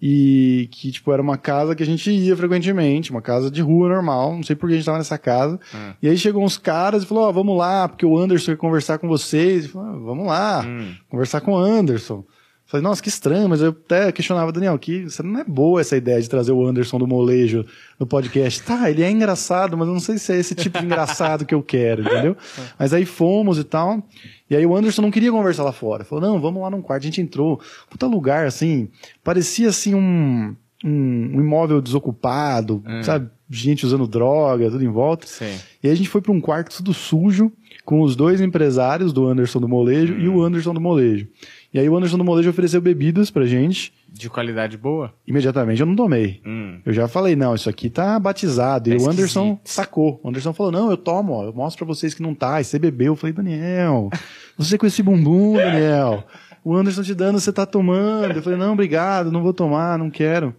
e 0.01 0.69
que, 0.73 0.93
tipo, 0.93 1.11
era 1.11 1.23
uma 1.23 1.39
casa 1.39 1.75
que 1.75 1.83
a 1.83 1.87
gente 1.87 2.11
ia 2.11 2.37
frequentemente, 2.37 3.11
uma 3.11 3.23
casa 3.23 3.51
de 3.51 3.63
rua 3.63 3.89
normal, 3.89 4.35
não 4.37 4.43
sei 4.43 4.55
por 4.55 4.69
que 4.69 4.75
a 4.75 4.77
gente 4.77 4.85
tava 4.87 4.99
nessa 4.99 5.17
casa. 5.19 5.59
Ah. 5.75 5.95
E 6.03 6.09
aí 6.09 6.17
chegou 6.19 6.45
uns 6.45 6.59
caras 6.59 7.03
e 7.03 7.07
falou, 7.07 7.25
ó, 7.25 7.33
vamos 7.33 7.57
lá, 7.57 7.89
porque 7.89 8.05
o 8.05 8.17
Anderson 8.17 8.53
quer 8.53 8.59
conversar 8.59 8.99
com 8.99 9.09
vocês. 9.09 9.67
Falou, 9.67 9.89
ah, 9.89 9.99
vamos 9.99 10.27
lá, 10.27 10.65
Hum. 10.67 10.95
conversar 11.09 11.41
com 11.41 11.53
o 11.53 11.57
Anderson. 11.57 12.25
Falei, 12.67 12.83
nossa, 12.83 13.01
que 13.01 13.09
estranho, 13.09 13.49
mas 13.49 13.61
eu 13.61 13.71
até 13.71 14.11
questionava, 14.11 14.51
Daniel, 14.51 14.77
que 14.77 15.05
você 15.05 15.23
não 15.23 15.39
é 15.39 15.45
boa 15.45 15.81
essa 15.81 15.97
ideia 15.97 16.21
de 16.21 16.29
trazer 16.29 16.51
o 16.51 16.67
Anderson 16.67 16.99
do 16.99 17.07
molejo 17.07 17.65
no 17.99 18.05
podcast. 18.05 18.61
Tá, 18.63 18.91
ele 18.91 19.05
é 19.05 19.11
engraçado, 19.11 19.77
mas 19.77 19.87
eu 19.87 19.95
não 19.95 20.01
sei 20.01 20.19
se 20.19 20.33
é 20.33 20.37
esse 20.37 20.53
tipo 20.53 20.77
de 20.81 20.85
engraçado 20.85 21.47
que 21.47 21.55
eu 21.55 21.63
quero, 21.63 22.03
entendeu? 22.03 22.37
Mas 22.77 22.93
aí 22.93 23.05
fomos 23.05 23.57
e 23.57 23.65
tal. 23.65 24.03
E 24.51 24.57
aí 24.57 24.67
o 24.67 24.77
Anderson 24.77 25.03
não 25.03 25.13
queria 25.13 25.31
conversar 25.31 25.63
lá 25.63 25.71
fora. 25.71 26.05
Falou, 26.05 26.29
não, 26.29 26.41
vamos 26.41 26.61
lá 26.61 26.69
num 26.69 26.83
quarto. 26.83 27.03
A 27.03 27.07
gente 27.07 27.21
entrou. 27.21 27.61
Puta 27.89 28.07
lugar, 28.07 28.47
assim, 28.47 28.89
parecia 29.23 29.69
assim 29.69 29.95
um, 29.95 30.57
um, 30.85 31.31
um 31.35 31.41
imóvel 31.41 31.81
desocupado, 31.81 32.83
sabe? 33.03 33.31
Gente 33.49 33.87
usando 33.87 34.09
droga, 34.09 34.69
tudo 34.71 34.85
em 34.85 34.91
volta. 34.91 35.25
Sim. 35.27 35.55
E 35.83 35.87
aí 35.87 35.93
a 35.93 35.97
gente 35.97 36.09
foi 36.09 36.21
para 36.21 36.33
um 36.33 36.41
quarto 36.41 36.77
tudo 36.77 36.93
sujo, 36.93 37.53
com 37.85 38.03
os 38.03 38.17
dois 38.17 38.41
empresários 38.41 39.13
do 39.13 39.25
Anderson 39.25 39.61
do 39.61 39.69
Molejo 39.69 40.19
e 40.19 40.29
o 40.29 40.43
Anderson 40.43 40.75
do 40.75 40.81
Molejo. 40.81 41.29
E 41.77 41.79
aí 41.79 41.87
o 41.91 41.95
Anderson 41.95 42.17
do 42.17 42.25
Molejo 42.25 42.49
ofereceu 42.49 42.81
bebidas 42.81 43.31
pra 43.31 43.45
gente. 43.45 43.93
De 44.11 44.31
qualidade 44.31 44.79
boa? 44.79 45.13
Imediatamente 45.27 45.79
eu 45.79 45.87
não 45.87 45.95
tomei. 45.95 46.41
Hum. 46.47 46.81
Eu 46.87 46.91
já 46.95 47.07
falei, 47.07 47.37
não, 47.37 47.55
isso 47.55 47.69
aqui 47.69 47.91
tá 47.91 48.19
batizado. 48.19 48.89
E 48.91 48.97
Tá 48.97 49.05
o 49.05 49.11
Anderson 49.11 49.61
sacou. 49.63 50.19
O 50.23 50.29
Anderson 50.31 50.55
falou, 50.55 50.73
não, 50.73 50.91
eu 50.91 50.97
tomo, 50.97 51.35
ó, 51.35 51.45
eu 51.45 51.53
mostro 51.53 51.85
pra 51.85 51.95
vocês 51.95 52.15
que 52.15 52.23
não 52.23 52.35
tá. 52.35 52.59
E 52.63 52.65
você 52.65 52.79
bebeu. 52.79 53.13
Eu 53.13 53.17
falei, 53.17 53.35
Daniel, 53.35 54.09
você 54.57 54.79
com 54.79 54.87
esse 54.87 55.03
bumbum, 55.03 55.57
Daniel. 55.59 56.25
O 56.65 56.75
Anderson 56.75 57.03
te 57.03 57.15
dando, 57.15 57.39
você 57.39 57.53
tá 57.53 57.67
tomando. 57.67 58.33
Eu 58.35 58.43
falei, 58.43 58.59
não, 58.59 58.73
obrigado, 58.73 59.31
não 59.31 59.43
vou 59.43 59.53
tomar, 59.53 59.99
não 59.99 60.09
quero. 60.09 60.55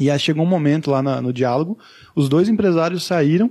E 0.00 0.10
aí 0.10 0.18
chegou 0.18 0.44
um 0.44 0.48
momento 0.48 0.90
lá 0.90 1.00
na- 1.04 1.22
no 1.22 1.32
diálogo, 1.32 1.78
os 2.16 2.28
dois 2.28 2.48
empresários 2.48 3.04
saíram. 3.04 3.48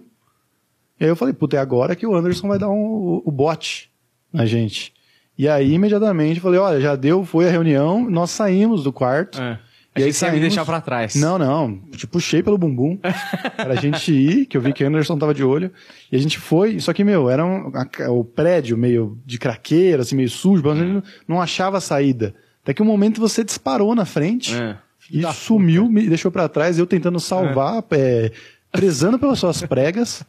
E 0.99 1.05
aí 1.05 1.09
eu 1.09 1.15
falei, 1.15 1.33
puta, 1.33 1.55
é 1.55 1.59
agora 1.61 1.95
que 1.95 2.05
o 2.05 2.13
Anderson 2.13 2.49
vai 2.49 2.59
dar 2.59 2.69
um- 2.69 2.75
o, 2.75 3.23
o 3.27 3.31
bote 3.31 3.89
na 4.33 4.45
gente. 4.45 4.91
E 5.37 5.47
aí, 5.47 5.73
imediatamente, 5.73 6.37
eu 6.37 6.43
falei, 6.43 6.59
olha, 6.59 6.79
já 6.81 6.95
deu, 6.95 7.25
foi 7.25 7.47
a 7.47 7.51
reunião, 7.51 8.09
nós 8.09 8.29
saímos 8.31 8.83
do 8.83 8.91
quarto. 8.93 9.41
É. 9.41 9.59
E 9.95 9.99
E 9.99 10.03
aí 10.03 10.03
ia 10.03 10.07
me 10.07 10.13
saímos- 10.13 10.39
deixar 10.41 10.65
pra 10.65 10.79
trás. 10.79 11.15
Não, 11.15 11.37
não. 11.37 11.79
Te 11.97 12.07
puxei 12.07 12.41
pelo 12.41 12.57
bumbum 12.57 12.97
pra 13.57 13.75
gente 13.75 14.13
ir, 14.13 14.45
que 14.45 14.55
eu 14.55 14.61
vi 14.61 14.71
que 14.71 14.83
o 14.83 14.87
Anderson 14.87 15.17
tava 15.17 15.33
de 15.33 15.43
olho. 15.43 15.71
E 16.11 16.15
a 16.15 16.19
gente 16.19 16.37
foi, 16.39 16.79
só 16.79 16.93
que, 16.93 17.03
meu, 17.03 17.29
era 17.29 17.45
um, 17.45 17.71
a- 17.75 18.11
o 18.11 18.23
prédio 18.23 18.77
meio 18.77 19.17
de 19.25 19.37
craqueiro, 19.37 20.01
assim, 20.01 20.15
meio 20.15 20.29
sujo, 20.29 20.61
mas 20.63 20.77
a 20.77 20.81
gente 20.81 20.93
não, 20.93 21.03
não 21.27 21.41
achava 21.41 21.77
a 21.77 21.81
saída. 21.81 22.33
Até 22.63 22.73
que 22.73 22.81
um 22.81 22.85
momento 22.85 23.19
você 23.19 23.43
disparou 23.43 23.93
na 23.95 24.05
frente 24.05 24.55
É. 24.55 24.77
e 25.11 25.23
sumiu, 25.33 25.89
me 25.89 26.07
deixou 26.07 26.31
pra 26.31 26.47
trás, 26.47 26.77
eu 26.79 26.85
tentando 26.85 27.19
salvar, 27.19 27.83
é, 27.91 28.31
prezando 28.71 29.19
pelas 29.19 29.39
suas 29.39 29.61
pregas. 29.63 30.23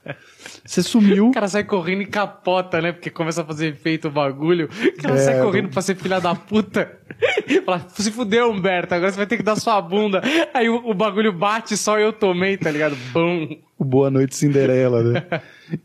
Você 0.65 0.83
sumiu. 0.83 1.29
O 1.29 1.33
cara 1.33 1.49
sai 1.49 1.65
correndo 1.65 2.03
e 2.03 2.07
capota, 2.07 2.81
né? 2.81 2.93
Porque 2.93 3.11
começa 3.11 3.43
a 3.43 3.45
fazer 3.45 3.69
efeito 3.69 4.09
o 4.09 4.11
bagulho. 4.11 4.69
O 4.69 5.03
cara 5.03 5.15
É, 5.15 5.19
sai 5.19 5.41
correndo 5.41 5.69
pra 5.69 5.81
ser 5.83 5.95
filha 5.97 6.21
da 6.21 6.35
puta. 6.35 6.99
Fala, 7.65 7.87
se 7.89 8.11
fudeu, 8.11 8.51
Humberto, 8.51 8.95
agora 8.95 9.11
você 9.11 9.17
vai 9.17 9.27
ter 9.27 9.37
que 9.37 9.43
dar 9.43 9.57
sua 9.57 9.81
bunda. 9.81 10.21
Aí 10.53 10.69
o, 10.69 10.77
o 10.91 10.95
bagulho 10.95 11.33
bate, 11.33 11.77
só 11.77 11.99
eu 11.99 12.13
tomei, 12.13 12.57
tá 12.57 12.71
ligado? 12.71 12.97
Bum. 13.13 13.49
Boa 13.79 14.11
Noite 14.11 14.37
Cinderela, 14.37 15.03
né? 15.03 15.25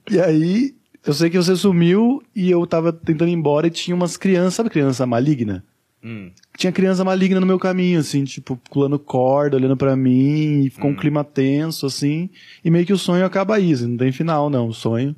e 0.09 0.19
aí, 0.19 0.75
eu 1.05 1.13
sei 1.13 1.29
que 1.29 1.37
você 1.37 1.55
sumiu 1.55 2.21
e 2.35 2.49
eu 2.49 2.65
tava 2.65 2.91
tentando 2.91 3.29
ir 3.29 3.33
embora 3.33 3.67
e 3.67 3.71
tinha 3.71 3.95
umas 3.95 4.17
crianças, 4.17 4.55
sabe 4.55 4.69
criança 4.69 5.05
maligna? 5.05 5.63
Hum. 6.07 6.31
Tinha 6.55 6.71
criança 6.71 7.03
maligna 7.03 7.39
no 7.39 7.45
meu 7.45 7.59
caminho, 7.59 7.99
assim, 7.99 8.23
tipo, 8.23 8.55
pulando 8.71 8.97
corda, 8.97 9.57
olhando 9.57 9.75
pra 9.75 9.95
mim, 9.95 10.61
e 10.63 10.67
Hum. 10.67 10.71
ficou 10.71 10.89
um 10.91 10.95
clima 10.95 11.23
tenso, 11.23 11.85
assim, 11.85 12.29
e 12.63 12.71
meio 12.71 12.85
que 12.85 12.93
o 12.93 12.97
sonho 12.97 13.25
acaba 13.25 13.55
aí, 13.55 13.73
assim, 13.73 13.87
não 13.87 13.97
tem 13.97 14.11
final, 14.11 14.49
não, 14.49 14.67
o 14.69 14.73
sonho. 14.73 15.15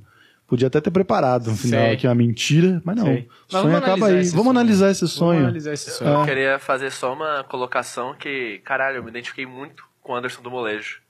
Podia 0.47 0.65
até 0.67 0.81
ter 0.81 0.89
preparado 0.89 1.51
um 1.51 1.55
final 1.55 1.83
Sei. 1.85 1.93
aqui, 1.93 2.07
uma 2.07 2.15
mentira, 2.15 2.81
mas 2.83 2.95
não. 2.95 3.05
Sei. 3.05 3.27
O 3.47 3.51
sonho 3.51 3.77
acaba 3.77 3.93
analisar 3.93 4.07
aí. 4.15 4.19
esse 4.21 4.31
Vamos 4.31 4.45
sonho. 4.45 4.57
analisar 4.59 4.89
esse 4.91 5.07
sonho. 5.07 5.29
Vamos 5.29 5.43
analisar 5.43 5.73
esse 5.73 5.91
sonho. 5.91 6.09
Eu 6.09 6.21
Ah. 6.21 6.25
queria 6.25 6.57
fazer 6.59 6.91
só 6.91 7.13
uma 7.13 7.43
colocação 7.43 8.15
que, 8.15 8.59
caralho, 8.65 8.97
eu 8.97 9.03
me 9.03 9.11
identifiquei 9.11 9.45
muito 9.45 9.83
com 10.01 10.13
o 10.13 10.15
Anderson 10.15 10.41
do 10.41 10.49
Molejo. 10.49 11.01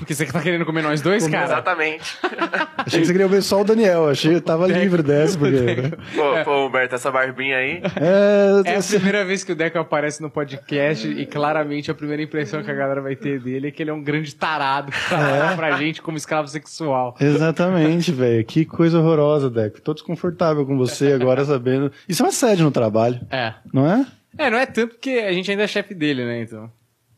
Porque 0.00 0.14
você 0.14 0.24
que 0.24 0.32
tá 0.32 0.40
querendo 0.40 0.64
comer 0.64 0.82
nós 0.82 1.02
dois, 1.02 1.28
cara? 1.28 1.44
Exatamente. 1.44 2.18
Achei 2.78 3.00
que 3.00 3.06
você 3.06 3.12
queria 3.12 3.28
ver 3.28 3.42
só 3.42 3.60
o 3.60 3.64
Daniel, 3.64 4.08
achei 4.08 4.34
que 4.34 4.40
tava 4.40 4.66
livre 4.72 5.02
dessa, 5.02 5.38
porque... 5.38 5.92
pô, 6.16 6.44
pô, 6.44 6.66
Humberto, 6.66 6.94
essa 6.94 7.10
barbinha 7.10 7.58
aí. 7.58 7.82
É, 7.96 8.70
É 8.72 8.76
a 8.78 8.82
primeira 8.82 9.24
vez 9.24 9.44
que 9.44 9.52
o 9.52 9.54
Deco 9.54 9.78
aparece 9.78 10.22
no 10.22 10.30
podcast 10.30 11.06
e 11.06 11.26
claramente 11.26 11.90
a 11.90 11.94
primeira 11.94 12.22
impressão 12.22 12.62
que 12.62 12.70
a 12.70 12.74
galera 12.74 13.02
vai 13.02 13.14
ter 13.14 13.38
dele 13.40 13.68
é 13.68 13.70
que 13.70 13.82
ele 13.82 13.90
é 13.90 13.92
um 13.92 14.02
grande 14.02 14.34
tarado 14.34 14.90
que 14.90 15.08
trabalha 15.08 15.56
pra 15.56 15.76
gente 15.76 16.00
como 16.00 16.16
escravo 16.16 16.48
sexual. 16.48 17.14
Exatamente, 17.20 18.10
velho. 18.10 18.44
Que 18.44 18.64
coisa 18.64 18.98
horrorosa, 18.98 19.50
Deco. 19.50 19.80
Tô 19.82 19.92
desconfortável 19.92 20.64
com 20.64 20.76
você 20.78 21.12
agora 21.12 21.44
sabendo. 21.44 21.92
Isso 22.08 22.22
é 22.22 22.26
um 22.26 22.28
assédio 22.30 22.64
no 22.64 22.70
trabalho, 22.70 23.20
É. 23.30 23.52
não 23.72 23.86
é? 23.86 24.06
É, 24.38 24.48
não 24.50 24.56
é 24.58 24.64
tanto 24.64 24.94
porque 24.94 25.10
a 25.10 25.32
gente 25.32 25.50
ainda 25.50 25.64
é 25.64 25.66
chefe 25.66 25.92
dele, 25.94 26.24
né, 26.24 26.40
então. 26.42 26.70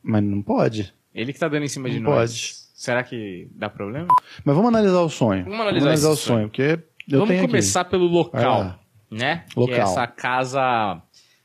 Mas 0.02 0.22
não 0.24 0.42
pode. 0.42 0.92
Ele 1.14 1.32
que 1.32 1.38
tá 1.38 1.46
dando 1.46 1.64
em 1.64 1.68
cima 1.68 1.88
de 1.90 2.00
Não 2.00 2.10
nós. 2.10 2.30
pode. 2.30 2.61
Será 2.82 3.04
que 3.04 3.46
dá 3.54 3.70
problema? 3.70 4.08
Mas 4.44 4.56
vamos 4.56 4.68
analisar 4.74 5.02
o 5.02 5.08
sonho. 5.08 5.44
Vamos 5.44 5.60
analisar 5.60 5.94
esse 5.94 6.02
o 6.04 6.16
sonho. 6.16 6.16
sonho, 6.16 6.48
porque 6.48 6.80
eu 7.08 7.20
Vamos 7.20 7.28
tenho 7.28 7.46
começar 7.46 7.84
pelo 7.84 8.08
Vai 8.08 8.16
local, 8.16 8.58
lá. 8.58 8.78
né? 9.08 9.44
Que 9.50 9.60
Local. 9.60 9.76
é 9.76 9.78
essa 9.78 10.04
casa 10.08 11.00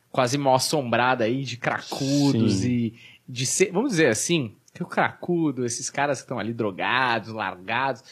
quase 0.09 0.35
mal 0.35 0.55
assombrada 0.55 1.25
aí 1.25 1.43
de 1.43 1.55
cracudos 1.55 2.53
Sim. 2.55 2.67
e 2.71 2.93
de 3.29 3.45
ser, 3.45 3.71
vamos 3.71 3.91
dizer 3.91 4.07
assim, 4.07 4.55
que 4.73 4.81
o 4.81 4.87
cracudo, 4.87 5.63
esses 5.63 5.91
caras 5.91 6.17
que 6.17 6.23
estão 6.23 6.39
ali 6.39 6.53
drogados, 6.55 7.29
largados, 7.31 8.03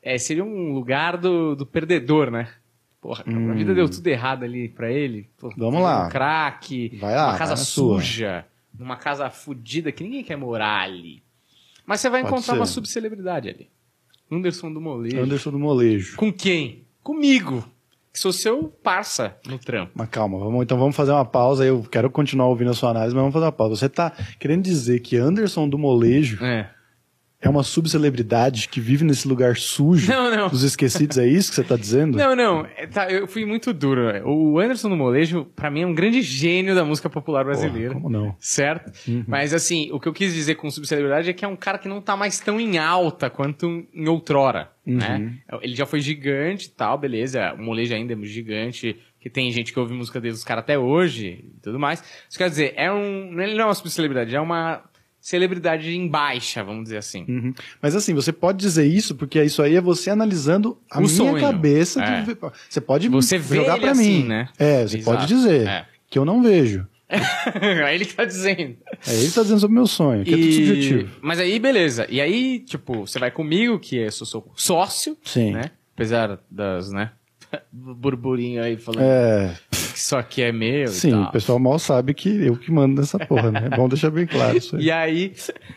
é, 0.00 0.16
seria 0.16 0.44
um 0.44 0.72
lugar 0.72 1.16
do, 1.16 1.56
do 1.56 1.66
perdedor, 1.66 2.30
né? 2.30 2.48
Porra, 3.00 3.24
a 3.26 3.54
vida 3.54 3.74
deu 3.74 3.88
tudo 3.90 4.06
errado 4.06 4.44
ali 4.44 4.68
pra 4.68 4.88
ele. 4.88 5.28
Hum. 5.42 5.50
Vamos 5.56 5.82
lá. 5.82 6.04
no 6.04 6.10
crack, 6.12 6.96
Vai 7.00 7.16
lá, 7.16 7.22
uma 7.24 7.30
vai 7.30 7.38
casa 7.40 7.50
na 7.52 7.56
sua. 7.56 8.00
suja, 8.00 8.46
numa 8.78 8.96
casa 8.96 9.28
fodida 9.30 9.90
que 9.90 10.04
ninguém 10.04 10.22
quer 10.22 10.36
morar 10.36 10.82
ali. 10.82 11.26
Mas 11.88 12.00
você 12.02 12.10
vai 12.10 12.20
Pode 12.20 12.34
encontrar 12.34 12.52
ser. 12.52 12.60
uma 12.60 12.66
subcelebridade 12.66 13.48
ali. 13.48 13.70
Anderson 14.30 14.70
do 14.70 14.78
Molejo. 14.78 15.18
Anderson 15.22 15.50
do 15.50 15.58
Molejo. 15.58 16.16
Com 16.16 16.30
quem? 16.30 16.84
Comigo. 17.02 17.66
Que 18.12 18.18
sou 18.20 18.30
seu 18.30 18.64
parça 18.82 19.34
no 19.46 19.58
trampo. 19.58 19.92
Mas 19.94 20.08
calma, 20.10 20.38
vamos, 20.38 20.62
então 20.62 20.78
vamos 20.78 20.94
fazer 20.94 21.12
uma 21.12 21.24
pausa. 21.24 21.64
Eu 21.64 21.82
quero 21.90 22.10
continuar 22.10 22.48
ouvindo 22.48 22.70
a 22.70 22.74
sua 22.74 22.90
análise, 22.90 23.14
mas 23.14 23.22
vamos 23.22 23.32
fazer 23.32 23.46
uma 23.46 23.52
pausa. 23.52 23.74
Você 23.76 23.88
tá 23.88 24.12
querendo 24.38 24.62
dizer 24.64 25.00
que 25.00 25.16
Anderson 25.16 25.66
do 25.66 25.78
Molejo 25.78 26.44
É. 26.44 26.70
é 27.40 27.48
uma 27.48 27.62
subcelebridade 27.62 28.68
que 28.68 28.80
vive 28.80 29.04
nesse 29.04 29.28
lugar 29.28 29.56
sujo 29.56 30.10
Não, 30.10 30.30
não. 30.34 30.48
dos 30.48 30.62
esquecidos? 30.62 31.18
É 31.18 31.26
isso 31.26 31.50
que 31.50 31.56
você 31.56 31.64
tá 31.64 31.76
dizendo? 31.76 32.16
Não, 32.18 32.34
não. 32.34 32.66
é, 32.76 32.86
tá, 32.86 33.08
eu 33.10 33.26
fui 33.28 33.44
muito 33.44 33.72
duro. 33.72 34.12
né? 34.12 34.22
O 34.24 34.58
Anderson 34.58 34.88
do 34.88 34.96
Molejo, 34.96 35.44
pra 35.54 35.70
mim, 35.70 35.82
é 35.82 35.86
um 35.86 35.94
grande 35.94 36.20
gênio 36.20 36.74
da 36.74 36.84
música 36.84 37.08
popular 37.08 37.44
brasileira. 37.44 37.90
Porra, 37.94 38.02
como 38.02 38.10
não? 38.10 38.36
Certo? 38.40 38.90
Mas 39.26 39.54
assim, 39.54 39.90
o 39.92 40.00
que 40.00 40.08
eu 40.08 40.12
quis 40.12 40.34
dizer 40.34 40.56
com 40.56 40.70
subcelebridade 40.70 41.30
é 41.30 41.32
que 41.32 41.44
é 41.44 41.48
um 41.48 41.56
cara 41.56 41.78
que 41.78 41.88
não 41.88 42.00
tá 42.00 42.16
mais 42.16 42.40
tão 42.40 42.60
em 42.60 42.76
alta 42.78 43.30
quanto 43.30 43.86
em 43.94 44.08
outrora, 44.08 44.70
né? 44.84 45.34
Ele 45.62 45.76
já 45.76 45.86
foi 45.86 46.00
gigante 46.00 46.66
e 46.66 46.70
tal, 46.70 46.98
beleza. 46.98 47.54
O 47.54 47.62
molejo 47.62 47.94
ainda 47.94 48.14
é 48.14 48.16
gigante, 48.22 48.96
que 49.20 49.30
tem 49.30 49.50
gente 49.52 49.72
que 49.72 49.78
ouve 49.78 49.92
música 49.94 50.20
deles, 50.20 50.38
os 50.38 50.44
caras 50.44 50.62
até 50.64 50.78
hoje 50.78 51.44
e 51.56 51.60
tudo 51.60 51.78
mais. 51.78 52.02
Isso 52.28 52.38
quer 52.38 52.48
dizer, 52.48 52.72
é 52.76 52.90
um. 52.92 53.40
Ele 53.40 53.54
não 53.54 53.62
é 53.62 53.66
uma 53.66 53.74
subcelebridade, 53.74 54.34
é 54.34 54.40
uma 54.40 54.82
celebridade 55.28 55.90
em 55.94 56.08
baixa, 56.08 56.64
vamos 56.64 56.84
dizer 56.84 56.96
assim. 56.98 57.24
Uhum. 57.28 57.54
Mas 57.82 57.94
assim, 57.94 58.14
você 58.14 58.32
pode 58.32 58.58
dizer 58.58 58.86
isso, 58.86 59.14
porque 59.14 59.42
isso 59.42 59.62
aí 59.62 59.76
é 59.76 59.80
você 59.80 60.10
analisando 60.10 60.78
a 60.90 60.98
O 60.98 61.02
minha 61.02 61.12
sonho. 61.14 61.40
cabeça. 61.40 62.02
É. 62.02 62.22
de- 62.22 62.36
Você 62.68 62.80
pode 62.80 63.08
Você 63.08 63.38
jogar 63.38 63.78
pra 63.78 63.90
assim, 63.90 64.22
mim. 64.22 64.24
né? 64.28 64.48
É, 64.58 64.86
você 64.86 64.98
Exato. 64.98 65.16
pode 65.16 65.26
dizer 65.28 65.66
É. 65.68 65.86
que 66.08 66.18
eu 66.18 66.24
não 66.24 66.42
vejo. 66.42 66.86
é 67.10 67.94
ele 67.94 68.04
que 68.04 68.14
tá 68.14 68.24
dizendo. 68.24 68.76
É 69.06 69.14
ele 69.14 69.28
que 69.28 69.34
tá 69.34 69.42
dizendo 69.42 69.60
sobre 69.60 69.72
o 69.72 69.78
meu 69.78 69.86
sonho, 69.86 70.24
que 70.24 70.32
é 70.34 70.36
tudo 70.36 70.52
subjetivo. 70.52 71.10
Mas 71.22 71.38
aí, 71.38 71.58
beleza. 71.58 72.06
E 72.10 72.20
aí, 72.20 72.60
tipo, 72.60 73.06
você 73.06 73.18
vai 73.18 73.30
comigo, 73.30 73.78
que 73.78 73.96
eu 73.96 74.10
sou 74.12 74.26
seu 74.26 74.46
sócio, 74.54 75.16
Sim. 75.24 75.52
né? 75.52 75.70
Apesar 75.94 76.38
das, 76.50 76.90
né? 76.92 77.10
Burburinho 77.72 78.62
aí 78.62 78.76
falando 78.76 79.02
É, 79.04 79.56
que 79.70 80.00
só 80.00 80.22
que 80.22 80.42
é 80.42 80.52
meu 80.52 80.88
sim, 80.88 81.12
o 81.14 81.30
pessoal 81.30 81.58
mal 81.58 81.78
sabe 81.78 82.14
que 82.14 82.28
eu 82.28 82.56
que 82.56 82.70
mando 82.70 83.00
nessa 83.00 83.18
porra, 83.18 83.50
né? 83.50 83.68
É 83.72 83.76
bom 83.76 83.88
deixar 83.88 84.10
bem 84.10 84.26
claro 84.26 84.56
isso 84.56 84.76
aí. 84.76 84.84
E 84.86 84.90
aí, 84.90 85.34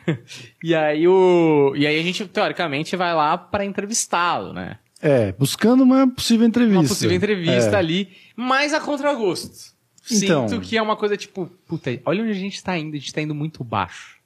e 0.64 0.76
aí 0.76 1.08
o, 1.08 1.74
e 1.76 1.86
aí 1.88 2.00
a 2.00 2.04
gente 2.04 2.26
teoricamente 2.28 2.96
vai 2.96 3.14
lá 3.14 3.38
pra 3.38 3.66
entrevistá-lo, 3.66 4.54
né? 4.54 4.78
É, 5.02 5.32
buscando 5.32 5.82
uma 5.84 6.08
possível 6.08 6.46
entrevista. 6.46 6.80
Uma 6.82 6.88
possível 6.88 7.16
entrevista 7.16 7.72
É. 7.72 7.76
ali, 7.76 8.10
mas 8.36 8.74
a 8.74 8.80
contragosto. 8.80 9.72
Então. 10.12 10.48
Sinto 10.48 10.62
que 10.62 10.78
é 10.78 10.82
uma 10.82 10.96
coisa 10.96 11.16
tipo, 11.18 11.48
puta, 11.68 11.90
olha 12.06 12.22
onde 12.24 12.32
a 12.32 12.36
gente 12.36 12.62
tá 12.64 12.78
indo, 12.78 12.96
a 12.96 13.00
gente 13.00 13.14
tá 13.14 13.22
indo 13.22 13.34
muito 13.34 13.64
baixo 13.64 14.18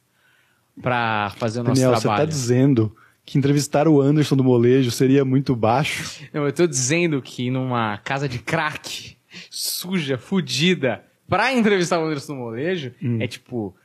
pra 0.82 1.32
fazer 1.38 1.62
o 1.62 1.64
nosso 1.64 1.76
Daniel, 1.76 1.91
você 1.91 1.96
tá 2.08 2.10
trabalho. 2.10 2.28
dizendo 2.28 2.96
que 3.26 3.38
entrevistar 3.38 3.88
o 3.88 3.99
Anderson 4.01 4.36
do 4.36 4.43
Molejo 4.43 4.91
seria 4.91 5.26
muito 5.26 5.55
baixo? 5.55 6.21
Não, 6.34 6.45
eu 6.45 6.53
tô 6.53 6.67
dizendo 6.67 7.21
que 7.21 7.49
numa 7.49 7.97
casa 7.97 8.30
de 8.30 8.39
crack, 8.39 9.17
suja, 9.49 10.17
fudida, 10.17 11.03
pra 11.28 11.51
entrevistar 11.53 11.99
o 11.99 12.05
Anderson 12.05 12.36
Molejo, 12.36 12.93
Hum. 13.01 13.17
é 13.19 13.28
tipo, 13.28 13.76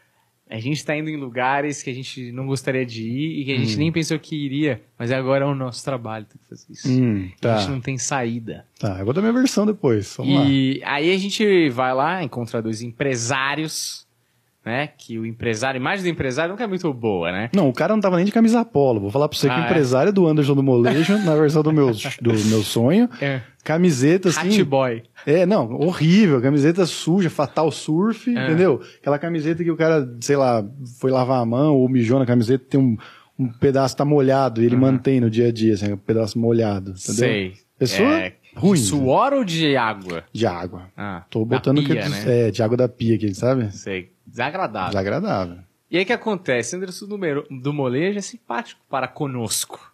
a 0.49 0.59
gente 0.59 0.84
tá 0.84 0.97
indo 0.97 1.09
em 1.09 1.16
lugares 1.16 1.82
que 1.82 1.88
a 1.88 1.95
gente 1.95 2.30
não 2.32 2.47
gostaria 2.47 2.84
de 2.84 3.03
ir 3.03 3.41
e 3.41 3.45
que 3.47 3.53
a 3.53 3.57
gente 3.59 3.76
Hum. 3.76 3.78
nem 3.78 3.93
pensou 3.93 4.18
que 4.18 4.36
iria, 4.36 4.82
mas 4.99 5.11
agora 5.11 5.45
é 5.45 5.49
o 5.49 5.55
nosso 5.55 5.82
trabalho, 5.84 6.26
tem 6.26 6.38
que 6.41 6.47
fazer 6.49 6.72
isso. 6.72 6.88
Hum, 6.91 7.30
A 7.36 7.41
tá. 7.41 7.57
gente 7.59 7.70
não 7.70 7.80
tem 7.80 7.97
saída. 7.97 8.66
Tá, 8.78 8.99
eu 8.99 9.05
vou 9.05 9.14
dar 9.14 9.20
minha 9.22 9.32
versão 9.32 9.64
depois. 9.64 10.14
Vamos 10.18 10.34
lá. 10.34 10.45
E 10.47 10.82
aí 10.84 11.14
a 11.14 11.18
gente 11.18 11.68
vai 11.70 11.95
lá, 11.95 12.22
encontra 12.22 12.61
dois 12.61 12.82
empresários, 12.82 14.07
né? 14.65 14.89
Que 14.99 15.19
o 15.19 15.25
empresário, 15.27 15.79
a 15.79 15.81
imagem 15.81 16.05
do 16.05 16.09
empresário 16.09 16.51
nunca 16.53 16.65
é 16.65 16.67
muito 16.67 16.93
boa, 16.93 17.33
né? 17.33 17.51
Não, 17.55 17.69
o 17.69 17.73
cara 17.73 17.95
não 17.95 18.01
tava 18.01 18.17
nem 18.17 18.25
de 18.27 18.33
camisa 18.33 18.65
polo. 18.65 19.01
Vou 19.01 19.11
falar 19.11 19.29
pra 19.29 19.37
você 19.39 19.49
que 19.49 19.55
Ah, 19.55 19.59
o 19.59 19.63
é? 19.63 19.65
empresário 19.67 20.13
do 20.13 20.27
Anderson 20.27 20.55
do 20.55 20.63
Molejo, 20.63 21.19
na 21.25 21.35
versão 21.35 21.63
do 21.63 21.73
meu, 21.73 21.91
do 22.21 22.33
meu 22.47 22.63
sonho, 22.63 23.09
É. 23.23 23.41
camiseta 23.65 24.29
assim. 24.29 24.49
Hat 24.49 24.65
boy. 24.65 25.03
É, 25.27 25.47
não, 25.47 25.73
horrível. 25.73 26.41
Camiseta 26.43 26.85
suja, 26.87 27.31
fatal 27.31 27.71
surf, 27.71 28.29
É. 28.37 28.45
entendeu? 28.45 28.81
Aquela 29.01 29.19
camiseta 29.19 29.63
que 29.65 29.71
o 29.71 29.77
cara, 29.77 30.09
sei 30.21 30.37
lá, 30.37 30.65
foi 30.99 31.11
lavar 31.11 31.41
a 31.41 31.47
mão 31.47 31.75
ou 31.77 31.89
mijou 31.89 32.19
na 32.19 32.27
camiseta, 32.27 32.65
tem 32.69 32.79
um, 32.81 32.97
um 33.39 33.49
pedaço 33.49 33.97
tá 33.97 34.05
molhado 34.05 34.63
e 34.63 34.67
ele 34.67 34.77
mantém 34.77 35.21
no 35.21 35.31
dia 35.31 35.49
a 35.49 35.53
dia, 35.53 35.73
assim, 35.75 35.93
um 35.93 35.97
pedaço 35.97 36.39
molhado, 36.39 36.91
entendeu? 36.91 37.15
Sei. 37.15 37.53
Pessoa 37.79 38.09
É, 38.21 38.35
ruim. 38.55 38.75
De 38.79 38.85
suor 38.85 39.33
ou 39.33 39.43
de 39.43 39.75
água? 39.75 40.23
De 40.35 40.47
água. 40.47 40.89
Ah, 40.95 41.25
Tô 41.31 41.47
botando 41.47 41.81
que 41.81 41.89
pia, 41.95 42.01
é, 42.01 42.05
dos- 42.05 42.25
né? 42.27 42.49
é, 42.49 42.51
de 42.51 42.63
água 42.63 42.77
da 42.77 42.87
pia 42.91 43.15
aqui, 43.17 43.35
sabe? 43.35 43.75
Sei. 43.75 44.11
Desagradável. 44.31 44.91
Desagradável. 44.91 45.59
E 45.91 45.97
aí 45.97 46.05
o 46.05 46.07
que 46.07 46.12
acontece? 46.12 46.76
Anderson 46.76 47.07
do, 47.07 47.18
Mero- 47.18 47.47
do 47.51 47.72
Molejo 47.72 48.18
é 48.18 48.22
simpático 48.22 48.81
para 48.89 49.09
conosco. 49.09 49.93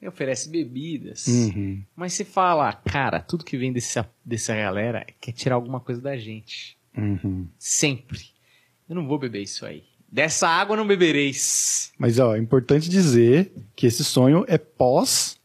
Ele 0.00 0.08
oferece 0.08 0.48
bebidas. 0.48 1.26
Uhum. 1.26 1.82
Mas 1.94 2.12
se 2.14 2.24
fala, 2.24 2.72
cara, 2.72 3.20
tudo 3.20 3.44
que 3.44 3.56
vem 3.56 3.72
desse, 3.72 4.02
dessa 4.24 4.54
galera 4.54 5.06
quer 5.20 5.32
tirar 5.32 5.54
alguma 5.56 5.80
coisa 5.80 6.00
da 6.00 6.16
gente. 6.16 6.76
Uhum. 6.96 7.46
Sempre. 7.58 8.20
Eu 8.88 8.94
não 8.94 9.06
vou 9.06 9.18
beber 9.18 9.42
isso 9.42 9.66
aí. 9.66 9.84
Dessa 10.10 10.48
água 10.48 10.76
não 10.76 10.86
bebereis. 10.86 11.92
Mas, 11.98 12.18
ó, 12.18 12.36
é 12.36 12.38
importante 12.38 12.88
dizer 12.88 13.52
que 13.74 13.86
esse 13.86 14.04
sonho 14.04 14.44
é 14.48 14.56
pós 14.56 15.38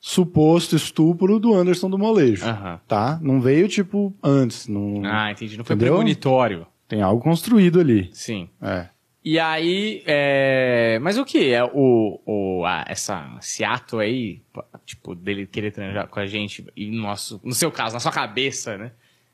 suposto 0.00 0.76
estupro 0.76 1.38
do 1.38 1.54
Anderson 1.54 1.88
do 1.90 1.98
Molejo, 1.98 2.44
Aham. 2.44 2.80
tá? 2.86 3.18
Não 3.22 3.40
veio, 3.40 3.68
tipo, 3.68 4.14
antes. 4.22 4.68
Não... 4.68 5.02
Ah, 5.04 5.30
entendi. 5.32 5.56
Não 5.56 5.64
foi 5.64 5.74
Entendeu? 5.74 5.94
premonitório. 5.94 6.66
Tem 6.88 7.02
algo 7.02 7.22
construído 7.22 7.80
ali. 7.80 8.08
Sim. 8.12 8.48
É. 8.62 8.88
E 9.24 9.40
aí, 9.40 10.02
é... 10.06 10.98
mas 11.02 11.18
o 11.18 11.24
que 11.24 11.50
é 11.52 11.64
o, 11.64 12.20
o 12.24 12.64
a- 12.64 12.84
essa, 12.86 13.36
esse 13.40 13.64
ato 13.64 13.98
aí, 13.98 14.40
tipo, 14.84 15.16
dele 15.16 15.46
querer 15.48 15.72
transar 15.72 16.06
com 16.06 16.20
a 16.20 16.26
gente, 16.26 16.64
e 16.76 16.86
no, 16.90 17.02
nosso, 17.02 17.40
no 17.42 17.52
seu 17.52 17.72
caso, 17.72 17.94
na 17.94 18.00
sua 18.00 18.12
cabeça, 18.12 18.78
né? 18.78 18.92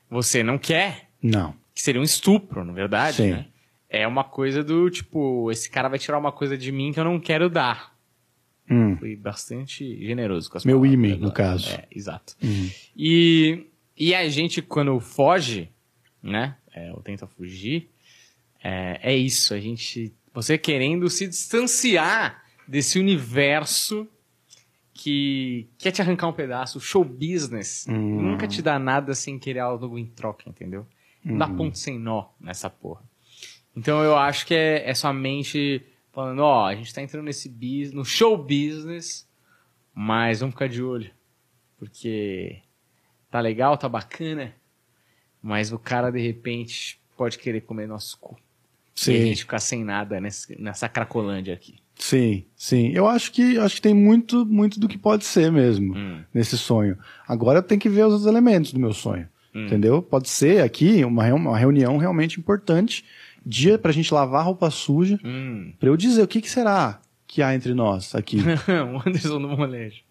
Você 0.09 0.41
não 0.43 0.57
quer, 0.57 1.09
Não. 1.21 1.53
que 1.75 1.81
seria 1.81 2.01
um 2.01 2.03
estupro, 2.03 2.65
na 2.65 2.73
verdade, 2.73 3.17
Sim. 3.17 3.31
né? 3.31 3.45
É 3.87 4.07
uma 4.07 4.23
coisa 4.23 4.63
do 4.63 4.89
tipo, 4.89 5.51
esse 5.51 5.69
cara 5.69 5.87
vai 5.87 5.99
tirar 5.99 6.17
uma 6.17 6.31
coisa 6.31 6.57
de 6.57 6.71
mim 6.71 6.91
que 6.91 6.99
eu 6.99 7.03
não 7.03 7.19
quero 7.19 7.47
dar. 7.47 7.93
Hum. 8.67 8.97
Fui 8.97 9.15
bastante 9.15 10.03
generoso 10.03 10.49
com 10.49 10.57
as 10.57 10.65
Meu 10.65 10.79
palavras 10.79 11.03
agora. 11.11 11.17
no 11.27 11.31
caso. 11.31 11.69
É, 11.69 11.85
exato. 11.91 12.33
Uhum. 12.41 12.69
E, 12.97 13.67
e 13.95 14.15
a 14.15 14.27
gente, 14.29 14.61
quando 14.63 14.99
foge, 14.99 15.69
né? 16.23 16.55
É, 16.73 16.91
ou 16.91 17.01
tenta 17.01 17.27
fugir, 17.27 17.89
é, 18.63 18.99
é 19.01 19.15
isso. 19.15 19.53
A 19.53 19.59
gente. 19.59 20.13
Você 20.33 20.57
querendo 20.57 21.09
se 21.09 21.27
distanciar 21.27 22.43
desse 22.67 22.97
universo 22.99 24.07
que 24.93 25.67
quer 25.77 25.91
te 25.91 26.01
arrancar 26.01 26.27
um 26.27 26.33
pedaço. 26.33 26.77
O 26.77 26.81
show 26.81 27.03
business 27.03 27.85
Hum. 27.87 28.21
nunca 28.21 28.47
te 28.47 28.61
dá 28.61 28.77
nada 28.79 29.13
sem 29.15 29.37
querer 29.39 29.59
algo 29.59 29.97
em 29.97 30.05
troca, 30.05 30.49
entendeu? 30.49 30.87
Não 31.23 31.33
Uhum. 31.33 31.37
dá 31.39 31.47
ponto 31.47 31.77
sem 31.77 31.99
nó 31.99 32.29
nessa 32.39 32.69
porra. 32.69 33.03
Então 33.75 34.03
eu 34.03 34.15
acho 34.15 34.45
que 34.45 34.53
é, 34.53 34.87
é 34.89 34.93
sua 34.93 35.13
mente 35.13 35.83
falando, 36.11 36.39
ó, 36.41 36.65
a 36.67 36.75
gente 36.75 36.93
tá 36.93 37.01
entrando 37.01 37.25
nesse 37.25 37.49
business, 37.49 37.91
no 37.93 38.05
show 38.05 38.37
business, 38.37 39.27
mas 39.93 40.39
vamos 40.41 40.53
ficar 40.53 40.67
de 40.69 40.81
olho. 40.83 41.11
Porque 41.77 42.61
tá 43.31 43.39
legal, 43.39 43.77
tá 43.77 43.89
bacana, 43.89 44.53
mas 45.43 45.71
o 45.73 45.77
cara 45.77 46.09
de 46.09 46.19
repente 46.21 46.97
pode 47.17 47.37
querer 47.37 47.61
comer 47.61 47.87
nosso 47.87 48.17
cu. 48.17 48.35
E 48.35 48.39
a 48.39 48.39
Sim, 48.95 49.25
gente 49.25 49.41
ficar 49.41 49.59
sem 49.59 49.83
nada 49.83 50.21
nessa, 50.21 50.53
nessa 50.57 50.87
cracolândia 50.87 51.53
aqui. 51.53 51.75
sim, 51.95 52.45
sim. 52.55 52.91
Eu 52.93 53.07
acho 53.07 53.31
que 53.31 53.57
acho 53.59 53.75
que 53.75 53.81
tem 53.81 53.93
muito, 53.93 54.45
muito 54.45 54.79
do 54.79 54.87
que 54.87 54.97
pode 54.97 55.25
ser 55.25 55.51
mesmo 55.51 55.95
Hum. 55.95 56.21
nesse 56.33 56.57
sonho. 56.57 56.97
Agora 57.27 57.61
tem 57.61 57.77
que 57.77 57.89
ver 57.89 58.05
os 58.05 58.13
outros 58.13 58.27
elementos 58.27 58.71
do 58.71 58.79
meu 58.79 58.93
sonho. 58.93 59.27
Hum. 59.53 59.65
Entendeu? 59.67 60.01
Pode 60.01 60.29
ser 60.29 60.61
aqui 60.63 61.03
uma, 61.03 61.31
uma 61.33 61.57
reunião 61.57 61.97
realmente 61.97 62.39
importante, 62.39 63.03
dia 63.45 63.77
pra 63.77 63.91
gente 63.91 64.13
lavar 64.13 64.45
roupa 64.45 64.69
suja, 64.71 65.19
Hum. 65.23 65.73
pra 65.79 65.89
eu 65.89 65.97
dizer 65.97 66.21
o 66.23 66.27
que, 66.27 66.39
que 66.41 66.49
será 66.49 66.99
que 67.27 67.41
há 67.41 67.53
entre 67.55 67.73
nós 67.73 68.13
aqui. 68.15 68.37
o 68.93 69.09
Anderson 69.09 69.41
do 69.41 69.49
molejo. 69.49 70.01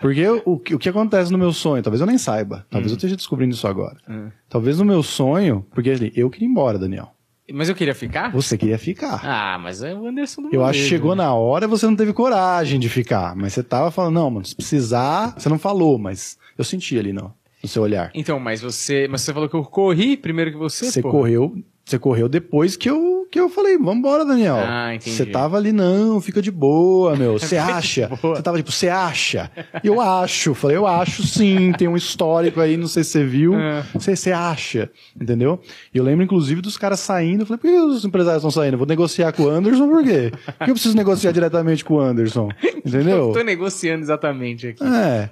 Porque 0.00 0.24
o, 0.44 0.58
que- 0.58 0.74
o 0.74 0.78
que 0.78 0.88
acontece 0.88 1.30
no 1.32 1.38
meu 1.38 1.52
sonho, 1.52 1.82
talvez 1.82 2.00
eu 2.00 2.06
nem 2.06 2.18
saiba, 2.18 2.66
talvez 2.70 2.92
eu 2.92 2.96
esteja 2.96 3.16
descobrindo 3.16 3.54
isso 3.54 3.66
agora. 3.66 3.96
Hum. 4.08 4.30
Talvez 4.48 4.78
no 4.78 4.84
meu 4.84 5.02
sonho, 5.02 5.66
porque 5.74 5.90
assim, 5.90 6.12
eu 6.14 6.30
queria 6.30 6.46
ir 6.46 6.50
embora, 6.50 6.78
Daniel. 6.78 7.12
Mas 7.52 7.68
eu 7.70 7.74
queria 7.74 7.94
ficar? 7.94 8.30
Você 8.32 8.58
queria 8.58 8.78
ficar. 8.78 9.20
Ah, 9.24 9.58
mas 9.58 9.82
é 9.82 9.94
o 9.94 10.06
Anderson 10.06 10.42
do 10.42 10.48
Eu 10.54 10.64
acho 10.66 10.80
que 10.80 10.84
chegou 10.86 11.14
na 11.16 11.32
hora 11.32 11.64
e 11.64 11.68
você 11.68 11.86
não 11.86 11.96
teve 11.96 12.12
coragem 12.12 12.78
de 12.78 12.90
ficar. 12.90 13.34
Mas 13.34 13.54
você 13.54 13.62
tava 13.62 13.90
falando, 13.90 14.14
não, 14.14 14.30
mano, 14.30 14.44
se 14.44 14.54
precisar. 14.54 15.34
Você 15.36 15.48
não 15.48 15.58
falou, 15.58 15.98
mas 15.98 16.36
eu 16.58 16.62
senti 16.64 16.98
ali 16.98 17.10
no, 17.10 17.32
no 17.62 17.68
seu 17.68 17.82
olhar. 17.82 18.10
Então, 18.14 18.38
mas 18.38 18.60
você, 18.60 19.08
mas 19.10 19.22
você 19.22 19.32
falou 19.32 19.48
que 19.48 19.56
eu 19.56 19.64
corri 19.64 20.14
primeiro 20.14 20.50
que 20.50 20.58
você, 20.58 20.90
Você 20.90 21.00
pô. 21.00 21.10
correu, 21.10 21.56
você 21.88 21.98
correu 21.98 22.28
depois 22.28 22.76
que 22.76 22.90
eu, 22.90 23.26
que 23.30 23.40
eu 23.40 23.48
falei, 23.48 23.78
vambora, 23.78 24.24
Daniel. 24.24 24.58
Ah, 24.58 24.94
entendi. 24.94 25.16
Você 25.16 25.24
tava 25.24 25.56
ali, 25.56 25.72
não, 25.72 26.20
fica 26.20 26.42
de 26.42 26.50
boa, 26.50 27.16
meu. 27.16 27.38
Você 27.48 27.56
acha? 27.56 28.08
Você 28.08 28.42
tava 28.42 28.58
tipo, 28.58 28.70
você 28.70 28.88
acha? 28.88 29.50
Eu 29.82 30.00
acho. 30.00 30.54
Falei, 30.54 30.76
eu 30.76 30.86
acho 30.86 31.26
sim, 31.26 31.72
tem 31.72 31.88
um 31.88 31.96
histórico 31.96 32.60
aí, 32.60 32.76
não 32.76 32.86
sei 32.86 33.04
se 33.04 33.10
você 33.10 33.24
viu. 33.24 33.54
É. 33.54 33.82
Você, 33.94 34.14
você 34.14 34.32
acha, 34.32 34.90
entendeu? 35.18 35.60
E 35.94 35.98
eu 35.98 36.04
lembro, 36.04 36.24
inclusive, 36.24 36.60
dos 36.60 36.76
caras 36.76 37.00
saindo. 37.00 37.42
Eu 37.42 37.46
falei, 37.46 37.58
por 37.58 37.70
que 37.70 37.78
os 37.78 38.04
empresários 38.04 38.40
estão 38.40 38.50
saindo? 38.50 38.74
Eu 38.74 38.78
vou 38.78 38.86
negociar 38.86 39.32
com 39.32 39.44
o 39.44 39.48
Anderson, 39.48 39.88
por 39.88 40.04
quê? 40.04 40.30
Por 40.30 40.64
que 40.64 40.70
eu 40.70 40.74
preciso 40.74 40.96
negociar 40.96 41.32
diretamente 41.32 41.84
com 41.84 41.94
o 41.94 42.00
Anderson? 42.00 42.50
Entendeu? 42.84 43.28
Eu 43.28 43.32
tô 43.32 43.42
negociando 43.42 44.02
exatamente 44.02 44.68
aqui. 44.68 44.84
É. 44.84 45.30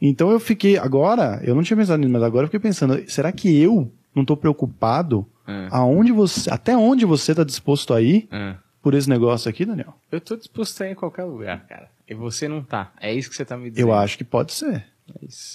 Então 0.00 0.32
eu 0.32 0.40
fiquei. 0.40 0.76
Agora, 0.76 1.40
eu 1.44 1.54
não 1.54 1.62
tinha 1.62 1.76
pensado 1.76 2.00
nisso, 2.00 2.12
mas 2.12 2.22
agora 2.24 2.44
eu 2.44 2.48
fiquei 2.48 2.58
pensando: 2.58 3.00
será 3.06 3.30
que 3.30 3.56
eu 3.56 3.88
não 4.14 4.24
tô 4.24 4.36
preocupado 4.36 5.26
É. 5.46 5.68
aonde 5.70 6.12
você. 6.12 6.50
Até 6.50 6.76
onde 6.76 7.04
você 7.04 7.34
tá 7.34 7.44
disposto 7.44 7.92
a 7.94 8.00
ir 8.00 8.28
Ah. 8.30 8.56
por 8.82 8.94
esse 8.94 9.08
negócio 9.08 9.48
aqui, 9.48 9.64
Daniel? 9.64 9.94
Eu 10.10 10.20
tô 10.20 10.36
disposto 10.36 10.80
a 10.82 10.88
ir 10.88 10.92
em 10.92 10.94
qualquer 10.94 11.24
lugar, 11.24 11.66
cara. 11.66 11.88
E 12.08 12.14
você 12.14 12.46
não 12.48 12.62
tá. 12.62 12.92
É 13.00 13.12
isso 13.14 13.30
que 13.30 13.36
você 13.36 13.44
tá 13.44 13.56
me 13.56 13.70
dizendo. 13.70 13.86
Eu 13.88 13.92
acho 13.94 14.16
que 14.18 14.24
pode 14.24 14.52
ser. 14.52 14.74
É. 14.74 14.84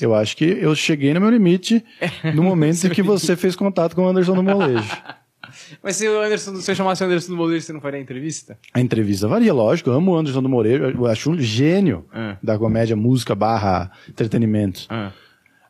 Eu 0.01 0.13
acho 0.13 0.35
que 0.35 0.43
eu 0.45 0.75
cheguei 0.75 1.13
no 1.13 1.21
meu 1.21 1.29
limite 1.29 1.83
no 2.35 2.43
momento 2.43 2.85
em 2.85 2.89
que 2.89 3.01
você 3.01 3.35
fez 3.35 3.55
contato 3.55 3.95
com 3.95 4.03
o 4.03 4.07
Anderson 4.07 4.33
do 4.35 4.43
Molejo. 4.43 4.83
Mas 5.81 5.95
se 5.95 6.07
o 6.07 6.21
Anderson, 6.21 6.55
se 6.57 6.69
eu 6.69 6.75
chamasse 6.75 7.01
o 7.01 7.05
Anderson 7.05 7.31
do 7.31 7.37
Molejo, 7.37 7.65
você 7.65 7.73
não 7.73 7.79
faria 7.81 7.99
entrevista? 7.99 8.59
A 8.73 8.81
entrevista 8.81 9.27
varia, 9.27 9.53
lógico. 9.53 9.89
Eu 9.89 9.93
amo 9.93 10.11
o 10.11 10.17
Anderson 10.17 10.41
do 10.41 10.49
Moreiro. 10.49 10.89
Eu 10.91 11.05
acho 11.07 11.31
um 11.31 11.39
gênio 11.39 12.05
Ah. 12.13 12.37
da 12.43 12.57
comédia, 12.57 12.95
música 12.95 13.33
barra 13.33 13.89
entretenimento. 14.09 14.85
Ah. 14.89 15.11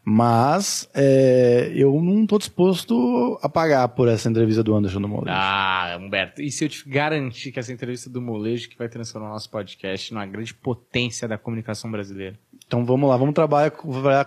Mas 0.10 0.90
é, 0.94 1.70
eu 1.76 2.02
não 2.02 2.26
tô 2.26 2.38
disposto 2.38 3.38
a 3.42 3.50
pagar 3.50 3.90
por 3.90 4.08
essa 4.08 4.30
entrevista 4.30 4.64
do 4.64 4.74
Anderson 4.74 5.02
do 5.02 5.08
Molejo. 5.10 5.36
Ah, 5.38 5.98
Humberto, 6.00 6.42
e 6.42 6.50
se 6.50 6.64
eu 6.64 6.70
te 6.70 6.88
garantir 6.88 7.52
que 7.52 7.60
essa 7.60 7.74
entrevista 7.74 8.10
do 8.10 8.22
Molejo 8.22 8.70
que 8.70 8.78
vai 8.78 8.88
transformar 8.88 9.28
o 9.28 9.34
nosso 9.34 9.52
podcast 9.52 10.14
numa 10.14 10.26
grande 10.26 10.54
potência 10.54 11.28
da 11.28 11.38
comunicação 11.38 11.92
brasileira? 11.92 12.40
Então 12.66 12.86
vamos 12.86 13.10
lá, 13.10 13.18
vamos 13.18 13.36
trabalhar, 13.36 13.72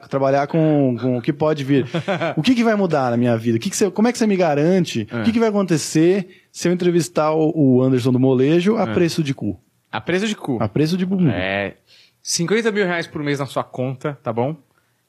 trabalhar, 0.06 0.46
com, 0.48 0.98
com 1.00 1.16
o 1.16 1.22
que 1.22 1.32
pode 1.32 1.64
vir. 1.64 1.86
O 2.36 2.42
que, 2.42 2.54
que 2.54 2.62
vai 2.62 2.74
mudar 2.74 3.10
na 3.10 3.16
minha 3.16 3.34
vida? 3.38 3.56
O 3.56 3.60
que 3.60 3.70
que 3.70 3.76
você, 3.76 3.90
como 3.90 4.06
é 4.06 4.12
que 4.12 4.18
você 4.18 4.26
me 4.26 4.36
garante? 4.36 5.08
O 5.10 5.22
que, 5.22 5.32
que 5.32 5.40
vai 5.40 5.48
acontecer 5.48 6.44
se 6.52 6.68
eu 6.68 6.72
entrevistar 6.74 7.32
o, 7.32 7.52
o 7.54 7.82
Anderson 7.82 8.12
do 8.12 8.20
Molejo 8.20 8.76
a 8.76 8.86
preço 8.86 9.22
de 9.22 9.32
cu? 9.32 9.58
A 9.90 9.98
preço 9.98 10.28
de 10.28 10.36
cu. 10.36 10.58
A 10.60 10.68
preço 10.68 10.98
de 10.98 11.06
bumbum. 11.06 11.30
É 11.30 11.76
50 12.22 12.70
mil 12.70 12.84
reais 12.84 13.06
por 13.06 13.22
mês 13.22 13.38
na 13.38 13.46
sua 13.46 13.64
conta, 13.64 14.18
tá 14.22 14.30
bom? 14.30 14.54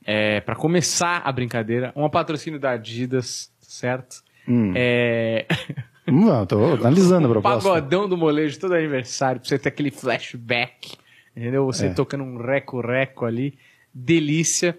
É, 0.06 0.41
para 0.41 0.56
começar 0.56 1.22
a 1.24 1.32
brincadeira, 1.32 1.91
um 1.95 2.10
patrocínio 2.10 2.60
da 2.60 2.72
Adidas, 2.72 3.52
certo? 3.62 4.24
Hum. 4.47 4.74
É, 4.76 5.45
não, 6.08 6.45
tô 6.45 6.74
analisando 6.74 7.28
a 7.28 7.30
proposta. 7.32 7.70
pagodão 7.70 8.10
do 8.10 8.18
molejo 8.18 8.60
todo 8.60 8.74
aniversário, 8.74 9.39
pra 9.39 9.47
você 9.47 9.60
ter 9.60 9.70
aquele 9.70 9.91
flashback, 9.91 10.97
entendeu? 11.36 11.66
Você 11.66 11.88
É. 11.88 11.93
tocando 11.93 12.24
um 12.24 12.38
reco-reco 12.38 13.26
ali, 13.26 13.58
delícia. 13.93 14.78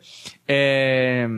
É, 0.49 1.29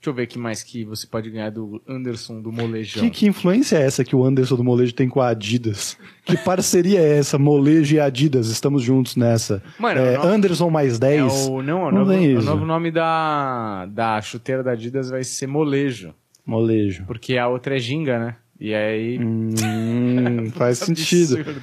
Deixa 0.00 0.08
eu 0.08 0.14
ver 0.14 0.22
o 0.22 0.26
que 0.28 0.38
mais 0.38 0.62
que 0.62 0.82
você 0.82 1.06
pode 1.06 1.28
ganhar 1.28 1.50
do 1.50 1.82
Anderson 1.86 2.40
do 2.40 2.50
Molejão. 2.50 3.02
Que, 3.04 3.10
que 3.10 3.26
influência 3.26 3.76
é 3.76 3.82
essa 3.82 4.02
que 4.02 4.16
o 4.16 4.24
Anderson 4.24 4.56
do 4.56 4.64
Molejo 4.64 4.94
tem 4.94 5.06
com 5.10 5.20
a 5.20 5.28
Adidas? 5.28 5.98
Que 6.24 6.38
parceria 6.38 7.00
é 7.00 7.18
essa? 7.18 7.38
Molejo 7.38 7.94
e 7.96 8.00
Adidas, 8.00 8.46
estamos 8.48 8.82
juntos 8.82 9.14
nessa. 9.14 9.62
Mano, 9.78 10.00
É, 10.00 10.18
o 10.18 10.22
no- 10.22 10.28
Anderson 10.30 10.70
mais 10.70 10.98
10. 10.98 11.20
É 11.20 11.50
o, 11.50 11.60
não, 11.62 11.82
o, 11.82 11.90
Não 11.90 11.98
novo, 11.98 12.10
tem 12.12 12.34
o 12.34 12.38
isso. 12.38 12.46
novo 12.48 12.64
nome 12.64 12.90
da, 12.90 13.84
da 13.86 14.18
chuteira 14.22 14.62
da 14.62 14.70
Adidas 14.72 15.10
vai 15.10 15.22
ser 15.22 15.46
Molejo, 15.46 16.14
Molejo. 16.46 17.04
porque 17.06 17.36
a 17.36 17.46
outra 17.48 17.76
é 17.76 17.78
Ginga, 17.78 18.18
né? 18.18 18.36
E 18.58 18.74
aí... 18.74 19.18
Hum, 19.18 20.50
faz 20.56 20.78
sentido. 20.78 21.36
Absurdo. 21.40 21.60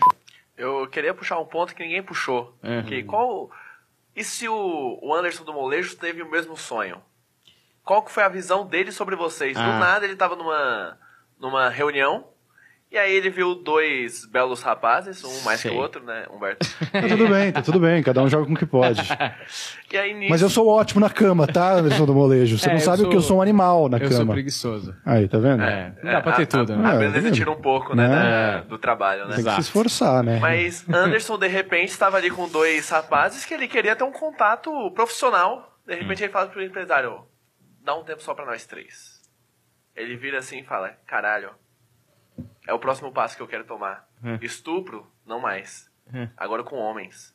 Eu 0.55 0.87
queria 0.87 1.13
puxar 1.13 1.39
um 1.39 1.45
ponto 1.45 1.73
que 1.73 1.81
ninguém 1.83 2.03
puxou. 2.03 2.55
Uhum. 2.63 2.83
Que 2.83 3.01
qual... 3.01 3.49
E 4.15 4.23
se 4.23 4.47
o, 4.47 4.99
o 5.01 5.13
Anderson 5.13 5.43
do 5.43 5.53
Molejo 5.53 5.95
teve 5.95 6.21
o 6.21 6.29
mesmo 6.29 6.55
sonho? 6.55 6.97
Qual 7.87 8.03
que 8.03 8.11
foi 8.11 8.23
a 8.23 8.29
visão 8.29 8.65
dele 8.67 8.91
sobre 8.91 9.15
vocês? 9.15 9.55
Ah. 9.57 9.63
Do 9.63 9.79
nada 9.79 10.05
ele 10.05 10.15
tava 10.15 10.35
numa, 10.35 10.97
numa 11.39 11.69
reunião, 11.69 12.25
e 12.91 12.97
aí 12.97 13.13
ele 13.13 13.29
viu 13.29 13.55
dois 13.55 14.25
belos 14.25 14.61
rapazes, 14.61 15.23
um 15.23 15.41
mais 15.43 15.59
Sei. 15.61 15.71
que 15.71 15.77
o 15.77 15.79
outro, 15.79 16.03
né, 16.03 16.25
Humberto? 16.29 16.67
Tá 16.91 17.07
tudo 17.07 17.27
bem, 17.27 17.51
tá 17.51 17.61
tudo 17.61 17.79
bem. 17.79 18.01
Cada 18.03 18.21
um 18.21 18.29
joga 18.29 18.45
com 18.45 18.53
o 18.53 18.57
que 18.57 18.65
pode. 18.65 19.01
E 19.91 19.97
aí 19.97 20.13
nisso... 20.13 20.29
Mas 20.29 20.41
eu 20.41 20.49
sou 20.49 20.67
ótimo 20.67 20.99
na 20.99 21.09
cama, 21.09 21.47
tá, 21.47 21.75
Anderson 21.75 22.05
do 22.05 22.13
Molejo? 22.13 22.57
Você 22.57 22.65
É, 22.67 22.73
não 22.73 22.79
eu 22.79 22.83
sabe 22.83 22.97
sou- 22.97 23.07
o 23.07 23.09
que 23.09 23.15
eu 23.15 23.21
sou 23.21 23.37
um 23.37 23.41
animal 23.41 23.87
na 23.87 23.97
Eu 23.97 24.09
sou 24.09 24.19
cama. 24.19 24.33
preguiçoso. 24.33 24.93
Aí, 25.05 25.29
tá 25.29 25.37
vendo? 25.37 25.63
É, 25.63 25.93
não 26.03 26.11
dá 26.11 26.21
pra 26.21 26.33
ter 26.33 26.43
a, 26.43 26.45
tudo, 26.47 26.73
a, 26.73 26.75
né? 26.75 26.89
a 26.89 26.93
É, 26.95 26.97
beleza 26.99 27.29
tá 27.29 27.33
tira 27.35 27.51
um 27.51 27.61
pouco, 27.61 27.95
né, 27.95 28.05
da- 28.09 28.61
do 28.63 28.77
trabalho, 28.77 29.27
né? 29.27 29.35
Tem 29.35 29.45
que 29.45 29.51
se 29.53 29.61
esforçar, 29.61 30.21
né? 30.23 30.39
Mas 30.41 30.83
Anderson, 30.89 31.37
de 31.37 31.47
repente, 31.47 31.87
estava 31.89 32.17
ali 32.17 32.29
com 32.29 32.49
dois 32.49 32.89
rapazes 32.89 33.45
que 33.45 33.53
ele 33.53 33.65
queria 33.69 33.95
ter 33.95 34.03
um 34.03 34.11
contato 34.11 34.69
profissional. 34.91 35.77
De 35.85 35.95
repente, 35.95 36.21
ele 36.23 36.33
fala 36.33 36.47
pro 36.47 36.61
empresário: 36.61 37.21
dá 37.87 37.95
um 37.95 38.03
tempo 38.03 38.21
só 38.21 38.33
pra 38.33 38.45
nós 38.45 38.65
três. 38.65 39.21
Ele 39.95 40.15
vira 40.17 40.37
assim 40.39 40.59
e 40.59 40.63
fala: 40.63 40.89
caralho, 41.07 41.55
é 42.67 42.73
o 42.73 42.79
próximo 42.79 43.11
passo 43.11 43.35
que 43.37 43.41
eu 43.41 43.47
quero 43.47 43.63
tomar. 43.63 44.07
Estupro, 44.41 45.09
não 45.25 45.39
mais. 45.39 45.89
Agora 46.35 46.63
com 46.63 46.75
homens. 46.77 47.33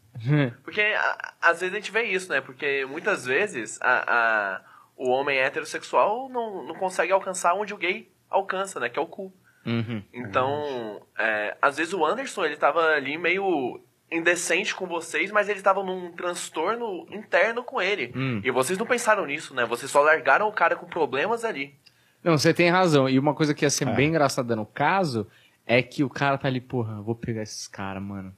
Porque 0.63 0.81
a- 0.81 1.35
às 1.41 1.61
vezes 1.61 1.75
a 1.75 1.79
gente 1.79 1.91
vê 1.91 2.03
isso, 2.05 2.31
né? 2.31 2.41
Porque 2.41 2.85
muitas 2.87 3.25
vezes 3.25 3.81
a, 3.83 4.05
a- 4.07 4.63
o 4.97 5.09
homem 5.11 5.39
heterossexual 5.39 6.29
não, 6.29 6.65
não 6.67 6.75
consegue 6.75 7.13
alcançar 7.13 7.55
onde 7.55 7.73
o 7.73 7.79
gay 7.79 8.13
alcança, 8.29 8.79
né? 8.79 8.89
Que 8.91 8.99
é 8.99 9.03
o 9.03 9.07
cu. 9.07 9.33
Uhum. 9.65 10.03
Então, 10.13 11.07
é, 11.19 11.57
às 11.63 11.77
vezes 11.79 11.95
o 11.95 12.05
Anderson, 12.05 12.45
ele 12.45 12.57
tava 12.57 12.81
ali 12.93 13.17
meio 13.17 13.83
indecente 14.13 14.75
com 14.75 14.87
vocês, 14.87 15.31
mas 15.31 15.49
ele 15.49 15.63
tava 15.63 15.83
num 15.83 16.13
transtorno 16.13 17.07
interno 17.11 17.63
com 17.63 17.81
ele. 17.81 18.13
Hum. 18.15 18.41
E 18.45 18.51
vocês 18.51 18.79
não 18.79 18.87
pensaram 18.87 19.27
nisso, 19.27 19.55
né? 19.55 19.65
Vocês 19.65 19.91
só 19.91 20.01
largaram 20.03 20.49
o 20.49 20.53
cara 20.53 20.77
com 20.77 20.87
problemas 20.87 21.45
ali. 21.45 21.75
Não, 22.23 22.37
você 22.39 22.55
tem 22.55 22.71
razão. 22.71 23.09
E 23.09 23.19
uma 23.19 23.35
coisa 23.35 23.53
que 23.55 23.65
ia 23.65 23.71
ser 23.71 23.87
bem 23.95 24.09
engraçada 24.11 24.55
no 24.55 24.65
caso 24.67 25.27
é 25.67 25.83
que 25.83 26.05
o 26.05 26.09
cara 26.11 26.39
tá 26.39 26.47
ali, 26.49 26.61
porra, 26.61 27.01
vou 27.03 27.15
pegar 27.15 27.43
esses 27.43 27.67
caras, 27.67 28.03
mano. 28.03 28.33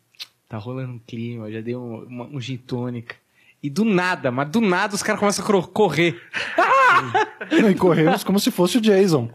Tá 0.49 0.57
rolando 0.59 0.93
um 0.93 0.99
clima, 0.99 1.51
já 1.51 1.61
dei 1.61 1.75
um, 1.77 2.05
uma- 2.05 2.25
um 2.27 2.41
gin 2.41 2.57
tônica. 2.57 3.17
E 3.63 3.69
do 3.71 3.85
nada, 3.85 4.31
mas 4.31 4.49
do 4.51 4.61
nada 4.61 4.95
os 4.95 5.03
caras 5.03 5.19
começam 5.19 5.45
a 5.45 5.63
correr. 5.67 6.21
E 7.71 7.75
corremos 7.75 8.25
como 8.25 8.39
se 8.41 8.51
fosse 8.51 8.79
o 8.79 8.81
Jason. 8.81 9.29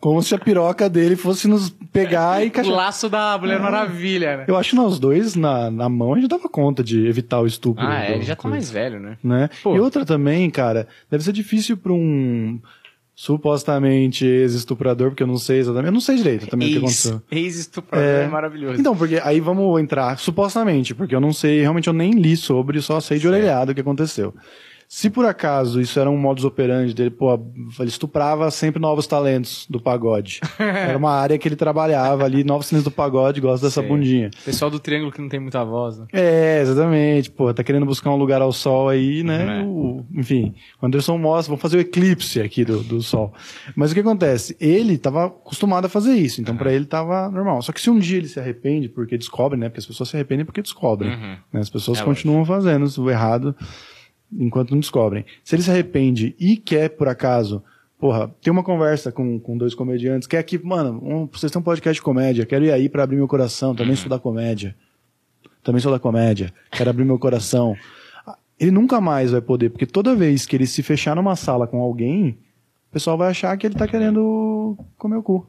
Como 0.00 0.22
se 0.22 0.34
a 0.34 0.38
piroca 0.38 0.88
dele 0.88 1.16
fosse 1.16 1.46
nos 1.48 1.70
pegar 1.92 2.40
e 2.40 2.44
O 2.44 2.46
encaixar. 2.48 2.74
laço 2.74 3.08
da 3.08 3.36
Mulher 3.38 3.60
Maravilha, 3.60 4.38
né? 4.38 4.44
Eu 4.48 4.56
acho 4.56 4.70
que 4.70 4.76
nós 4.76 4.98
dois, 4.98 5.34
na, 5.36 5.70
na 5.70 5.88
mão, 5.88 6.14
a 6.14 6.16
gente 6.18 6.28
dava 6.28 6.48
conta 6.48 6.82
de 6.82 7.06
evitar 7.06 7.40
o 7.40 7.46
estupro. 7.46 7.84
Ah, 7.86 8.04
é, 8.04 8.14
ele 8.14 8.22
já 8.22 8.34
tá 8.36 8.42
coisa. 8.42 8.54
mais 8.56 8.70
velho, 8.70 8.98
né? 9.00 9.16
né? 9.22 9.50
Pô. 9.62 9.76
E 9.76 9.80
outra 9.80 10.04
também, 10.04 10.48
cara, 10.50 10.86
deve 11.10 11.22
ser 11.24 11.32
difícil 11.32 11.76
pra 11.76 11.92
um 11.92 12.58
supostamente 13.14 14.24
ex-estuprador, 14.24 15.10
porque 15.10 15.22
eu 15.22 15.26
não 15.26 15.36
sei 15.36 15.58
exatamente, 15.58 15.86
eu 15.88 15.92
não 15.92 16.00
sei 16.00 16.16
direito 16.16 16.46
também 16.46 16.68
o 16.68 16.70
que 16.70 16.76
Ex- 16.86 17.06
aconteceu. 17.06 17.22
Ex-estuprador 17.30 18.06
É. 18.06 18.22
é 18.24 18.28
maravilhoso. 18.28 18.80
Então, 18.80 18.96
porque 18.96 19.20
aí 19.22 19.40
vamos 19.40 19.78
entrar, 19.78 20.18
supostamente, 20.18 20.94
porque 20.94 21.14
eu 21.14 21.20
não 21.20 21.30
sei, 21.32 21.60
realmente 21.60 21.86
eu 21.86 21.92
nem 21.92 22.12
li 22.12 22.34
sobre, 22.34 22.80
só 22.80 22.98
sei 22.98 23.18
de 23.18 23.28
orelhada 23.28 23.72
o 23.72 23.74
que 23.74 23.80
aconteceu. 23.82 24.34
Se 24.92 25.08
por 25.08 25.24
acaso 25.24 25.80
isso 25.80 26.00
era 26.00 26.10
um 26.10 26.16
modus 26.16 26.44
operandi 26.44 26.92
dele, 26.92 27.10
pô, 27.10 27.32
ele 27.78 27.88
estuprava 27.88 28.50
sempre 28.50 28.82
novos 28.82 29.06
talentos 29.06 29.64
do 29.70 29.80
pagode. 29.80 30.40
Era 30.58 30.98
uma 30.98 31.12
área 31.12 31.38
que 31.38 31.46
ele 31.46 31.54
trabalhava 31.54 32.24
ali, 32.24 32.42
novos 32.42 32.68
talentos 32.68 32.90
do 32.90 32.94
pagode, 32.94 33.40
gosta 33.40 33.68
dessa 33.68 33.82
Sei. 33.82 33.88
bundinha. 33.88 34.30
Pessoal 34.44 34.68
do 34.68 34.80
Triângulo 34.80 35.12
que 35.12 35.20
não 35.20 35.28
tem 35.28 35.38
muita 35.38 35.64
voz, 35.64 35.96
né? 35.96 36.06
É, 36.12 36.60
exatamente. 36.60 37.30
Pô, 37.30 37.54
tá 37.54 37.62
querendo 37.62 37.86
buscar 37.86 38.10
um 38.10 38.16
lugar 38.16 38.42
ao 38.42 38.50
sol 38.52 38.88
aí, 38.88 39.22
né? 39.22 39.60
É. 39.60 39.62
O- 39.64 40.04
enfim, 40.12 40.56
o 40.82 40.86
Anderson 40.86 41.16
mostra, 41.18 41.50
vamos 41.52 41.62
fazer 41.62 41.76
o 41.76 41.80
eclipse 41.80 42.40
aqui 42.40 42.64
do, 42.64 42.82
do 42.82 43.00
sol. 43.00 43.32
Mas 43.76 43.92
o 43.92 43.94
que 43.94 44.00
acontece? 44.00 44.56
Ele 44.58 44.98
tava 44.98 45.26
acostumado 45.26 45.84
a 45.84 45.88
fazer 45.88 46.14
isso, 46.16 46.40
então 46.40 46.56
pra 46.56 46.72
ele 46.72 46.84
tava 46.84 47.30
normal. 47.30 47.62
Só 47.62 47.70
que 47.70 47.80
se 47.80 47.88
um 47.90 47.98
dia 48.00 48.18
ele 48.18 48.26
se 48.26 48.40
arrepende 48.40 48.88
porque 48.88 49.16
descobre, 49.16 49.56
né? 49.56 49.68
Porque 49.68 49.78
as 49.78 49.86
pessoas 49.86 50.08
se 50.08 50.16
arrependem 50.16 50.44
porque 50.44 50.60
descobrem. 50.60 51.12
Uhum. 51.12 51.36
né? 51.52 51.60
As 51.60 51.70
pessoas 51.70 52.00
É 52.00 52.04
continuam 52.04 52.44
fazendo 52.44 52.86
o 53.00 53.08
errado 53.08 53.54
enquanto 54.32 54.72
não 54.72 54.80
descobrem. 54.80 55.24
Se 55.44 55.54
ele 55.54 55.62
se 55.62 55.70
arrepende 55.70 56.34
e 56.38 56.56
quer, 56.56 56.90
por 56.90 57.08
acaso, 57.08 57.62
porra, 57.98 58.34
tem 58.40 58.50
uma 58.50 58.62
conversa 58.62 59.12
com, 59.12 59.38
com 59.38 59.58
dois 59.58 59.74
comediantes, 59.74 60.26
quer 60.26 60.42
que, 60.42 60.58
mano, 60.58 61.00
um, 61.02 61.26
vocês 61.26 61.52
têm 61.52 61.60
um 61.60 61.64
podcast 61.64 61.94
de 61.96 62.02
comédia, 62.02 62.46
quero 62.46 62.64
ir 62.64 62.72
aí 62.72 62.88
pra 62.88 63.02
abrir 63.02 63.16
meu 63.16 63.28
coração, 63.28 63.74
também 63.74 63.96
sou 63.96 64.08
da 64.08 64.18
comédia. 64.18 64.74
Também 65.62 65.80
sou 65.80 65.92
da 65.92 65.98
comédia, 65.98 66.52
quero 66.70 66.88
abrir 66.88 67.04
meu 67.04 67.18
coração. 67.18 67.76
Ele 68.58 68.70
nunca 68.70 69.00
mais 69.00 69.30
vai 69.30 69.40
poder, 69.40 69.70
porque 69.70 69.86
toda 69.86 70.14
vez 70.14 70.46
que 70.46 70.56
ele 70.56 70.66
se 70.66 70.82
fechar 70.82 71.14
numa 71.14 71.36
sala 71.36 71.66
com 71.66 71.80
alguém, 71.80 72.38
o 72.88 72.92
pessoal 72.92 73.18
vai 73.18 73.30
achar 73.30 73.56
que 73.56 73.66
ele 73.66 73.74
tá 73.74 73.86
querendo 73.86 74.76
comer 74.96 75.16
o 75.16 75.22
cu. 75.22 75.46